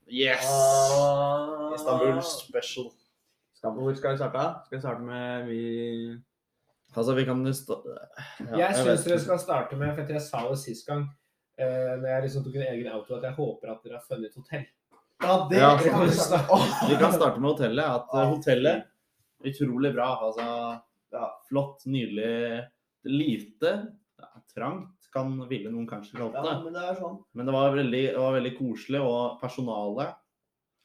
Yes! 0.09 0.47
Ah. 0.49 1.75
Istanbul 1.75 2.23
special. 2.23 2.93
Hvor 3.63 3.95
skal 3.95 4.13
vi 4.13 4.17
starte? 4.17 4.47
Skal 4.67 4.77
vi 4.79 4.81
starte 4.81 5.03
med 5.03 5.45
vi 5.47 5.63
Altså, 6.97 7.15
vi 7.17 7.25
kan. 7.25 7.43
Ja, 7.47 8.57
jeg 8.69 8.77
syns 8.77 9.05
dere 9.07 9.19
skal 9.23 9.39
starte 9.41 9.77
med, 9.81 9.95
for 9.97 10.13
jeg 10.13 10.21
sa 10.25 10.43
det 10.51 10.59
sist 10.61 10.87
gang, 10.87 11.07
eh, 11.59 11.97
når 11.99 12.09
jeg 12.11 12.23
liksom 12.27 12.45
tok 12.45 12.57
en 12.61 12.67
egen 12.75 12.93
auto, 12.93 13.17
at 13.17 13.23
jeg 13.29 13.37
håper 13.39 13.73
at 13.73 13.83
dere 13.85 13.99
har 13.99 14.07
funnet 14.09 14.31
et 14.31 14.35
hotell. 14.41 14.67
Ja, 15.23 15.37
det 15.49 15.59
Ja. 15.61 15.77
kan 15.79 16.01
vi 16.07 16.11
starte. 16.17 16.89
Vi 16.91 16.97
kan 16.99 17.13
starte 17.13 17.41
med 17.41 17.51
hotellet. 17.53 17.85
At 17.85 18.15
eh, 18.15 18.29
hotellet 18.35 18.85
utrolig 19.45 19.93
bra. 19.95 20.09
Altså, 20.29 20.83
ja, 21.13 21.29
flott, 21.49 21.85
nydelig. 21.87 22.65
Lite, 23.05 23.71
ja, 24.19 24.29
trangt, 24.55 24.95
kan 25.13 25.33
ville 25.49 25.71
noen 25.71 25.87
kanskje 25.91 26.15
kalt 26.17 26.35
Ja, 26.35 26.43
det. 26.43 26.65
men 26.65 26.73
det 26.77 26.83
er 26.87 26.95
sånn. 27.01 27.17
Men 27.35 27.47
det 27.47 27.53
var 27.57 27.73
veldig, 27.75 28.03
det 28.15 28.19
var 28.23 28.33
veldig 28.37 28.53
koselig, 28.59 29.01
og 29.03 29.41
personalet 29.43 30.15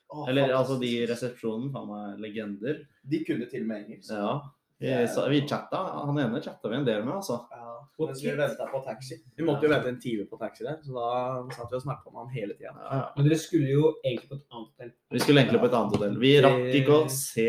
Å, 0.10 0.24
Eller 0.30 0.54
altså 0.56 0.80
de 0.80 0.88
i 0.88 1.06
fantastisk. 1.06 1.12
resepsjonen, 1.36 1.72
faen 1.74 1.88
meg 1.92 2.20
legender. 2.24 2.78
De 3.04 3.18
kunne 3.28 3.46
til 3.52 3.62
og 3.66 3.68
med 3.68 3.82
engelsk. 3.86 4.10
Ja. 4.16 4.38
Vi, 4.80 4.92
vi 5.30 5.40
chatta. 5.50 5.78
Han 6.06 6.20
ene 6.22 6.42
chatta 6.42 6.70
vi 6.70 6.76
en 6.78 6.86
del 6.86 7.04
med, 7.06 7.16
altså. 7.16 7.40
Ja, 7.50 7.74
mens 7.98 8.20
vi 8.24 8.34
venta 8.38 8.68
på 8.70 8.82
taxi. 8.86 9.16
Vi 9.36 9.46
måtte 9.48 9.66
jo 9.66 9.72
vente 9.74 9.90
en 9.90 10.00
time 10.00 10.28
på 10.30 10.38
taxi 10.38 10.64
der, 10.68 10.78
så 10.86 10.94
da 10.94 11.56
satt 11.56 11.72
vi 11.74 11.80
og 11.80 11.84
snakka 11.88 12.12
med 12.14 12.20
han 12.22 12.30
hele 12.36 12.54
tida. 12.60 12.76
Ja, 12.78 13.00
ja. 13.00 13.08
Men 13.16 13.26
dere 13.30 13.40
skulle 13.42 13.72
jo 13.74 13.90
egentlig 14.06 14.30
på 14.30 14.38
et 14.38 14.46
annet 14.54 14.70
hotell. 14.70 14.92
Vi 15.16 15.24
skulle 15.24 15.42
egentlig 15.42 15.62
på 15.64 15.70
et 15.72 15.78
annet 15.80 15.98
hotell. 15.98 16.18
Vi 16.22 16.34
rakk 16.46 16.68
ikke 16.82 16.98
å 17.00 17.10
se 17.10 17.48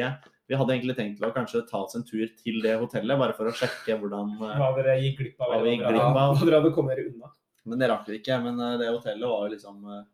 Vi 0.49 0.57
hadde 0.57 0.73
egentlig 0.73 0.97
tenkt 0.97 1.21
å 1.21 1.29
kanskje 1.35 1.61
ta 1.69 1.83
oss 1.85 1.99
en 1.99 2.07
tur 2.09 2.25
til 2.41 2.63
det 2.65 2.79
hotellet, 2.81 3.19
bare 3.21 3.35
for 3.37 3.51
å 3.51 3.53
sjekke 3.53 3.99
hvordan 4.01 4.31
eh, 4.39 4.55
Hva 4.57 4.71
dere 4.79 4.95
gikk 5.03 5.19
glipp 5.21 5.43
av. 5.45 5.51
Hva 5.53 5.59
vi 5.67 5.75
gikk 5.75 5.83
dere 5.85 5.91
hadde- 5.91 5.99
glipp 5.99 6.23
av. 6.23 6.31
Hva 6.39 6.47
dere 6.49 6.61
hadde 6.63 6.71
kommet 6.79 6.97
dere 6.97 7.11
unna. 7.13 7.29
Men 7.69 7.83
det 7.83 7.91
rakk 7.93 8.07
vi 8.09 8.17
ikke. 8.23 8.39
Men 8.47 8.63
eh, 8.65 8.79
det 8.81 8.89
hotellet 8.95 9.29
var 9.29 9.43
jo 9.45 9.53
liksom 9.53 9.83
eh, 9.93 10.07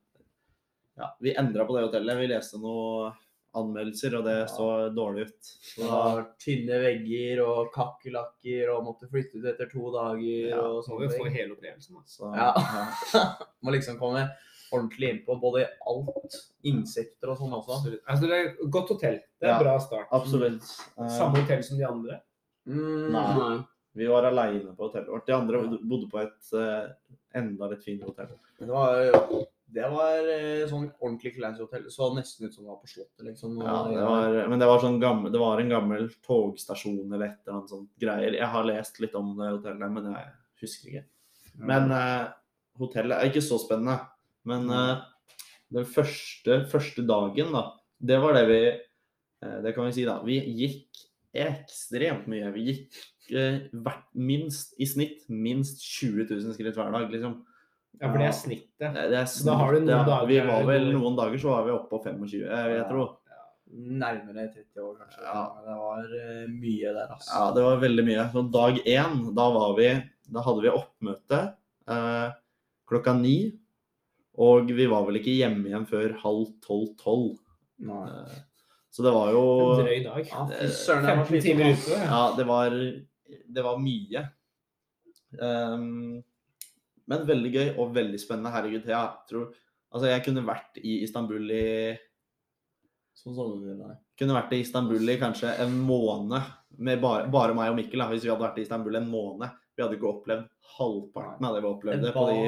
Ja, 0.99 1.13
vi 1.23 1.37
endra 1.39 1.69
på 1.69 1.77
det 1.79 1.85
hotellet. 1.87 2.19
Vi 2.19 2.27
leste 2.35 2.59
noen 2.59 3.15
anmeldelser, 3.55 4.15
og 4.19 4.25
det 4.25 4.35
Ja. 4.41 4.47
så 4.51 4.69
dårlig 4.95 5.27
ut. 5.29 5.43
Så 5.63 5.83
Det 5.83 5.91
da, 5.91 6.25
tynne 6.39 6.79
vegger 6.83 7.43
og 7.47 7.73
kakerlakker 7.75 8.73
og 8.75 8.85
måtte 8.85 9.09
flytte 9.11 9.39
ut 9.39 9.45
etter 9.53 9.71
to 9.71 9.91
dager 9.95 10.49
Ja, 10.51 10.61
og 10.63 10.85
Så 10.85 10.91
må 10.95 11.01
vi 11.05 11.09
få 11.19 11.29
hele 11.31 11.55
opplevelsen. 11.55 11.97
Altså. 11.97 12.33
Ja. 12.35 12.53
ja. 13.15 13.25
Må 13.65 13.71
liksom 13.73 13.99
komme 13.99 14.29
ordentlig 14.75 15.11
innpå 15.13 15.37
både 15.41 15.69
alt, 15.87 16.35
insekter 16.65 17.31
og 17.31 17.39
sånn 17.39 17.53
også. 17.55 17.77
Absolutt. 17.79 18.01
Altså, 18.09 18.27
det 18.27 18.33
er 18.39 18.49
et 18.51 18.71
godt 18.71 18.89
hotell. 18.89 19.21
Det 19.41 19.49
er 19.49 19.53
Ja. 19.55 19.59
bra 19.63 19.79
start. 19.79 20.09
Absolutt. 20.11 20.63
Eh, 20.99 21.09
Samme 21.09 21.39
hotell 21.43 21.63
som 21.63 21.79
de 21.79 21.85
andre. 21.87 22.21
Mm, 22.67 23.13
Nei. 23.13 23.65
Vi 23.95 24.07
var 24.11 24.25
aleine 24.27 24.75
på 24.75 24.89
hotellet 24.91 25.07
vårt. 25.07 25.27
De 25.27 25.33
andre 25.33 25.61
bodde 25.87 26.09
på 26.11 26.19
et 26.19 26.53
eh, 26.59 26.89
enda 27.39 27.69
litt 27.71 27.85
finere 27.85 28.07
hotell. 28.11 28.33
Det 28.59 28.67
var, 28.69 29.13
det 29.73 29.87
var 29.91 30.27
eh, 30.29 30.65
sånn 30.69 30.87
ordentlig 31.01 31.35
classy 31.39 31.63
hotell. 31.65 31.87
Så 31.93 32.11
nesten 32.15 32.47
ut 32.47 32.55
som 32.55 32.67
det 32.67 32.71
var 32.71 32.81
på 32.83 32.91
Slottet, 32.91 33.25
liksom. 33.27 33.57
Ja, 33.65 33.77
det 33.89 34.03
var, 34.05 34.39
men 34.53 34.61
det 34.61 34.69
var, 34.69 34.83
sånn 34.83 35.01
gammel, 35.03 35.33
det 35.33 35.41
var 35.41 35.61
en 35.61 35.73
gammel 35.73 36.09
togstasjon 36.27 37.01
eller 37.09 37.27
et 37.31 37.39
eller 37.43 37.59
annet 37.59 37.73
sånt 37.73 37.91
greier. 38.01 38.37
Jeg 38.37 38.51
har 38.55 38.69
lest 38.69 39.01
litt 39.03 39.17
om 39.19 39.33
det 39.39 39.51
hotellet, 39.57 39.95
men 39.97 40.11
jeg 40.13 40.33
husker 40.63 40.93
ikke. 40.93 41.05
Men 41.71 41.95
uh, 41.95 42.29
hotellet 42.81 43.17
er 43.17 43.31
ikke 43.31 43.45
så 43.47 43.59
spennende. 43.63 43.97
Men 44.47 44.69
uh, 44.69 45.07
den 45.75 45.89
første, 45.89 46.61
første 46.71 47.07
dagen, 47.09 47.55
da, 47.55 47.65
det 48.05 48.21
var 48.21 48.37
det 48.37 48.45
vi 48.51 48.61
uh, 48.69 49.59
Det 49.65 49.73
kan 49.75 49.89
vi 49.89 49.97
si, 49.97 50.07
da. 50.07 50.19
Vi 50.27 50.39
gikk 50.61 51.03
ekstremt 51.35 52.29
mye. 52.31 52.53
Vi 52.55 52.69
gikk 52.69 53.03
hvert, 53.25 54.05
minst, 54.13 54.75
i 54.77 54.87
snitt 54.87 55.25
minst 55.33 55.81
20 55.81 56.29
000 56.29 56.55
skritt 56.55 56.77
hver 56.77 56.93
dag, 56.93 57.09
liksom. 57.11 57.41
Ja, 58.01 58.09
for 58.11 58.19
det 58.19 58.27
er 58.27 58.33
snittet. 58.37 58.71
Det 58.81 59.11
det 59.13 59.19
er 59.21 59.29
Da 59.47 59.55
har 59.61 59.73
du 59.73 59.79
noen 59.81 59.89
ja, 59.95 60.05
dager 60.05 60.27
Vi 60.29 60.39
var 60.49 60.65
vel 60.67 60.89
Noen 60.93 61.17
dager 61.17 61.39
så 61.39 61.49
var 61.55 61.65
vi 61.69 61.71
oppe 61.75 61.91
på 61.93 62.01
25, 62.05 62.41
jeg, 62.41 62.49
jeg 62.51 62.79
Ja. 62.81 62.89
tror. 62.91 63.13
Nærmere 63.75 64.45
30 64.53 64.83
år, 64.85 64.95
kanskje. 65.01 65.23
Ja. 65.25 65.43
Det 65.65 65.75
var 65.81 66.03
eh, 66.21 66.47
mye 66.53 66.93
der, 66.95 67.09
altså. 67.15 67.31
Ja, 67.35 67.45
det 67.57 67.63
var 67.65 67.81
veldig 67.83 68.05
mye. 68.07 68.25
Så 68.35 68.43
dag 68.55 68.81
én, 68.87 69.35
da 69.35 69.47
var 69.55 69.77
vi 69.79 69.89
Da 70.31 70.43
hadde 70.47 70.63
vi 70.63 70.71
oppmøte 70.71 71.41
eh, 71.89 72.29
klokka 72.91 73.15
ni. 73.19 73.37
Og 74.39 74.67
vi 74.75 74.87
var 74.91 75.05
vel 75.07 75.19
ikke 75.21 75.35
hjemme 75.39 75.67
igjen 75.71 75.87
før 75.87 76.15
halv 76.23 76.53
tolv-tolv. 76.67 77.39
Eh, 77.83 78.37
så 78.95 79.03
det 79.03 79.13
var 79.15 79.33
jo 79.35 79.43
En 79.73 79.83
drøy 79.87 80.05
dag. 80.05 80.29
Ja, 80.31 80.47
fy 80.51 80.69
søren, 80.71 81.09
jeg 81.09 81.19
var 81.19 81.25
15 81.25 81.43
timer 81.43 81.75
sliten. 81.75 81.93
ute. 81.95 81.99
Ja, 82.05 82.23
det 82.39 82.47
var, 82.47 82.71
det 83.59 83.65
var 83.67 83.79
mye. 83.83 84.23
Ehm, 85.43 86.23
men 87.11 87.27
veldig 87.29 87.53
gøy 87.55 87.69
og 87.79 87.95
veldig 87.95 88.21
spennende. 88.23 88.53
Herregud, 88.55 88.87
jeg 88.87 89.29
tror 89.31 89.53
Altså, 89.95 90.09
jeg 90.11 90.25
kunne 90.25 90.43
vært 90.43 90.79
i 90.83 90.97
Istanbul 91.05 91.51
i 91.55 91.67
Sånn 93.15 93.37
så 93.37 93.45
du 93.63 93.69
nei. 93.79 93.93
Kunne 94.19 94.35
vært 94.35 94.55
i 94.57 94.59
Istanbul 94.65 95.13
i 95.13 95.15
kanskje 95.21 95.53
en 95.63 95.77
måned 95.87 96.49
med 96.83 96.99
bare, 97.01 97.29
bare 97.31 97.55
meg 97.55 97.71
og 97.71 97.77
Mikkel. 97.79 98.03
Da, 98.03 98.09
hvis 98.11 98.25
vi 98.27 98.31
hadde 98.33 98.43
vært 98.43 98.59
i 98.59 98.65
Istanbul 98.67 98.99
en 98.99 99.07
måned. 99.13 99.55
Vi 99.77 99.83
hadde 99.85 99.97
ikke 99.99 100.11
opplevd 100.11 100.49
halvparten 100.77 101.47
av 101.47 101.55
det 101.57 101.63
vi 101.63 101.71
opplevde 101.71 102.11
på 102.15 102.25
de 102.31 102.43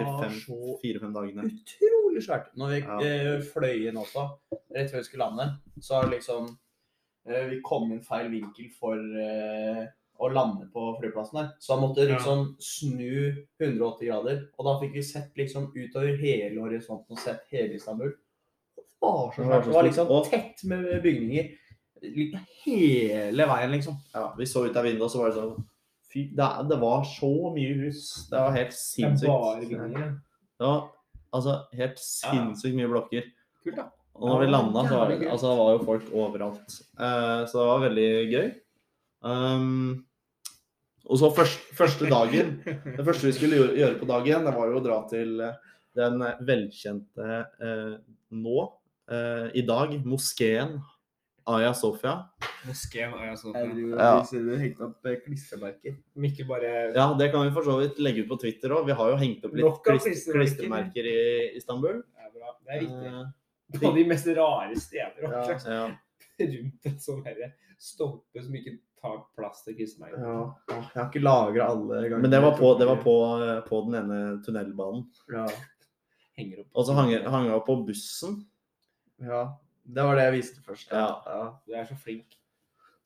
fire-fem 0.83 1.15
dagene. 1.15 1.47
Utrolig 1.53 2.23
svært. 2.27 2.51
Når 2.59 2.73
vi 2.75 2.81
Ja. 2.83 2.99
eh, 2.99 3.41
fløy 3.47 3.87
inn 3.89 3.97
også, 4.03 4.27
rett 4.75 4.91
før 4.91 4.99
vi 5.03 5.07
skulle 5.09 5.25
lande, 5.31 5.47
så 5.81 6.01
har 6.03 6.11
liksom 6.11 6.51
eh, 7.29 7.47
Vi 7.51 7.61
kom 7.63 7.91
inn 7.93 8.03
feil 8.03 8.29
vinkel 8.31 8.71
for 8.75 8.95
eh, 8.99 9.87
å 10.19 10.31
lande 10.33 10.69
på 10.73 10.85
flyplassen 11.01 11.41
der. 11.41 11.49
Så 11.61 11.75
han 11.75 11.83
måtte 11.83 12.07
Ja. 12.07 12.15
liksom 12.17 12.57
snu 12.61 13.47
180 13.61 14.07
grader. 14.07 14.49
Og 14.59 14.65
da 14.67 14.79
fikk 14.81 14.95
vi 14.95 15.03
sett 15.03 15.37
liksom 15.37 15.73
utover 15.75 16.17
hele 16.17 16.61
horisonten 16.61 17.13
og 17.13 17.19
sett 17.19 17.45
hele 17.51 17.75
Istanbul. 17.75 18.15
Det 18.77 18.85
var 19.03 19.33
så 19.33 19.43
Det 19.43 19.49
var 19.49 19.61
svært. 19.61 19.65
Det 19.65 19.75
var 19.75 19.83
liksom 19.85 20.31
tett 20.31 20.65
med 20.65 21.03
bygninger 21.03 21.51
hele 22.65 23.47
veien, 23.47 23.71
liksom. 23.71 23.97
Ja, 24.15 24.35
vi 24.39 24.47
så 24.47 24.67
ut 24.67 24.77
av 24.77 24.85
vinduet, 24.85 25.07
og 25.07 25.11
så 25.11 25.19
var 25.23 25.31
det 25.33 25.41
sånn 25.41 25.65
Fy, 26.07 26.29
det, 26.33 26.47
det 26.71 26.77
var 26.81 27.03
så 27.05 27.29
mye 27.53 27.75
hus. 27.83 28.29
Det 28.31 28.39
var 28.39 28.55
helt 28.55 28.71
Det 28.71 28.79
sinnssykt. 28.79 29.27
Det 29.27 30.65
var 30.65 30.91
altså 31.35 31.57
helt 31.75 31.99
sinnssykt 31.99 32.77
mye 32.79 32.89
blokker. 32.89 33.27
Kult, 33.65 33.77
da. 33.77 33.89
Og 34.17 34.31
når 34.31 34.41
vi 34.41 34.47
landa, 34.49 34.85
så 34.87 35.01
var 35.01 35.11
det, 35.11 35.29
altså, 35.29 35.51
var 35.59 35.73
jo 35.75 35.83
folk 35.85 36.07
overalt. 36.15 36.79
Uh, 36.97 37.43
så 37.45 37.59
det 37.59 37.67
var 37.69 37.83
veldig 37.85 38.09
gøy. 38.33 38.47
Um, 39.27 40.06
og 41.07 41.19
så 41.21 41.31
først, 41.37 41.61
første 41.79 42.09
dagen 42.11 42.57
Det 42.65 43.05
første 43.07 43.29
vi 43.29 43.33
skulle 43.37 43.61
gjøre- 43.77 43.99
på 44.01 44.09
dagen, 44.11 44.45
det 44.45 44.55
var 44.57 44.67
jo 44.73 44.81
å 44.81 44.85
dra 44.85 44.99
til 45.11 45.41
eh, 45.41 45.55
den 45.97 46.19
velkjente 46.45 47.29
eh, 47.63 47.95
nå, 48.37 48.59
eh, 49.11 49.47
i 49.55 49.63
dag, 49.67 49.95
moskeen 50.05 50.77
Aya 51.47 51.71
Sofia. 51.79 52.17
Moskeen 52.67 53.13
Aya 53.15 53.37
Sofia. 53.39 53.69
Ja. 53.95 54.25
Hengt 54.59 54.81
opp 54.83 55.07
eh, 55.07 55.21
klistremerker. 55.23 55.95
Mikkel 56.19 56.49
bare 56.49 56.73
Ja, 56.97 57.07
det 57.15 57.31
kan 57.31 57.47
vi 57.47 57.53
for 57.55 57.63
så 57.63 57.77
vidt 57.79 58.01
legge 58.03 58.25
ut 58.25 58.31
på 58.33 58.39
Twitter 58.43 58.75
òg. 58.75 58.89
Vi 58.89 58.97
har 58.99 59.13
jo 59.13 59.21
hengt 59.21 59.45
opp 59.47 59.55
litt 59.55 59.79
klistermerker 59.87 60.03
klistremerker. 60.03 60.43
klistremerker 60.43 61.11
i 61.13 61.57
Istanbul. 61.61 62.01
Det 62.03 62.27
er 62.27 62.33
bra. 62.35 62.57
Det 62.67 62.75
er 62.75 62.83
riktig. 62.83 63.13
Eh, 63.13 63.79
På 63.87 63.95
de 63.95 64.05
mest 64.11 64.27
rare 64.27 64.81
steder. 64.83 65.23
Ja. 65.23 65.47
ja. 65.71 65.87
Rundt 66.57 66.91
en 66.91 66.99
sånn 67.01 67.23
stolpe 67.79 68.43
som 68.43 68.59
ikke 68.59 68.75
tar 69.01 69.19
plass 69.39 69.63
til 69.65 69.77
klistremerker. 69.79 70.23
Ja. 70.23 70.41
Jeg 70.73 70.97
har 70.97 71.09
ikke 71.11 71.23
lagra 71.25 71.69
alle 71.73 72.01
ganger. 72.09 72.23
Men 72.25 72.33
det 72.33 72.41
var 72.43 72.57
på, 72.59 72.73
det 72.81 72.89
var 72.89 73.03
på, 73.05 73.15
eh, 73.45 73.61
på 73.69 73.83
den 73.87 73.99
ene 74.01 74.21
tunnelbanen. 74.47 75.05
Ja. 75.33 75.45
Henger 76.37 76.65
opp. 76.65 76.71
Og 76.75 76.89
så 76.89 76.97
hang 76.97 77.13
jeg 77.15 77.29
hang 77.33 77.47
jeg 77.49 77.55
opp 77.61 77.67
på 77.69 77.79
bussen. 77.87 78.43
ja. 79.23 79.47
Det 79.87 80.03
var 80.03 80.17
det 80.19 80.25
jeg 80.25 80.33
viste 80.35 80.63
først. 80.67 80.89
Ja. 80.91 81.21
ja. 81.31 81.43
Du 81.63 81.75
er 81.79 81.85
så 81.87 81.95
flink. 82.03 82.25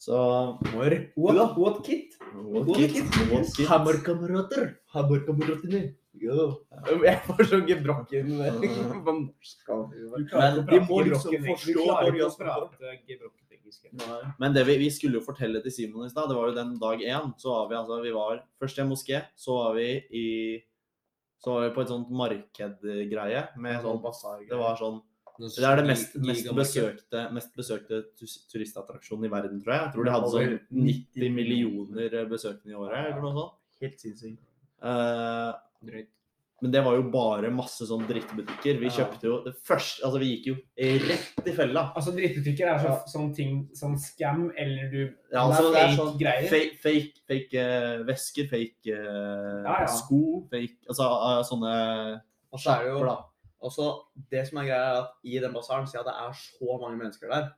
Så 0.01 0.17
What, 0.73 1.37
da. 1.37 1.55
what 1.61 1.83
kit? 1.85 2.15
What 2.33 2.65
What 2.71 2.79
kid? 2.79 2.95
kid? 2.95 3.05
What? 3.29 3.53
Hammerkamerater. 3.69 4.79
Hammerkameratene. 4.95 5.83
Jo. 6.17 6.47
Jeg 7.05 7.21
får 7.27 7.43
så 7.51 7.61
gebrokken 7.69 8.33
Hva 8.41 9.13
skal 9.47 9.85
Du 9.93 10.09
Men 10.11 10.57
Vi 10.67 10.79
de 10.79 10.81
må 10.89 11.03
liksom 11.05 11.37
forstå 11.45 11.85
hvor 11.85 12.09
vi 12.17 12.25
hva 12.25 12.31
de 12.31 12.33
ikke 12.33 12.49
har 12.49 12.65
å 12.65 12.71
prate 12.73 12.95
gebrokken 13.07 13.50
Nei. 14.01 14.19
Men 14.43 14.57
det 14.57 14.65
vi, 14.69 14.77
vi 14.81 14.89
skulle 14.95 15.21
jo 15.21 15.27
fortelle 15.27 15.63
til 15.65 15.75
Simon 15.75 16.07
i 16.07 16.13
stad, 16.13 16.31
det 16.31 16.39
var 16.39 16.51
jo 16.51 16.57
den 16.57 16.75
dag 16.81 17.05
én. 17.05 17.31
Så 17.41 17.53
var 17.53 17.71
vi 17.71 17.79
altså 17.79 18.01
Vi 18.05 18.15
var 18.17 18.43
først 18.61 18.81
i 18.81 18.83
en 18.85 18.91
moské, 18.91 19.23
så 19.37 19.57
var 19.59 19.79
vi 19.79 19.87
i 20.11 20.27
Så 21.41 21.55
var 21.55 21.69
vi 21.69 21.75
på 21.77 21.85
et 21.85 21.93
sånt 21.93 22.11
markedgreie 22.13 23.47
med 23.57 23.87
sånn 23.87 24.03
Det 24.49 24.61
var 24.61 24.77
sånn 24.81 25.01
Det 25.41 25.65
er 25.65 25.81
det 25.81 25.87
mest, 25.89 26.19
mest, 26.21 26.53
besøkte, 26.53 27.25
mest 27.33 27.57
besøkte 27.57 28.03
turistattraksjonen 28.53 29.25
i 29.25 29.33
verden, 29.33 29.63
tror 29.63 29.77
jeg. 29.77 29.87
Jeg 29.87 29.95
tror 29.95 30.09
de 30.09 30.15
hadde 30.19 30.33
sånn 30.37 30.57
90 30.85 31.37
millioner 31.39 32.23
besøkende 32.29 32.75
i 32.75 32.81
året, 32.81 33.07
eller 33.07 33.25
noe 33.25 33.37
sånt. 33.39 33.59
Helt 33.81 34.03
sinnssykt. 34.05 34.43
Uh, 34.85 35.57
Drøyt. 35.81 36.20
Men 36.63 36.71
det 36.75 36.83
var 36.85 36.95
jo 36.99 37.03
bare 37.11 37.51
masse 37.51 37.87
sånn 37.89 38.03
drittbutikker. 38.09 38.79
Vi 38.81 38.87
Ja. 38.91 38.93
kjøpte 38.99 39.23
jo 39.25 39.37
det 39.45 39.55
første 39.65 40.03
Altså, 40.05 40.19
vi 40.21 40.29
gikk 40.37 40.47
jo 40.51 40.57
rett 41.09 41.47
i 41.49 41.53
fella. 41.57 41.93
Altså, 41.97 42.13
drittbutikker 42.13 42.67
er 42.69 42.79
så, 42.79 42.89
Ja. 42.91 43.05
sånn 43.07 43.35
ting 43.35 43.69
Sånn 43.75 43.97
scam 43.99 44.51
eller 44.57 44.91
du 44.91 45.15
Ja, 45.33 45.47
altså, 45.49 45.73
det 45.73 45.81
er 45.81 45.89
fake 45.89 45.99
sånn 45.99 46.19
greier. 46.19 46.49
Fake, 46.51 46.77
fake, 46.83 47.15
fake 47.29 47.55
uh, 47.55 48.05
vesker, 48.05 48.49
fake 48.51 48.93
uh, 48.93 49.63
Ja, 49.65 49.81
ja. 49.81 49.87
sko, 49.87 50.47
fake 50.51 50.77
Altså 50.89 51.07
uh, 51.09 51.43
sånne 51.43 52.21
Og 52.53 52.59
så 52.61 52.77
er 52.77 52.85
det 52.85 52.93
jo 52.99 53.05
da. 53.07 53.17
også, 53.63 53.89
Det 54.31 54.49
som 54.49 54.59
er 54.59 54.65
greia, 54.67 54.85
er 54.91 55.01
at 55.03 55.11
i 55.25 55.39
den 55.39 55.53
basaren, 55.53 55.87
siden 55.87 56.05
det 56.05 56.15
er 56.15 56.33
så 56.33 56.81
mange 56.81 56.99
mennesker 56.99 57.29
der 57.29 57.51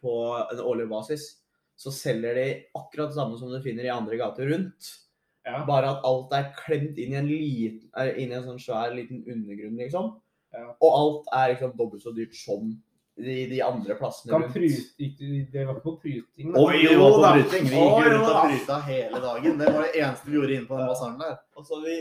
på 0.00 0.50
en 0.52 0.58
årlig 0.60 0.88
basis, 0.88 1.40
så 1.76 1.90
selger 1.90 2.34
de 2.34 2.64
akkurat 2.76 3.08
det 3.10 3.16
samme 3.16 3.36
som 3.38 3.48
du 3.50 3.60
finner 3.60 3.82
i 3.84 3.88
andre 3.90 4.16
gater 4.16 4.46
rundt. 4.46 5.03
Ja. 5.44 5.60
Bare 5.68 5.90
at 5.92 6.06
alt 6.08 6.32
er 6.32 6.50
klemt 6.56 6.98
inn 7.00 7.12
i 7.12 7.20
en, 7.20 7.28
liten, 7.28 7.88
er 8.00 8.14
inn 8.16 8.32
i 8.32 8.36
en 8.38 8.46
sånn 8.46 8.60
svær 8.62 8.94
liten 8.96 9.20
undergrunn, 9.28 9.76
liksom. 9.76 10.14
Ja. 10.54 10.70
Og 10.78 10.90
alt 10.96 11.32
er 11.36 11.52
liksom 11.52 11.74
dobbelt 11.76 12.04
så 12.04 12.14
dyrt 12.16 12.36
som 12.38 12.70
de, 13.16 13.34
de 13.50 13.60
andre 13.62 13.94
plassene 13.98 14.32
Kan 14.32 14.42
rundt. 14.42 14.54
prute, 14.54 15.28
det 15.52 15.66
var 15.66 15.76
ikke 15.76 15.84
på 15.84 15.94
pruting, 16.02 16.54
da. 16.54 16.62
Oi, 16.62 16.80
jo 16.82 16.94
var 17.02 17.12
på 17.12 17.20
da. 17.22 17.32
bryting. 17.36 17.68
Vi 17.68 17.82
gikk 17.82 18.08
rundt 18.08 18.30
og 18.30 18.56
da. 18.70 18.78
hele 18.88 19.20
dagen. 19.26 19.60
Det 19.60 19.74
var 19.76 19.84
det 19.84 19.92
eneste 20.00 20.30
vi 20.30 20.38
gjorde 20.38 20.56
inne 20.56 20.70
på 20.70 20.80
den 20.80 20.90
basaren 20.90 21.20
der. 21.20 21.36
Og 21.54 21.68
så 21.68 21.80
vi, 21.84 21.98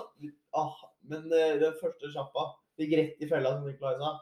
ah, 0.62 0.78
men 1.10 1.26
eh, 1.34 1.58
den 1.60 1.76
første 1.82 2.12
sjappa 2.14 2.48
gikk 2.80 2.96
rett 3.00 3.26
i 3.26 3.28
fella, 3.30 3.56
som 3.56 3.68
Nikolai 3.68 3.98
sa. 4.00 4.14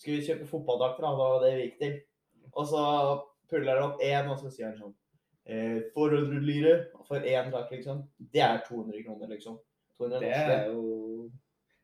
Skulle 0.00 0.20
vi 0.20 0.28
kjøpe 0.28 0.48
fotballdrakter, 0.50 1.06
da, 1.06 1.10
det 1.16 1.32
var 1.34 1.44
det 1.46 1.52
vi 1.56 1.66
gikk 1.66 1.82
til. 1.82 1.98
Og 2.50 2.70
så 2.70 2.84
puller 3.50 3.80
det 3.80 3.88
opp 3.88 4.04
én, 4.04 4.30
og 4.30 4.38
så 4.38 4.52
sier 4.52 4.70
han 4.70 4.78
sånn 4.78 4.96
eh, 5.50 5.80
400 5.94 6.40
lire 6.46 6.74
for 7.08 7.20
én 7.20 7.50
takk, 7.52 7.70
liksom. 7.74 8.04
Det 8.32 8.42
er 8.46 8.60
200 8.68 9.02
kroner, 9.04 9.28
liksom. 9.34 9.58
200 9.98 10.20
Det 10.20 10.32
er 10.34 10.66
jo 10.70 11.30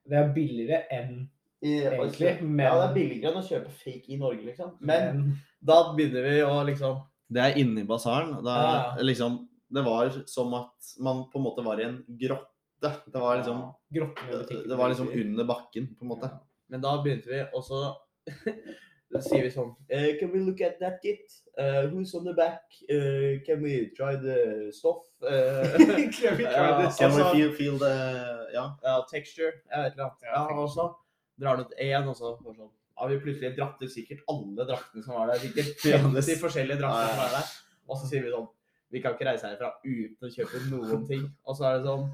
Det 0.09 0.17
er 0.21 0.33
billigere 0.35 0.85
enn 0.95 1.29
egentlig, 1.63 2.43
men- 2.43 2.67
Ja, 2.67 2.75
det 2.79 2.91
er 2.91 2.95
billigere 2.95 3.33
enn 3.33 3.43
å 3.43 3.49
kjøpe 3.49 3.71
fake 3.83 4.09
i 4.15 4.17
Norge, 4.21 4.45
liksom. 4.47 4.77
Men 4.81 5.41
da 5.65 5.93
begynner 5.97 6.23
vi 6.23 6.41
å 6.47 6.65
liksom 6.65 7.03
Det 7.33 7.43
er 7.43 7.59
inne 7.59 7.81
i 7.81 7.85
basaren. 7.87 8.37
Da, 8.45 8.55
Ja. 8.55 9.03
liksom, 9.03 9.49
det 9.73 9.83
var 9.85 10.11
som 10.27 10.55
at 10.55 10.93
man 11.01 11.25
på 11.33 11.37
en 11.41 11.43
måte 11.43 11.65
var 11.65 11.81
i 11.81 11.85
en 11.85 12.05
grotte. 12.09 12.93
Det 13.11 13.15
var 13.21 13.39
liksom, 13.39 13.75
ja. 13.91 14.07
det 14.69 14.77
var 14.77 14.89
liksom 14.91 15.09
under 15.09 15.45
bakken, 15.45 15.89
på 15.99 16.03
en 16.03 16.09
måte. 16.09 16.31
Men 16.69 16.81
da 16.81 17.03
begynte 17.03 17.27
vi, 17.27 17.41
og 17.53 17.65
så 17.65 17.97
da 19.13 19.21
sier 19.23 19.45
vi 19.47 19.51
sånn 19.55 19.69
eh, 19.89 20.17
Can 20.19 20.33
we 20.33 20.41
look 20.43 20.61
at 20.61 20.79
that 20.81 20.97
kit? 21.03 21.31
Uh, 21.57 21.87
who's 21.93 22.15
on 22.19 22.25
the 22.27 22.33
back? 22.35 22.63
Uh, 22.91 23.39
can 23.47 23.63
we 23.63 23.91
try 23.97 24.17
the 24.17 24.71
stuff? 24.75 25.05
Eh, 25.23 25.77
Can 26.19 26.37
we 26.37 26.45
try 26.45 26.67
Ja, 26.67 26.81
this? 26.83 26.99
Can 26.99 27.15
we 27.15 27.23
altså- 27.23 27.33
feel, 27.35 27.53
feel 27.53 27.79
the 27.79 27.93
Ja. 28.53 28.65
ja, 28.83 28.97
texture. 29.13 29.53
Jeg 29.71 29.85
vet 29.85 29.93
ikke. 29.95 30.11
Ja, 30.27 30.43
Ja, 30.51 30.59
og 30.59 30.69
så 30.75 30.89
drar 31.41 31.57
du 31.57 31.63
ut 31.63 31.73
én, 31.81 32.09
og 32.09 32.17
så 32.17 32.35
får 32.43 32.57
sånn 32.59 32.73
har 32.97 33.09
vi 33.13 33.19
plutselig 33.21 33.51
dratt 33.59 33.83
ut 33.83 33.91
sikkert 33.93 34.23
alle 34.33 34.65
draktene 34.65 35.03
som 35.05 35.15
var 35.15 35.27
der. 35.29 35.39
Sikkert 35.43 35.83
50 35.85 36.39
forskjellige 36.41 36.79
drakter 36.81 37.11
som 37.13 37.19
var 37.21 37.35
der. 37.39 37.51
Og 37.89 37.99
så 38.01 38.09
sier 38.11 38.23
vi 38.25 38.31
sånn 38.33 38.47
Vi 38.91 39.01
kan 39.03 39.13
ikke 39.17 39.27
reise 39.27 39.49
herfra 39.51 39.73
uten 39.85 40.29
å 40.29 40.31
kjøpe 40.33 40.61
noen 40.71 41.07
ting. 41.09 41.25
Og 41.45 41.57
så 41.59 41.65
er 41.69 41.79
det 41.79 41.87
sånn 41.89 42.07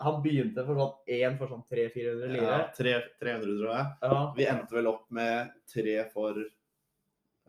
Han 0.00 0.20
begynte 0.22 0.62
for 0.66 0.78
sånn 0.78 0.92
én 1.18 1.38
for 1.40 1.50
sånn 1.50 1.64
300-400 1.72 2.28
lire. 2.30 2.44
ja 2.46 2.58
tre, 2.76 2.92
300, 3.18 3.56
tror 3.58 3.72
jeg. 3.74 3.86
Ja. 4.02 4.18
Vi 4.36 4.46
endte 4.46 4.76
vel 4.76 4.86
opp 4.92 5.04
med 5.10 5.50
tre 5.72 5.96
for 6.12 6.38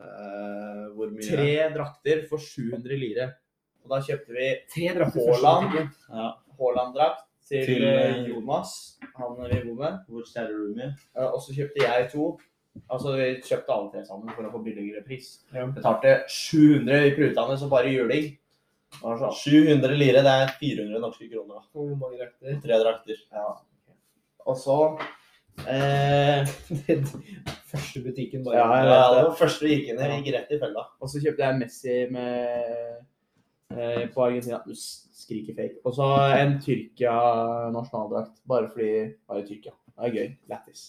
uh, 0.00 0.84
Hvor 0.96 1.12
mye? 1.14 1.28
Tre 1.28 1.68
drakter 1.76 2.24
for 2.30 2.42
700 2.42 2.98
lire. 2.98 3.28
Og 3.84 3.94
da 3.94 4.00
kjøpte 4.04 4.34
vi 4.36 4.48
Tre 4.74 4.92
drakter 4.98 5.30
Haaland-drakt 5.40 6.06
Ja. 6.10 7.26
Til, 7.50 7.64
Til, 7.66 7.82
eh, 7.82 8.28
Jonas, 8.28 8.98
han 9.16 9.32
vi 9.40 9.56
bor 9.64 9.78
med. 9.80 9.94
Vår 10.06 10.26
kjære 10.28 10.52
roomie. 10.54 10.90
Eh, 11.16 11.24
Og 11.24 11.40
så 11.42 11.54
kjøpte 11.56 11.82
jeg 11.82 12.10
to. 12.12 12.38
Altså, 12.86 13.16
vi 13.16 13.40
kjøpte 13.42 13.74
alle 13.74 13.90
tre 13.90 14.04
sammen 14.06 14.30
for 14.36 14.46
å 14.46 14.52
få 14.52 14.60
billigere 14.62 15.02
pris. 15.02 15.40
Ja. 15.52 15.64
Betalte 15.66 16.12
700 16.28 17.08
i 17.08 17.14
prutene, 17.16 17.56
så 17.58 17.68
bare 17.68 17.90
juling. 17.90 18.36
Det 18.90 19.02
var 19.06 19.18
sånn. 19.20 19.36
700 19.38 19.96
lire, 20.00 20.22
det 20.26 20.32
er 20.44 20.52
400 20.60 21.00
norske 21.02 21.28
kroner. 21.30 21.62
Hvor 21.72 21.90
mange 21.96 22.18
drakter? 22.20 22.56
Tre 22.64 22.78
drakter. 22.82 23.20
Ja. 23.32 23.46
Og 24.50 24.56
så 24.58 24.76
eh, 25.68 26.48
Første 27.70 28.02
butikken 28.02 28.42
Ja, 28.50 28.64
bare 28.66 28.80
jeg 28.80 28.88
Ja, 28.88 28.96
vet 28.98 29.14
det 29.14 29.16
det. 29.20 29.24
var 29.28 29.36
første 29.38 29.64
vi 29.66 29.74
gikk 29.76 29.88
inn 29.92 30.00
i. 30.00 30.08
Vi 30.10 30.18
gikk 30.20 30.34
rett 30.36 30.52
i 30.56 30.60
fella. 30.64 30.84
Og 31.00 31.12
så 31.12 31.22
kjøpte 31.22 31.46
jeg 31.46 31.58
Messi 31.60 31.96
med 32.10 32.28
eh, 33.76 34.04
på 34.14 34.24
Argentina. 34.26 34.60
Du 34.66 34.74
skriker 34.74 35.54
fake. 35.58 35.80
Og 35.86 35.94
så 35.96 36.08
en 36.40 36.56
Tyrkia 36.64 37.14
nasjonaldrakt, 37.74 38.40
bare 38.48 38.70
fordi 38.72 38.88
jeg 38.90 39.12
var 39.30 39.38
i 39.42 39.46
Tyrkia. 39.48 39.76
Det 39.94 40.08
er 40.08 40.16
gøy. 40.16 40.30
Lættis. 40.50 40.84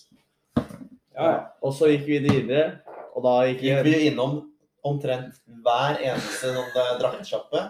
Ja, 0.57 1.25
ja. 1.27 1.39
Og 1.61 1.73
så 1.75 1.89
gikk 1.91 2.05
vi 2.07 2.21
videre, 2.23 2.79
og 3.13 3.25
da 3.27 3.33
gikk 3.49 3.61
Gikk 3.67 3.83
vi 3.85 3.93
vi 3.99 4.07
innom 4.09 4.39
omtrent 4.87 5.41
hver 5.65 5.99
eneste 6.01 6.53
sånn 6.55 6.71
draktsjappe. 7.01 7.65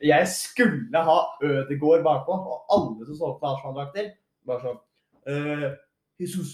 Jeg 0.00 0.26
skulle 0.32 1.02
ha 1.04 1.16
Ødegård 1.44 2.02
bakpå, 2.04 2.32
og 2.32 2.72
alle 2.72 3.06
som 3.08 3.18
solgte 3.18 3.48
Arsenal-drakter, 3.50 4.10
bare 4.48 4.62
sånn 4.64 4.78
eh, 5.28 5.66
Jesus. 6.20 6.52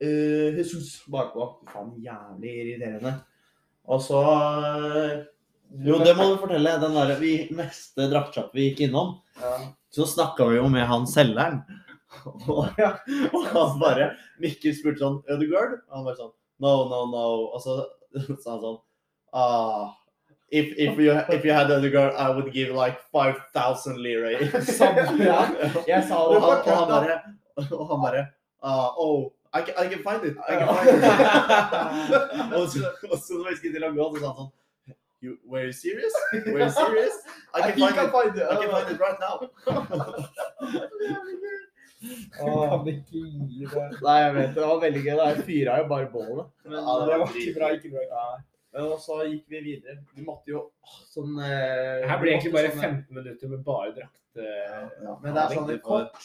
eh, 0.00 0.56
Jesus 0.56 1.02
bakpå. 1.12 1.50
Faen, 1.72 1.94
jævlig 2.00 2.54
irriterende. 2.62 3.12
Og 3.86 4.00
så 4.02 4.22
eh, 4.26 5.16
Jo, 5.84 5.98
det 6.00 6.14
må 6.16 6.30
du 6.30 6.38
fortelle. 6.40 6.76
Den 6.82 6.96
der, 6.96 7.16
vi, 7.20 7.34
neste 7.56 8.08
draktsjappe 8.12 8.56
vi 8.56 8.70
gikk 8.70 8.86
innom, 8.88 9.16
ja. 9.42 9.56
så 9.92 10.06
snakka 10.08 10.48
vi 10.50 10.60
jo 10.60 10.70
med 10.72 10.88
han 10.88 11.04
selgeren. 11.10 11.62
Og, 12.48 12.70
og 13.34 13.42
han 13.50 13.74
bare 13.82 14.04
Mikkel 14.40 14.72
spurte 14.78 15.02
sånn 15.02 15.16
Ødegaard? 15.28 15.74
Og 15.90 15.96
han 15.98 16.04
bare 16.06 16.16
sånn 16.16 16.30
No, 16.62 16.70
no, 16.88 17.00
no. 17.10 17.24
Og 17.52 17.60
så 17.60 17.74
sa 18.40 18.54
han 18.54 18.62
sånn 18.62 18.78
ah, 19.36 19.92
if, 20.50 20.72
if, 20.78 20.98
you, 20.98 21.12
if 21.12 21.44
you 21.44 21.52
had 21.52 21.68
girl, 21.92 22.14
I 22.16 22.30
would 22.30 22.52
give 22.52 22.74
like 22.74 23.00
5000 23.12 23.98
lire. 23.98 24.38
Samme, 24.62 25.04
ja. 25.20 25.40
Jeg 25.86 26.04
sa 26.08 26.20
det 26.32 26.42
og 26.42 26.64
han 26.64 26.88
bare, 26.88 27.20
og 27.70 27.88
han 27.92 28.02
bare 28.02 28.26
ah, 28.62 28.88
Oh, 28.96 29.30
I 29.54 29.62
can, 29.62 29.74
I 29.78 29.88
can 29.88 30.02
find 30.02 30.24
it. 30.24 30.36
I 30.48 30.56
can 30.56 30.68
find 30.68 30.88
it. 30.98 31.04
og, 32.58 32.68
så, 32.68 32.78
og 33.12 33.18
så 33.18 33.32
når 33.38 33.50
vi 33.50 33.56
skulle 33.56 33.74
til 33.76 33.84
å 33.88 33.92
gå, 33.96 34.08
så 34.16 34.20
sa 34.22 34.26
han 34.32 34.36
sånn 34.40 34.52
you, 35.22 35.38
Were 35.46 35.64
you 35.66 35.72
serious? 35.72 36.12
Were 36.46 36.60
you 36.64 36.70
serious? 36.70 37.14
I 37.54 37.60
can 37.60 37.78
find 37.82 37.96
it. 37.96 38.10
find 38.16 38.36
it. 38.36 38.44
I 38.50 38.56
can 38.60 38.70
find 38.70 38.88
it 38.90 39.00
right 39.00 39.20
now. 39.20 39.36
Kan 42.36 42.88
ikke 42.90 43.22
gi 43.48 43.64
det. 43.70 43.86
Nei, 44.02 44.18
jeg 44.22 44.34
vet 44.34 44.50
det. 44.50 44.54
Det 44.58 44.66
var 44.68 44.82
veldig 44.82 45.02
gøy. 45.06 45.14
Jeg 45.22 45.46
fyra 45.48 45.78
jo 45.80 45.88
bare 45.92 46.10
bålet. 46.12 46.52
Men, 46.64 46.76
Ja, 46.76 46.98
Det 47.08 47.18
var 47.22 47.32
ikke 47.40 47.54
bra. 47.58 47.70
ikke 47.78 47.90
bra. 47.94 48.04
Ja. 48.10 48.26
Og 48.76 48.98
så 49.00 49.20
gikk 49.24 49.44
vi 49.48 49.60
videre. 49.64 49.98
Vi 50.14 50.24
måtte 50.26 50.50
jo 50.52 50.58
åh, 50.84 50.96
sånn 51.08 51.38
eh, 51.40 52.06
her 52.08 52.18
blir 52.20 52.34
egentlig 52.34 52.52
bare 52.52 52.70
sånne- 52.74 52.82
15 53.06 53.14
minutter 53.14 53.48
med 53.48 53.62
bare 53.64 53.92
drakt. 53.96 54.20
eh, 54.36 54.88
Ja, 55.02 55.14
Men 55.22 55.34
det 55.34 55.42
er 55.42 55.54
sånn 55.56 55.68
litt 55.70 55.82
kort. 55.82 56.18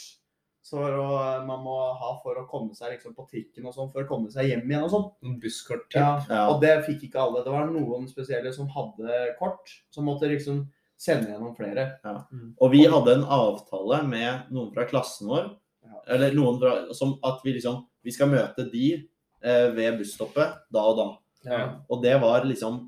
Så 0.63 0.77
for 0.77 0.91
å, 0.93 1.45
man 1.47 1.63
må 1.65 1.75
ha 1.97 2.09
for 2.21 2.35
å 2.37 2.47
komme 2.47 2.75
seg 2.77 2.91
liksom, 2.93 3.15
på 3.15 3.25
trikken 3.29 3.65
og 3.65 3.73
sånn, 3.73 3.91
for 3.91 4.03
å 4.03 4.07
komme 4.07 4.29
seg 4.31 4.45
hjem 4.51 4.67
igjen 4.69 4.83
og 4.85 4.91
sånn. 4.91 5.39
Busskort. 5.41 5.87
Ja. 5.95 6.21
Ja. 6.29 6.43
Og 6.53 6.61
det 6.61 6.85
fikk 6.85 7.07
ikke 7.09 7.19
alle. 7.23 7.41
Det 7.43 7.51
var 7.51 7.65
noen 7.71 8.07
spesielle 8.07 8.53
som 8.53 8.67
hadde 8.67 9.35
kort, 9.39 9.71
som 9.89 10.05
måtte 10.05 10.29
liksom 10.29 10.67
sende 11.01 11.31
gjennom 11.31 11.55
flere. 11.57 11.97
Ja, 12.05 12.25
Og 12.61 12.71
vi 12.71 12.83
hadde 12.85 13.15
en 13.15 13.23
avtale 13.25 14.03
med 14.07 14.51
noen 14.51 14.71
fra 14.73 14.85
klassen 14.85 15.27
vår, 15.27 15.55
Ja. 15.83 16.01
eller 16.13 16.31
noen 16.37 16.59
fra, 16.59 16.93
som 16.93 17.17
at 17.23 17.41
vi 17.43 17.53
liksom 17.53 17.87
Vi 18.03 18.11
skal 18.11 18.27
møte 18.29 18.71
de 18.71 19.07
eh, 19.43 19.69
ved 19.71 19.97
busstoppet 19.99 20.59
da 20.71 20.79
og 20.79 20.97
da. 20.97 21.17
Ja. 21.45 21.61
Og 21.89 22.01
det 22.03 22.15
var 22.21 22.45
liksom 22.47 22.79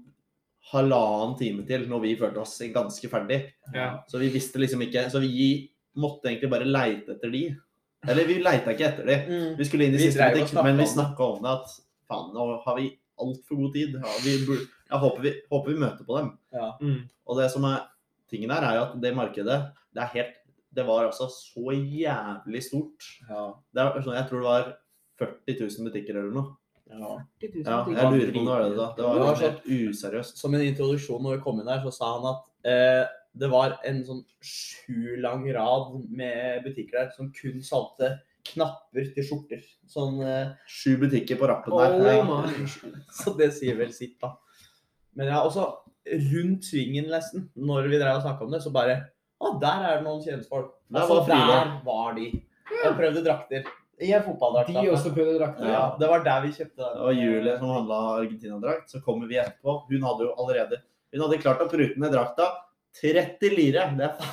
halvannen 0.72 1.36
time 1.40 1.66
til 1.68 1.86
når 1.90 2.04
vi 2.06 2.16
følte 2.20 2.42
oss 2.44 2.56
ganske 2.74 3.10
ferdig. 3.12 3.40
Ja. 3.76 3.90
Så 4.08 4.22
vi 4.22 4.32
visste 4.34 4.62
liksom 4.62 4.82
ikke 4.86 5.10
Så 5.12 5.20
vi 5.24 5.70
måtte 6.00 6.30
egentlig 6.30 6.50
bare 6.54 6.68
leite 6.68 7.18
etter 7.18 7.34
de. 7.34 7.44
Eller 8.10 8.28
vi 8.28 8.40
leita 8.44 8.74
ikke 8.74 8.90
etter 8.90 9.10
de. 9.10 9.18
Vi 9.58 9.68
skulle 9.68 9.88
inn 9.88 9.98
i 9.98 10.02
Vi 10.02 10.10
siste 10.10 10.30
butikk, 10.34 10.56
men 10.64 10.80
vi 10.80 10.88
snakka 10.90 11.28
om 11.36 11.44
det 11.44 11.52
at 11.54 11.76
faen, 12.10 12.32
nå 12.36 12.48
har 12.66 12.80
vi 12.80 12.88
altfor 13.24 13.60
god 13.62 13.76
tid. 13.76 14.00
Ja, 14.00 14.16
vi 14.26 14.38
jeg 14.94 15.02
håper 15.02 15.24
vi, 15.26 15.34
håper 15.50 15.72
vi 15.72 15.82
møter 15.82 16.06
på 16.06 16.18
dem. 16.20 16.32
Ja. 16.54 16.70
Mm. 16.82 17.00
Og 17.26 17.40
det 17.40 17.50
som 17.54 17.66
er 17.66 17.86
tingen 18.30 18.52
her, 18.54 18.66
er 18.68 18.78
jo 18.78 18.84
at 18.88 18.98
det 19.02 19.14
markedet 19.18 19.60
det 19.94 20.02
er 20.02 20.16
helt 20.18 20.40
Det 20.74 20.86
var 20.88 21.06
altså 21.06 21.28
så 21.30 21.70
jævlig 21.70 22.64
stort. 22.66 23.06
Ja. 23.30 23.44
Det 23.70 23.82
er, 23.82 23.98
sånn, 24.02 24.16
jeg 24.18 24.26
tror 24.30 24.40
det 24.42 24.48
var 24.48 24.70
40 25.22 25.60
000 25.60 25.86
butikker 25.86 26.18
eller 26.18 26.32
noe. 26.34 26.56
Ja. 27.00 27.14
Ja, 27.66 27.78
jeg 27.90 28.12
lurer 28.14 28.32
på 28.34 28.40
om 28.40 28.46
det 28.46 28.54
var 28.54 28.64
det 28.64 28.78
da. 28.78 28.88
Det 28.98 29.04
var, 29.04 29.16
Det 29.18 29.26
var 29.28 29.42
helt 29.42 29.66
useriøst. 29.66 30.38
Som 30.40 30.54
en 30.58 30.62
introduksjon 30.68 31.24
når 31.24 31.38
vi 31.38 31.44
kom 31.46 31.60
inn 31.62 31.70
der, 31.70 31.82
så 31.86 31.92
sa 31.96 32.12
han 32.18 32.28
at 32.34 32.50
eh, 32.70 33.04
det 33.34 33.50
var 33.50 33.80
en 33.90 34.04
sånn 34.06 34.22
sju 34.46 35.16
lang 35.24 35.46
rad 35.56 35.96
med 36.14 36.64
butikker 36.68 37.00
der 37.00 37.10
som 37.16 37.32
kun 37.34 37.64
solgte 37.66 38.12
knapper 38.54 39.08
til 39.16 39.26
skjorter. 39.26 39.64
Sånn 39.90 40.20
eh, 40.22 40.52
Sju 40.70 40.98
butikker 41.02 41.40
på 41.40 41.48
rappen 41.50 41.74
der. 41.74 42.22
Oh, 42.22 42.46
Så 43.24 43.34
det 43.40 43.54
sier 43.58 43.80
vel 43.80 43.94
sitt, 43.96 44.20
da. 44.22 44.36
Men 45.18 45.32
ja, 45.32 45.42
også 45.46 45.70
rundt 46.34 46.66
svingen 46.68 47.08
nesten, 47.12 47.48
når 47.56 47.88
vi 47.90 48.00
drev 48.02 48.18
og 48.20 48.26
snakka 48.26 48.46
om 48.46 48.52
det, 48.54 48.62
så 48.66 48.72
bare 48.76 48.98
Å, 49.44 49.54
der 49.60 49.86
er 49.88 49.98
det 49.98 50.06
noen 50.06 50.22
kjentfolk. 50.24 50.70
Og 50.92 51.00
Altså, 51.00 51.16
der 51.28 51.72
var 51.84 52.14
de. 52.16 52.30
Og 52.84 52.94
prøvde 53.00 53.24
drakter. 53.26 53.66
I 54.04 54.12
en 54.18 54.26
fotballdrakt. 54.26 54.74
De 54.76 54.92
også 54.92 55.14
prøvde 55.16 55.38
drakter. 55.40 55.70
Ja, 55.72 55.84
det 56.00 56.10
var 56.12 56.24
der 56.26 56.44
vi 56.46 56.52
kjøpte 56.58 56.80
den. 56.82 56.94
Det 57.00 57.08
var 57.08 57.18
Julie 57.20 57.56
som 57.60 57.74
handla 57.78 58.02
Argentina-drakt. 58.20 58.92
Så 58.92 59.02
kommer 59.06 59.32
vi 59.32 59.40
etterpå. 59.42 59.78
Hun 59.90 60.08
hadde 60.10 60.28
jo 60.28 60.36
allerede 60.38 60.82
Hun 61.14 61.26
hadde 61.28 61.42
klart 61.44 61.62
å 61.64 61.70
prute 61.72 62.00
ned 62.02 62.14
drakta 62.16 62.50
30 63.02 63.54
lire. 63.58 63.90
Det 63.98 64.08
er, 64.10 64.32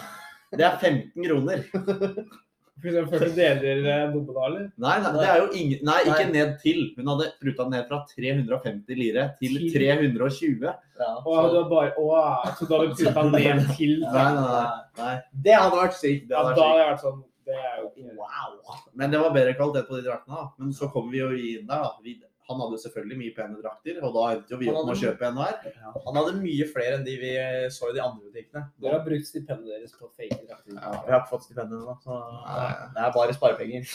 det 0.58 0.64
er 0.68 0.78
15 0.80 1.26
kroner. 1.28 1.66
For 2.80 2.88
eksempel 2.88 3.32
deler 3.36 3.82
eh, 3.92 4.12
da, 4.14 4.44
eller? 4.46 4.62
Nei, 4.80 4.94
nei, 5.04 5.10
det 5.12 5.24
er 5.28 5.40
jo 5.42 5.48
ingen 5.52 5.82
Nei, 5.84 5.98
ikke 6.06 6.22
Nei. 6.24 6.32
ned 6.32 6.52
til. 6.62 6.78
Hun 6.96 7.10
hadde 7.12 7.26
pruta 7.42 7.66
ned 7.68 7.82
fra 7.90 7.98
350 8.08 8.96
lire 8.96 9.26
til 9.40 9.58
Til? 9.58 9.66
320. 9.74 10.64
Ja. 10.64 11.10
Og 11.20 11.50
du 11.52 11.58
har 11.58 11.66
bare 11.68 11.90
Å, 12.00 12.06
da 12.08 12.54
hadde 12.54 12.86
du 12.88 12.94
pruta 12.96 13.26
ned 13.28 13.66
til 13.76 13.98
Nei, 14.06 14.28
nei, 14.38 14.46
nei. 14.46 14.62
nei. 15.02 15.12
Det 15.48 15.58
hadde 15.58 15.82
vært 15.82 15.98
sykt. 15.98 16.24
Det 16.30 16.36
Ja, 16.38 16.40
hadde 16.46 16.56
da 16.56 16.70
hadde 16.70 16.72
sykt. 16.72 16.80
jeg 16.80 16.88
vært 16.94 17.04
sånn 17.04 17.20
Det 17.50 17.58
er 17.58 17.76
jo 17.82 17.90
ikke 17.90 18.16
Wow. 18.16 18.80
Men 18.94 19.10
det 19.12 19.20
var 19.22 19.34
bedre 19.34 19.54
kvalitet 19.58 19.88
på 19.90 19.98
de 20.00 20.06
draktene. 20.08 20.36
da. 20.36 20.50
Men 20.58 20.72
så 20.76 20.88
kom 20.92 21.10
vi 21.12 21.18
jo 21.24 21.30
inn 21.34 21.66
der. 21.66 21.82
da. 21.86 21.94
Vi, 22.04 22.20
han 22.50 22.58
hadde 22.58 22.74
jo 22.74 22.80
selvfølgelig 22.82 23.16
mye 23.20 23.32
pene 23.36 23.58
drakter, 23.62 23.98
og 24.02 24.14
da 24.16 24.22
endte 24.34 24.50
jo 24.50 24.56
vi 24.58 24.68
opp 24.72 24.80
med 24.88 24.96
å 24.96 24.98
kjøpe 24.98 25.26
en 25.28 25.36
hver. 25.38 25.58
Ja. 25.70 25.92
Han 26.06 26.16
hadde 26.18 26.32
mye 26.42 26.64
flere 26.66 26.96
enn 26.98 27.04
de 27.06 27.12
vi 27.20 27.30
så 27.70 27.90
i 27.90 27.94
de 27.94 28.00
andre 28.02 28.24
butikkene. 28.26 28.62
Dere 28.82 28.96
har 28.96 29.04
brukt 29.06 29.28
stipendet 29.28 29.70
deres 29.70 29.94
på 29.94 30.08
fake 30.18 30.40
drakter. 30.48 30.74
Ja. 30.74 30.90
Vi 31.06 31.12
har 31.14 31.20
ikke 31.20 31.30
fått 31.30 31.46
stipend 31.46 31.76
ennå, 31.78 31.94
så 32.02 32.16
Nei. 32.48 32.72
det 32.96 33.04
er 33.06 33.14
bare 33.18 33.36
sparepenger. 33.38 33.82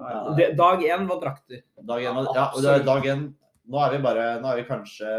Ja. 0.00 0.34
Dag 0.56 0.82
én 0.82 1.06
var 1.08 1.18
drakter. 1.20 1.60
Dag 1.84 2.04
en, 2.08 2.18
ja, 2.34 2.44
og 2.54 2.62
det 2.64 2.70
er 2.72 2.84
dag 2.86 3.04
én 3.10 3.24
nå 3.70 3.80
er 3.84 3.90
vi 3.92 3.98
bare 4.02 4.24
Nå 4.40 4.48
er 4.50 4.56
vi 4.62 4.64
kanskje 4.68 5.10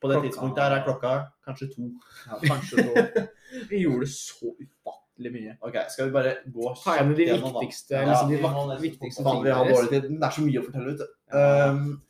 På 0.00 0.08
det 0.08 0.16
Klokka- 0.20 0.28
tidspunktet 0.28 0.62
her 0.62 0.74
er 0.76 0.84
klokka 0.86 1.14
kanskje 1.44 1.66
to. 1.74 1.88
Ja, 2.28 2.38
kanskje 2.44 2.84
to. 2.84 3.24
Vi 3.70 3.80
gjorde 3.82 4.04
det 4.04 4.10
så 4.14 4.52
ufattelig 4.52 5.03
mye. 5.18 5.56
Ok, 5.62 5.76
Skal 5.90 6.06
vi 6.06 6.12
bare 6.12 6.36
gå 6.50 6.74
Ta 6.84 6.96
igjen 6.98 7.14
de 7.14 7.24
gjennom, 7.26 7.52
da? 7.52 7.60
viktigste, 7.60 7.90
Ja, 7.94 8.04
liksom 8.10 8.28
de 8.30 8.36
vi 8.36 8.42
må 8.42 8.48
vak- 8.48 8.68
nesten 8.68 8.82
viktigste 8.90 9.22
tingene 9.22 9.34
Faen, 9.34 9.44
vi 9.44 9.50
har 9.50 9.64
tingene 9.64 9.76
dårlig 9.76 9.90
tid. 9.90 10.02
men 10.10 10.20
Det 10.20 10.26
er 10.26 10.34
så 10.34 10.42
mye 10.42 10.58
å 10.60 10.64
fortelle, 10.66 10.86
vet 10.86 10.98
du. 10.98 11.06
Um, 11.34 12.02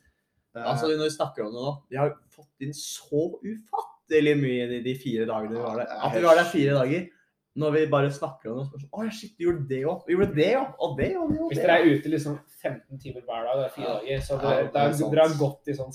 eh, 0.55 0.63
Altså, 0.65 0.85
når 0.87 1.03
vi 1.05 1.17
snakker 1.17 1.45
om 1.45 1.51
det 1.53 1.61
nå, 1.61 1.73
vi 1.89 1.97
har 1.97 2.09
fått 2.29 2.61
inn 2.61 2.73
så 2.73 3.21
ufattelig 3.43 4.35
mye 4.41 4.67
de, 4.69 4.81
de 4.83 4.95
fire 4.95 5.25
dagene 5.25 5.51
vi 5.55 5.61
var 5.61 5.77
der. 5.77 5.87
At 5.89 6.13
vi 6.15 6.21
var 6.25 6.35
der 6.35 6.43
fire 6.49 6.73
dager. 6.79 7.07
Når 7.57 7.71
vi 7.71 7.85
bare 7.87 8.09
snakker 8.11 8.51
om 8.51 8.57
det, 8.57 8.65
og 8.73 8.81
sånn 8.81 8.89
Å 8.91 9.11
shit, 9.15 9.31
vi 9.39 9.45
gjorde 9.45 9.67
det 9.69 9.83
òg. 9.87 10.01
Vi 10.07 10.13
gjorde 10.15 10.35
det 10.35 10.49
òg. 10.59 10.73
Og 10.79 10.97
det 10.97 11.15
og 11.15 11.29
det 11.31 11.39
og 11.39 11.49
Hvis 11.51 11.61
dere 11.61 11.77
er 11.79 11.85
ute 11.95 12.09
liksom 12.11 12.39
15 12.61 12.99
timer 12.99 13.21
hver 13.21 13.45
dag, 13.47 13.55
det 13.61 13.65
er 13.65 13.75
fire 13.77 13.87
Ja. 13.87 13.99
dager, 14.01 14.19
så 14.19 14.33
Ja, 14.35 14.41
dere, 14.49 14.63
det 14.65 14.73
da 14.73 14.79
er 14.79 14.89
er 14.89 15.11
dere 15.15 15.27
har 15.29 15.37
gått 15.39 15.67
i 15.67 15.71
sånn 15.77 15.93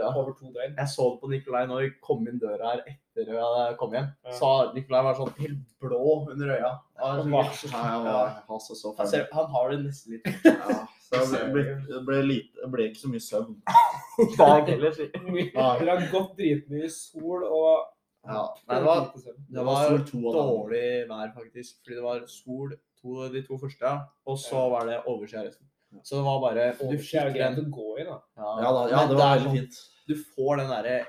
Ja. 0.00 0.08
over 0.16 0.32
to 0.32 0.46
døgn. 0.54 0.76
Jeg 0.78 0.88
så 0.88 1.06
det 1.12 1.20
på 1.20 1.28
Nikolai 1.30 1.66
når 1.66 1.80
vi 1.82 1.90
kom 2.00 2.26
inn 2.28 2.38
døra 2.40 2.70
her 2.72 2.82
etter 2.86 3.28
hadde 3.36 3.76
kommet 3.80 3.98
hjem. 3.98 4.08
Ja. 4.24 4.32
Så 4.38 4.50
Nikolai 4.74 5.02
var 5.04 5.14
sånn 5.18 5.32
helt 5.38 5.78
blå 5.82 6.30
under 6.32 6.54
øya. 6.56 6.72
Han, 7.02 7.30
var 7.30 7.44
var 7.44 7.52
så- 7.52 7.68
jeg 7.68 8.04
var 8.06 8.60
så 8.60 8.96
han, 8.98 9.06
ser, 9.06 9.28
han 9.32 9.46
har 9.56 9.70
det 9.70 9.78
nesten 9.84 10.12
litt 10.12 10.26
Ja, 10.44 10.86
så 11.02 11.20
det 11.32 11.52
ble, 11.52 11.64
det 11.88 12.04
ble, 12.06 12.20
lite, 12.22 12.54
det 12.62 12.70
ble 12.72 12.88
ikke 12.88 13.02
så 13.02 13.08
mye 13.12 13.20
søvn. 13.20 13.56
dag 14.38 14.68
heller, 14.68 14.92
si. 14.96 15.08
Dere 15.54 15.90
har 15.90 16.06
gått 16.12 16.36
dritmye 16.38 16.84
i 16.84 16.88
sol 16.94 17.44
og 17.44 17.88
Ja. 18.24 18.46
Nei, 18.68 18.76
det 18.78 18.86
var, 18.86 19.08
det 19.50 19.64
var 19.66 19.98
dårlig 20.36 21.08
vær, 21.10 21.32
faktisk. 21.34 21.80
Fordi 21.82 21.96
det 21.96 22.04
var 22.04 22.20
sol 22.30 22.70
to, 23.02 23.28
de 23.28 23.42
to 23.42 23.58
første, 23.58 23.96
og 24.30 24.38
så 24.38 24.68
var 24.70 24.86
det 24.86 25.00
overskya 25.10 25.42
resten. 25.42 25.66
Så 26.02 26.16
det 26.16 26.24
var 26.24 26.40
bare 26.40 26.72
Du 26.78 26.96
fikk 26.98 27.34
den 27.36 27.58
å 27.60 27.70
gå 27.70 28.00
i, 28.00 28.04
da. 28.04 28.18
Ja, 28.36 28.72
da, 28.72 28.88
ja, 28.90 29.06
det 29.06 29.16
var 29.16 29.36
veldig 29.36 29.46
sånn- 29.46 29.56
fint. 29.58 29.80
Du 30.08 30.14
får 30.14 30.56
den 30.62 30.70
derre 30.72 31.06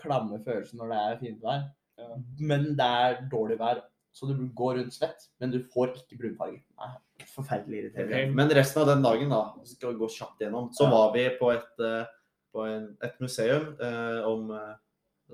klamme 0.00 0.38
følelsen 0.44 0.78
når 0.80 0.88
det 0.92 1.00
er 1.00 1.18
fint 1.22 1.42
vær, 1.42 1.62
Ja. 1.98 2.08
men 2.40 2.64
det 2.76 2.80
er 2.84 3.28
dårlig 3.30 3.58
vær 3.58 3.82
så 4.14 4.28
du 4.28 4.48
går 4.54 4.76
rundt 4.78 4.92
svett, 4.94 5.28
men 5.40 5.50
du 5.50 5.58
får 5.74 5.94
ikke 5.96 6.18
brunfarge. 6.20 6.60
Nei, 6.78 6.90
forferdelig 7.34 7.80
irriterende. 7.80 8.14
Okay. 8.14 8.30
Men 8.30 8.48
resten 8.50 8.82
av 8.82 8.86
den 8.92 9.02
dagen, 9.02 9.28
da, 9.30 9.40
skal 9.64 9.92
vi 9.92 9.98
gå 9.98 10.08
kjapt 10.08 10.38
gjennom, 10.40 10.68
så 10.72 10.84
Ja. 10.84 10.90
var 10.90 11.12
vi 11.12 11.24
på 11.38 11.50
et, 11.52 11.80
eh, 11.80 12.06
på 12.54 12.66
en, 12.68 12.96
et 13.02 13.20
museum 13.20 13.76
eh, 13.80 14.22
om, 14.24 14.50
eh, 14.52 14.76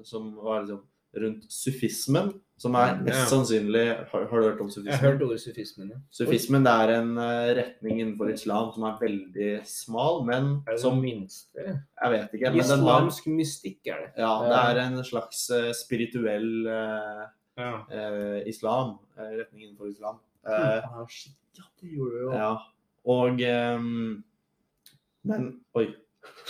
som 0.03 0.35
var 0.37 0.63
liksom 0.63 0.81
rundt 1.17 1.47
sufismen, 1.51 2.29
som 2.61 2.75
er 2.79 3.01
mest 3.03 3.31
sannsynlig 3.33 3.87
Har, 4.13 4.27
har 4.31 4.41
du 4.41 4.45
hørt 4.47 4.61
om 4.61 4.69
Jeg 4.69 4.75
sufismen? 4.77 4.93
har 5.01 5.11
hørt 5.11 5.23
ordet 5.27 5.41
sufismen. 5.43 5.89
ja. 5.91 5.97
Sufismen 6.15 6.63
det 6.67 6.73
er 6.85 6.93
en 7.01 7.11
eh, 7.19 7.51
retning 7.59 8.01
innenfor 8.01 8.31
islam 8.31 8.69
som 8.75 8.85
er 8.87 8.99
veldig 9.01 9.49
smal, 9.67 10.21
men 10.29 10.51
Er 10.69 10.77
det 10.77 10.81
som 10.85 11.01
minste? 11.03 11.65
Jeg 11.65 12.13
vet 12.13 12.35
ikke. 12.39 12.51
Men 12.53 12.61
Islamsk 12.61 13.27
mystikk 13.27 13.87
er 13.91 14.05
det. 14.05 14.11
ja, 14.23 14.33
det 14.47 14.61
er 14.61 14.83
en 14.87 15.05
slags 15.05 15.51
eh, 15.51 15.73
spirituell 15.75 16.67
uh, 16.69 17.27
Ja. 17.59 17.73
eh, 17.91 18.47
islam. 18.49 18.99
retning 19.19 19.63
innenfor 19.67 19.91
islam. 19.91 20.21
Ah, 20.47 20.81
ja, 20.81 21.65
det 21.83 21.91
gjorde 21.91 22.13
du 22.13 22.21
jo. 22.23 22.33
ja. 22.33 22.55
Og 23.05 23.41
um, 23.77 24.23
Men 25.25 25.61
Oi. 25.75 25.87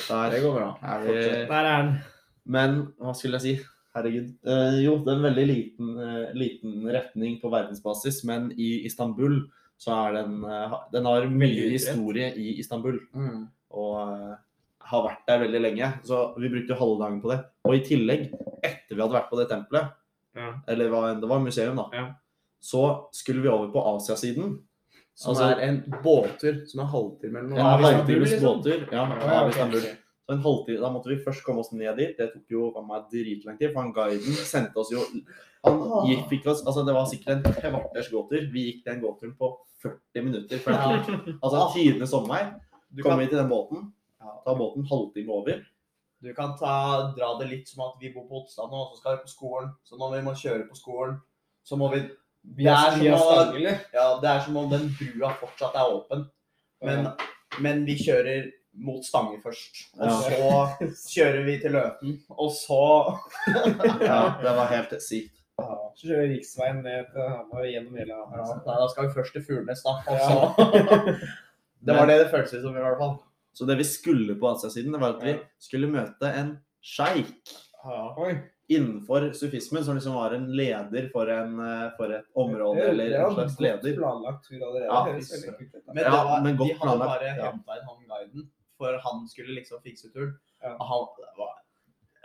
Der 0.08 0.30
Det 0.30 0.42
går 0.42 0.54
bra. 0.58 0.78
er 0.82 1.00
vi 1.00 1.12
Der 1.48 1.52
er 1.54 1.82
den. 1.82 1.94
Men 2.44 2.92
hva 2.98 3.12
skulle 3.14 3.38
jeg 3.38 3.42
si? 3.42 3.64
Herregud. 3.94 4.28
Eh, 4.46 4.76
jo, 4.84 4.98
det 5.04 5.10
er 5.12 5.16
en 5.18 5.24
veldig 5.26 5.46
liten, 5.48 5.88
eh, 5.98 6.34
liten 6.38 6.84
retning 6.86 7.40
på 7.42 7.50
verdensbasis, 7.50 8.22
men 8.24 8.52
i 8.56 8.84
Istanbul 8.86 9.40
så 9.80 9.94
er 10.08 10.12
den 10.20 10.44
eh, 10.44 10.74
Den 10.92 11.06
har 11.06 11.26
mye 11.26 11.70
historie 11.72 12.32
i 12.36 12.58
Istanbul. 12.60 13.00
Mm. 13.14 13.48
og 13.70 13.96
eh, 14.14 14.36
har 14.90 15.04
vært 15.06 15.26
der 15.28 15.38
veldig 15.44 15.60
lenge. 15.62 15.88
Så 16.02 16.34
vi 16.40 16.48
brukte 16.50 16.74
halve 16.74 16.98
dagen 17.04 17.20
på 17.22 17.30
det. 17.30 17.36
Og 17.64 17.74
i 17.76 17.82
tillegg, 17.86 18.24
etter 18.66 18.96
vi 18.96 19.00
hadde 19.00 19.14
vært 19.14 19.28
på 19.30 19.38
det 19.38 19.48
tempelet, 19.48 19.92
Ja. 20.34 20.48
eller 20.68 20.88
hva 20.90 21.10
enn 21.12 21.20
det 21.20 21.28
var, 21.30 21.38
museum, 21.38 21.76
da, 21.76 21.84
Ja. 21.92 22.06
så 22.60 23.06
skulle 23.12 23.42
vi 23.42 23.48
over 23.48 23.68
på 23.70 23.82
Asiasiden. 23.96 24.58
Som 25.14 25.34
Altså- 25.36 25.50
er 25.52 25.60
en 25.68 25.80
båttur 26.02 26.66
som 26.66 26.80
er 26.80 26.86
halvtime 26.86 27.38
eller 27.38 27.48
noe. 27.50 27.58
En 27.58 27.84
halvtimes 27.84 28.30
liksom? 28.30 28.62
båttur. 28.62 28.88
Ja, 28.92 29.04
av 29.42 29.48
Istanbul. 29.50 29.82
Så 30.30 30.36
en 30.36 30.42
halvtime, 30.44 30.78
Da 30.80 30.90
måtte 30.94 31.10
vi 31.10 31.16
først 31.24 31.42
komme 31.42 31.58
oss 31.64 31.72
ned 31.72 31.96
dit. 31.98 32.12
Det 32.16 32.28
tok 32.32 32.52
jo 32.54 32.68
meg 32.86 33.08
dritlang 33.10 33.56
tid, 33.58 33.72
for 33.72 33.82
han 33.82 33.92
guiden 33.92 34.36
sendte 34.46 34.78
oss 34.78 34.92
jo 34.94 35.02
Han 35.64 35.80
gikk, 36.06 36.28
fikk 36.30 36.46
oss, 36.46 36.62
altså 36.64 36.84
Det 36.86 36.94
var 36.94 37.08
sikkert 37.10 37.46
en 37.46 37.56
kvarters 37.58 38.10
gåtur. 38.12 38.46
Vi 38.52 38.62
gikk 38.68 38.84
den 38.84 39.02
gåturen 39.02 39.34
på 39.36 39.50
40 39.82 40.22
minutter. 40.22 40.58
For 40.62 40.70
det 40.70 40.78
Ja. 40.78 41.34
altså 41.42 41.72
tidenes 41.74 42.10
sommer. 42.10 42.54
Du 42.94 43.02
Kommer 43.02 43.24
vi 43.24 43.26
til 43.26 43.38
den 43.38 43.48
båten, 43.50 43.92
ja, 44.20 44.40
tar 44.44 44.54
båten 44.54 44.86
halvtime 44.86 45.30
over. 45.32 45.66
du 46.22 46.34
kan 46.34 46.56
ta, 46.58 47.12
dra 47.16 47.38
det 47.38 47.48
litt 47.48 47.68
som 47.68 47.80
at 47.88 47.94
vi 48.00 48.12
bor 48.12 48.26
på 48.28 48.42
Otstad 48.42 48.68
nå, 48.70 48.76
og 48.76 48.92
så 48.92 49.00
skal 49.00 49.16
vi 49.16 49.22
på 49.22 49.28
skolen. 49.28 49.70
Så 49.84 49.96
når 49.96 50.16
vi 50.16 50.22
må 50.22 50.34
kjøre 50.34 50.68
på 50.68 50.76
skolen, 50.76 51.20
så 51.64 51.76
må 51.76 51.90
vi 51.90 52.00
det 52.42 52.66
er 52.66 52.96
eller? 53.00 53.80
Ja, 53.92 54.18
det 54.20 54.28
er 54.28 54.40
som 54.40 54.56
om 54.56 54.70
den 54.70 54.94
brua 54.96 55.34
fortsatt 55.40 55.74
er 55.74 55.92
åpen. 55.92 56.30
Men, 56.82 57.08
men 57.60 57.84
vi 57.84 57.96
kjører 58.00 58.50
mot 58.80 59.04
Stange 59.04 59.36
først. 59.44 59.82
Og 59.98 60.06
Ja. 60.06 60.16
så 60.96 61.10
kjører 61.14 61.44
vi 61.46 61.58
til 61.62 61.72
Løten. 61.76 62.16
Og 62.32 62.50
så 62.56 62.80
Ja, 64.08 64.20
det 64.40 64.56
var 64.56 64.66
helt 64.72 64.94
sykt. 65.04 65.36
Så 65.60 66.06
kjører 66.08 66.22
vi 66.28 66.34
riksveien 66.38 66.78
ned 66.84 67.10
til 67.12 67.26
Hamar 67.28 67.66
gjennom 67.68 67.96
hele 68.00 68.14
ja, 68.14 68.22
Hamar. 68.30 68.62
Nei, 68.64 68.76
da 68.80 68.86
skal 68.88 69.08
vi 69.08 69.14
først 69.18 69.34
til 69.36 69.44
Furnes, 69.44 69.82
da. 69.84 69.96
Og 70.08 70.16
Ja. 70.16 71.16
Det 71.80 71.94
var 71.96 72.04
det 72.10 72.18
det 72.20 72.28
føltes 72.28 72.60
som, 72.60 72.74
i 72.76 72.80
hvert 72.84 72.98
fall. 73.00 73.14
Så 73.56 73.64
det 73.66 73.78
vi 73.78 73.84
skulle 73.88 74.34
på 74.40 74.48
Asiasiden, 74.50 74.92
det 74.92 75.00
var 75.00 75.14
at 75.16 75.22
vi 75.24 75.32
skulle 75.64 75.88
møte 75.88 76.28
en 76.36 76.50
sjeik 76.84 77.32
Ja. 77.84 78.34
Innenfor 78.70 79.32
sufismen, 79.34 79.82
som 79.82 79.96
liksom 79.96 80.14
var 80.14 80.30
en 80.36 80.44
leder 80.54 81.08
for, 81.10 81.26
en, 81.32 81.56
eh, 81.58 81.86
for 81.96 82.12
et 82.14 82.28
område, 82.38 82.84
eller 82.92 83.16
en 83.24 83.32
slags 83.34 83.56
leder. 83.60 83.96
planlagt 83.96 84.44
tur 84.46 84.60
allerede. 84.62 84.84
Ja. 84.86 85.04
Men, 85.88 85.96
Ja, 85.96 86.04
det 86.04 86.10
var, 86.12 86.42
men 86.44 86.56
godt 86.60 86.68
de 86.68 86.74
hadde 86.74 86.84
planlagt, 86.84 87.10
bare 87.10 87.32
henta 87.34 87.78
inn 87.80 87.88
han 87.88 88.04
guiden, 88.12 88.44
for 88.80 88.96
han 89.04 89.26
skulle 89.28 89.54
liksom 89.58 89.82
fikse 89.84 90.12
turen. 90.14 90.34
Ja. 90.64 90.76
Han 90.80 91.08
var 91.38 91.58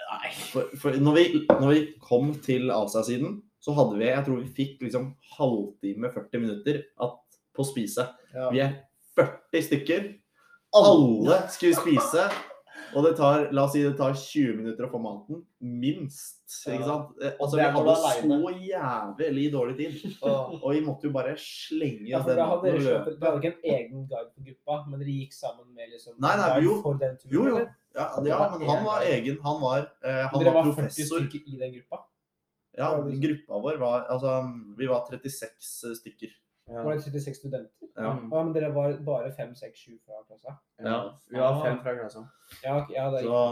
Nei. 0.05 0.31
For, 0.51 0.69
for 0.77 0.95
når, 1.01 1.15
vi, 1.17 1.23
når 1.49 1.71
vi 1.71 1.79
kom 2.03 2.33
til 2.45 2.69
Asiasiden, 2.69 3.39
så 3.63 3.73
hadde 3.73 3.97
vi, 3.97 4.05
jeg 4.05 4.25
tror 4.27 4.41
vi 4.43 4.51
fikk 4.59 4.83
liksom 4.85 5.07
halvtime, 5.37 6.11
40 6.13 6.43
minutter 6.43 6.83
at, 7.01 7.15
på 7.55 7.63
å 7.63 7.67
spise. 7.67 8.05
Ja. 8.35 8.51
Vi 8.53 8.61
er 8.61 8.75
40 9.17 9.65
stykker. 9.65 10.05
Alle 10.77 11.39
skulle 11.53 11.79
spise. 11.79 12.27
Og 12.95 13.03
det 13.03 13.11
tar, 13.17 13.49
la 13.51 13.65
oss 13.67 13.73
si 13.75 13.81
det 13.83 13.97
tar 13.99 14.13
20 14.15 14.53
minutter 14.55 14.85
å 14.87 14.89
få 14.93 14.99
maten. 15.03 15.41
Minst. 15.59 16.45
Ikke 16.69 16.85
sant? 16.87 17.09
Eh, 17.21 17.33
Altså, 17.41 17.57
vi 17.59 17.65
hadde 17.75 17.95
så 17.99 18.51
jævlig 18.55 19.45
dårlig 19.51 19.75
tid. 19.79 20.15
Og, 20.23 20.69
vi 20.71 20.81
måtte 20.85 21.09
jo 21.09 21.11
bare 21.11 21.33
slenge 21.35 22.07
Ja, 22.07 22.21
den 22.23 22.39
maten 22.39 22.77
og 22.77 22.85
løpe. 22.85 23.15
dere 23.19 23.31
hadde 23.33 23.41
ikke 23.41 23.51
en 23.51 23.75
egen 23.75 24.05
guide 24.07 24.29
på 24.31 24.45
gruppa, 24.47 24.77
men 24.89 24.99
dere 25.03 25.15
gikk 25.17 25.33
sammen 25.35 25.67
med 25.75 25.91
liksom 25.91 26.15
Nei, 26.23 26.35
nei, 26.39 26.49
jo. 26.63 26.77
for 26.81 26.93
den 27.01 27.17
turen? 27.19 27.33
Jo, 27.35 27.45
jo. 27.51 27.65
Ja, 27.95 28.09
ja, 28.27 28.39
men 28.57 28.67
han 28.69 28.83
var 28.85 29.01
egen. 29.07 29.37
Han 29.43 29.61
var, 29.61 29.89
eh, 30.03 30.27
han 30.31 30.39
Dere 30.39 30.53
var 30.53 30.63
var 30.63 30.71
40 30.71 30.75
professor. 30.75 31.19
stykker 31.19 31.53
i 31.53 31.59
den 31.59 31.73
gruppa? 31.77 32.01
Ja, 32.77 32.89
gruppa 32.99 33.59
vår 33.63 33.77
var 33.79 34.05
Altså, 34.11 34.31
vi 34.77 34.87
var 34.87 35.05
36 35.11 35.95
stykker. 36.01 36.31
Var 36.67 36.95
det 36.95 37.01
36 37.01 37.37
studenter? 37.37 37.87
Ja. 37.95 38.13
Mm. 38.17 38.29
Ja, 38.31 38.43
men 38.43 38.53
dere 38.55 38.71
var 38.73 38.95
bare 39.05 39.31
5, 39.31 39.55
6, 39.55 39.79
7 39.79 39.97
fra 40.05 40.23
klassa? 40.25 40.55
Ja. 40.81 40.97
Vi 41.29 41.39
var 41.39 41.59
fem 41.61 41.77
fra 41.83 41.93
klassa. 41.99 42.25
Ja, 42.63 42.79
okay, 42.81 42.95
ja 42.95 43.09
det 43.13 43.21
er 43.21 43.27
Så, 43.29 43.43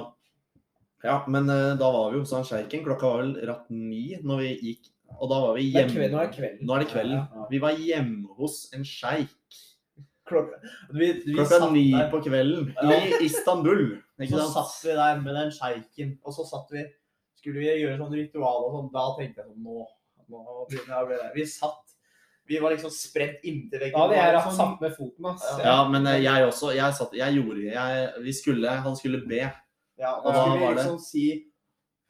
ja, 1.03 1.18
men 1.27 1.49
uh, 1.49 1.76
da 1.80 1.91
var 1.94 2.11
vi 2.11 2.23
hos 2.23 2.34
han 2.34 2.48
sjerken. 2.48 2.84
Klokka 2.88 3.11
var 3.11 3.22
vel 3.22 3.35
ratt 3.49 3.69
ni 3.69 4.18
når 4.23 4.41
vi 4.41 4.56
gikk. 4.69 4.90
Og 5.19 5.30
da 5.30 5.40
var 5.44 5.53
vi 5.60 5.68
hjemme. 5.69 5.94
kveld, 5.94 6.15
nå 6.15 6.23
er 6.23 6.31
det 6.31 6.38
kvelden. 6.40 6.65
Nå 6.65 6.73
er 6.73 6.84
det 6.84 6.90
kvelden. 6.90 7.19
Ja, 7.19 7.44
ja. 7.44 7.45
Vi 7.52 7.61
var 7.61 7.77
hjemme 7.77 8.40
hos 8.40 8.57
en 8.73 8.88
sjeik 8.88 9.61
Klokka, 10.23 10.56
vi, 10.95 11.10
vi 11.26 11.34
klokka 11.35 11.57
satt 11.60 11.73
ni 11.76 11.90
der, 11.91 12.06
på 12.11 12.22
kvelden 12.23 12.69
Ja. 12.80 12.95
i 12.95 13.26
Istanbul. 13.26 13.81
Ikke 14.22 14.38
så 14.38 14.45
sant? 14.45 14.53
satt 14.56 14.85
vi 14.88 14.95
der 14.95 15.19
med 15.22 15.35
den 15.35 15.52
sjeiken, 15.52 16.14
og 16.23 16.34
så 16.34 16.45
satt 16.48 16.72
vi 16.72 16.85
Skulle 17.38 17.60
vi 17.60 17.73
gjøre 17.81 17.98
sånn 17.99 18.15
ritual 18.15 18.69
og 18.69 18.77
sånn, 18.77 18.91
da 18.94 19.03
tenkte 19.18 19.44
jeg 19.44 19.49
sånn 19.49 19.65
Nå, 19.68 19.84
nå 20.31 20.44
begynner 20.69 20.94
jeg 20.95 21.03
å 21.03 21.10
bli 21.10 21.18
der. 21.19 21.34
Vi 21.35 21.45
satt 21.52 21.92
Vi 22.45 22.59
var 22.59 22.73
liksom 22.75 22.91
spredt 22.91 23.43
inntil 23.47 23.79
veggen. 23.79 23.93
Da 23.95 23.99
hadde 24.03 24.15
jeg 24.17 24.25
Det 24.25 24.33
var 24.35 24.51
sånn- 24.51 24.57
satt 24.57 24.81
med 24.81 24.95
foten, 24.97 25.25
ass. 25.31 25.43
Ja. 25.59 25.63
Ja, 25.63 25.89
men 25.89 26.07
eh, 26.07 26.19
jeg 26.23 26.47
også. 26.47 26.73
Jeg, 26.75 26.93
satt, 26.93 27.13
jeg 27.13 27.33
gjorde 27.37 27.61
jeg, 27.71 28.23
Vi 28.23 28.33
skulle 28.33 28.69
Han 28.69 28.95
skulle 28.99 29.21
be. 29.27 29.39
Ja, 29.99 30.15
og 30.17 30.23
da 30.25 30.33
skulle 30.33 30.59
vi 30.59 30.65
var 30.65 30.73
det? 30.75 30.83
liksom 30.83 30.99
si 30.99 31.25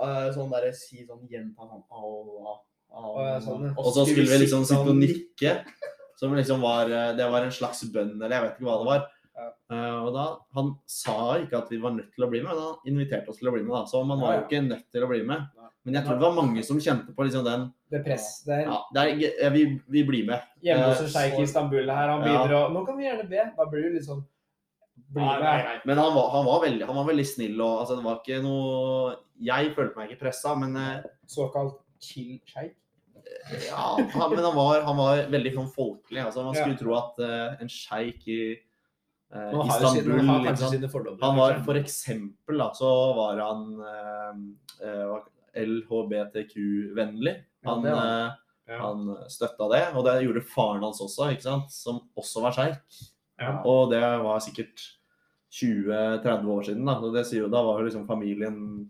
uh, 0.01 0.29
sånn 0.33 0.49
derre 0.51 0.73
Si 0.73 1.05
sånn 1.05 1.27
gjenta 1.29 1.67
sånn 1.67 1.83
Allah, 1.91 2.57
ja, 2.89 3.39
sånn. 3.43 3.73
Og 3.77 3.93
så 3.93 4.05
skulle 4.07 4.29
vi 4.31 4.37
liksom 4.45 4.63
sitte 4.65 4.79
og 4.79 4.87
sånn- 4.87 5.03
nikke. 5.03 5.65
Som 6.17 6.33
liksom 6.35 6.61
var 6.61 6.85
eh, 6.89 7.13
Det 7.17 7.29
var 7.29 7.43
en 7.43 7.51
slags 7.51 7.83
bønn, 7.91 8.15
eller 8.21 8.29
jeg 8.37 8.41
vet 8.47 8.57
ikke 8.57 8.65
hva 8.69 8.77
det 8.81 8.89
var. 8.89 9.09
Ja. 9.35 9.47
Eh, 9.73 9.95
og 10.05 10.13
da, 10.13 10.23
Han 10.53 10.67
sa 10.85 11.37
ikke 11.41 11.57
at 11.57 11.69
vi 11.73 11.79
var 11.81 11.91
nødt 11.95 12.11
til 12.13 12.25
å 12.25 12.29
bli 12.29 12.41
med, 12.43 12.53
men 12.53 12.61
han 12.61 12.75
inviterte 12.85 13.29
oss 13.33 13.39
til 13.41 13.49
å 13.49 13.53
bli 13.55 13.63
med. 13.63 13.71
da, 13.73 13.83
Så 13.89 14.03
man 14.05 14.19
var 14.21 14.35
jo 14.37 14.43
ikke 14.45 14.61
nødt 14.67 14.85
til 14.93 15.03
å 15.03 15.09
bli 15.09 15.23
med. 15.25 15.47
Men 15.85 15.95
jeg 15.97 16.05
tror 16.05 16.15
det 16.19 16.23
var 16.27 16.35
mange 16.37 16.63
som 16.63 16.77
kjente 16.79 17.11
på 17.15 17.25
liksom 17.25 17.43
den 17.43 17.63
Det 17.91 18.03
press. 18.05 18.43
Det 18.45 18.53
er 18.53 18.61
Ja, 18.69 18.77
det 18.93 19.01
er, 19.01 19.33
ja, 19.43 19.49
vi, 19.49 19.63
vi 19.89 20.03
blir 20.07 20.25
med. 20.27 20.41
hjemme 20.63 20.85
hos 20.91 21.01
Eh, 21.01 21.05
en 21.07 21.09
sjeik 21.15 21.39
i 21.39 21.43
Istanbul 21.43 21.89
her. 21.89 22.07
Han 22.13 22.21
Ja. 22.21 22.27
begynner 22.27 22.53
å 22.55 22.71
Nå 22.73 22.85
kan 22.85 22.97
vi 22.97 23.03
gjerne 23.09 23.27
be. 23.29 23.51
Da 23.57 23.65
blir 23.65 23.83
du 23.89 23.93
litt 23.97 24.05
sånn 24.05 24.23
Nei, 25.15 25.39
nei, 25.41 25.63
nei. 25.63 25.79
Men 25.85 25.97
han 25.97 26.13
var, 26.13 26.29
han 26.31 26.45
var, 26.45 26.61
veldig, 26.61 26.85
han 26.85 26.95
var 26.95 27.05
veldig 27.05 27.25
snill 27.25 27.59
og 27.61 27.79
altså, 27.81 27.95
det 27.97 28.03
var 28.05 28.19
ikke 28.21 28.41
noe 28.43 29.15
Jeg 29.41 29.73
følte 29.75 29.95
meg 29.97 30.09
ikke 30.11 30.21
pressa, 30.27 30.55
men 30.55 30.75
eh, 30.77 31.03
Såkalt 31.27 31.79
chill 31.99 32.39
sjeik. 32.45 32.75
Ja, 33.67 33.95
han, 33.97 34.29
men 34.35 34.43
han 34.43 34.55
var, 34.55 34.81
han 34.83 34.97
var 34.97 35.21
veldig 35.31 35.53
sånn 35.55 35.69
folkelig. 35.73 36.21
Altså, 36.25 36.43
man 36.43 36.53
Ja. 36.55 36.61
skulle 36.63 36.77
tro 36.77 36.95
at 36.97 37.19
uh, 37.19 37.55
en 37.61 37.67
sjeik 37.71 38.25
i 38.27 38.39
eh, 39.33 39.51
har 39.57 39.65
Istanbul, 39.67 40.19
sine, 40.19 40.23
ikke 40.37 40.47
kanskje 40.47 40.69
sine 40.75 40.89
fordommer. 40.93 41.21
Han 41.25 41.37
var 41.37 41.59
for 41.65 41.79
eksempel 41.79 42.57
da, 42.61 42.69
så 42.77 42.89
var 43.17 43.41
han 43.41 43.65
eh, 43.81 44.87
eh, 44.87 45.65
LHBTQ-vennlig. 45.65 47.35
Han, 47.65 47.83
ja, 47.87 47.97
eh, 48.25 48.31
Ja. 48.65 48.77
han 48.79 49.09
støtta 49.27 49.67
det, 49.73 49.81
og 49.93 50.05
det 50.05 50.23
gjorde 50.23 50.41
faren 50.47 50.83
hans 50.85 51.01
også, 51.03 51.25
som 51.69 51.97
også 52.15 52.41
var 52.45 52.51
sjeik. 52.55 53.01
Ja. 53.39 53.57
Og 53.67 53.89
det 53.91 53.99
var 54.23 54.39
sikkert 54.39 54.79
20-30 55.51 56.47
år 56.47 56.63
siden. 56.63 56.85
Da 56.85 56.95
det 57.11 57.51
da 57.51 57.61
var 57.63 57.79
jo 57.81 57.85
liksom 57.89 58.07
familien 58.07 58.89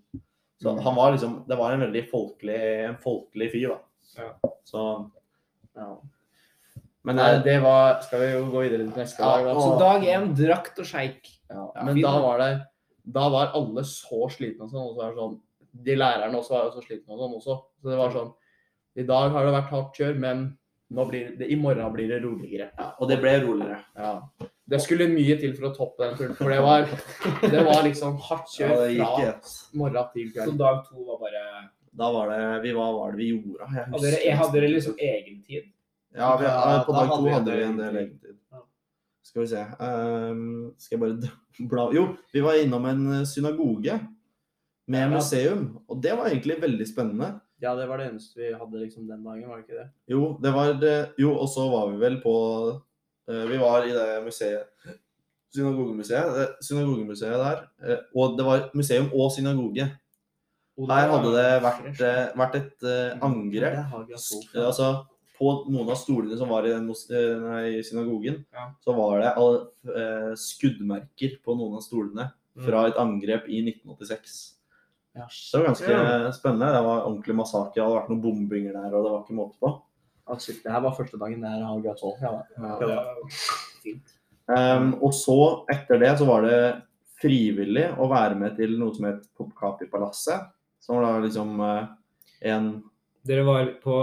så 0.61 0.71
Mm. 0.75 0.83
han 0.83 0.95
var 0.95 1.11
liksom, 1.11 1.43
Det 1.47 1.57
var 1.57 1.71
en 1.73 1.79
veldig 1.81 2.09
folkelig, 2.09 2.59
en 2.89 2.95
folkelig 3.03 3.51
fyr, 3.51 3.69
da. 3.69 3.79
Ja. 4.17 4.29
Så 4.63 5.11
Ja. 5.75 5.97
Men 7.03 7.17
Nei, 7.19 7.29
det, 7.35 7.41
det 7.43 7.55
var 7.63 7.97
Skal 8.05 8.21
vi 8.21 8.27
jo 8.31 8.43
gå 8.53 8.61
videre 8.63 8.85
til 8.85 9.01
neste 9.01 9.19
Ja, 9.19 9.31
dag? 9.35 9.47
da? 9.49 9.55
Så 9.59 9.79
dag 9.81 10.05
én 10.07 10.29
drakt 10.37 10.77
og 10.79 10.87
sjeik. 10.87 11.27
Ja, 11.51 11.65
men 11.83 11.97
fin, 11.97 12.05
da 12.05 12.13
var 12.23 12.39
det 12.39 12.51
Da 13.17 13.25
var 13.33 13.51
alle 13.59 13.83
så 13.89 14.29
slitne 14.31 14.67
og 14.67 14.71
sånn. 14.71 14.87
Og 14.87 14.95
så 14.95 15.09
det 15.09 15.17
sånn 15.19 15.35
De 15.89 15.97
lærerne 15.99 16.39
også 16.39 16.55
var 16.55 16.69
jo 16.69 16.75
så 16.77 16.85
slitne 16.85 17.11
og 17.11 17.19
sånn 17.19 17.37
også. 17.41 17.57
Så 17.83 17.91
det 17.91 17.99
var 17.99 18.15
sånn 18.15 18.31
I 18.95 19.07
dag 19.09 19.35
har 19.35 19.47
det 19.49 19.55
vært 19.57 19.71
hardt 19.73 19.99
kjør, 19.99 20.15
men 20.21 20.45
nå 20.93 21.07
blir 21.09 21.31
det, 21.39 21.47
i 21.49 21.55
morgen 21.57 21.93
blir 21.95 22.11
det 22.11 22.19
roligere. 22.21 22.67
ja, 22.77 22.91
og 23.01 23.07
det 23.09 23.15
ble 23.23 23.31
roligere. 23.41 23.79
Ja. 23.97 24.11
Det 24.69 24.79
skulle 24.83 25.07
mye 25.09 25.35
til 25.41 25.55
for 25.57 25.71
å 25.71 25.73
toppe 25.73 26.05
den 26.05 26.19
turen, 26.19 26.35
for 26.37 26.53
det 26.53 26.59
var, 26.61 26.85
det 27.41 27.63
var 27.65 27.81
liksom 27.83 28.19
hardt 28.29 28.51
kjør 28.53 28.75
ja, 28.85 28.91
gikk 28.93 29.47
fra 29.49 29.79
morgen 29.81 30.11
til 30.13 30.29
Så 30.37 30.53
dag 30.59 30.83
to 30.85 31.03
var 31.07 31.17
bare 31.25 31.41
Da 31.97 32.11
var 32.13 32.29
det 32.29 32.61
vi, 32.67 32.75
Hva 32.77 32.85
var 32.95 33.11
det 33.11 33.23
vi 33.23 33.31
gjorde? 33.33 33.67
Jeg 33.73 33.87
Hadde 33.89 34.03
dere, 34.13 34.35
hadde 34.43 34.53
dere 34.59 34.69
liksom 34.75 34.95
egen 35.09 35.41
tid? 35.49 35.65
Ja, 36.15 36.37
vi, 36.37 36.45
Ja, 36.45 36.83
på 36.85 36.93
dag 36.93 37.09
to 37.09 37.29
hadde 37.29 37.55
vi 37.57 37.63
en 37.63 37.77
del 37.77 37.91
tid. 37.93 38.01
egentid. 38.01 38.37
Skal 39.23 39.41
vi 39.41 39.47
se 39.47 39.61
um, 39.79 40.73
Skal 40.77 40.97
jeg 40.97 41.01
bare 41.01 41.31
bla 41.71 41.85
Jo, 41.95 42.03
vi 42.33 42.41
var 42.43 42.59
innom 42.59 42.85
en 42.85 43.05
eh, 43.19 43.23
synagoge 43.25 43.99
med 44.87 45.13
museum, 45.13 45.61
og 45.87 46.01
det 46.03 46.11
var 46.19 46.27
egentlig 46.27 46.57
veldig 46.61 46.85
spennende. 46.89 47.29
Ja, 47.63 47.71
det 47.79 47.85
var 47.87 47.97
det 48.01 48.09
eneste 48.11 48.35
vi 48.41 48.49
hadde 48.51 48.81
liksom 48.81 49.05
den 49.07 49.21
dagen, 49.23 49.45
var 49.47 49.61
det 49.61 49.63
ikke 49.63 49.77
det? 49.79 49.85
Jo, 50.11 50.25
det 50.43 50.51
var 50.53 50.73
det 50.81 50.95
Jo, 51.17 51.29
og 51.39 51.47
så 51.47 51.69
var 51.71 51.87
vi 51.93 52.01
vel 52.01 52.17
på 52.21 52.33
eh, 53.31 53.45
Vi 53.47 53.57
var 53.61 53.85
i 53.87 53.93
det 53.95 54.09
museet 54.25 54.67
Synagogemuseet. 55.55 56.33
det 56.35 56.47
Synagogemuseet 56.67 57.39
der. 57.39 57.61
eh, 57.87 58.01
og 58.15 58.37
det 58.37 58.45
var 58.45 58.69
museum 58.75 59.07
og 59.13 59.31
synagoge. 59.31 59.87
Her 60.89 61.09
hadde 61.13 61.31
det 61.37 61.49
vært, 61.63 62.01
eh, 62.01 62.37
vært 62.41 62.55
et 62.59 62.83
eh, 62.89 63.17
angrep 63.21 63.75
altså, 64.67 65.05
på 65.43 65.51
noen 65.67 65.89
av 65.91 65.97
stolene 65.99 66.37
som 66.39 66.47
var 66.51 66.63
i 66.67 66.71
den 66.71 66.87
eh, 66.87 67.41
nei, 67.43 67.81
synagogen, 67.83 68.45
Ja. 68.55 68.69
så 68.83 68.95
var 68.95 69.19
det 69.19 69.33
all, 69.35 69.57
eh, 69.91 70.31
skuddmerker 70.39 71.35
på 71.43 71.55
noen 71.59 71.75
av 71.75 71.83
stolene 71.83 72.29
fra 72.63 72.85
et 72.87 72.95
angrep 73.01 73.47
i 73.49 73.59
1986. 73.65 74.53
Ja, 75.15 75.27
Så 75.29 75.57
det 75.57 75.61
var 75.61 75.73
ganske 75.73 76.33
spennende. 76.33 76.71
Det 76.73 76.83
var 76.85 77.03
ordentlig 77.05 77.35
massakre. 77.35 77.73
Det 77.75 77.83
hadde 77.83 77.99
vært 77.99 78.09
noen 78.09 78.21
bombinger 78.23 78.73
der, 78.73 78.93
og 78.95 79.03
det 79.03 79.11
var 79.11 79.23
ikke 79.23 79.37
måte 79.37 79.59
på. 79.61 79.81
Altså, 80.25 80.53
det 80.63 80.71
her 80.71 80.81
var 80.81 80.95
første 80.95 81.19
dagen 81.19 81.41
der. 81.41 81.59
Ja, 81.59 81.75
Ja, 82.21 82.41
Ja. 82.57 82.95
var 82.95 83.29
fint. 83.83 84.13
Um, 84.47 84.93
og 85.01 85.13
så, 85.13 85.65
etter 85.69 85.99
det, 85.99 86.17
så 86.19 86.25
var 86.25 86.41
det 86.41 86.81
frivillig 87.21 87.85
å 87.97 88.09
være 88.09 88.35
med 88.35 88.55
til 88.57 88.77
noe 88.79 88.93
som 88.95 89.05
het 89.05 89.27
Popkapi-palasset. 89.37 90.49
Som 90.83 90.97
var 90.97 91.05
da 91.05 91.27
liksom 91.27 91.59
eh, 91.61 91.87
en 92.51 92.83
Dere 93.23 93.43
var 93.47 93.69
på 93.83 93.97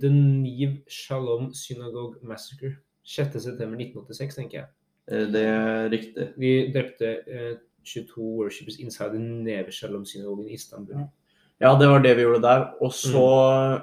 The 0.00 0.08
Niv 0.10 0.78
Shalom 0.88 1.50
Synagogue 1.54 2.22
Massacre. 2.24 2.76
6.9.1986, 3.04 4.36
tenker 4.38 4.58
jeg. 4.60 4.68
eh, 5.10 5.26
Det 5.34 5.42
er 5.44 5.88
riktig. 5.92 6.28
Vi 6.38 6.52
drepte 6.72 7.10
eh, 7.26 7.56
22 7.84 8.22
worshippers 8.38 8.78
inside 8.80 9.12
the 9.12 9.18
Neve 9.18 9.72
Shalom 9.74 10.04
Synagogen 10.06 10.48
i 10.48 10.54
Istanbul. 10.54 11.02
Ja, 11.60 11.74
det 11.78 11.88
var 11.90 12.00
det 12.02 12.16
vi 12.16 12.22
gjorde 12.24 12.42
der. 12.42 12.64
Og 12.82 12.92
så 12.94 13.26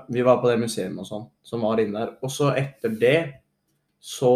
Vi 0.10 0.22
var 0.26 0.42
på 0.42 0.50
det 0.50 0.60
museet 0.60 0.98
og 0.98 1.06
sånn, 1.08 1.28
som 1.44 1.62
var 1.62 1.80
inne 1.80 2.00
der. 2.00 2.16
Og 2.24 2.32
så 2.32 2.50
etter 2.58 2.96
det 3.00 3.18
så 4.00 4.32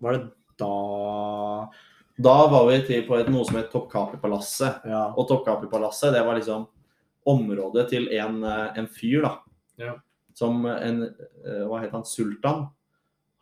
var 0.00 0.16
det 0.18 0.30
da 0.58 1.68
Da 2.16 2.34
var 2.48 2.68
vi 2.70 2.80
til 2.86 3.06
på 3.08 3.16
et, 3.18 3.28
noe 3.28 3.44
som 3.44 3.56
het 3.58 3.70
Toppkaperpalasset. 3.72 4.84
Ja. 4.86 5.08
Og 5.18 5.26
Toppkaperpalasset, 5.28 6.12
det 6.14 6.24
var 6.24 6.36
liksom 6.38 6.66
området 7.26 7.88
til 7.90 8.08
en, 8.14 8.42
eh, 8.44 8.78
en 8.78 8.86
fyr, 8.86 9.22
da. 9.24 9.32
Ja. 9.80 9.96
Som 10.34 10.64
en 10.66 11.04
eh, 11.06 11.64
Hva 11.68 11.80
het 11.82 11.94
han? 11.94 12.06
Sultan. 12.06 12.66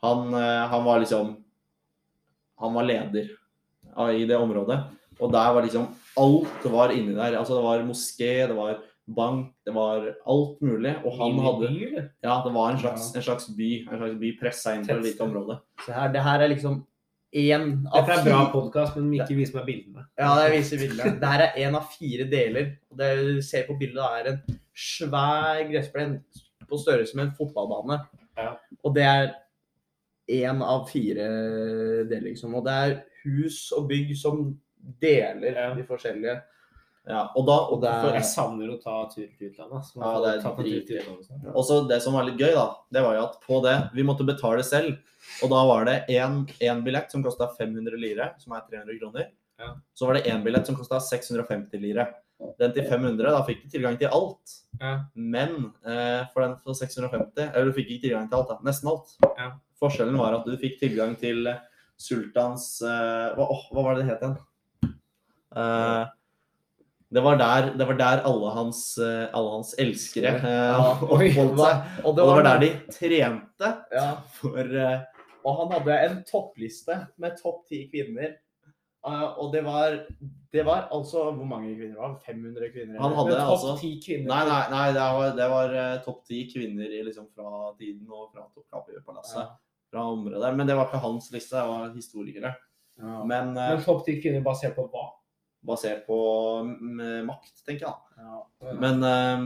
Han, 0.05 0.35
eh, 0.35 0.65
han 0.73 0.85
var 0.85 1.01
liksom 1.03 1.37
Han 2.63 2.75
var 2.75 2.87
leder 2.87 3.31
i 4.15 4.25
det 4.25 4.37
området. 4.39 4.79
Og 5.21 5.33
der 5.33 5.53
var 5.55 5.65
liksom 5.65 5.91
Alt 6.17 6.65
var 6.65 6.93
inni 6.93 7.15
der. 7.17 7.39
Altså 7.39 7.57
det 7.57 7.65
var 7.65 7.85
moské, 7.89 8.33
det 8.49 8.57
var 8.57 8.81
bank, 9.07 9.55
det 9.67 9.75
var 9.75 10.05
alt 10.29 10.61
mulig. 10.61 10.95
Og 11.05 11.17
han 11.19 11.39
hadde? 11.43 11.71
Ja, 12.23 12.43
det 12.45 12.53
var 12.55 12.71
en 12.71 12.79
slags, 12.79 13.15
en 13.17 13.23
slags 13.23 13.49
by. 13.57 13.71
En 13.89 13.99
slags 13.99 14.19
by 14.21 14.33
pressa 14.41 14.75
inn 14.77 14.87
på 14.87 14.95
et 14.95 15.07
lite 15.07 15.25
område. 15.25 15.59
Så 15.87 15.93
her, 15.97 16.13
det 16.13 16.23
her 16.23 16.45
er 16.45 16.53
liksom 16.53 16.83
én 17.33 17.87
av 17.89 18.07
Dette 18.07 18.19
er 18.21 18.25
bra 18.27 18.41
podkast, 18.53 18.97
men 18.99 19.13
ikke 19.17 19.37
vis 19.39 19.53
meg 19.55 19.65
bildene. 19.69 20.05
Ja, 20.21 20.35
jeg 20.45 20.59
viser 20.59 20.81
bildene. 20.83 21.15
Det 21.21 21.31
her 21.33 21.45
er 21.47 21.61
én 21.65 21.77
av 21.79 21.87
fire 21.95 22.27
deler. 22.31 22.73
Det 22.99 23.11
du 23.23 23.43
ser 23.45 23.65
på 23.69 23.77
bildet, 23.81 24.03
er 24.05 24.33
en 24.33 24.59
svær 24.77 25.63
gressplen 25.71 26.19
på 26.69 26.81
størrelse 26.81 27.17
med 27.17 27.31
en 27.31 27.35
fotballbane. 27.39 28.01
Ja. 28.37 28.53
Og 28.85 28.95
det 28.97 29.07
er 29.09 29.33
én 30.33 30.63
av 30.65 30.87
fire 30.91 31.29
deler, 32.09 32.29
liksom. 32.29 32.55
Og 32.55 32.65
det 32.69 32.73
er 32.85 32.95
hus 33.25 33.65
og 33.77 33.89
bygg 33.89 34.15
som 34.19 34.59
deler 35.01 35.53
Ja. 35.57 35.75
de 35.75 35.85
forskjellige. 35.89 36.41
Ja, 37.09 37.25
og 37.35 37.47
da, 37.47 37.57
Og 37.73 37.81
det 37.83 37.91
er- 37.91 38.15
Jeg 38.15 38.23
savner 38.31 38.69
å 38.71 38.81
ta 38.83 39.07
tur 39.11 39.27
til 39.39 39.51
utlandet. 39.51 39.91
Ja, 39.97 40.21
det 40.23 40.39
er. 40.39 40.43
Og 41.57 41.65
så 41.67 41.89
det 41.89 42.01
som 42.03 42.13
var 42.15 42.25
litt 42.25 42.39
gøy, 42.39 42.53
da, 42.55 42.77
det 42.93 43.03
var 43.03 43.15
jo 43.17 43.25
at 43.25 43.41
på 43.43 43.63
det 43.63 43.91
Vi 43.93 44.03
måtte 44.05 44.25
betale 44.27 44.63
selv. 44.63 44.99
Og 45.43 45.51
da 45.51 45.65
var 45.67 45.85
det 45.85 46.07
én 46.09 46.85
billett 46.85 47.11
som 47.11 47.23
kosta 47.23 47.49
500 47.59 47.97
lire, 47.99 48.35
som 48.39 48.53
er 48.53 48.63
300 48.71 48.99
kroner. 49.01 49.27
Ja. 49.59 49.75
Så 49.95 50.07
var 50.07 50.15
det 50.15 50.25
én 50.27 50.43
billett 50.45 50.67
som 50.67 50.77
kosta 50.77 51.01
650 51.01 51.79
lire. 51.81 52.07
Den 52.59 52.73
til 52.73 52.85
500, 52.85 53.31
da 53.31 53.43
fikk 53.47 53.63
du 53.63 53.69
tilgang 53.79 53.99
til 53.99 54.09
alt. 54.09 54.57
Ja. 54.81 55.05
Men 55.15 55.73
eh, 55.85 56.25
for 56.33 56.43
den 56.43 56.57
for 56.65 56.73
650 56.75 57.51
Eller 57.55 57.65
du 57.67 57.73
fikk 57.73 57.89
ikke 57.91 58.09
tilgang 58.09 58.29
til 58.29 58.39
alt, 58.39 58.49
da. 58.49 58.59
Nesten 58.63 58.89
alt. 58.91 59.15
Ja. 59.39 59.53
Forskjellen 59.81 60.17
var 60.19 60.35
at 60.35 60.45
du 60.47 60.57
fikk 60.57 60.79
tilgang 60.81 61.17
til 61.19 61.47
sultans 61.99 62.81
eh, 62.83 63.35
hva, 63.37 63.47
oh, 63.51 63.63
hva 63.73 63.85
var 63.85 63.95
det 63.95 64.07
det 64.07 64.11
het 64.11 64.23
igjen? 64.23 64.39
Eh, 65.55 66.07
det 67.13 67.21
var 67.21 67.37
der, 67.37 67.73
det 67.77 67.85
var 67.85 67.97
der 67.99 68.23
alle, 68.25 68.51
hans, 68.57 68.99
eh, 68.99 69.27
alle 69.37 69.57
hans 69.59 69.75
elskere 69.81 70.31
eh, 70.39 70.69
Ja, 70.73 70.93
oppholdt 71.15 71.59
seg. 71.61 71.91
Og 72.05 72.07
Og 72.09 72.17
det 72.17 72.29
var 72.29 72.47
der 72.47 72.63
de 72.63 72.71
trente 72.95 73.73
ja. 73.93 74.07
for 74.39 74.73
uh, 74.73 75.27
Og 75.45 75.59
han 75.59 75.75
hadde 75.77 75.99
en 76.07 76.17
toppliste 76.29 76.97
med 77.21 77.37
topp 77.43 77.67
ti 77.69 77.85
kvinner. 77.93 78.39
Uh, 79.05 79.29
og 79.43 79.53
det 79.53 79.65
var, 79.67 79.99
det 80.55 80.65
var 80.65 80.89
altså 80.95 81.29
Hvor 81.35 81.49
mange 81.49 81.75
kvinner 81.75 81.99
var 81.99 82.15
det? 82.15 82.25
500 82.33 82.73
kvinner? 82.73 83.01
Han 83.03 83.17
hadde 83.19 83.37
topp 83.37 83.55
altså 83.57 83.73
topp 83.73 83.81
ti 83.83 83.95
kvinner 84.07 84.31
Nei, 84.31 84.43
nei, 84.49 84.65
nei 84.73 84.89
det 84.97 85.07
var, 85.19 85.33
det 85.37 85.49
var 85.53 85.79
uh, 85.79 85.95
topp 86.07 86.21
ti 86.31 86.43
kvinner 86.49 86.87
i, 86.87 87.05
liksom, 87.11 87.29
fra 87.35 87.73
tiden 87.81 88.07
og 88.09 88.31
fra 88.33 88.47
Toppkapi-palasset. 88.55 89.41
Ja. 89.43 89.49
Fra 89.93 90.11
området 90.15 90.47
der. 90.47 90.55
Men 90.57 90.71
det 90.71 90.81
var 90.81 90.89
ikke 90.89 91.05
hans 91.05 91.29
liste, 91.35 91.59
det 91.59 91.69
var 91.69 91.91
historikere. 91.93 92.57
Ja. 93.03 93.25
Men 93.29 93.53
Men 93.53 93.83
topp 93.85 94.07
ti 94.07 94.17
kvinner 94.23 94.41
basert 94.47 94.79
på 94.79 94.89
hva? 94.89 95.11
Basert 95.67 96.07
på 96.07 96.17
mm, 96.67 97.27
makt, 97.29 97.53
tenker 97.67 97.87
jeg. 97.87 97.95
Ja, 98.19 98.41
Ja. 98.63 98.73
Men 98.81 99.03
eh, 99.07 99.45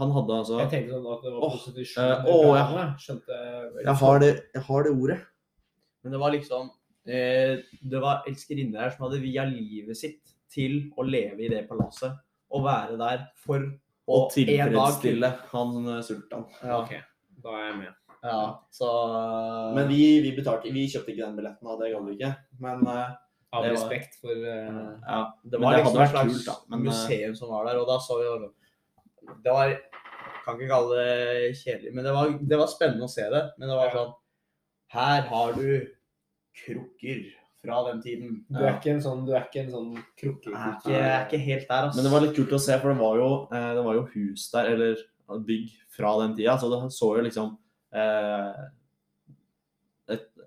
han 0.00 0.12
hadde 0.14 0.34
altså 0.38 0.58
Jeg 0.60 0.70
tenkte 0.70 0.94
sånn 0.98 1.06
at 1.12 1.22
det 1.26 1.30
var 1.34 1.44
Åh, 1.46 1.54
prostitusjon. 1.54 2.04
eh, 2.04 2.24
i 2.24 2.34
åh, 2.34 2.56
ja. 2.56 2.84
Skjønte 3.02 3.38
jeg 3.84 3.94
har, 4.02 4.18
det, 4.22 4.28
jeg 4.54 4.62
har 4.68 4.84
det 4.86 4.92
ordet. 4.94 5.18
Men 6.04 6.12
det 6.14 6.20
var 6.22 6.30
liksom 6.34 6.68
eh, 7.06 7.54
Det 7.90 8.00
var 8.02 8.22
elskerinner 8.30 8.84
her 8.84 8.90
som 8.94 9.06
hadde 9.08 9.22
via 9.22 9.44
livet 9.50 9.98
sitt 9.98 10.34
til 10.50 10.80
å 10.98 11.02
leve 11.06 11.42
i 11.46 11.50
det 11.52 11.64
palasset. 11.68 12.14
Og 12.50 12.64
være 12.66 12.96
der 12.98 13.24
for 13.38 13.62
Å 14.10 14.20
tilfredsstille 14.34 15.28
han 15.52 15.74
eh, 15.96 16.00
sultan. 16.06 16.46
Ja, 16.62 16.80
Okay. 16.82 17.02
da 17.42 17.56
er 17.58 17.66
jeg 17.70 17.76
med. 17.84 17.94
ja, 18.22 18.40
så 18.74 18.88
Men 19.74 19.88
vi, 19.88 20.20
vi 20.22 20.32
betalte 20.36 20.70
Vi 20.74 20.86
kjøpte 20.90 21.12
ikke 21.14 21.24
den 21.26 21.36
billetten, 21.38 21.66
og 21.70 21.78
Det 21.82 21.90
gadd 21.94 22.06
vi 22.08 22.16
ikke. 22.18 22.32
Men 22.62 22.86
eh, 22.86 23.12
Av 23.52 23.64
Det 23.64 23.70
var- 23.72 23.76
respekt 23.76 24.14
for 24.20 24.30
eh, 24.30 24.96
ja. 25.06 25.20
Det 25.44 25.58
var 25.60 25.72
det 25.74 25.82
liksom 25.82 25.96
hadde 25.96 26.02
et 26.02 26.02
vært 26.04 26.10
slags 26.14 26.32
kult, 26.34 26.46
da, 26.46 26.56
men, 26.70 26.80
eh, 26.80 26.84
museum 26.90 27.34
som 27.36 27.48
var 27.50 27.64
der, 27.66 27.78
og 27.80 27.86
da 27.88 27.96
så 27.98 28.18
vi 28.20 28.24
jo 28.28 28.52
Det 29.42 29.52
var 29.52 29.76
Kan 30.44 30.56
ikke 30.56 30.68
kalle 30.70 30.96
det 30.96 31.56
kjedelig, 31.58 31.92
men 31.94 32.04
det 32.04 32.12
var, 32.14 32.30
det 32.38 32.58
var 32.58 32.66
spennende 32.66 33.04
å 33.04 33.10
se 33.10 33.22
det. 33.28 33.42
Men 33.58 33.68
det 33.68 33.76
var 33.76 33.86
Ja. 33.90 33.92
sånn 33.92 34.14
Her 34.90 35.22
har 35.22 35.52
du 35.52 35.86
krukker 36.64 37.32
fra 37.64 37.82
den 37.92 38.00
tiden. 38.02 38.44
Du 38.50 38.58
er 38.64 38.72
ikke 38.78 38.94
en 38.94 39.02
sånn, 39.04 39.26
du 39.26 39.32
er 39.36 39.44
ikke 39.44 39.60
en 39.66 39.70
sånn 39.70 39.90
krukke... 40.18 40.50
Jeg 40.50 40.56
er 40.56 40.76
ikke, 40.78 40.90
jeg 40.94 41.10
er 41.12 41.26
ikke 41.26 41.44
helt 41.44 41.68
der, 41.68 41.82
altså. 41.84 41.96
Men 41.96 42.04
det 42.08 42.12
var 42.14 42.20
litt 42.24 42.36
kult 42.38 42.54
å 42.56 42.60
se, 42.64 42.78
for 42.80 42.88
det 42.94 42.98
var 43.02 43.16
jo, 43.20 43.28
eh, 43.52 43.74
det 43.76 43.84
var 43.84 43.94
jo 43.98 44.04
hus 44.14 44.50
der, 44.54 44.70
eller 44.72 44.96
bygg 45.46 45.70
fra 45.94 46.14
den 46.22 46.34
tida. 46.38 46.56
Så 46.58 46.70
det 46.72 46.80
så 46.96 47.10
jo 47.18 47.22
liksom 47.28 47.52
eh, 47.92 48.54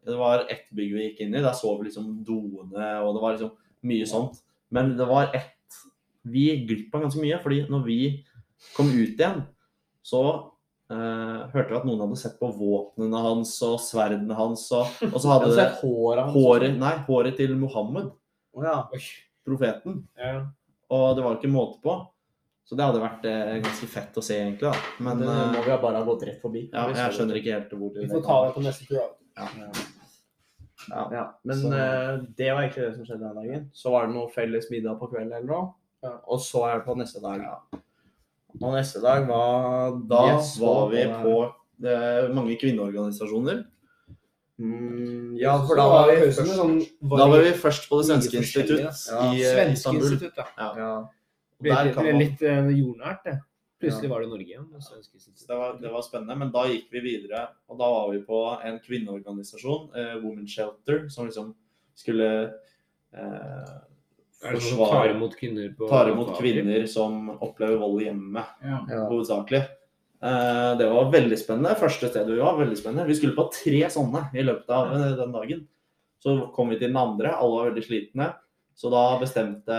Det 0.06 0.16
var 0.20 0.46
ett 0.52 0.70
bygg 0.76 0.96
vi 0.96 1.08
gikk 1.08 1.24
inn 1.26 1.36
i. 1.36 1.44
Der 1.44 1.56
så 1.58 1.74
vi 1.80 1.90
liksom 1.90 2.10
doene, 2.28 2.88
og 3.04 3.16
det 3.16 3.24
var 3.24 3.36
liksom 3.36 3.54
mye 3.90 4.08
sånt. 4.10 4.42
Men 4.74 4.96
det 5.00 5.08
var 5.10 5.34
ett 5.36 5.52
Vi 6.24 6.46
gikk 6.48 6.68
glipp 6.70 6.94
av 6.96 7.02
ganske 7.04 7.20
mye, 7.20 7.38
fordi 7.44 7.66
når 7.68 7.82
vi 7.84 8.00
kom 8.78 8.88
ut 8.88 9.20
igjen, 9.20 9.44
så 10.04 10.24
Uh, 10.92 11.48
hørte 11.54 11.72
vi 11.72 11.78
at 11.78 11.86
noen 11.88 12.02
hadde 12.04 12.18
sett 12.20 12.34
på 12.38 12.50
våpnene 12.54 13.22
hans 13.24 13.54
og 13.66 13.78
sverdene 13.82 14.36
hans, 14.38 14.66
og, 14.76 14.90
og 15.08 15.16
så 15.16 15.30
hadde 15.32 15.54
det 15.56 15.68
håret 15.80 16.28
hans. 16.28 16.36
håret, 16.36 16.76
nei, 16.78 16.92
håret 17.08 17.38
til 17.40 17.56
Mohammed, 17.58 18.12
oh, 18.54 18.66
ja. 18.68 18.76
Profeten. 19.48 20.04
Ja. 20.20 20.44
Og 20.94 21.16
det 21.18 21.24
var 21.26 21.40
ikke 21.40 21.50
måte 21.50 21.80
på. 21.82 21.96
Så 22.68 22.78
det 22.80 22.86
hadde 22.86 23.02
vært 23.04 23.26
eh, 23.28 23.58
ganske 23.64 23.88
fett 23.92 24.20
å 24.20 24.24
se, 24.24 24.38
egentlig. 24.40 24.70
da. 24.70 24.94
Men 25.04 25.18
Men 25.20 25.26
det 25.26 25.34
eh, 25.34 25.50
må 25.56 25.64
vi 25.66 25.74
ha 25.74 25.80
bare 25.82 26.00
ha 26.00 26.08
gått 26.08 26.24
rett 26.30 26.40
forbi. 26.44 26.68
ja, 26.72 26.86
jeg 26.96 27.18
skjønner 27.18 27.40
ikke 27.40 27.58
helt 27.58 27.74
hvor 27.76 27.98
Vi 27.98 28.06
får 28.12 28.24
ta 28.28 28.38
det 28.46 28.54
på 28.56 28.64
neste 28.64 28.88
tur. 28.88 29.02
Da. 29.36 29.48
Ja. 30.90 31.04
Ja, 31.12 31.24
men 31.44 31.56
Så- 31.56 31.68
uh, 31.72 32.26
det 32.38 32.52
var 32.54 32.62
egentlig 32.64 32.86
det 32.90 32.96
som 32.96 33.06
skjedde 33.06 33.20
den 33.30 33.36
dagen. 33.36 33.70
Så 33.74 33.92
var 33.92 34.08
det 34.08 34.16
noe 34.16 34.30
felles 34.36 34.70
middag 34.72 35.00
på 35.00 35.08
kvelden 35.12 35.32
eller 35.34 35.48
noe. 35.48 35.74
Ja. 36.04 36.18
Og 36.28 36.40
så 36.44 36.66
er 36.68 36.80
det 36.80 36.86
på 36.86 36.96
neste 37.00 37.22
dag. 37.24 37.40
Og 38.62 38.74
neste 38.76 39.00
dag 39.02 39.28
var 39.28 39.92
Da 40.10 40.26
yes, 40.36 40.58
var 40.60 40.90
vi 40.90 40.98
det. 40.98 41.16
på 41.24 41.54
eh, 41.88 42.34
mange 42.36 42.58
kvinneorganisasjoner. 42.60 43.64
mm, 44.60 45.38
Ja, 45.40 45.58
for 45.66 45.76
da 45.76 45.88
var 45.88 46.12
vi 46.12 46.18
først 46.28 46.52
sånn, 46.58 46.76
var 47.02 47.18
Da 47.18 47.28
var 47.28 47.40
vi 47.42 47.52
først 47.54 47.90
på 47.90 48.02
Det 48.02 48.06
svenske 48.12 48.38
institutt. 48.38 48.80
Ja, 48.82 49.32
i 49.32 49.42
eh, 49.42 49.54
Svenske 49.56 49.74
Istanbul. 49.74 50.12
institutt, 50.12 50.34
ja. 50.58 50.76
ja. 50.78 51.08
Det 51.64 51.72
der 51.72 51.88
er 51.88 51.94
kan 51.94 52.06
litt, 52.20 52.42
litt 52.42 52.78
jordnært, 52.78 53.24
det. 53.24 53.40
Plutselig 53.84 54.10
var 54.12 54.24
det 54.24 54.30
Norge 54.32 54.48
igjen. 54.48 54.68
det 55.48 55.58
var, 55.60 55.78
det 55.82 55.92
var 55.94 56.06
spennende, 56.06 56.38
men 56.40 56.52
da 56.56 56.64
gikk 56.72 56.88
vi 56.96 57.04
videre. 57.04 57.46
Og 57.70 57.78
da 57.80 57.90
var 57.92 58.12
vi 58.14 58.22
på 58.26 58.40
en 58.64 58.80
kvinneorganisasjon, 58.84 59.90
eh, 60.00 60.16
Women 60.24 60.48
Shelter, 60.48 61.08
som 61.14 61.28
liksom 61.28 61.54
skulle 61.94 62.30
eh, 63.14 63.76
som 64.60 64.78
tar 64.90 65.10
imot 65.14 65.36
kvinner 65.40 65.70
på 65.78 65.88
tar 65.88 66.10
imot 66.12 66.34
kvinner 66.40 66.86
som 66.90 67.30
opplever 67.38 67.78
vold 67.80 68.02
i 68.02 68.06
hjemmet, 68.10 68.46
Ja. 68.64 68.80
Ja. 68.90 69.06
hovedsakelig. 69.10 69.62
Eh, 70.24 70.78
det 70.80 70.88
var 70.90 71.12
veldig 71.12 71.38
spennende. 71.40 71.76
Første 71.80 72.10
stedet 72.10 72.32
vi 72.32 72.40
var, 72.40 72.58
veldig 72.58 72.78
spennende. 72.80 73.08
Vi 73.08 73.16
skulle 73.16 73.36
på 73.36 73.50
tre 73.52 73.84
sånne 73.92 74.30
i 74.34 74.44
løpet 74.44 74.70
av 74.70 74.94
eh, 74.96 75.16
den 75.20 75.32
dagen. 75.36 75.68
Så 76.24 76.52
kom 76.56 76.70
vi 76.72 76.78
til 76.80 76.88
den 76.94 76.98
andre, 76.98 77.34
alle 77.36 77.60
var 77.60 77.72
veldig 77.72 77.84
slitne. 77.84 78.30
Så 78.76 78.90
da 78.90 79.20
bestemte 79.22 79.76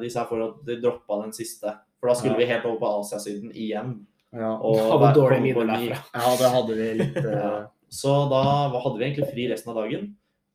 de 0.00 0.08
seg 0.10 0.26
for 0.28 0.42
at 0.42 0.62
de 0.66 0.78
droppa 0.80 1.20
den 1.22 1.32
siste. 1.36 1.76
For 2.02 2.10
da 2.10 2.14
skulle 2.18 2.34
Ja. 2.34 2.40
vi 2.42 2.48
helt 2.50 2.64
over 2.66 2.80
på 2.82 2.88
Asiasiden 2.98 3.52
igjen. 3.54 3.92
Ja. 4.34 4.56
Og 4.58 4.80
Hadde 4.90 5.12
dårlige 5.14 5.54
kom 5.54 5.66
minner 5.68 5.78
derfra. 5.78 6.02
ja, 6.18 6.32
det 6.40 6.50
hadde 6.56 6.74
vi 6.80 6.88
litt 6.98 7.16
uh... 7.30 7.62
Så 7.92 8.12
da 8.32 8.42
hadde 8.74 8.98
vi 8.98 9.04
egentlig 9.06 9.28
fri 9.30 9.44
resten 9.52 9.70
av 9.70 9.78
dagen. 9.84 10.08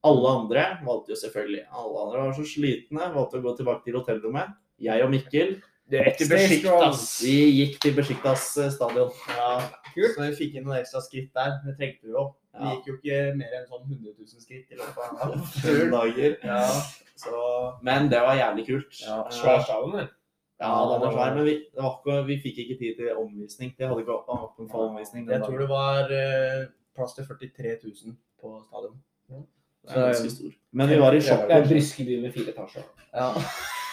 Alle 0.03 0.29
andre 0.41 0.63
valgte 0.85 1.13
jo 1.13 1.17
selvfølgelig 1.21 1.63
Alle 1.71 2.01
andre 2.03 2.19
var 2.25 2.33
så 2.37 2.43
slitne, 2.45 3.07
valgte 3.15 3.39
å 3.39 3.43
gå 3.45 3.53
tilbake 3.57 3.83
til 3.85 3.95
hotellrommet. 3.97 4.51
Jeg 4.81 5.03
og 5.05 5.09
Mikkel 5.13 5.55
Det 5.89 6.01
gikk 6.03 6.17
til 6.19 6.27
Stay 6.27 6.47
Besiktas. 6.49 7.03
vi 7.23 7.35
gikk 7.61 7.79
til 7.85 7.93
Besiktas 7.95 8.43
eh, 8.59 8.69
stadion. 8.75 9.09
Ja, 9.37 9.53
Så 9.95 10.19
vi 10.25 10.33
fikk 10.35 10.57
inn 10.59 10.65
noen 10.67 10.81
ekstra 10.81 10.99
skritt 11.01 11.31
der. 11.33 11.55
Det 11.65 11.77
trengte 11.79 12.03
vi 12.09 12.11
jo. 12.17 12.25
Vi 12.59 12.73
gikk 12.75 12.89
jo 12.91 12.97
ikke 12.97 13.21
mer 13.39 13.55
enn 13.61 13.67
sånn 13.69 13.85
100 13.87 14.11
000 14.17 14.43
skritt 14.43 14.73
i 14.73 14.75
løpet 14.75 15.23
av 15.23 15.47
Fem 15.63 15.91
dager. 15.93 16.35
Ja. 16.43 16.61
Så, 17.17 17.39
men 17.87 18.09
det 18.11 18.19
var 18.25 18.35
jævlig 18.41 18.65
kult. 18.67 18.99
Ja, 19.05 19.21
Eh, 19.23 19.31
Svær 19.37 19.63
stadion, 19.63 19.95
det. 20.01 20.07
Ja, 20.57 20.73
den 20.89 21.01
var 21.03 21.11
svær, 21.13 21.35
men 21.35 21.45
vi, 21.45 21.53
det 21.69 21.83
var 21.83 21.97
ikke, 21.99 22.21
vi 22.25 22.39
fikk 22.41 22.61
ikke 22.63 22.77
tid 22.79 22.95
til 22.97 23.11
omvisning. 23.21 23.75
Det 23.77 23.87
hadde 23.87 24.01
ikke 24.01 24.15
åpen 24.17 24.69
for 24.71 24.87
omvisning. 24.87 25.27
Jeg 25.29 25.43
tror 25.45 25.59
det 25.61 25.67
var 25.69 26.13
eh, 26.13 26.63
plass 26.97 27.13
til 27.13 27.27
43 27.29 27.75
000 27.83 28.15
på 28.41 28.55
stadion. 28.65 28.97
Det 29.87 29.95
er 29.95 30.07
ganske 30.11 30.31
stor. 30.33 30.55
Men 30.71 30.89
vi 30.89 30.97
var 30.99 31.15
i 31.15 31.21
sjokk. 31.23 31.45
Det 31.47 31.59
er 31.59 31.67
Bryskeby 31.69 32.17
med 32.23 32.33
fire 32.33 32.55
etasjer. 32.55 32.87
Ja. 33.13 33.29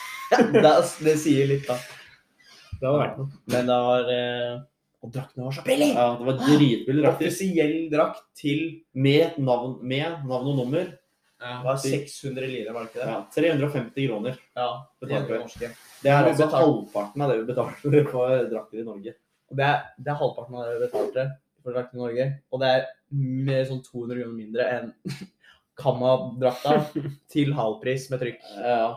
det, 0.65 0.73
det 1.07 1.15
sier 1.21 1.53
litt, 1.53 1.69
da. 1.69 1.77
Det 2.81 2.89
hadde 2.89 2.99
vært 3.03 3.21
noe. 3.21 3.43
Men 3.53 3.69
det 3.71 3.79
var 3.89 4.11
eh, 4.15 4.57
Og 5.05 5.13
draktene 5.15 5.47
var 5.47 5.55
så 5.55 5.63
billig! 5.69 5.91
Ja, 5.93 6.09
det 6.19 6.29
var 6.31 6.41
dritbillig 6.41 7.05
drakt. 7.05 7.23
Offisiell 7.23 7.77
drakt 7.93 8.25
til 8.41 8.65
Med 8.97 9.37
navn, 9.39 9.77
med 9.85 10.25
navn 10.25 10.51
og 10.55 10.59
nummer. 10.65 10.89
Det 11.45 11.67
var 11.67 11.77
600 11.77 12.47
lire, 12.49 12.73
var 12.73 12.85
det 12.85 12.91
ikke 12.91 13.01
det? 13.01 13.11
Ja, 13.11 13.19
350 13.35 14.09
kroner. 14.09 14.41
Ja. 14.57 14.69
Vi. 15.05 15.13
norske. 15.15 15.71
Det 16.03 16.13
er 16.13 16.29
altså 16.31 16.49
halvparten 16.53 17.25
av 17.25 17.33
det 17.33 17.39
vi 17.41 17.47
betalte 17.53 18.03
for 18.13 18.49
drakter 18.51 18.81
i 18.81 18.87
Norge. 18.87 19.15
Det 19.55 19.67
er, 19.69 19.81
det 19.99 20.13
er 20.13 20.21
halvparten 20.21 20.59
av 20.59 20.67
det 20.67 20.75
vi 20.75 20.85
betalte 20.87 21.27
for 21.63 21.77
drakter 21.77 21.99
i 21.99 22.03
Norge. 22.03 22.29
Og 22.51 22.63
det 22.63 22.73
er 22.73 22.87
mer 23.15 23.65
sånn 23.69 23.83
200 23.85 24.21
kroner 24.21 24.37
mindre 24.37 24.69
enn 24.79 24.93
Kamma-drakta 25.81 26.77
til 27.35 27.55
halv 27.57 27.81
pris 27.83 28.07
med 28.13 28.23
trykk. 28.23 28.45
Ja. 28.61 28.93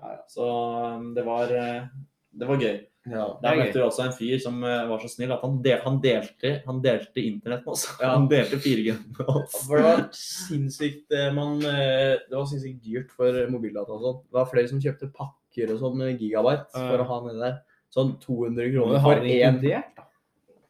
ja, 0.00 0.14
ja. 0.16 0.22
Så 0.32 0.46
um, 0.48 1.10
det 1.16 1.26
var, 1.26 1.52
eh, 1.52 1.90
det 2.32 2.48
var 2.48 2.62
gøy. 2.64 2.78
Ja. 3.02 3.24
Der 3.42 3.48
er 3.50 3.58
møtte 3.58 3.80
vi 3.80 3.82
også 3.82 4.04
en 4.04 4.12
fyr 4.14 4.38
som 4.42 4.60
eh, 4.62 4.84
var 4.86 5.00
så 5.02 5.08
snill 5.10 5.32
at 5.34 5.42
han, 5.42 5.56
del, 5.64 5.80
han, 5.82 5.96
delte, 6.04 6.52
han 6.68 6.78
delte 6.84 7.24
internett 7.24 7.64
med 7.66 7.72
oss. 7.74 7.88
Ja. 7.98 8.12
Han 8.14 8.28
delte 8.30 8.60
4G 8.62 8.94
med 8.94 9.32
oss. 9.32 9.56
For 9.66 9.80
det 9.80 9.88
var 9.88 10.04
sinnssykt 10.14 11.16
eh, 11.18 11.32
man, 11.34 11.58
eh, 11.66 12.14
Det 12.28 12.36
var 12.36 12.46
sinnssykt 12.50 12.78
dyrt 12.86 13.10
for 13.16 13.40
mobildata 13.50 13.96
og 13.96 14.06
sånn. 14.06 14.22
Det 14.28 14.38
var 14.38 14.48
flere 14.52 14.70
som 14.70 14.82
kjøpte 14.84 15.10
pakker 15.18 15.74
og 15.74 15.82
sånn 15.82 15.98
med 15.98 16.22
gigabyte 16.22 16.70
for 16.78 17.02
å 17.02 17.10
ha 17.10 17.20
nedi 17.26 17.42
der. 17.42 17.60
Sånn 17.92 18.14
200 18.22 18.70
kroner 18.76 19.02
for 19.04 19.26
én 19.26 19.34
inkludert. 19.50 20.04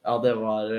Ja, 0.02 0.16
det 0.24 0.32
var 0.40 0.72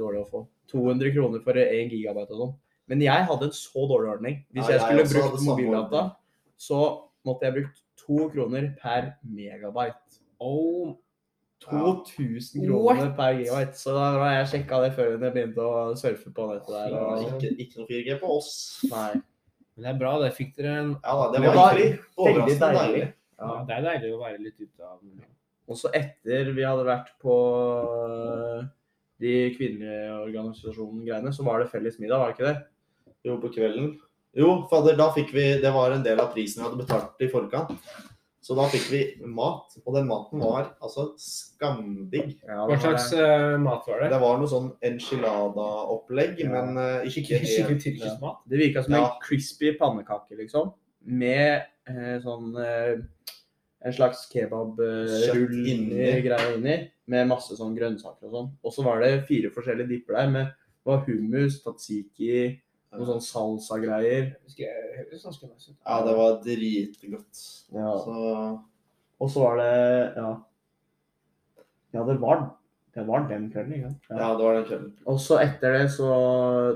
dårlig 0.00 0.24
å 0.24 0.30
få. 0.32 0.46
200 0.72 1.12
kroner 1.14 1.44
for 1.44 1.60
én 1.60 1.92
gigabyte 1.92 2.32
og 2.32 2.40
sånn. 2.40 2.54
Men 2.90 3.02
jeg 3.04 3.26
hadde 3.28 3.50
en 3.50 3.54
så 3.54 3.84
dårlig 3.90 4.14
ordning. 4.16 4.44
Hvis 4.54 4.70
Ja, 4.70 4.78
jeg 4.78 4.86
skulle 4.86 5.08
brukt 5.12 5.44
mobildata, 5.44 6.02
så 6.56 6.80
måtte 7.26 7.46
jeg 7.46 7.60
brukt 7.60 7.82
to 8.00 8.28
kroner 8.32 8.72
per 8.80 9.12
megabyte. 9.22 10.22
Oh, 10.42 10.94
2000 11.64 12.66
kroner 12.66 13.12
per 13.16 13.38
gigabyte. 13.40 13.78
Så 13.78 13.94
da 13.96 14.10
har 14.18 14.34
jeg 14.40 14.50
sjekka 14.52 14.82
det 14.84 14.92
før 14.96 15.14
jeg 15.14 15.22
begynte 15.24 15.64
å 15.64 15.94
surfe 15.98 16.32
på 16.34 16.48
nettet 16.50 16.74
der. 16.74 16.96
Og... 17.00 17.24
ikke, 17.30 17.52
ikke 17.64 17.80
noe 17.80 17.88
4G 17.90 18.18
på 18.20 18.32
oss. 18.36 18.52
Nei. 18.92 19.12
men 19.74 19.86
det 19.86 19.92
er 19.94 20.00
bra. 20.00 20.14
Det 20.22 20.32
fikk 20.36 20.54
dere 20.58 20.76
en 20.82 20.94
Ja 21.00 21.16
da, 21.20 21.26
det 21.32 21.42
Det 21.42 21.52
var, 21.54 21.56
var 21.58 21.80
veldig 21.80 22.58
deilig. 22.60 22.78
deilig. 22.80 23.04
ja, 23.40 23.50
Det 23.68 23.76
er 23.76 23.86
deilig 23.90 24.14
å 24.14 24.22
være 24.22 24.40
litt 24.44 24.60
ute 24.60 24.88
av 24.88 24.98
Og 25.66 25.80
så 25.80 25.92
etter 25.96 26.52
vi 26.56 26.64
hadde 26.66 26.86
vært 26.86 27.12
på 27.22 27.36
øh, 27.90 28.66
de 29.24 29.36
kvinnelige 29.56 30.16
organisasjonene 30.22 31.06
greiene, 31.08 31.32
så 31.32 31.46
var 31.46 31.62
det 31.62 31.70
felles 31.72 31.96
middag, 31.98 32.20
var 32.20 32.30
det 32.32 32.36
ikke 32.36 32.50
det? 32.52 32.58
Jo, 33.26 33.38
på 33.42 33.50
kvelden. 33.56 33.94
Jo, 34.36 34.50
fader, 34.70 34.94
da 34.98 35.08
fikk 35.16 35.32
vi 35.34 35.46
Det 35.62 35.72
var 35.72 35.94
en 35.94 36.04
del 36.04 36.20
av 36.20 36.28
prisen 36.34 36.60
vi 36.60 36.68
hadde 36.68 36.82
betalt 36.84 37.24
i 37.24 37.30
forkant. 37.32 37.72
Så 38.46 38.54
da 38.54 38.68
fikk 38.70 38.84
vi 38.92 38.98
mat, 39.26 39.72
og 39.82 39.94
den 39.96 40.04
maten 40.06 40.38
var 40.38 40.68
altså 40.78 41.08
skamdigg. 41.18 42.36
Ja, 42.46 42.60
Hva 42.68 42.76
slags 42.78 43.08
uh, 43.16 43.56
mat 43.58 43.88
var 43.90 44.04
det? 44.04 44.10
Det 44.12 44.20
var 44.22 44.38
noe 44.38 44.50
sånn 44.52 44.68
enchilada-opplegg, 44.86 46.38
Ja. 46.44 46.52
men 46.52 46.78
uh, 46.78 47.06
ikke 47.08 47.24
helt 47.32 47.48
Skikkelig 47.50 47.80
tyrkisk 47.82 48.20
mat? 48.22 48.38
Det 48.46 48.60
virka 48.60 48.84
som 48.84 48.94
Ja. 48.94 49.00
en 49.08 49.18
crispy 49.24 49.72
pannekake, 49.80 50.36
liksom. 50.38 50.70
Med 51.06 51.66
uh, 51.90 52.16
sånn 52.22 52.54
En 53.86 53.92
slags 53.92 54.24
kebabrull 54.32 55.66
inni. 55.68 56.22
greie 56.24 56.54
inni. 56.56 56.76
Med 57.06 57.28
masse 57.28 57.54
sånn 57.58 57.74
grønnsaker 57.76 58.26
og 58.26 58.32
sånn. 58.32 58.48
Og 58.64 58.72
så 58.74 58.82
var 58.86 59.00
det 59.02 59.26
fire 59.28 59.50
forskjellige 59.54 59.88
dipper 59.90 60.14
der 60.16 60.30
med 60.30 60.54
var 60.86 61.02
hummus, 61.06 61.60
tatsiki, 61.62 62.60
noe 62.98 63.06
sånn 63.06 63.24
salsa-greier. 63.24 64.34
Ja, 65.86 66.02
det 66.06 66.14
var 66.16 66.38
dritgodt. 66.44 67.42
Ja. 67.72 67.92
Så 68.04 68.60
Og 69.20 69.30
så 69.32 69.40
var 69.46 69.56
det 69.56 70.12
Ja. 70.16 70.30
Ja, 71.94 72.02
det 72.04 72.16
var, 72.20 72.42
det 72.94 73.06
var 73.06 73.22
den 73.28 73.46
kvelden, 73.52 73.72
ikke 73.74 73.88
sant? 73.88 74.02
ja, 74.10 74.28
det 74.36 74.44
var 74.44 74.54
den 74.58 74.64
kvelden. 74.68 74.90
Og 75.06 75.20
så 75.20 75.38
etter 75.40 75.72
det, 75.78 75.90
så 75.94 76.08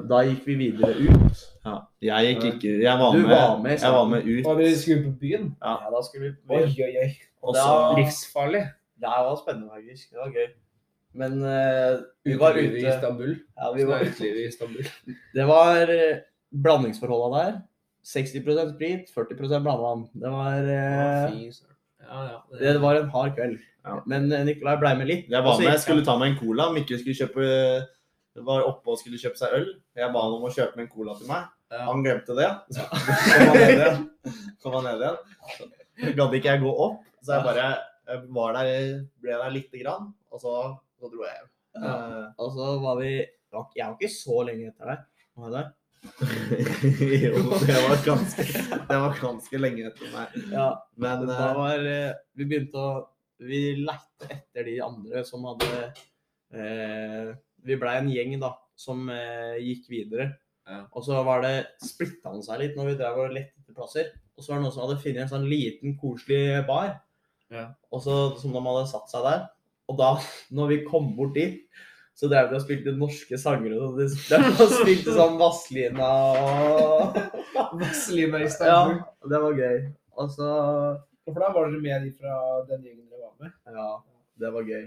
Da 0.08 0.22
gikk 0.24 0.46
vi 0.46 0.54
videre 0.54 0.94
ut. 0.96 1.42
Ja. 1.66 1.74
Jeg 2.00 2.30
gikk 2.30 2.44
ikke 2.54 2.72
Jeg 2.82 2.98
var 2.98 3.12
Du 3.12 3.18
med, 3.26 3.28
var 3.36 3.58
med, 3.60 3.78
jeg 3.78 3.92
var 3.92 4.06
med 4.08 4.22
Og 4.22 4.28
ut. 4.54 4.58
dere 4.62 4.76
skulle 4.76 5.04
på 5.04 5.18
byen? 5.20 5.56
Ja. 5.60 5.76
da 5.92 6.00
skulle 6.02 6.30
vi 6.30 6.32
på 6.36 6.54
byen. 6.54 6.68
Oi, 6.68 6.84
oi, 6.86 6.96
oi. 7.04 7.10
Og 7.42 7.54
Det 7.54 7.62
var 7.68 7.96
Livsfarlig. 7.98 8.64
det 9.00 9.08
var 9.08 9.36
spennende, 9.42 9.68
faktisk. 9.74 10.10
Det 10.10 10.18
var 10.18 10.30
gøy. 10.32 10.48
Men 11.12 11.40
uh, 11.42 12.02
vi 12.24 12.36
var 12.38 12.58
ute 12.58 12.78
i 12.78 12.84
Istanbul. 12.86 13.34
ja, 13.56 13.72
vi 13.74 13.86
var, 13.88 14.04
Utelivet 14.06 14.44
i 14.44 14.46
Istanbul. 14.48 14.86
Det 15.36 15.46
var 15.48 15.90
eh, 15.90 16.22
blandingsforholda 16.50 17.30
der. 17.38 17.58
60% 18.06 18.74
sprit, 18.74 19.10
40% 19.14 19.64
blandevann. 19.64 20.06
Det 20.12 20.30
var 20.30 20.62
uh. 20.62 21.40
Ja, 22.00 22.20
ja. 22.30 22.38
Det 22.58 22.78
var 22.82 23.00
en 23.00 23.10
hard 23.10 23.34
kveld. 23.34 23.58
Ja. 23.84 24.02
Men 24.06 24.28
Nicolai 24.28 24.44
Nikolai 24.44 24.76
ble 24.80 24.94
med 25.00 25.10
litt. 25.10 25.26
Jeg 25.30 25.44
var 25.44 25.58
med, 25.58 25.70
jeg 25.72 25.82
skulle 25.84 26.04
ta 26.04 26.16
meg 26.20 26.32
en 26.32 26.38
cola. 26.40 26.70
Mikkel 26.74 27.00
skulle 27.00 27.18
kjøpe 27.18 27.48
var 28.46 28.64
oppe 28.64 28.92
og 28.92 29.00
skulle 29.00 29.18
kjøpe 29.20 29.38
seg 29.40 29.56
øl. 29.56 29.66
Jeg 29.98 30.12
ba 30.14 30.22
han 30.24 30.36
om 30.36 30.46
å 30.46 30.52
kjøpe 30.54 30.78
meg 30.78 30.86
en 30.86 30.92
cola 30.92 31.16
til 31.18 31.28
meg. 31.30 31.50
Ja. 31.70 31.84
Han 31.86 32.02
glemte 32.06 32.36
det. 32.38 32.48
Så 32.76 32.86
kom 32.86 33.50
han 33.50 33.58
ned 33.58 33.74
igjen. 33.76 34.00
Kom 34.62 34.76
han 34.78 34.88
ned 34.88 35.04
igjen. 35.04 35.20
Så 35.56 36.14
gadd 36.16 36.36
ikke 36.38 36.54
jeg 36.54 36.62
gå 36.62 36.70
opp, 36.86 37.02
så 37.20 37.34
jeg 37.36 37.44
bare 37.44 37.64
jeg 38.10 38.22
var 38.34 38.56
der, 38.56 38.94
ble 39.22 39.36
der 39.36 39.52
lite 39.54 39.80
grann, 39.82 40.08
og 40.32 40.40
så, 40.42 40.54
så 41.00 41.10
dro 41.12 41.24
jeg 41.26 41.36
hjem. 41.38 41.50
Eh, 41.80 42.24
Og 42.42 42.48
så 42.56 42.70
var 42.82 42.96
vi 43.00 43.10
Jeg 43.20 43.84
var 43.86 43.94
ikke 43.96 44.10
så 44.14 44.40
lenge 44.46 44.70
etter 44.70 44.90
deg. 44.92 45.04
Var 45.40 45.46
jeg 45.50 45.54
der? 45.58 45.68
jo, 47.26 47.40
det 47.68 47.76
var 47.84 47.98
ganske, 48.06 48.44
det 48.88 48.98
var 49.02 49.18
ganske 49.20 49.58
lenge 49.60 49.88
etter 49.90 50.12
meg. 50.14 50.36
Ja. 50.52 50.68
Men 50.96 51.26
da 51.28 51.40
eh, 51.50 51.58
var 51.58 51.84
eh, 51.94 52.12
Vi 52.38 52.46
begynte 52.48 52.80
å 52.80 52.92
Vi 53.44 53.60
lette 53.80 54.30
etter 54.32 54.64
de 54.68 54.78
andre 54.84 55.24
som 55.28 55.44
hadde 55.48 55.68
eh, 56.54 57.34
Vi 57.66 57.76
blei 57.80 57.96
en 58.00 58.08
gjeng, 58.12 58.38
da, 58.40 58.54
som 58.80 59.04
eh, 59.12 59.58
gikk 59.60 59.90
videre. 59.92 60.30
Ja. 60.70 60.82
Og 60.96 61.04
så 61.04 61.20
var 61.26 61.42
det 61.44 61.54
splitta 61.84 62.30
han 62.32 62.42
seg 62.46 62.60
litt 62.62 62.76
når 62.78 62.92
vi 62.92 62.98
drev 63.00 63.18
og 63.26 63.32
lette 63.34 63.56
etter 63.60 63.76
plasser. 63.76 64.10
Og 64.36 64.44
så 64.44 64.52
var 64.52 64.60
det 64.60 64.64
noen 64.64 64.74
som 64.76 64.84
hadde 64.86 65.00
funnet 65.02 65.24
en 65.26 65.32
sånn 65.34 65.48
liten, 65.50 65.96
koselig 66.00 66.62
bar. 66.68 66.94
Ja. 67.52 67.66
Og 67.90 68.00
så 68.04 68.14
Som 68.40 68.54
de 68.54 68.62
hadde 68.64 68.86
satt 68.88 69.10
seg 69.12 69.26
der. 69.26 69.48
Og 69.90 69.96
da, 69.98 70.10
når 70.54 70.70
vi 70.70 70.82
kom 70.86 71.10
bort 71.16 71.34
dit, 71.34 71.64
så 72.20 72.28
drev 72.28 72.50
de 72.50 72.58
og 72.58 72.62
spilte 72.62 72.92
norske 72.94 73.38
sanger. 73.40 73.74
Og 73.80 73.98
de 73.98 74.06
de 74.10 74.66
spilte 74.74 75.14
sånn 75.16 75.38
Vazelina 75.40 76.08
og 76.36 77.16
Vazelina 77.80 78.42
i 78.44 78.50
Ja, 78.50 78.80
det 79.32 79.40
var 79.46 79.56
gøy. 79.56 79.78
Og 80.20 80.30
så 80.34 80.50
For 81.24 81.38
da 81.38 81.50
var 81.54 81.70
dere 81.70 81.80
med 81.80 82.06
de 82.06 82.12
fra 82.18 82.36
den 82.68 82.84
gjengen 82.84 83.06
dere 83.08 83.24
var 83.24 83.34
med? 83.40 83.54
Ja, 83.72 83.88
det 84.42 84.52
var 84.54 84.68
gøy. 84.68 84.86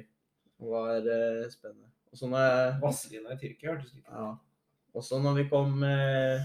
Det 0.59 0.71
var 0.71 1.07
eh, 1.15 1.45
spennende. 1.51 1.89
Og 2.13 2.19
så 2.19 2.29
når 2.29 2.77
Vazelina 2.83 3.33
i 3.33 3.39
Tyrkia 3.41 3.73
hørtes 3.73 3.93
litt 3.95 4.05
Ja. 4.11 4.33
Og 4.93 5.01
så 5.05 5.17
når 5.21 5.39
vi 5.39 5.47
kom 5.49 5.81
eh, 5.87 6.43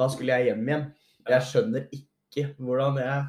Da 0.00 0.08
skulle 0.08 0.38
jeg 0.38 0.50
hjem 0.50 0.64
igjen. 0.68 0.86
Jeg 1.28 1.46
skjønner 1.50 1.90
ikke 1.92 2.46
hvordan 2.56 2.96
jeg 3.02 3.26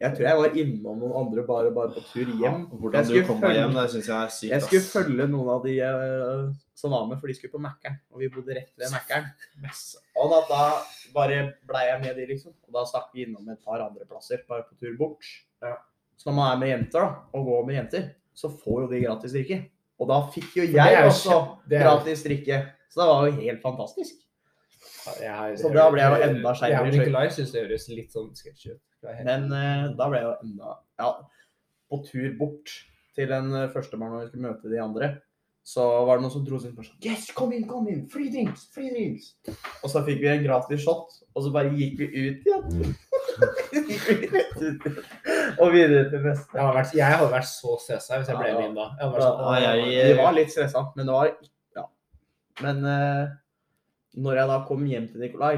Jeg 0.00 0.16
tror 0.16 0.26
jeg 0.26 0.38
var 0.40 0.56
innom 0.62 0.98
noen 1.02 1.14
andre 1.20 1.42
bare, 1.46 1.70
bare 1.76 1.92
på 1.94 2.02
tur 2.10 2.30
hjem. 2.40 2.66
Hvordan 2.72 3.00
Jeg 3.00 3.04
du 3.04 3.14
skulle 3.14 3.40
følge- 3.40 3.54
hjem, 3.58 3.74
jeg 3.74 3.84
er 4.16 4.28
sykt. 4.34 4.50
Jeg 4.50 4.62
skulle 4.62 4.86
følge 4.94 5.26
noen 5.28 5.48
av 5.54 5.64
de 5.66 5.74
uh, 5.84 6.52
som 6.74 6.90
var 6.96 7.06
med, 7.10 7.20
for 7.20 7.26
de 7.30 7.34
skulle 7.38 7.52
på 7.52 7.62
Mækkern. 7.62 7.98
Og 8.12 8.20
vi 8.22 8.28
bodde 8.32 8.56
rett 8.56 8.72
ved 8.80 8.92
Mækkern. 8.94 9.28
Og 10.16 10.30
da, 10.32 10.40
da 10.50 10.62
bare 11.14 11.40
blei 11.68 11.84
jeg 11.90 12.00
med 12.04 12.16
de, 12.16 12.26
liksom. 12.32 12.52
Og 12.66 12.72
da 12.78 12.84
stakk 12.88 13.10
vi 13.14 13.26
innom 13.26 13.48
et 13.52 13.60
par 13.64 13.84
andre 13.84 14.06
plasser, 14.08 14.42
bare 14.48 14.64
på 14.68 14.74
tur 14.80 14.96
bort. 14.98 15.24
Ja. 15.62 15.76
Så 16.16 16.30
når 16.30 16.36
man 16.40 16.52
er 16.54 16.58
med 16.62 16.68
jenter, 16.72 17.00
da, 17.00 17.14
og 17.34 17.44
går 17.46 17.64
med 17.66 17.74
jenter, 17.80 18.08
så 18.34 18.48
får 18.50 18.84
jo 18.84 18.90
de 18.90 19.04
gratis 19.04 19.32
drikke. 19.36 19.60
Og 20.00 20.08
da 20.10 20.20
fikk 20.34 20.56
jo 20.58 20.64
jeg 20.74 21.04
også 21.06 21.38
gratis 21.70 22.22
drikke. 22.26 22.62
Så 22.90 23.00
det 23.02 23.08
var 23.10 23.26
jo 23.26 23.32
helt 23.40 23.62
fantastisk. 23.62 24.23
Jeg 25.20 25.58
Så 25.60 25.68
da 25.74 25.84
ble 25.92 26.00
jeg 26.00 26.14
jo 26.14 26.28
enda 26.30 26.54
skjevere 26.56 26.72
Jeg 26.72 26.94
og. 26.94 26.98
Nikolai 26.98 27.26
syns 27.34 27.52
det 27.52 27.64
høres 27.66 27.84
litt 27.92 28.14
sånn 28.14 28.30
sketsj 28.38 28.70
ut. 28.72 28.80
Men 29.26 29.42
uh, 29.52 29.90
da 29.98 30.06
ble 30.08 30.22
jeg 30.22 30.28
jo 30.30 30.34
enda 30.46 30.68
Ja, 31.02 31.10
på 31.92 31.96
tur 32.08 32.30
bort 32.40 32.72
til 33.14 33.28
den 33.30 33.52
uh, 33.52 33.66
førstemann 33.72 34.10
når 34.14 34.24
vi 34.24 34.28
skulle 34.32 34.48
møte 34.48 34.72
de 34.72 34.80
andre, 34.80 35.10
så 35.64 35.84
var 36.04 36.18
det 36.18 36.24
noen 36.26 36.32
som 36.34 36.44
dro 36.44 36.58
seg 36.60 36.72
inn 36.72 36.84
sånn 36.84 37.04
Yes, 37.04 37.28
kom 37.36 37.52
inn, 37.56 37.64
kom 37.68 37.86
inn! 37.88 38.02
Free 38.12 38.28
drinks! 38.32 38.66
Free 38.74 38.90
drinks! 38.92 39.30
Og 39.82 39.88
så 39.92 40.02
fikk 40.04 40.20
vi 40.24 40.28
en 40.32 40.44
gratis 40.44 40.82
shot, 40.84 41.08
og 41.32 41.40
så 41.46 41.52
bare 41.54 41.72
gikk 41.76 41.94
vi 42.00 42.06
ut 42.12 42.48
igjen. 42.48 42.96
og 45.60 45.72
videre 45.72 46.08
til 46.10 46.20
neste. 46.24 46.50
Jeg 46.52 46.64
hadde 46.64 46.74
vært, 46.76 46.92
jeg 46.98 47.08
hadde 47.14 47.30
vært 47.32 47.48
så 47.48 47.76
stressa 47.82 48.18
hvis 48.20 48.28
jeg 48.30 48.38
ble 48.40 48.48
Ja, 48.50 48.52
ja. 48.52 48.58
med 48.58 48.68
inn 48.68 48.76
da. 48.78 48.86
Jeg 49.00 49.24
sånn, 49.24 49.62
jeg- 49.64 50.08
Vi 50.10 50.18
var 50.22 50.32
litt 50.36 50.52
stressa, 50.52 50.80
men 50.96 51.06
det 51.06 51.14
var 51.16 51.26
Ja. 51.76 51.84
Men 52.60 52.76
eh, 52.84 53.24
når 54.14 54.40
jeg 54.40 54.50
da 54.50 54.56
kom 54.68 54.86
hjem 54.86 55.10
til 55.10 55.24
Nikolai 55.24 55.54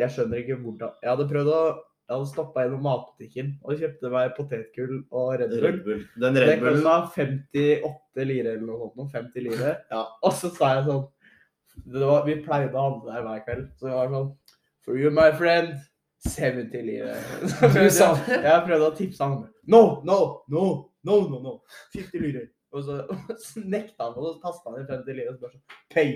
Jeg 0.00 0.12
skjønner 0.12 0.42
ikke 0.42 0.58
hvordan 0.60 0.96
Jeg 1.00 1.10
hadde 1.12 1.28
prøvd 1.30 1.50
å 1.54 1.60
Jeg 1.64 2.12
hadde 2.12 2.28
stoppa 2.32 2.64
gjennom 2.64 2.84
matbutikken 2.84 3.54
og 3.64 3.80
kjøpte 3.80 4.12
meg 4.12 4.34
potetgull 4.36 4.98
og 5.08 5.30
Red 5.40 5.54
Bull. 5.54 5.64
Red 5.64 5.78
Bull. 5.86 6.02
Den 6.20 6.40
Red 6.42 6.60
Bullen 6.60 6.84
var 6.84 7.06
58 7.14 8.28
lire 8.28 8.52
eller 8.58 8.66
noe 8.68 8.90
sånt. 8.92 9.14
50 9.14 9.46
lire. 9.46 9.72
Ja. 9.94 10.02
Og 10.20 10.36
så 10.36 10.50
sa 10.52 10.74
jeg 10.76 10.84
sånn 10.90 11.06
det 11.94 12.04
var, 12.04 12.26
Vi 12.28 12.36
pleide 12.44 12.76
å 12.76 12.84
handle 12.90 13.14
der 13.14 13.24
hver 13.24 13.40
kveld. 13.46 13.64
Så 13.78 13.88
det 13.88 13.96
var 13.96 14.12
sånn 14.12 14.30
For 14.84 15.00
you, 15.00 15.10
my 15.14 15.30
friend. 15.38 15.78
70 16.28 16.84
lire. 16.84 17.16
Sa? 17.92 18.12
Jeg 18.28 18.60
prøvde 18.66 18.86
å 18.86 18.94
tipse 18.96 19.24
han. 19.24 19.42
No, 19.68 19.82
no, 20.08 20.18
no, 20.48 20.64
no, 21.04 21.18
no, 21.28 21.40
no. 21.40 21.54
50 21.96 22.22
lire. 22.22 22.46
Og 22.74 22.84
så, 22.86 23.00
så 23.44 23.64
nekta 23.64 24.08
han, 24.08 24.16
og 24.16 24.26
så 24.26 24.34
tasta 24.42 24.72
han 24.72 24.82
i 24.82 24.86
50 24.88 25.18
lire. 25.18 25.32
Og 25.34 25.40
spurte 25.40 25.58
sånn 25.58 25.82
Pay. 25.94 26.14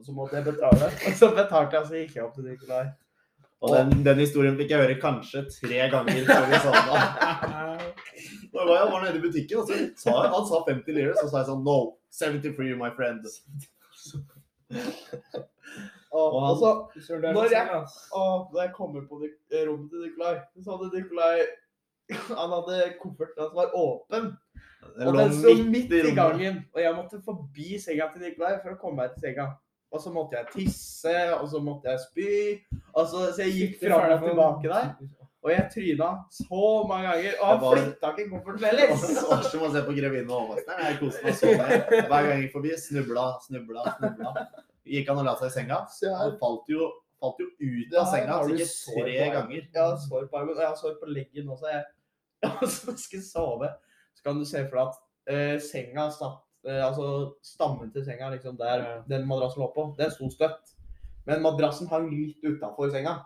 Og 0.00 0.06
så 0.08 0.12
måtte 0.16 0.36
jeg 0.40 0.46
betale. 0.48 0.88
Og 1.10 1.14
så 1.20 1.28
betalte 1.36 1.76
jeg, 1.76 1.82
og 1.84 1.88
så 1.92 2.00
gikk 2.00 2.14
jeg 2.16 2.24
opp 2.24 2.34
til 2.38 2.46
Nikolai. 2.48 2.84
Og 3.60 3.74
den, 3.76 3.90
den 4.06 4.20
historien 4.22 4.54
fikk 4.56 4.70
jeg 4.72 4.80
høre 4.80 4.94
kanskje 5.02 5.42
tre 5.52 5.80
ganger 5.92 6.22
før 6.24 6.46
vi 6.48 6.60
sa 6.64 6.70
det. 6.72 7.00
Da 8.50 8.64
var 8.66 8.74
jeg 8.80 8.88
var 8.92 9.02
nede 9.04 9.18
i 9.20 9.22
butikken, 9.22 9.60
og 9.60 9.68
så 9.68 9.76
sa 10.00 10.14
jeg, 10.16 10.30
han 10.32 10.46
sa 10.48 10.58
50 10.66 10.96
lire, 10.96 11.12
så 11.20 11.28
sa 11.30 11.42
jeg 11.42 11.48
sånn 11.52 11.60
No, 11.64 11.76
70 12.10 12.56
for 12.56 12.66
you, 12.66 12.76
my 12.80 12.88
friend. 12.96 13.22
Og, 16.10 16.34
Og 16.34 16.40
han- 16.42 16.50
og 16.50 16.56
så 16.58 16.70
er 17.14 17.32
Når 17.32 17.44
jeg-. 17.54 17.86
Og 18.12 18.50
når 18.52 18.60
jeg 18.64 18.72
kommer 18.74 19.00
på 19.08 19.20
eh, 19.52 19.62
rommet 19.68 19.90
til 19.92 20.00
Nikolai, 20.06 20.34
så 20.64 20.68
hadde 20.76 20.90
Nikolai 20.96 21.36
Han 22.40 22.48
hadde 22.56 22.78
kofferten 23.02 23.38
hans 23.44 23.54
var 23.54 23.70
åpen. 23.78 24.24
Og 25.06 25.12
den 25.14 25.32
sto 25.38 25.52
midt 25.70 25.92
i 25.94 26.14
gangen. 26.16 26.64
Og 26.74 26.80
jeg 26.82 26.94
måtte 26.96 27.20
forbi 27.24 27.78
senga 27.78 28.08
til 28.12 28.24
Nikolai 28.26 28.56
for 28.64 28.74
å 28.74 28.80
komme 28.82 28.96
meg 29.04 29.14
til 29.14 29.28
senga. 29.28 29.46
Og 29.90 29.98
så 30.02 30.10
måtte 30.14 30.36
jeg 30.38 30.46
tisse, 30.54 31.14
og 31.34 31.48
så 31.50 31.58
måtte 31.66 31.90
jeg 31.90 32.00
spy. 32.04 32.28
Og 32.94 33.08
så, 33.10 33.24
så 33.34 33.42
jeg 33.42 33.56
gikk 33.56 33.80
fram 33.82 34.04
og 34.14 34.22
tilbake 34.22 34.70
der. 34.70 34.92
Og 35.40 35.48
jeg 35.50 35.64
tryna 35.72 36.08
så 36.36 36.64
mange 36.88 37.06
ganger. 37.08 37.36
Og 37.40 37.46
han 37.48 37.60
flytta 37.64 38.10
ikke 38.12 38.26
kofferten 38.30 38.60
Det 38.60 38.70
heller. 38.70 38.90
var 39.30 39.44
som 39.48 39.62
å 39.66 39.70
se 39.72 39.82
på 39.86 39.94
Grevinnen 39.96 40.30
og 40.30 40.42
hovmesteren. 40.44 40.82
Jeg 40.86 40.98
koste 41.00 41.24
meg 41.24 41.38
så 41.40 41.52
med. 41.60 41.94
Hver 41.96 42.10
gang 42.10 42.30
jeg 42.34 42.42
gikk 42.44 42.56
forbi, 42.58 42.74
snubla, 42.84 43.24
snubla, 43.46 43.84
snubla. 43.96 44.34
Gikk 44.90 45.08
han 45.10 45.22
og 45.22 45.26
la 45.30 45.34
seg 45.40 45.48
i 45.50 45.54
senga. 45.56 45.80
Så 45.96 46.12
Han 46.20 46.36
falt 46.42 46.68
jo, 46.70 46.90
falt 47.24 47.40
jo 47.42 47.48
ut 47.48 47.96
av 48.02 48.10
senga 48.12 48.38
sikkert 48.50 48.76
tre 49.00 49.16
ganger. 49.38 49.56
Jeg 49.64 49.80
har 49.80 49.96
sår 50.04 50.28
på 50.28 50.42
armen, 50.42 50.54
og 50.54 50.62
jeg 50.62 50.68
har 50.70 50.78
sår 50.84 50.98
på 51.00 51.10
leggen 51.16 51.50
også. 51.56 51.72
Jeg, 51.72 51.88
og 52.52 52.68
så 52.76 52.94
skal 53.00 53.18
jeg 53.22 53.26
sove. 53.26 53.72
Så 54.14 54.26
kan 54.28 54.38
du 54.38 54.46
se 54.46 54.62
for 54.68 54.76
deg 54.76 54.86
at 54.86 55.02
uh, 55.32 55.56
senga 55.66 56.06
satt 56.14 56.44
Altså 56.66 57.32
stammen 57.42 57.90
til 57.92 58.04
senga, 58.04 58.30
liksom 58.34 58.56
der 58.58 58.82
Ja. 58.84 59.02
den 59.08 59.26
madrassen 59.26 59.62
lå 59.62 59.70
på, 59.74 59.96
den 59.96 60.10
sto 60.10 60.28
støtt. 60.30 60.74
Men 61.26 61.42
madrassen 61.42 61.88
hang 61.88 62.10
litt 62.10 62.42
utafor 62.44 62.90
senga. 62.92 63.24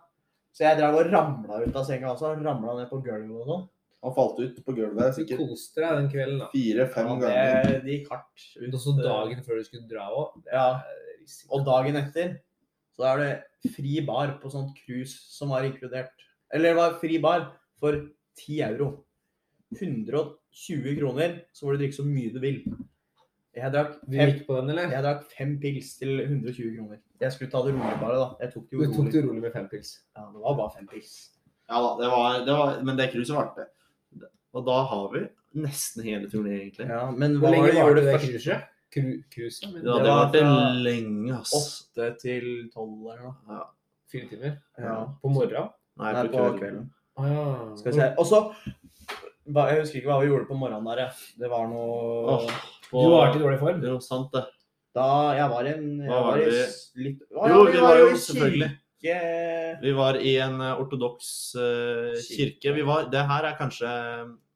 Så 0.52 0.62
jeg 0.69 0.78
drev 0.78 0.94
og 0.94 1.11
ramla 1.12 1.62
ut 1.66 1.74
av 1.77 1.85
senga 1.85 2.12
også. 2.15 2.36
Ramla 2.44 2.77
ned 2.78 2.90
på 2.90 3.02
gulvet 3.02 3.31
og 3.40 3.47
sånn. 3.48 3.69
Han 4.05 4.15
falt 4.15 4.39
ut 4.39 4.59
på 4.66 4.74
gulvet 4.77 5.16
Du 5.16 5.24
sikkert 5.24 5.39
koste 5.48 5.81
deg 5.81 5.97
den 5.97 6.09
kvelden, 6.12 6.39
da. 6.39 6.48
fire-fem 6.52 7.06
Ja, 7.09 7.15
ganger. 7.16 7.62
det, 7.65 7.85
det 7.85 7.93
gikk 7.98 8.11
hardt 8.11 8.44
ut. 8.61 8.74
Og 8.74 8.81
så 8.81 9.02
dagen 9.02 9.43
før 9.43 9.56
du 9.59 9.65
skulle 9.65 9.89
dra 9.89 10.09
òg. 10.12 10.43
Ja. 10.52 10.82
Og 11.51 11.65
dagen 11.65 11.97
etter 11.97 12.36
så 12.94 13.02
er 13.15 13.19
det 13.19 13.73
fri 13.74 14.01
bar 14.06 14.39
på 14.43 14.51
sånt 14.52 14.77
cruise 14.85 15.16
som 15.32 15.48
var 15.51 15.62
inkludert. 15.65 16.12
Eller 16.52 16.69
det 16.74 16.77
var 16.77 16.98
fri 17.01 17.19
bar 17.19 17.48
for 17.81 17.93
10 18.36 18.61
euro. 18.69 19.05
120 19.74 20.98
kroner, 21.01 21.40
så 21.52 21.66
får 21.66 21.73
du 21.73 21.78
drikke 21.82 21.97
så 21.97 22.05
mye 22.06 22.32
du 22.35 22.39
vil. 22.43 22.61
Jeg 23.56 23.70
drakk 23.72 23.93
Du 24.02 24.16
fem, 24.16 24.31
gikk 24.32 24.47
på 24.48 24.56
den, 24.59 24.70
eller? 24.70 24.90
jeg 24.90 25.02
drakk 25.05 25.22
fem 25.31 25.52
pils 25.62 25.93
til 25.98 26.20
120 26.24 26.76
kroner. 26.76 26.98
Jeg 27.20 27.32
skulle 27.32 27.51
ta 27.52 27.62
det 27.62 27.74
rolig 27.76 28.01
bare, 28.01 28.16
da. 28.18 28.26
Jeg 28.40 28.52
tok 28.55 28.64
det 28.70 28.78
Du 28.81 28.93
tok 28.97 29.12
det 29.12 29.22
rolig 29.24 29.43
med 29.44 29.52
fem 29.55 29.68
pils. 29.70 29.93
Ja, 30.16 30.24
det 30.35 30.40
var 30.43 30.56
bare 30.59 30.74
fem 30.76 30.86
pils. 30.90 31.12
Ja 31.70 31.81
da, 31.81 31.90
det 32.02 32.10
var, 32.12 32.39
det 32.44 32.52
var, 32.59 32.82
men 32.85 32.97
det 32.98 33.10
cruiset 33.12 33.36
varte. 33.36 33.66
Og 34.55 34.66
da 34.66 34.78
har 34.90 35.06
vi 35.14 35.22
nesten 35.55 36.02
hele 36.05 36.28
turneen, 36.31 36.60
egentlig. 36.60 36.89
Ja, 36.90 37.10
men 37.10 37.39
Hvor 37.39 37.48
hva 37.55 37.62
var 37.62 37.94
lenge 37.94 37.94
det 38.01 38.05
det 38.10 38.20
cruiset? 38.20 38.66
Cru- 38.94 39.22
Cruiset? 39.35 39.72
men 39.72 39.82
Ja, 39.86 39.94
Det 39.98 40.02
det 40.05 40.10
var 40.10 40.20
varte 40.24 40.82
lenge, 40.85 41.39
ass. 41.39 41.55
Åtte 41.55 42.10
til 42.20 42.70
tolv 42.74 43.06
eller 43.10 43.22
noe. 43.22 43.35
Ja. 43.48 43.62
Fire 44.12 44.28
timer? 44.31 44.59
Ja. 44.78 44.98
På 45.22 45.28
morgenen? 45.35 45.70
Nei, 45.98 46.12
Nei, 46.12 46.22
på 46.26 46.32
på 46.32 46.39
kvelden. 46.39 46.59
kvelden. 46.59 46.90
Ah, 47.16 47.26
ja. 47.31 47.76
Skal 47.76 47.93
vi 47.93 47.98
se. 47.98 48.14
Og 48.18 48.26
så 48.26 48.40
Jeg 49.45 49.81
husker 49.83 49.99
ikke 50.01 50.09
hva 50.09 50.21
vi 50.23 50.29
gjorde 50.31 50.49
på 50.49 50.57
morgenen 50.57 50.87
der. 50.89 51.11
Det 51.39 51.51
var 51.53 51.66
noe 51.69 52.37
Åh, 52.39 52.47
Du 52.91 53.11
var 53.11 53.29
ikke 53.29 53.41
i 53.41 53.45
dårlig 53.45 53.59
form? 53.61 53.83
Jo, 53.85 53.99
sant 54.01 54.33
det. 54.33 54.45
Da 54.95 55.09
jeg 55.37 55.51
var 55.51 55.66
en 55.69 55.85
jeg 56.01 56.09
Hva 56.09 56.21
var 56.23 56.31
var 56.31 56.39
i 56.39 56.45
det 56.45 56.62
vi- 56.95 57.03
litt 57.05 57.21
Å, 57.35 57.49
Jo, 57.51 57.59
ja, 57.66 57.71
vi 57.73 57.81
var 57.83 57.99
jo 57.99 58.07
i 58.07 58.15
selvfølgelig- 58.15 58.71
kirke. 59.05 59.81
Vi 59.83 59.93
var 59.93 60.15
i 60.16 60.37
en 60.41 60.61
eh, 60.61 60.81
ortodoks 60.81 61.29
uh, 61.61 62.15
kirke. 62.25 62.73
Vi 62.75 62.83
var, 62.83 63.11
det 63.12 63.21
her 63.29 63.45
er 63.45 63.57
kanskje 63.59 63.91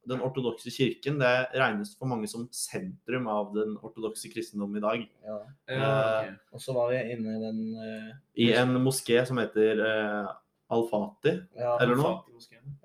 den 0.09 0.20
ortodokse 0.24 0.70
kirken. 0.73 1.19
Det 1.20 1.48
regnes 1.52 1.90
for 1.98 2.06
mange 2.09 2.27
som 2.31 2.48
sentrum 2.51 3.27
av 3.28 3.52
den 3.52 3.77
ortodokse 3.85 4.31
kristendom 4.32 4.74
i 4.77 4.81
dag. 4.81 5.05
Ja. 5.27 5.36
Uh, 5.69 5.74
okay. 5.74 6.31
ok. 6.31 6.39
Og 6.55 6.60
så 6.65 6.73
var 6.78 6.89
vi 6.94 7.02
inne 7.12 7.35
i 7.36 7.43
den 7.44 7.60
uh, 7.77 8.15
I 8.40 8.52
en 8.56 8.73
moské 8.81 9.20
som 9.28 9.36
heter 9.36 9.82
uh, 9.85 10.32
Al-Fati. 10.70 11.35
ja, 11.59 11.77
Eller 11.82 11.97
noe? 11.97 12.23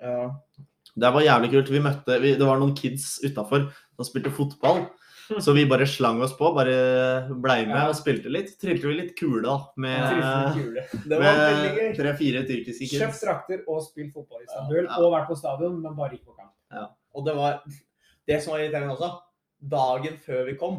ja. 0.02 0.32
Det 0.95 1.10
var 1.14 1.22
jævlig 1.26 1.49
kult. 1.52 1.70
Vi 1.74 1.80
møtte, 1.82 2.20
vi, 2.22 2.36
det 2.38 2.45
var 2.45 2.60
noen 2.61 2.76
kids 2.78 3.15
utafor 3.26 3.65
som 3.98 4.06
spilte 4.06 4.30
fotball. 4.34 4.84
Så 5.40 5.53
vi 5.56 5.64
bare 5.65 5.86
slang 5.88 6.20
oss 6.22 6.34
på, 6.38 6.49
bare 6.53 6.74
blei 7.41 7.61
med 7.65 7.78
Ja. 7.78 7.88
og 7.90 7.95
spilte 7.95 8.30
litt. 8.30 8.52
Trilte 8.60 8.90
vi 8.90 8.94
litt 8.98 9.14
kule, 9.18 9.41
da. 9.45 9.56
Med, 9.80 10.20
med 11.07 11.95
tre-fire 11.98 12.44
tyrkiske 12.48 12.90
Kjøpt 12.91 13.22
drakter 13.24 13.64
og 13.72 13.82
spilt 13.86 14.14
fotball 14.14 14.44
i 14.44 14.48
Istanbul. 14.49 14.84
Ja. 14.84 14.98
Og 14.99 15.14
vært 15.15 15.30
på 15.32 15.38
stadion, 15.40 15.80
men 15.82 15.95
bare 15.98 16.18
ikke 16.18 16.30
på 16.34 16.38
kamp. 16.38 16.91
Og 17.15 17.26
det 17.28 17.36
var 17.38 17.61
Det 18.28 18.41
som 18.44 18.53
var 18.53 18.60
irriterende 18.64 18.94
også, 18.95 19.10
dagen 19.70 20.20
før 20.24 20.45
vi 20.48 20.53
kom, 20.60 20.78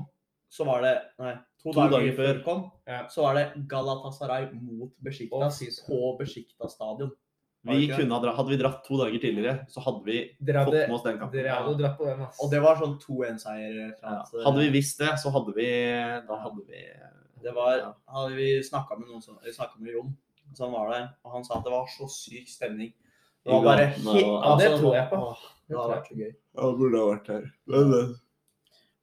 så 0.49 0.65
var 0.65 0.81
det 0.85 0.95
Nei, 1.21 1.35
to, 1.61 1.73
To 1.73 1.75
dager, 1.81 1.91
dager 1.99 2.15
før 2.17 2.31
vi 2.39 2.43
kom, 2.47 2.63
Ja. 2.89 3.03
så 3.09 3.23
var 3.27 3.35
det 3.35 3.67
Galatasaray 3.69 4.47
mot 4.55 4.93
fy 5.13 5.29
på 5.29 6.17
Besiktas 6.21 6.73
stadion. 6.79 7.11
Vi 7.65 7.89
kunne 7.89 8.13
ha 8.13 8.21
dra, 8.21 8.33
hadde 8.37 8.51
vi 8.53 8.57
dratt 8.61 8.85
to 8.85 8.97
dager 9.01 9.19
tidligere, 9.23 9.67
så 9.73 9.81
hadde 9.81 10.05
vi 10.05 10.19
Dere 10.45 10.65
fått 10.67 10.75
med 10.75 10.91
oss 10.93 11.03
den 11.07 11.19
kampen. 11.19 11.33
dere 11.39 11.55
hadde 11.57 11.79
dratt 11.81 11.97
på 11.99 12.05
den, 12.05 12.21
ass. 12.27 12.41
Og 12.45 12.51
det 12.53 12.61
var 12.61 12.77
sånn 12.77 12.99
2-1-seier. 13.01 13.95
Ja. 14.03 14.25
Hadde 14.45 14.59
vi 14.61 14.69
visst 14.75 14.99
det, 15.01 15.13
så 15.23 15.33
hadde 15.33 15.55
vi 15.57 15.69
Da 16.29 16.37
hadde 16.43 16.61
vi 16.69 16.83
Det 17.43 17.55
var, 17.55 17.77
Ja. 17.79 17.95
hadde 18.13 18.35
vi 18.37 18.61
snakka 18.63 18.99
med 18.99 19.09
noen 19.09 19.23
som 19.23 19.39
vi 19.45 19.51
snakket 19.53 19.81
med 19.81 19.93
Jon, 19.95 20.17
som 20.55 20.73
var 20.73 20.91
der, 20.93 21.09
og 21.25 21.33
han 21.33 21.45
sa 21.45 21.59
at 21.59 21.65
det 21.65 21.73
var 21.73 21.87
så 21.89 22.09
syk 22.09 22.49
stemning. 22.49 22.93
Det 23.45 23.53
var 23.53 23.63
bare 23.65 23.87
helt 23.87 24.07
altså, 24.07 24.21
Ja, 24.43 24.57
det 24.57 24.81
tror 24.81 24.95
jeg 24.95 25.09
på. 25.11 25.17
åh, 25.17 25.37
Det 25.69 25.77
hadde 25.77 25.95
vært 25.95 26.09
så 26.09 26.17
gøy. 26.21 26.33
Ja, 26.57 26.73
burde 26.77 26.99
ha 26.99 27.07
vært 27.17 27.27
her. 27.29 27.53
Men, 27.67 28.15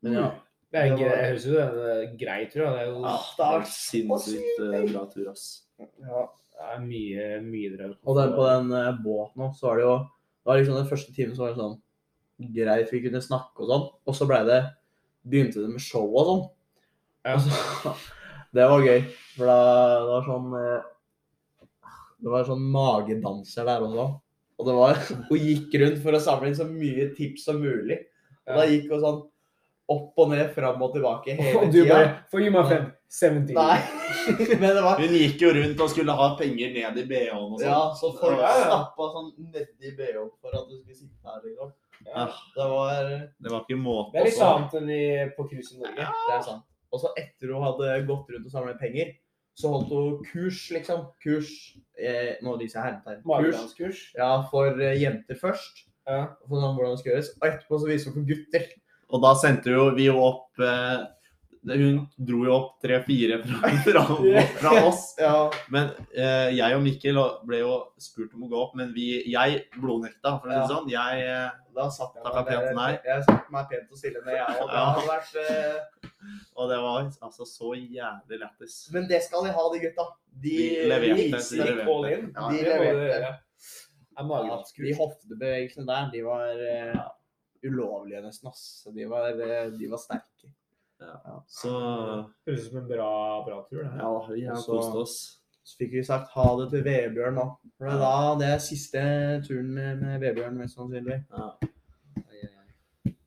Men 0.04 0.14
ja. 0.14 0.32
Det 0.72 0.80
er, 0.80 0.84
Det 0.84 0.92
var- 0.92 1.16
jeg 1.18 1.26
høres 1.34 1.46
jo 1.46 1.52
det 1.52 1.62
er 1.62 2.18
greit, 2.18 2.52
tror 2.54 2.64
jeg. 2.66 2.74
Det 2.74 2.82
er 2.82 2.86
jo 2.86 3.02
ja, 3.02 3.18
det 3.18 3.38
det 3.38 3.62
er 3.62 3.66
sinnssykt 3.66 4.60
eh, 4.74 4.94
bra 4.94 5.06
tur, 5.12 5.30
ass. 5.32 5.64
ja. 5.80 6.28
Det 6.62 6.76
er 6.76 6.84
mye, 6.84 7.28
mye 7.46 7.72
dere 7.74 7.94
Og 8.06 8.18
der 8.18 8.34
på 8.36 8.46
den 8.46 8.74
eh, 8.78 8.92
båten 9.02 9.48
òg, 9.48 9.56
så 9.58 9.72
var 9.72 9.80
det 9.80 9.88
jo 9.88 9.96
Det 10.02 10.50
var 10.50 10.60
liksom 10.60 10.78
den 10.78 10.90
første 10.90 11.16
timen 11.16 11.34
så 11.38 11.46
var 11.46 11.56
det 11.56 11.62
sånn 11.62 11.80
greit, 12.56 12.90
vi 12.90 13.04
kunne 13.04 13.20
snakke 13.22 13.62
og 13.62 13.68
sånn. 13.70 13.84
Og 14.10 14.16
så 14.18 14.26
ble 14.26 14.40
det 14.48 14.62
begynte 15.22 15.62
det 15.62 15.70
med 15.70 15.84
show 15.84 16.08
og 16.10 16.30
sånn. 16.30 16.42
Ja. 17.28 17.36
Og 17.36 17.44
så, 17.46 17.94
det 18.58 18.68
var 18.72 18.86
gøy, 18.88 19.04
for 19.36 19.52
da 19.52 19.58
det 20.02 20.08
var 20.10 20.26
sånn 20.30 20.56
eh, 20.58 20.88
Det 22.22 22.34
var 22.34 22.48
sånn 22.50 22.64
magedanser 22.74 23.70
der 23.70 23.86
også. 23.86 24.08
Og 24.58 24.70
det 24.70 24.78
var 24.78 25.04
Hun 25.30 25.46
gikk 25.46 25.78
rundt 25.82 26.02
for 26.02 26.18
å 26.18 26.24
samle 26.24 26.50
inn 26.50 26.58
så 26.58 26.68
mye 26.70 27.12
tips 27.18 27.46
som 27.50 27.62
mulig. 27.62 28.00
Og 28.50 28.58
da 28.58 28.66
gikk 28.70 28.90
hun 28.90 29.06
sånn 29.06 29.22
opp 29.92 30.18
og 30.24 30.32
ned, 30.32 30.48
fram 30.56 30.82
og 30.86 30.94
tilbake 30.96 31.36
hele 31.40 31.60
Og 31.62 31.70
du 31.74 31.82
tida. 31.84 31.94
bare 31.94 32.10
For 32.32 32.44
you 32.44 32.52
my 32.56 32.64
friend. 32.68 32.90
17. 33.12 33.50
Nei, 33.58 33.76
men 34.62 34.70
det 34.78 34.82
var 34.86 35.00
Hun 35.04 35.12
gikk 35.18 35.42
jo 35.44 35.50
rundt 35.58 35.82
og 35.84 35.90
skulle 35.92 36.14
ha 36.16 36.28
penger 36.40 36.70
ned 36.78 37.00
i 37.02 37.06
BH-en 37.10 37.42
og 37.42 37.58
sånn. 37.60 37.68
Ja, 37.68 37.80
så 38.00 38.12
folk 38.16 38.40
Ja, 38.40 38.52
ja. 38.56 38.68
stappa 38.70 39.08
sånn 39.18 39.32
nedi 39.52 39.92
BH-en 39.98 40.30
for 40.40 40.56
at 40.56 40.70
du 40.70 40.78
skulle 40.80 40.96
sitte 40.96 41.28
her, 41.28 41.42
liksom. 41.44 41.74
Ja. 42.08 42.24
Det 42.56 42.68
var 42.72 43.10
Det 43.12 43.52
var 43.52 43.66
ikke 43.66 43.78
måte 43.82 44.14
Det 44.16 44.22
er 44.22 44.30
litt 44.30 44.40
på. 44.40 44.48
annet 44.48 44.78
enn 44.80 44.94
i, 44.96 45.02
på 45.36 45.44
cruise 45.52 45.76
i 45.76 45.82
Norge. 45.84 46.08
Det 46.30 46.38
er 46.38 46.46
sant. 46.48 46.64
Og 46.92 47.04
så 47.04 47.12
etter 47.20 47.52
hun 47.54 47.62
hadde 47.68 47.92
gått 48.08 48.32
rundt 48.34 48.48
og 48.48 48.56
samlet 48.56 48.80
penger, 48.82 49.12
så 49.60 49.70
holdt 49.76 49.92
hun 49.92 50.24
kurs, 50.32 50.62
liksom. 50.72 51.04
Kurs 51.24 51.52
eh, 52.00 52.38
Nå 52.42 52.56
viser 52.64 52.80
jeg 52.80 52.88
hermetegn. 52.88 53.68
Kurs 53.78 54.00
ja, 54.18 54.32
for 54.50 54.80
eh, 54.82 54.96
jenter 55.04 55.36
først. 55.40 55.84
Ja. 56.08 56.24
Sånn 56.48 56.64
hvordan 56.80 56.96
det 56.96 57.04
skal 57.04 57.14
gjøres. 57.14 57.30
Og 57.38 57.46
etterpå 57.52 57.80
så 57.84 57.92
viser 57.92 58.10
hun 58.10 58.18
for 58.22 58.32
gutter. 58.32 58.66
Og 59.12 59.22
da 59.24 59.34
sendte 59.36 59.74
jo 59.74 59.90
vi 59.98 60.06
jo 60.08 60.18
opp 60.24 60.62
eh, 60.64 61.02
Hun 61.68 62.00
dro 62.18 62.40
jo 62.48 62.54
opp 62.56 62.70
tre-fire 62.82 63.38
fra, 63.46 63.70
fra, 63.86 64.04
fra 64.58 64.72
oss. 64.88 65.02
Ja. 65.22 65.50
Men 65.70 65.92
eh, 66.16 66.50
jeg 66.58 66.74
og 66.78 66.82
Mikkel 66.82 67.20
ble 67.46 67.60
jo 67.62 67.76
spurt 68.02 68.32
om 68.34 68.48
å 68.48 68.50
gå 68.50 68.62
opp, 68.64 68.72
men 68.80 68.94
vi, 68.96 69.10
jeg 69.30 69.60
blodnekta, 69.78 70.40
for 70.42 70.50
å 70.50 70.56
si 70.56 70.58
det 70.64 70.72
sånn. 70.72 70.90
Jeg, 70.90 71.28
eh, 71.28 71.52
Da 71.78 71.86
satt 71.94 72.18
jeg 72.18 72.26
meg, 72.26 72.48
pent 72.50 72.74
nei. 72.80 72.90
jeg 73.06 73.28
satte 73.28 73.54
meg 73.54 73.70
pent 73.70 73.94
og 73.94 74.00
stille 74.02 74.24
ned, 74.26 74.40
jeg 74.40 74.58
òg. 74.58 74.72
Det 74.72 74.80
Ja. 74.80 74.88
hadde 74.90 75.06
vært 75.12 75.38
eh, 75.44 76.10
og 76.56 76.68
det 76.70 76.78
var 76.82 77.06
altså 77.28 77.46
så 77.50 77.72
jævlig 77.78 78.38
lættis. 78.42 78.76
Men 78.94 79.08
det 79.10 79.22
skal 79.26 79.46
de 79.46 79.54
ha, 79.56 79.64
de 79.74 79.80
gutta. 79.86 80.04
De, 80.42 80.58
De 80.58 80.90
leverte, 80.90 81.40
de 81.46 81.62
leverte. 81.62 82.20
Ja, 82.36 82.50
de 82.50 82.66
leverte. 82.68 83.32
Er 84.18 84.28
Ja, 84.28 84.58
de 84.82 84.94
hoftebevegelsene 84.98 85.86
der, 85.88 86.10
de 86.14 86.22
var 86.26 86.62
eh, 86.62 87.00
ulovlige 87.68 88.22
nesten, 88.24 88.50
ass. 88.50 88.88
De 88.96 89.06
var, 89.10 89.30
eh, 89.40 89.70
de 89.72 89.88
var 89.92 89.98
sterke. 90.02 90.52
Så 91.50 91.72
Høres 92.46 92.66
ut 92.68 92.72
som 92.72 92.78
en 92.84 92.88
bra, 92.88 93.12
bra 93.46 93.64
tur. 93.70 93.84
det 93.84 93.98
ja, 93.98 94.28
vi 94.30 94.46
har 94.46 94.56
Så- 94.56 94.72
kost 94.78 94.96
oss. 94.96 95.38
Så 95.64 95.78
fikk 95.78 95.92
vi 95.94 96.04
sagt 96.04 96.30
ha 96.34 96.46
det 96.60 96.70
til 96.72 96.84
Vebjørn 96.84 97.36
nå. 97.38 97.46
For 97.78 97.86
det 97.86 97.94
er 97.94 98.00
da 98.02 98.36
det 98.40 98.48
er 98.54 98.58
siste 98.60 99.02
turen 99.48 99.74
med, 99.74 100.02
med 100.02 100.20
Vebjørn, 100.22 100.58
mest 100.58 100.76
sannsynlig. 100.78 101.24
Ja. 101.32 101.50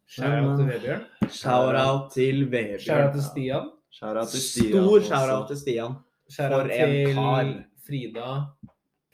Shout-out 0.07 0.59
til 0.59 0.67
Vebjørn. 0.69 1.05
Shout-out 1.31 2.13
til 2.15 2.45
Vebjørn. 2.51 2.81
Shout-out 2.85 3.13
til 3.15 3.23
Stian. 3.23 3.71
Shout-out 3.91 4.29
til 4.29 4.41
Stian. 4.41 4.73
Stor 4.73 4.95
også. 4.95 5.07
shout-out 5.09 5.47
til 5.49 5.57
Stian. 5.63 5.95
Shout-out 6.31 6.71
til. 6.71 7.65
Frida, 7.87 8.29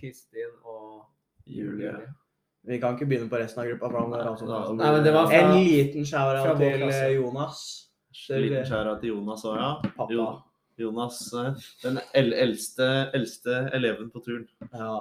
Kristin 0.00 0.52
og 0.64 1.04
Julie. 1.46 1.94
Vi 2.66 2.78
kan 2.80 2.94
ikke 2.96 3.06
begynne 3.08 3.28
på 3.30 3.38
resten 3.40 3.62
av 3.62 3.68
gruppa. 3.70 3.88
For 3.90 3.98
han 4.00 4.12
er 4.14 4.26
altså 4.28 4.76
Nei, 4.76 4.90
men 4.92 5.04
det 5.04 5.12
var 5.14 5.26
fra- 5.26 5.38
En 5.40 5.64
liten 5.64 6.04
fra 6.06 6.52
vår 6.54 6.58
til 6.58 6.78
klasse. 6.82 7.04
eh, 7.06 7.14
Jonas. 7.16 7.62
Til 8.26 8.42
Liten 8.42 8.64
skjæra 8.68 9.00
til 9.00 9.08
Jonas 9.14 9.44
òg, 9.44 9.56
ja. 9.56 9.90
pappa. 9.96 10.12
Jo, 10.12 10.26
Jonas, 10.78 11.32
eh, 11.34 11.54
den 11.82 12.00
el 12.14 12.32
eldste, 12.32 13.10
eldste 13.14 13.70
eleven 13.72 14.10
på 14.10 14.20
turen. 14.24 14.46
Ja. 14.74 15.00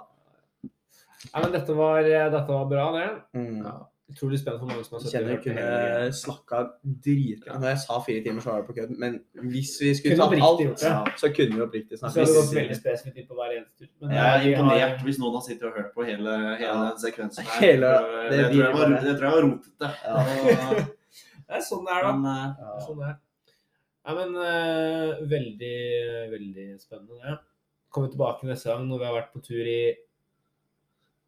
Nei, 1.33 1.41
men 1.43 1.51
dette 1.51 1.75
var, 1.75 2.01
dette 2.03 2.47
var 2.47 2.65
bra, 2.69 2.91
det. 2.95 3.09
Mm. 3.35 3.63
Ja. 3.65 3.73
Utrolig 4.09 4.39
spennende 4.41 4.59
for 4.63 4.69
mange 4.71 4.83
som 4.87 4.95
har 4.95 5.01
Jeg 5.03 5.11
sett 5.11 5.13
kjenner 5.13 5.35
jeg 5.35 5.41
kunne 5.43 6.13
snakka 6.17 6.59
dritbra. 7.05 7.57
Når 7.61 7.67
jeg 7.69 7.79
sa 7.83 7.97
fire 8.07 8.23
timer, 8.25 8.41
så 8.41 8.49
var 8.49 8.61
det 8.63 8.67
på 8.69 8.75
kødd. 8.79 8.93
Men 9.03 9.17
hvis 9.53 9.73
vi 9.83 9.91
skulle 9.99 10.17
tatt 10.17 10.33
alt, 10.47 10.63
gjort 10.65 10.81
ja, 10.87 10.95
så 11.21 11.29
kunne 11.35 11.53
vi 11.59 11.61
oppriktig 11.65 11.99
Så 11.99 12.01
snakket. 12.01 12.17
hadde 12.17 12.33
det 12.33 12.39
gått 12.39 12.55
veldig 12.57 12.77
spesifikt 12.79 13.17
inn 13.21 13.27
på 13.29 13.37
hver 13.37 13.53
eneste 13.59 13.75
tur. 13.83 13.89
Men 14.01 14.15
Jeg 14.17 14.25
er 14.25 14.47
imponert 14.49 14.81
har- 14.97 15.05
hvis 15.05 15.19
noen 15.21 15.33
har 15.37 15.43
sittet 15.45 15.63
og 15.69 15.77
hørt 15.77 15.93
på 15.93 16.05
hele, 16.09 16.33
hele 16.57 16.65
Ja. 16.65 16.89
den 16.89 16.97
sekvensen 17.05 17.43
her. 17.45 17.61
Hele- 17.61 17.93
det 18.29 18.37
det, 18.37 18.45
tror 18.49 18.63
jeg 18.65 18.73
var, 18.73 18.87
det 18.89 19.13
tror 19.19 19.25
jeg 19.29 19.35
var 19.37 19.43
rotete. 19.45 19.87
Ja. 20.05 20.85
Det 21.49 21.57
er 21.57 21.61
sånn 21.65 21.85
det 21.85 21.93
er, 21.97 22.03
da. 22.05 22.11
Men 22.13 22.25
eh, 22.29 22.53
Ja. 22.61 22.73
Sånn 22.85 22.97
det 22.99 23.07
er. 23.09 23.17
Ja, 24.05 24.13
men 24.15 24.29
uh, 24.35 25.21
veldig, 25.29 25.77
veldig 26.33 26.67
spennende, 26.81 27.17
det. 27.23 27.39
Kommer 27.93 28.09
tilbake 28.09 28.45
neste 28.45 28.69
gang 28.69 28.87
når 28.89 28.99
vi 28.99 29.05
har 29.05 29.15
vært 29.21 29.33
på 29.33 29.41
tur 29.43 29.65
i 29.65 29.95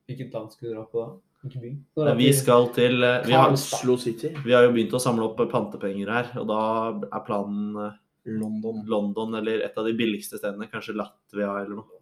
Hvilket 0.08 0.34
land 0.34 0.52
skulle 0.52 0.74
du 0.74 0.78
dra 0.78 0.86
på 0.92 1.06
da? 1.06 1.12
Men 1.42 2.18
vi 2.18 2.30
skal 2.38 2.68
til 2.76 3.02
eh, 3.04 3.24
vi 3.26 3.34
har, 3.34 3.54
Oslo 3.54 3.98
City. 3.98 4.30
vi 4.46 4.54
har 4.54 4.68
jo 4.68 4.74
begynt 4.76 4.94
å 4.94 5.02
samle 5.02 5.26
opp 5.26 5.40
pantepenger 5.50 6.12
her, 6.14 6.32
og 6.38 6.48
da 6.52 6.62
er 7.08 7.24
planen 7.26 7.80
eh, 7.82 7.96
London. 8.38 8.84
London 8.86 9.40
eller 9.40 9.64
et 9.66 9.78
av 9.78 9.88
de 9.88 9.96
billigste 9.98 10.38
stedene. 10.38 10.70
Kanskje 10.70 10.94
Latvia 11.00 11.50
eller 11.64 11.80
noe. 11.80 12.02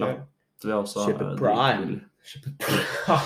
Latvia 0.00 0.78
også. 0.80 1.04
Kjøpe 1.06 1.28
er 1.28 1.36
Prime. 1.38 2.00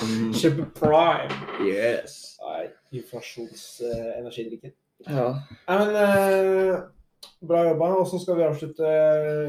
Mm. 0.05 0.35
Kjøpe 0.43 0.67
Prime. 0.77 1.39
Yes. 1.65 2.19
Nei, 2.43 2.67
inflasjonsenergidrikken. 3.01 4.75
Ja. 5.09 5.31
Nei, 5.71 5.79
men 5.81 5.97
uh, 5.97 6.83
Bra 7.43 7.63
jobba. 7.71 7.89
Åssen 8.03 8.21
skal 8.21 8.37
vi 8.39 8.45
avslutte 8.45 8.91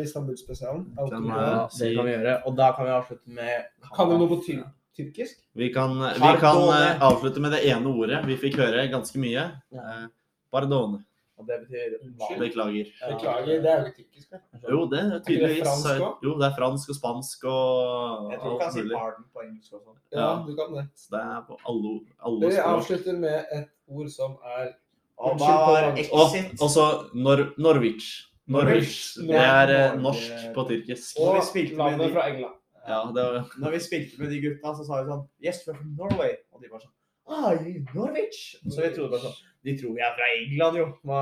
Istanbul-spesialen? 0.05 0.87
Ja, 0.95 1.09
det 1.09 1.91
kan 1.97 2.07
vi 2.07 2.15
gjøre. 2.15 2.37
Og 2.47 2.55
da 2.57 2.71
kan 2.77 2.87
vi 2.87 2.95
avslutte 2.95 3.35
med 3.35 3.67
Kan 3.97 4.09
du 4.09 4.15
noe 4.15 4.31
på 4.31 4.39
tyr 4.47 4.63
tyrkisk? 4.97 5.39
Vi 5.55 5.69
kan, 5.73 5.95
vi 5.99 6.33
kan 6.41 6.61
eh, 6.73 7.01
avslutte 7.01 7.41
med 7.43 7.51
det 7.55 7.63
ene 7.69 7.89
ordet. 7.89 8.21
Vi 8.27 8.37
fikk 8.37 8.59
høre 8.61 8.85
ganske 8.91 9.19
mye. 9.19 9.47
Ja. 9.73 9.81
Eh, 10.03 10.05
Pardon. 10.53 10.99
Og 11.41 11.47
det 11.49 11.55
betyr 11.63 11.95
Unnskyld. 12.05 12.39
Beklager. 12.39 12.89
Beklager, 13.09 13.61
det 13.63 13.69
er 13.71 13.79
jo 13.79 13.85
ikke 13.89 14.03
tyrkisk. 14.03 14.27
vel? 14.31 14.41
Jo, 14.69 14.83
det 14.91 14.99
er 14.99 15.07
det 15.09 15.21
tydeligvis. 15.27 15.63
fransk 15.63 15.87
også? 15.89 16.09
Jo, 16.23 16.33
det 16.39 16.45
er 16.47 16.53
fransk 16.59 16.89
og 16.93 16.97
spansk 16.99 17.47
og 17.49 18.29
Jeg 18.31 18.39
tror 18.43 18.51
du 18.53 18.59
kan 18.61 18.71
si 18.75 18.83
pardon 18.93 19.25
på 19.33 19.41
engelsk 19.47 19.73
også. 19.73 19.95
Ja, 20.13 20.19
Ja. 20.19 20.29
du 20.45 20.51
kan 20.59 20.77
det. 20.77 20.85
Så 20.95 21.07
det 21.15 21.21
er 21.23 21.41
på 21.47 21.57
alle, 21.71 21.93
alle 22.25 22.51
Vi 22.53 22.61
avslutter 22.73 23.17
med 23.17 23.37
et 23.57 23.67
ord 23.87 24.09
som 24.13 24.37
er 24.57 24.69
Og 25.17 25.31
Unnskyld 25.31 25.57
på 25.65 25.73
er 25.73 25.89
fransk. 25.89 26.13
Og 26.13 26.29
så 26.29 26.85
også 26.85 26.85
Nor 27.13 27.43
Norwich. 27.57 28.07
Norwich. 28.47 29.17
Norwich. 29.17 29.17
Det 29.27 29.35
er 29.41 29.67
eh, 29.93 29.99
norsk 30.01 30.31
på 30.55 30.67
tyrkisk. 30.69 31.17
Og 31.19 31.35
vi 31.35 31.41
spilte 31.49 31.75
landet 31.81 32.11
fra 32.13 32.27
England. 32.29 32.55
Ja, 32.87 32.99
det 33.15 33.23
var 33.23 33.45
Når 33.63 33.71
vi 33.71 33.79
spilte 33.79 34.19
med 34.19 34.29
de 34.33 34.41
gutta, 34.43 34.73
så 34.75 34.83
sa 34.87 35.01
vi 35.01 35.09
sånn 35.11 35.23
Yes, 35.43 35.61
we're 35.67 35.77
from 35.77 35.93
Norway. 35.99 36.33
Og 36.51 36.61
de 36.63 36.71
var 36.71 36.83
sånn 36.83 36.91
Ah, 37.31 37.53
you 37.63 37.85
Norwich? 37.95 38.39
Så 38.67 38.81
vi 38.83 38.89
trodde 38.95 39.13
bare 39.13 39.23
sånn 39.23 39.37
De 39.63 39.77
tror 39.79 39.93
vi 39.95 40.01
er 40.03 40.15
fra 40.17 40.27
England, 40.35 40.79
jo. 40.81 40.87
Hva? 41.07 41.21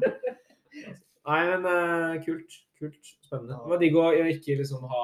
Nei, 1.30 1.40
men 1.50 1.66
uh, 1.68 2.14
kult. 2.24 2.54
Kult. 2.80 3.10
Spennende. 3.26 3.58
Det 3.60 3.70
var 3.74 3.82
digg 3.82 3.98
å 4.00 4.06
ikke 4.32 4.56
liksom 4.58 4.86
ha 4.90 5.02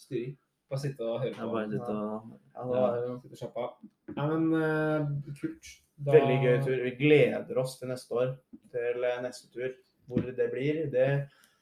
styring. 0.00 0.32
Bare 0.70 0.80
sitte 0.84 1.04
og 1.04 1.18
høre 1.20 1.34
Jeg 1.34 1.42
på. 1.42 1.50
bare 1.52 1.68
litt 1.68 1.90
å 1.90 1.98
Ja, 1.98 2.64
da 2.64 2.64
var 2.70 2.96
jo 3.02 3.14
Sitte 3.20 3.36
og 3.36 3.40
slappe 3.42 3.64
av. 3.66 3.70
Nei, 4.16 4.26
men 4.32 4.44
uh, 4.56 5.34
kult. 5.40 5.70
Da- 6.00 6.14
veldig 6.16 6.38
gøy 6.46 6.56
tur. 6.64 6.78
Vi 6.86 6.94
gleder 7.02 7.58
oss 7.60 7.76
til 7.78 7.90
neste 7.92 8.16
år. 8.16 8.30
Til 8.72 9.04
eh, 9.04 9.18
neste 9.20 9.50
tur. 9.52 9.74
Hvor 10.08 10.24
det 10.24 10.46
blir. 10.54 10.86
Det, 10.94 11.08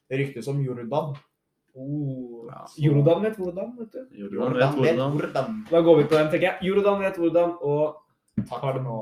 det 0.08 0.20
ryktes 0.22 0.46
om 0.52 0.60
Jordan. 0.62 1.16
Oh. 1.74 2.48
Ja. 2.48 2.64
Jordan 2.76 3.22
vet 3.22 3.36
hvordan, 3.36 3.72
vet 3.78 3.92
du. 3.92 4.00
Jordan 4.18 4.54
vet 4.54 4.74
hvordan. 4.74 5.10
hvordan. 5.18 5.64
Da 5.70 5.80
går 5.80 5.96
vi 5.96 6.04
på 6.04 6.14
den, 6.16 6.30
tenker 6.32 6.46
jeg. 6.48 6.56
Jordan 6.68 7.00
vet 7.00 7.16
hvordan, 7.16 7.56
og 7.60 7.96
Takk 8.46 8.62
for 8.62 8.80
nå. 8.82 8.96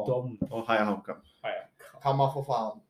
Og 0.50 0.62
heia 0.68 0.84
HamKam. 0.88 1.20
Kan 2.02 2.16
for 2.32 2.44
faen. 2.46 2.80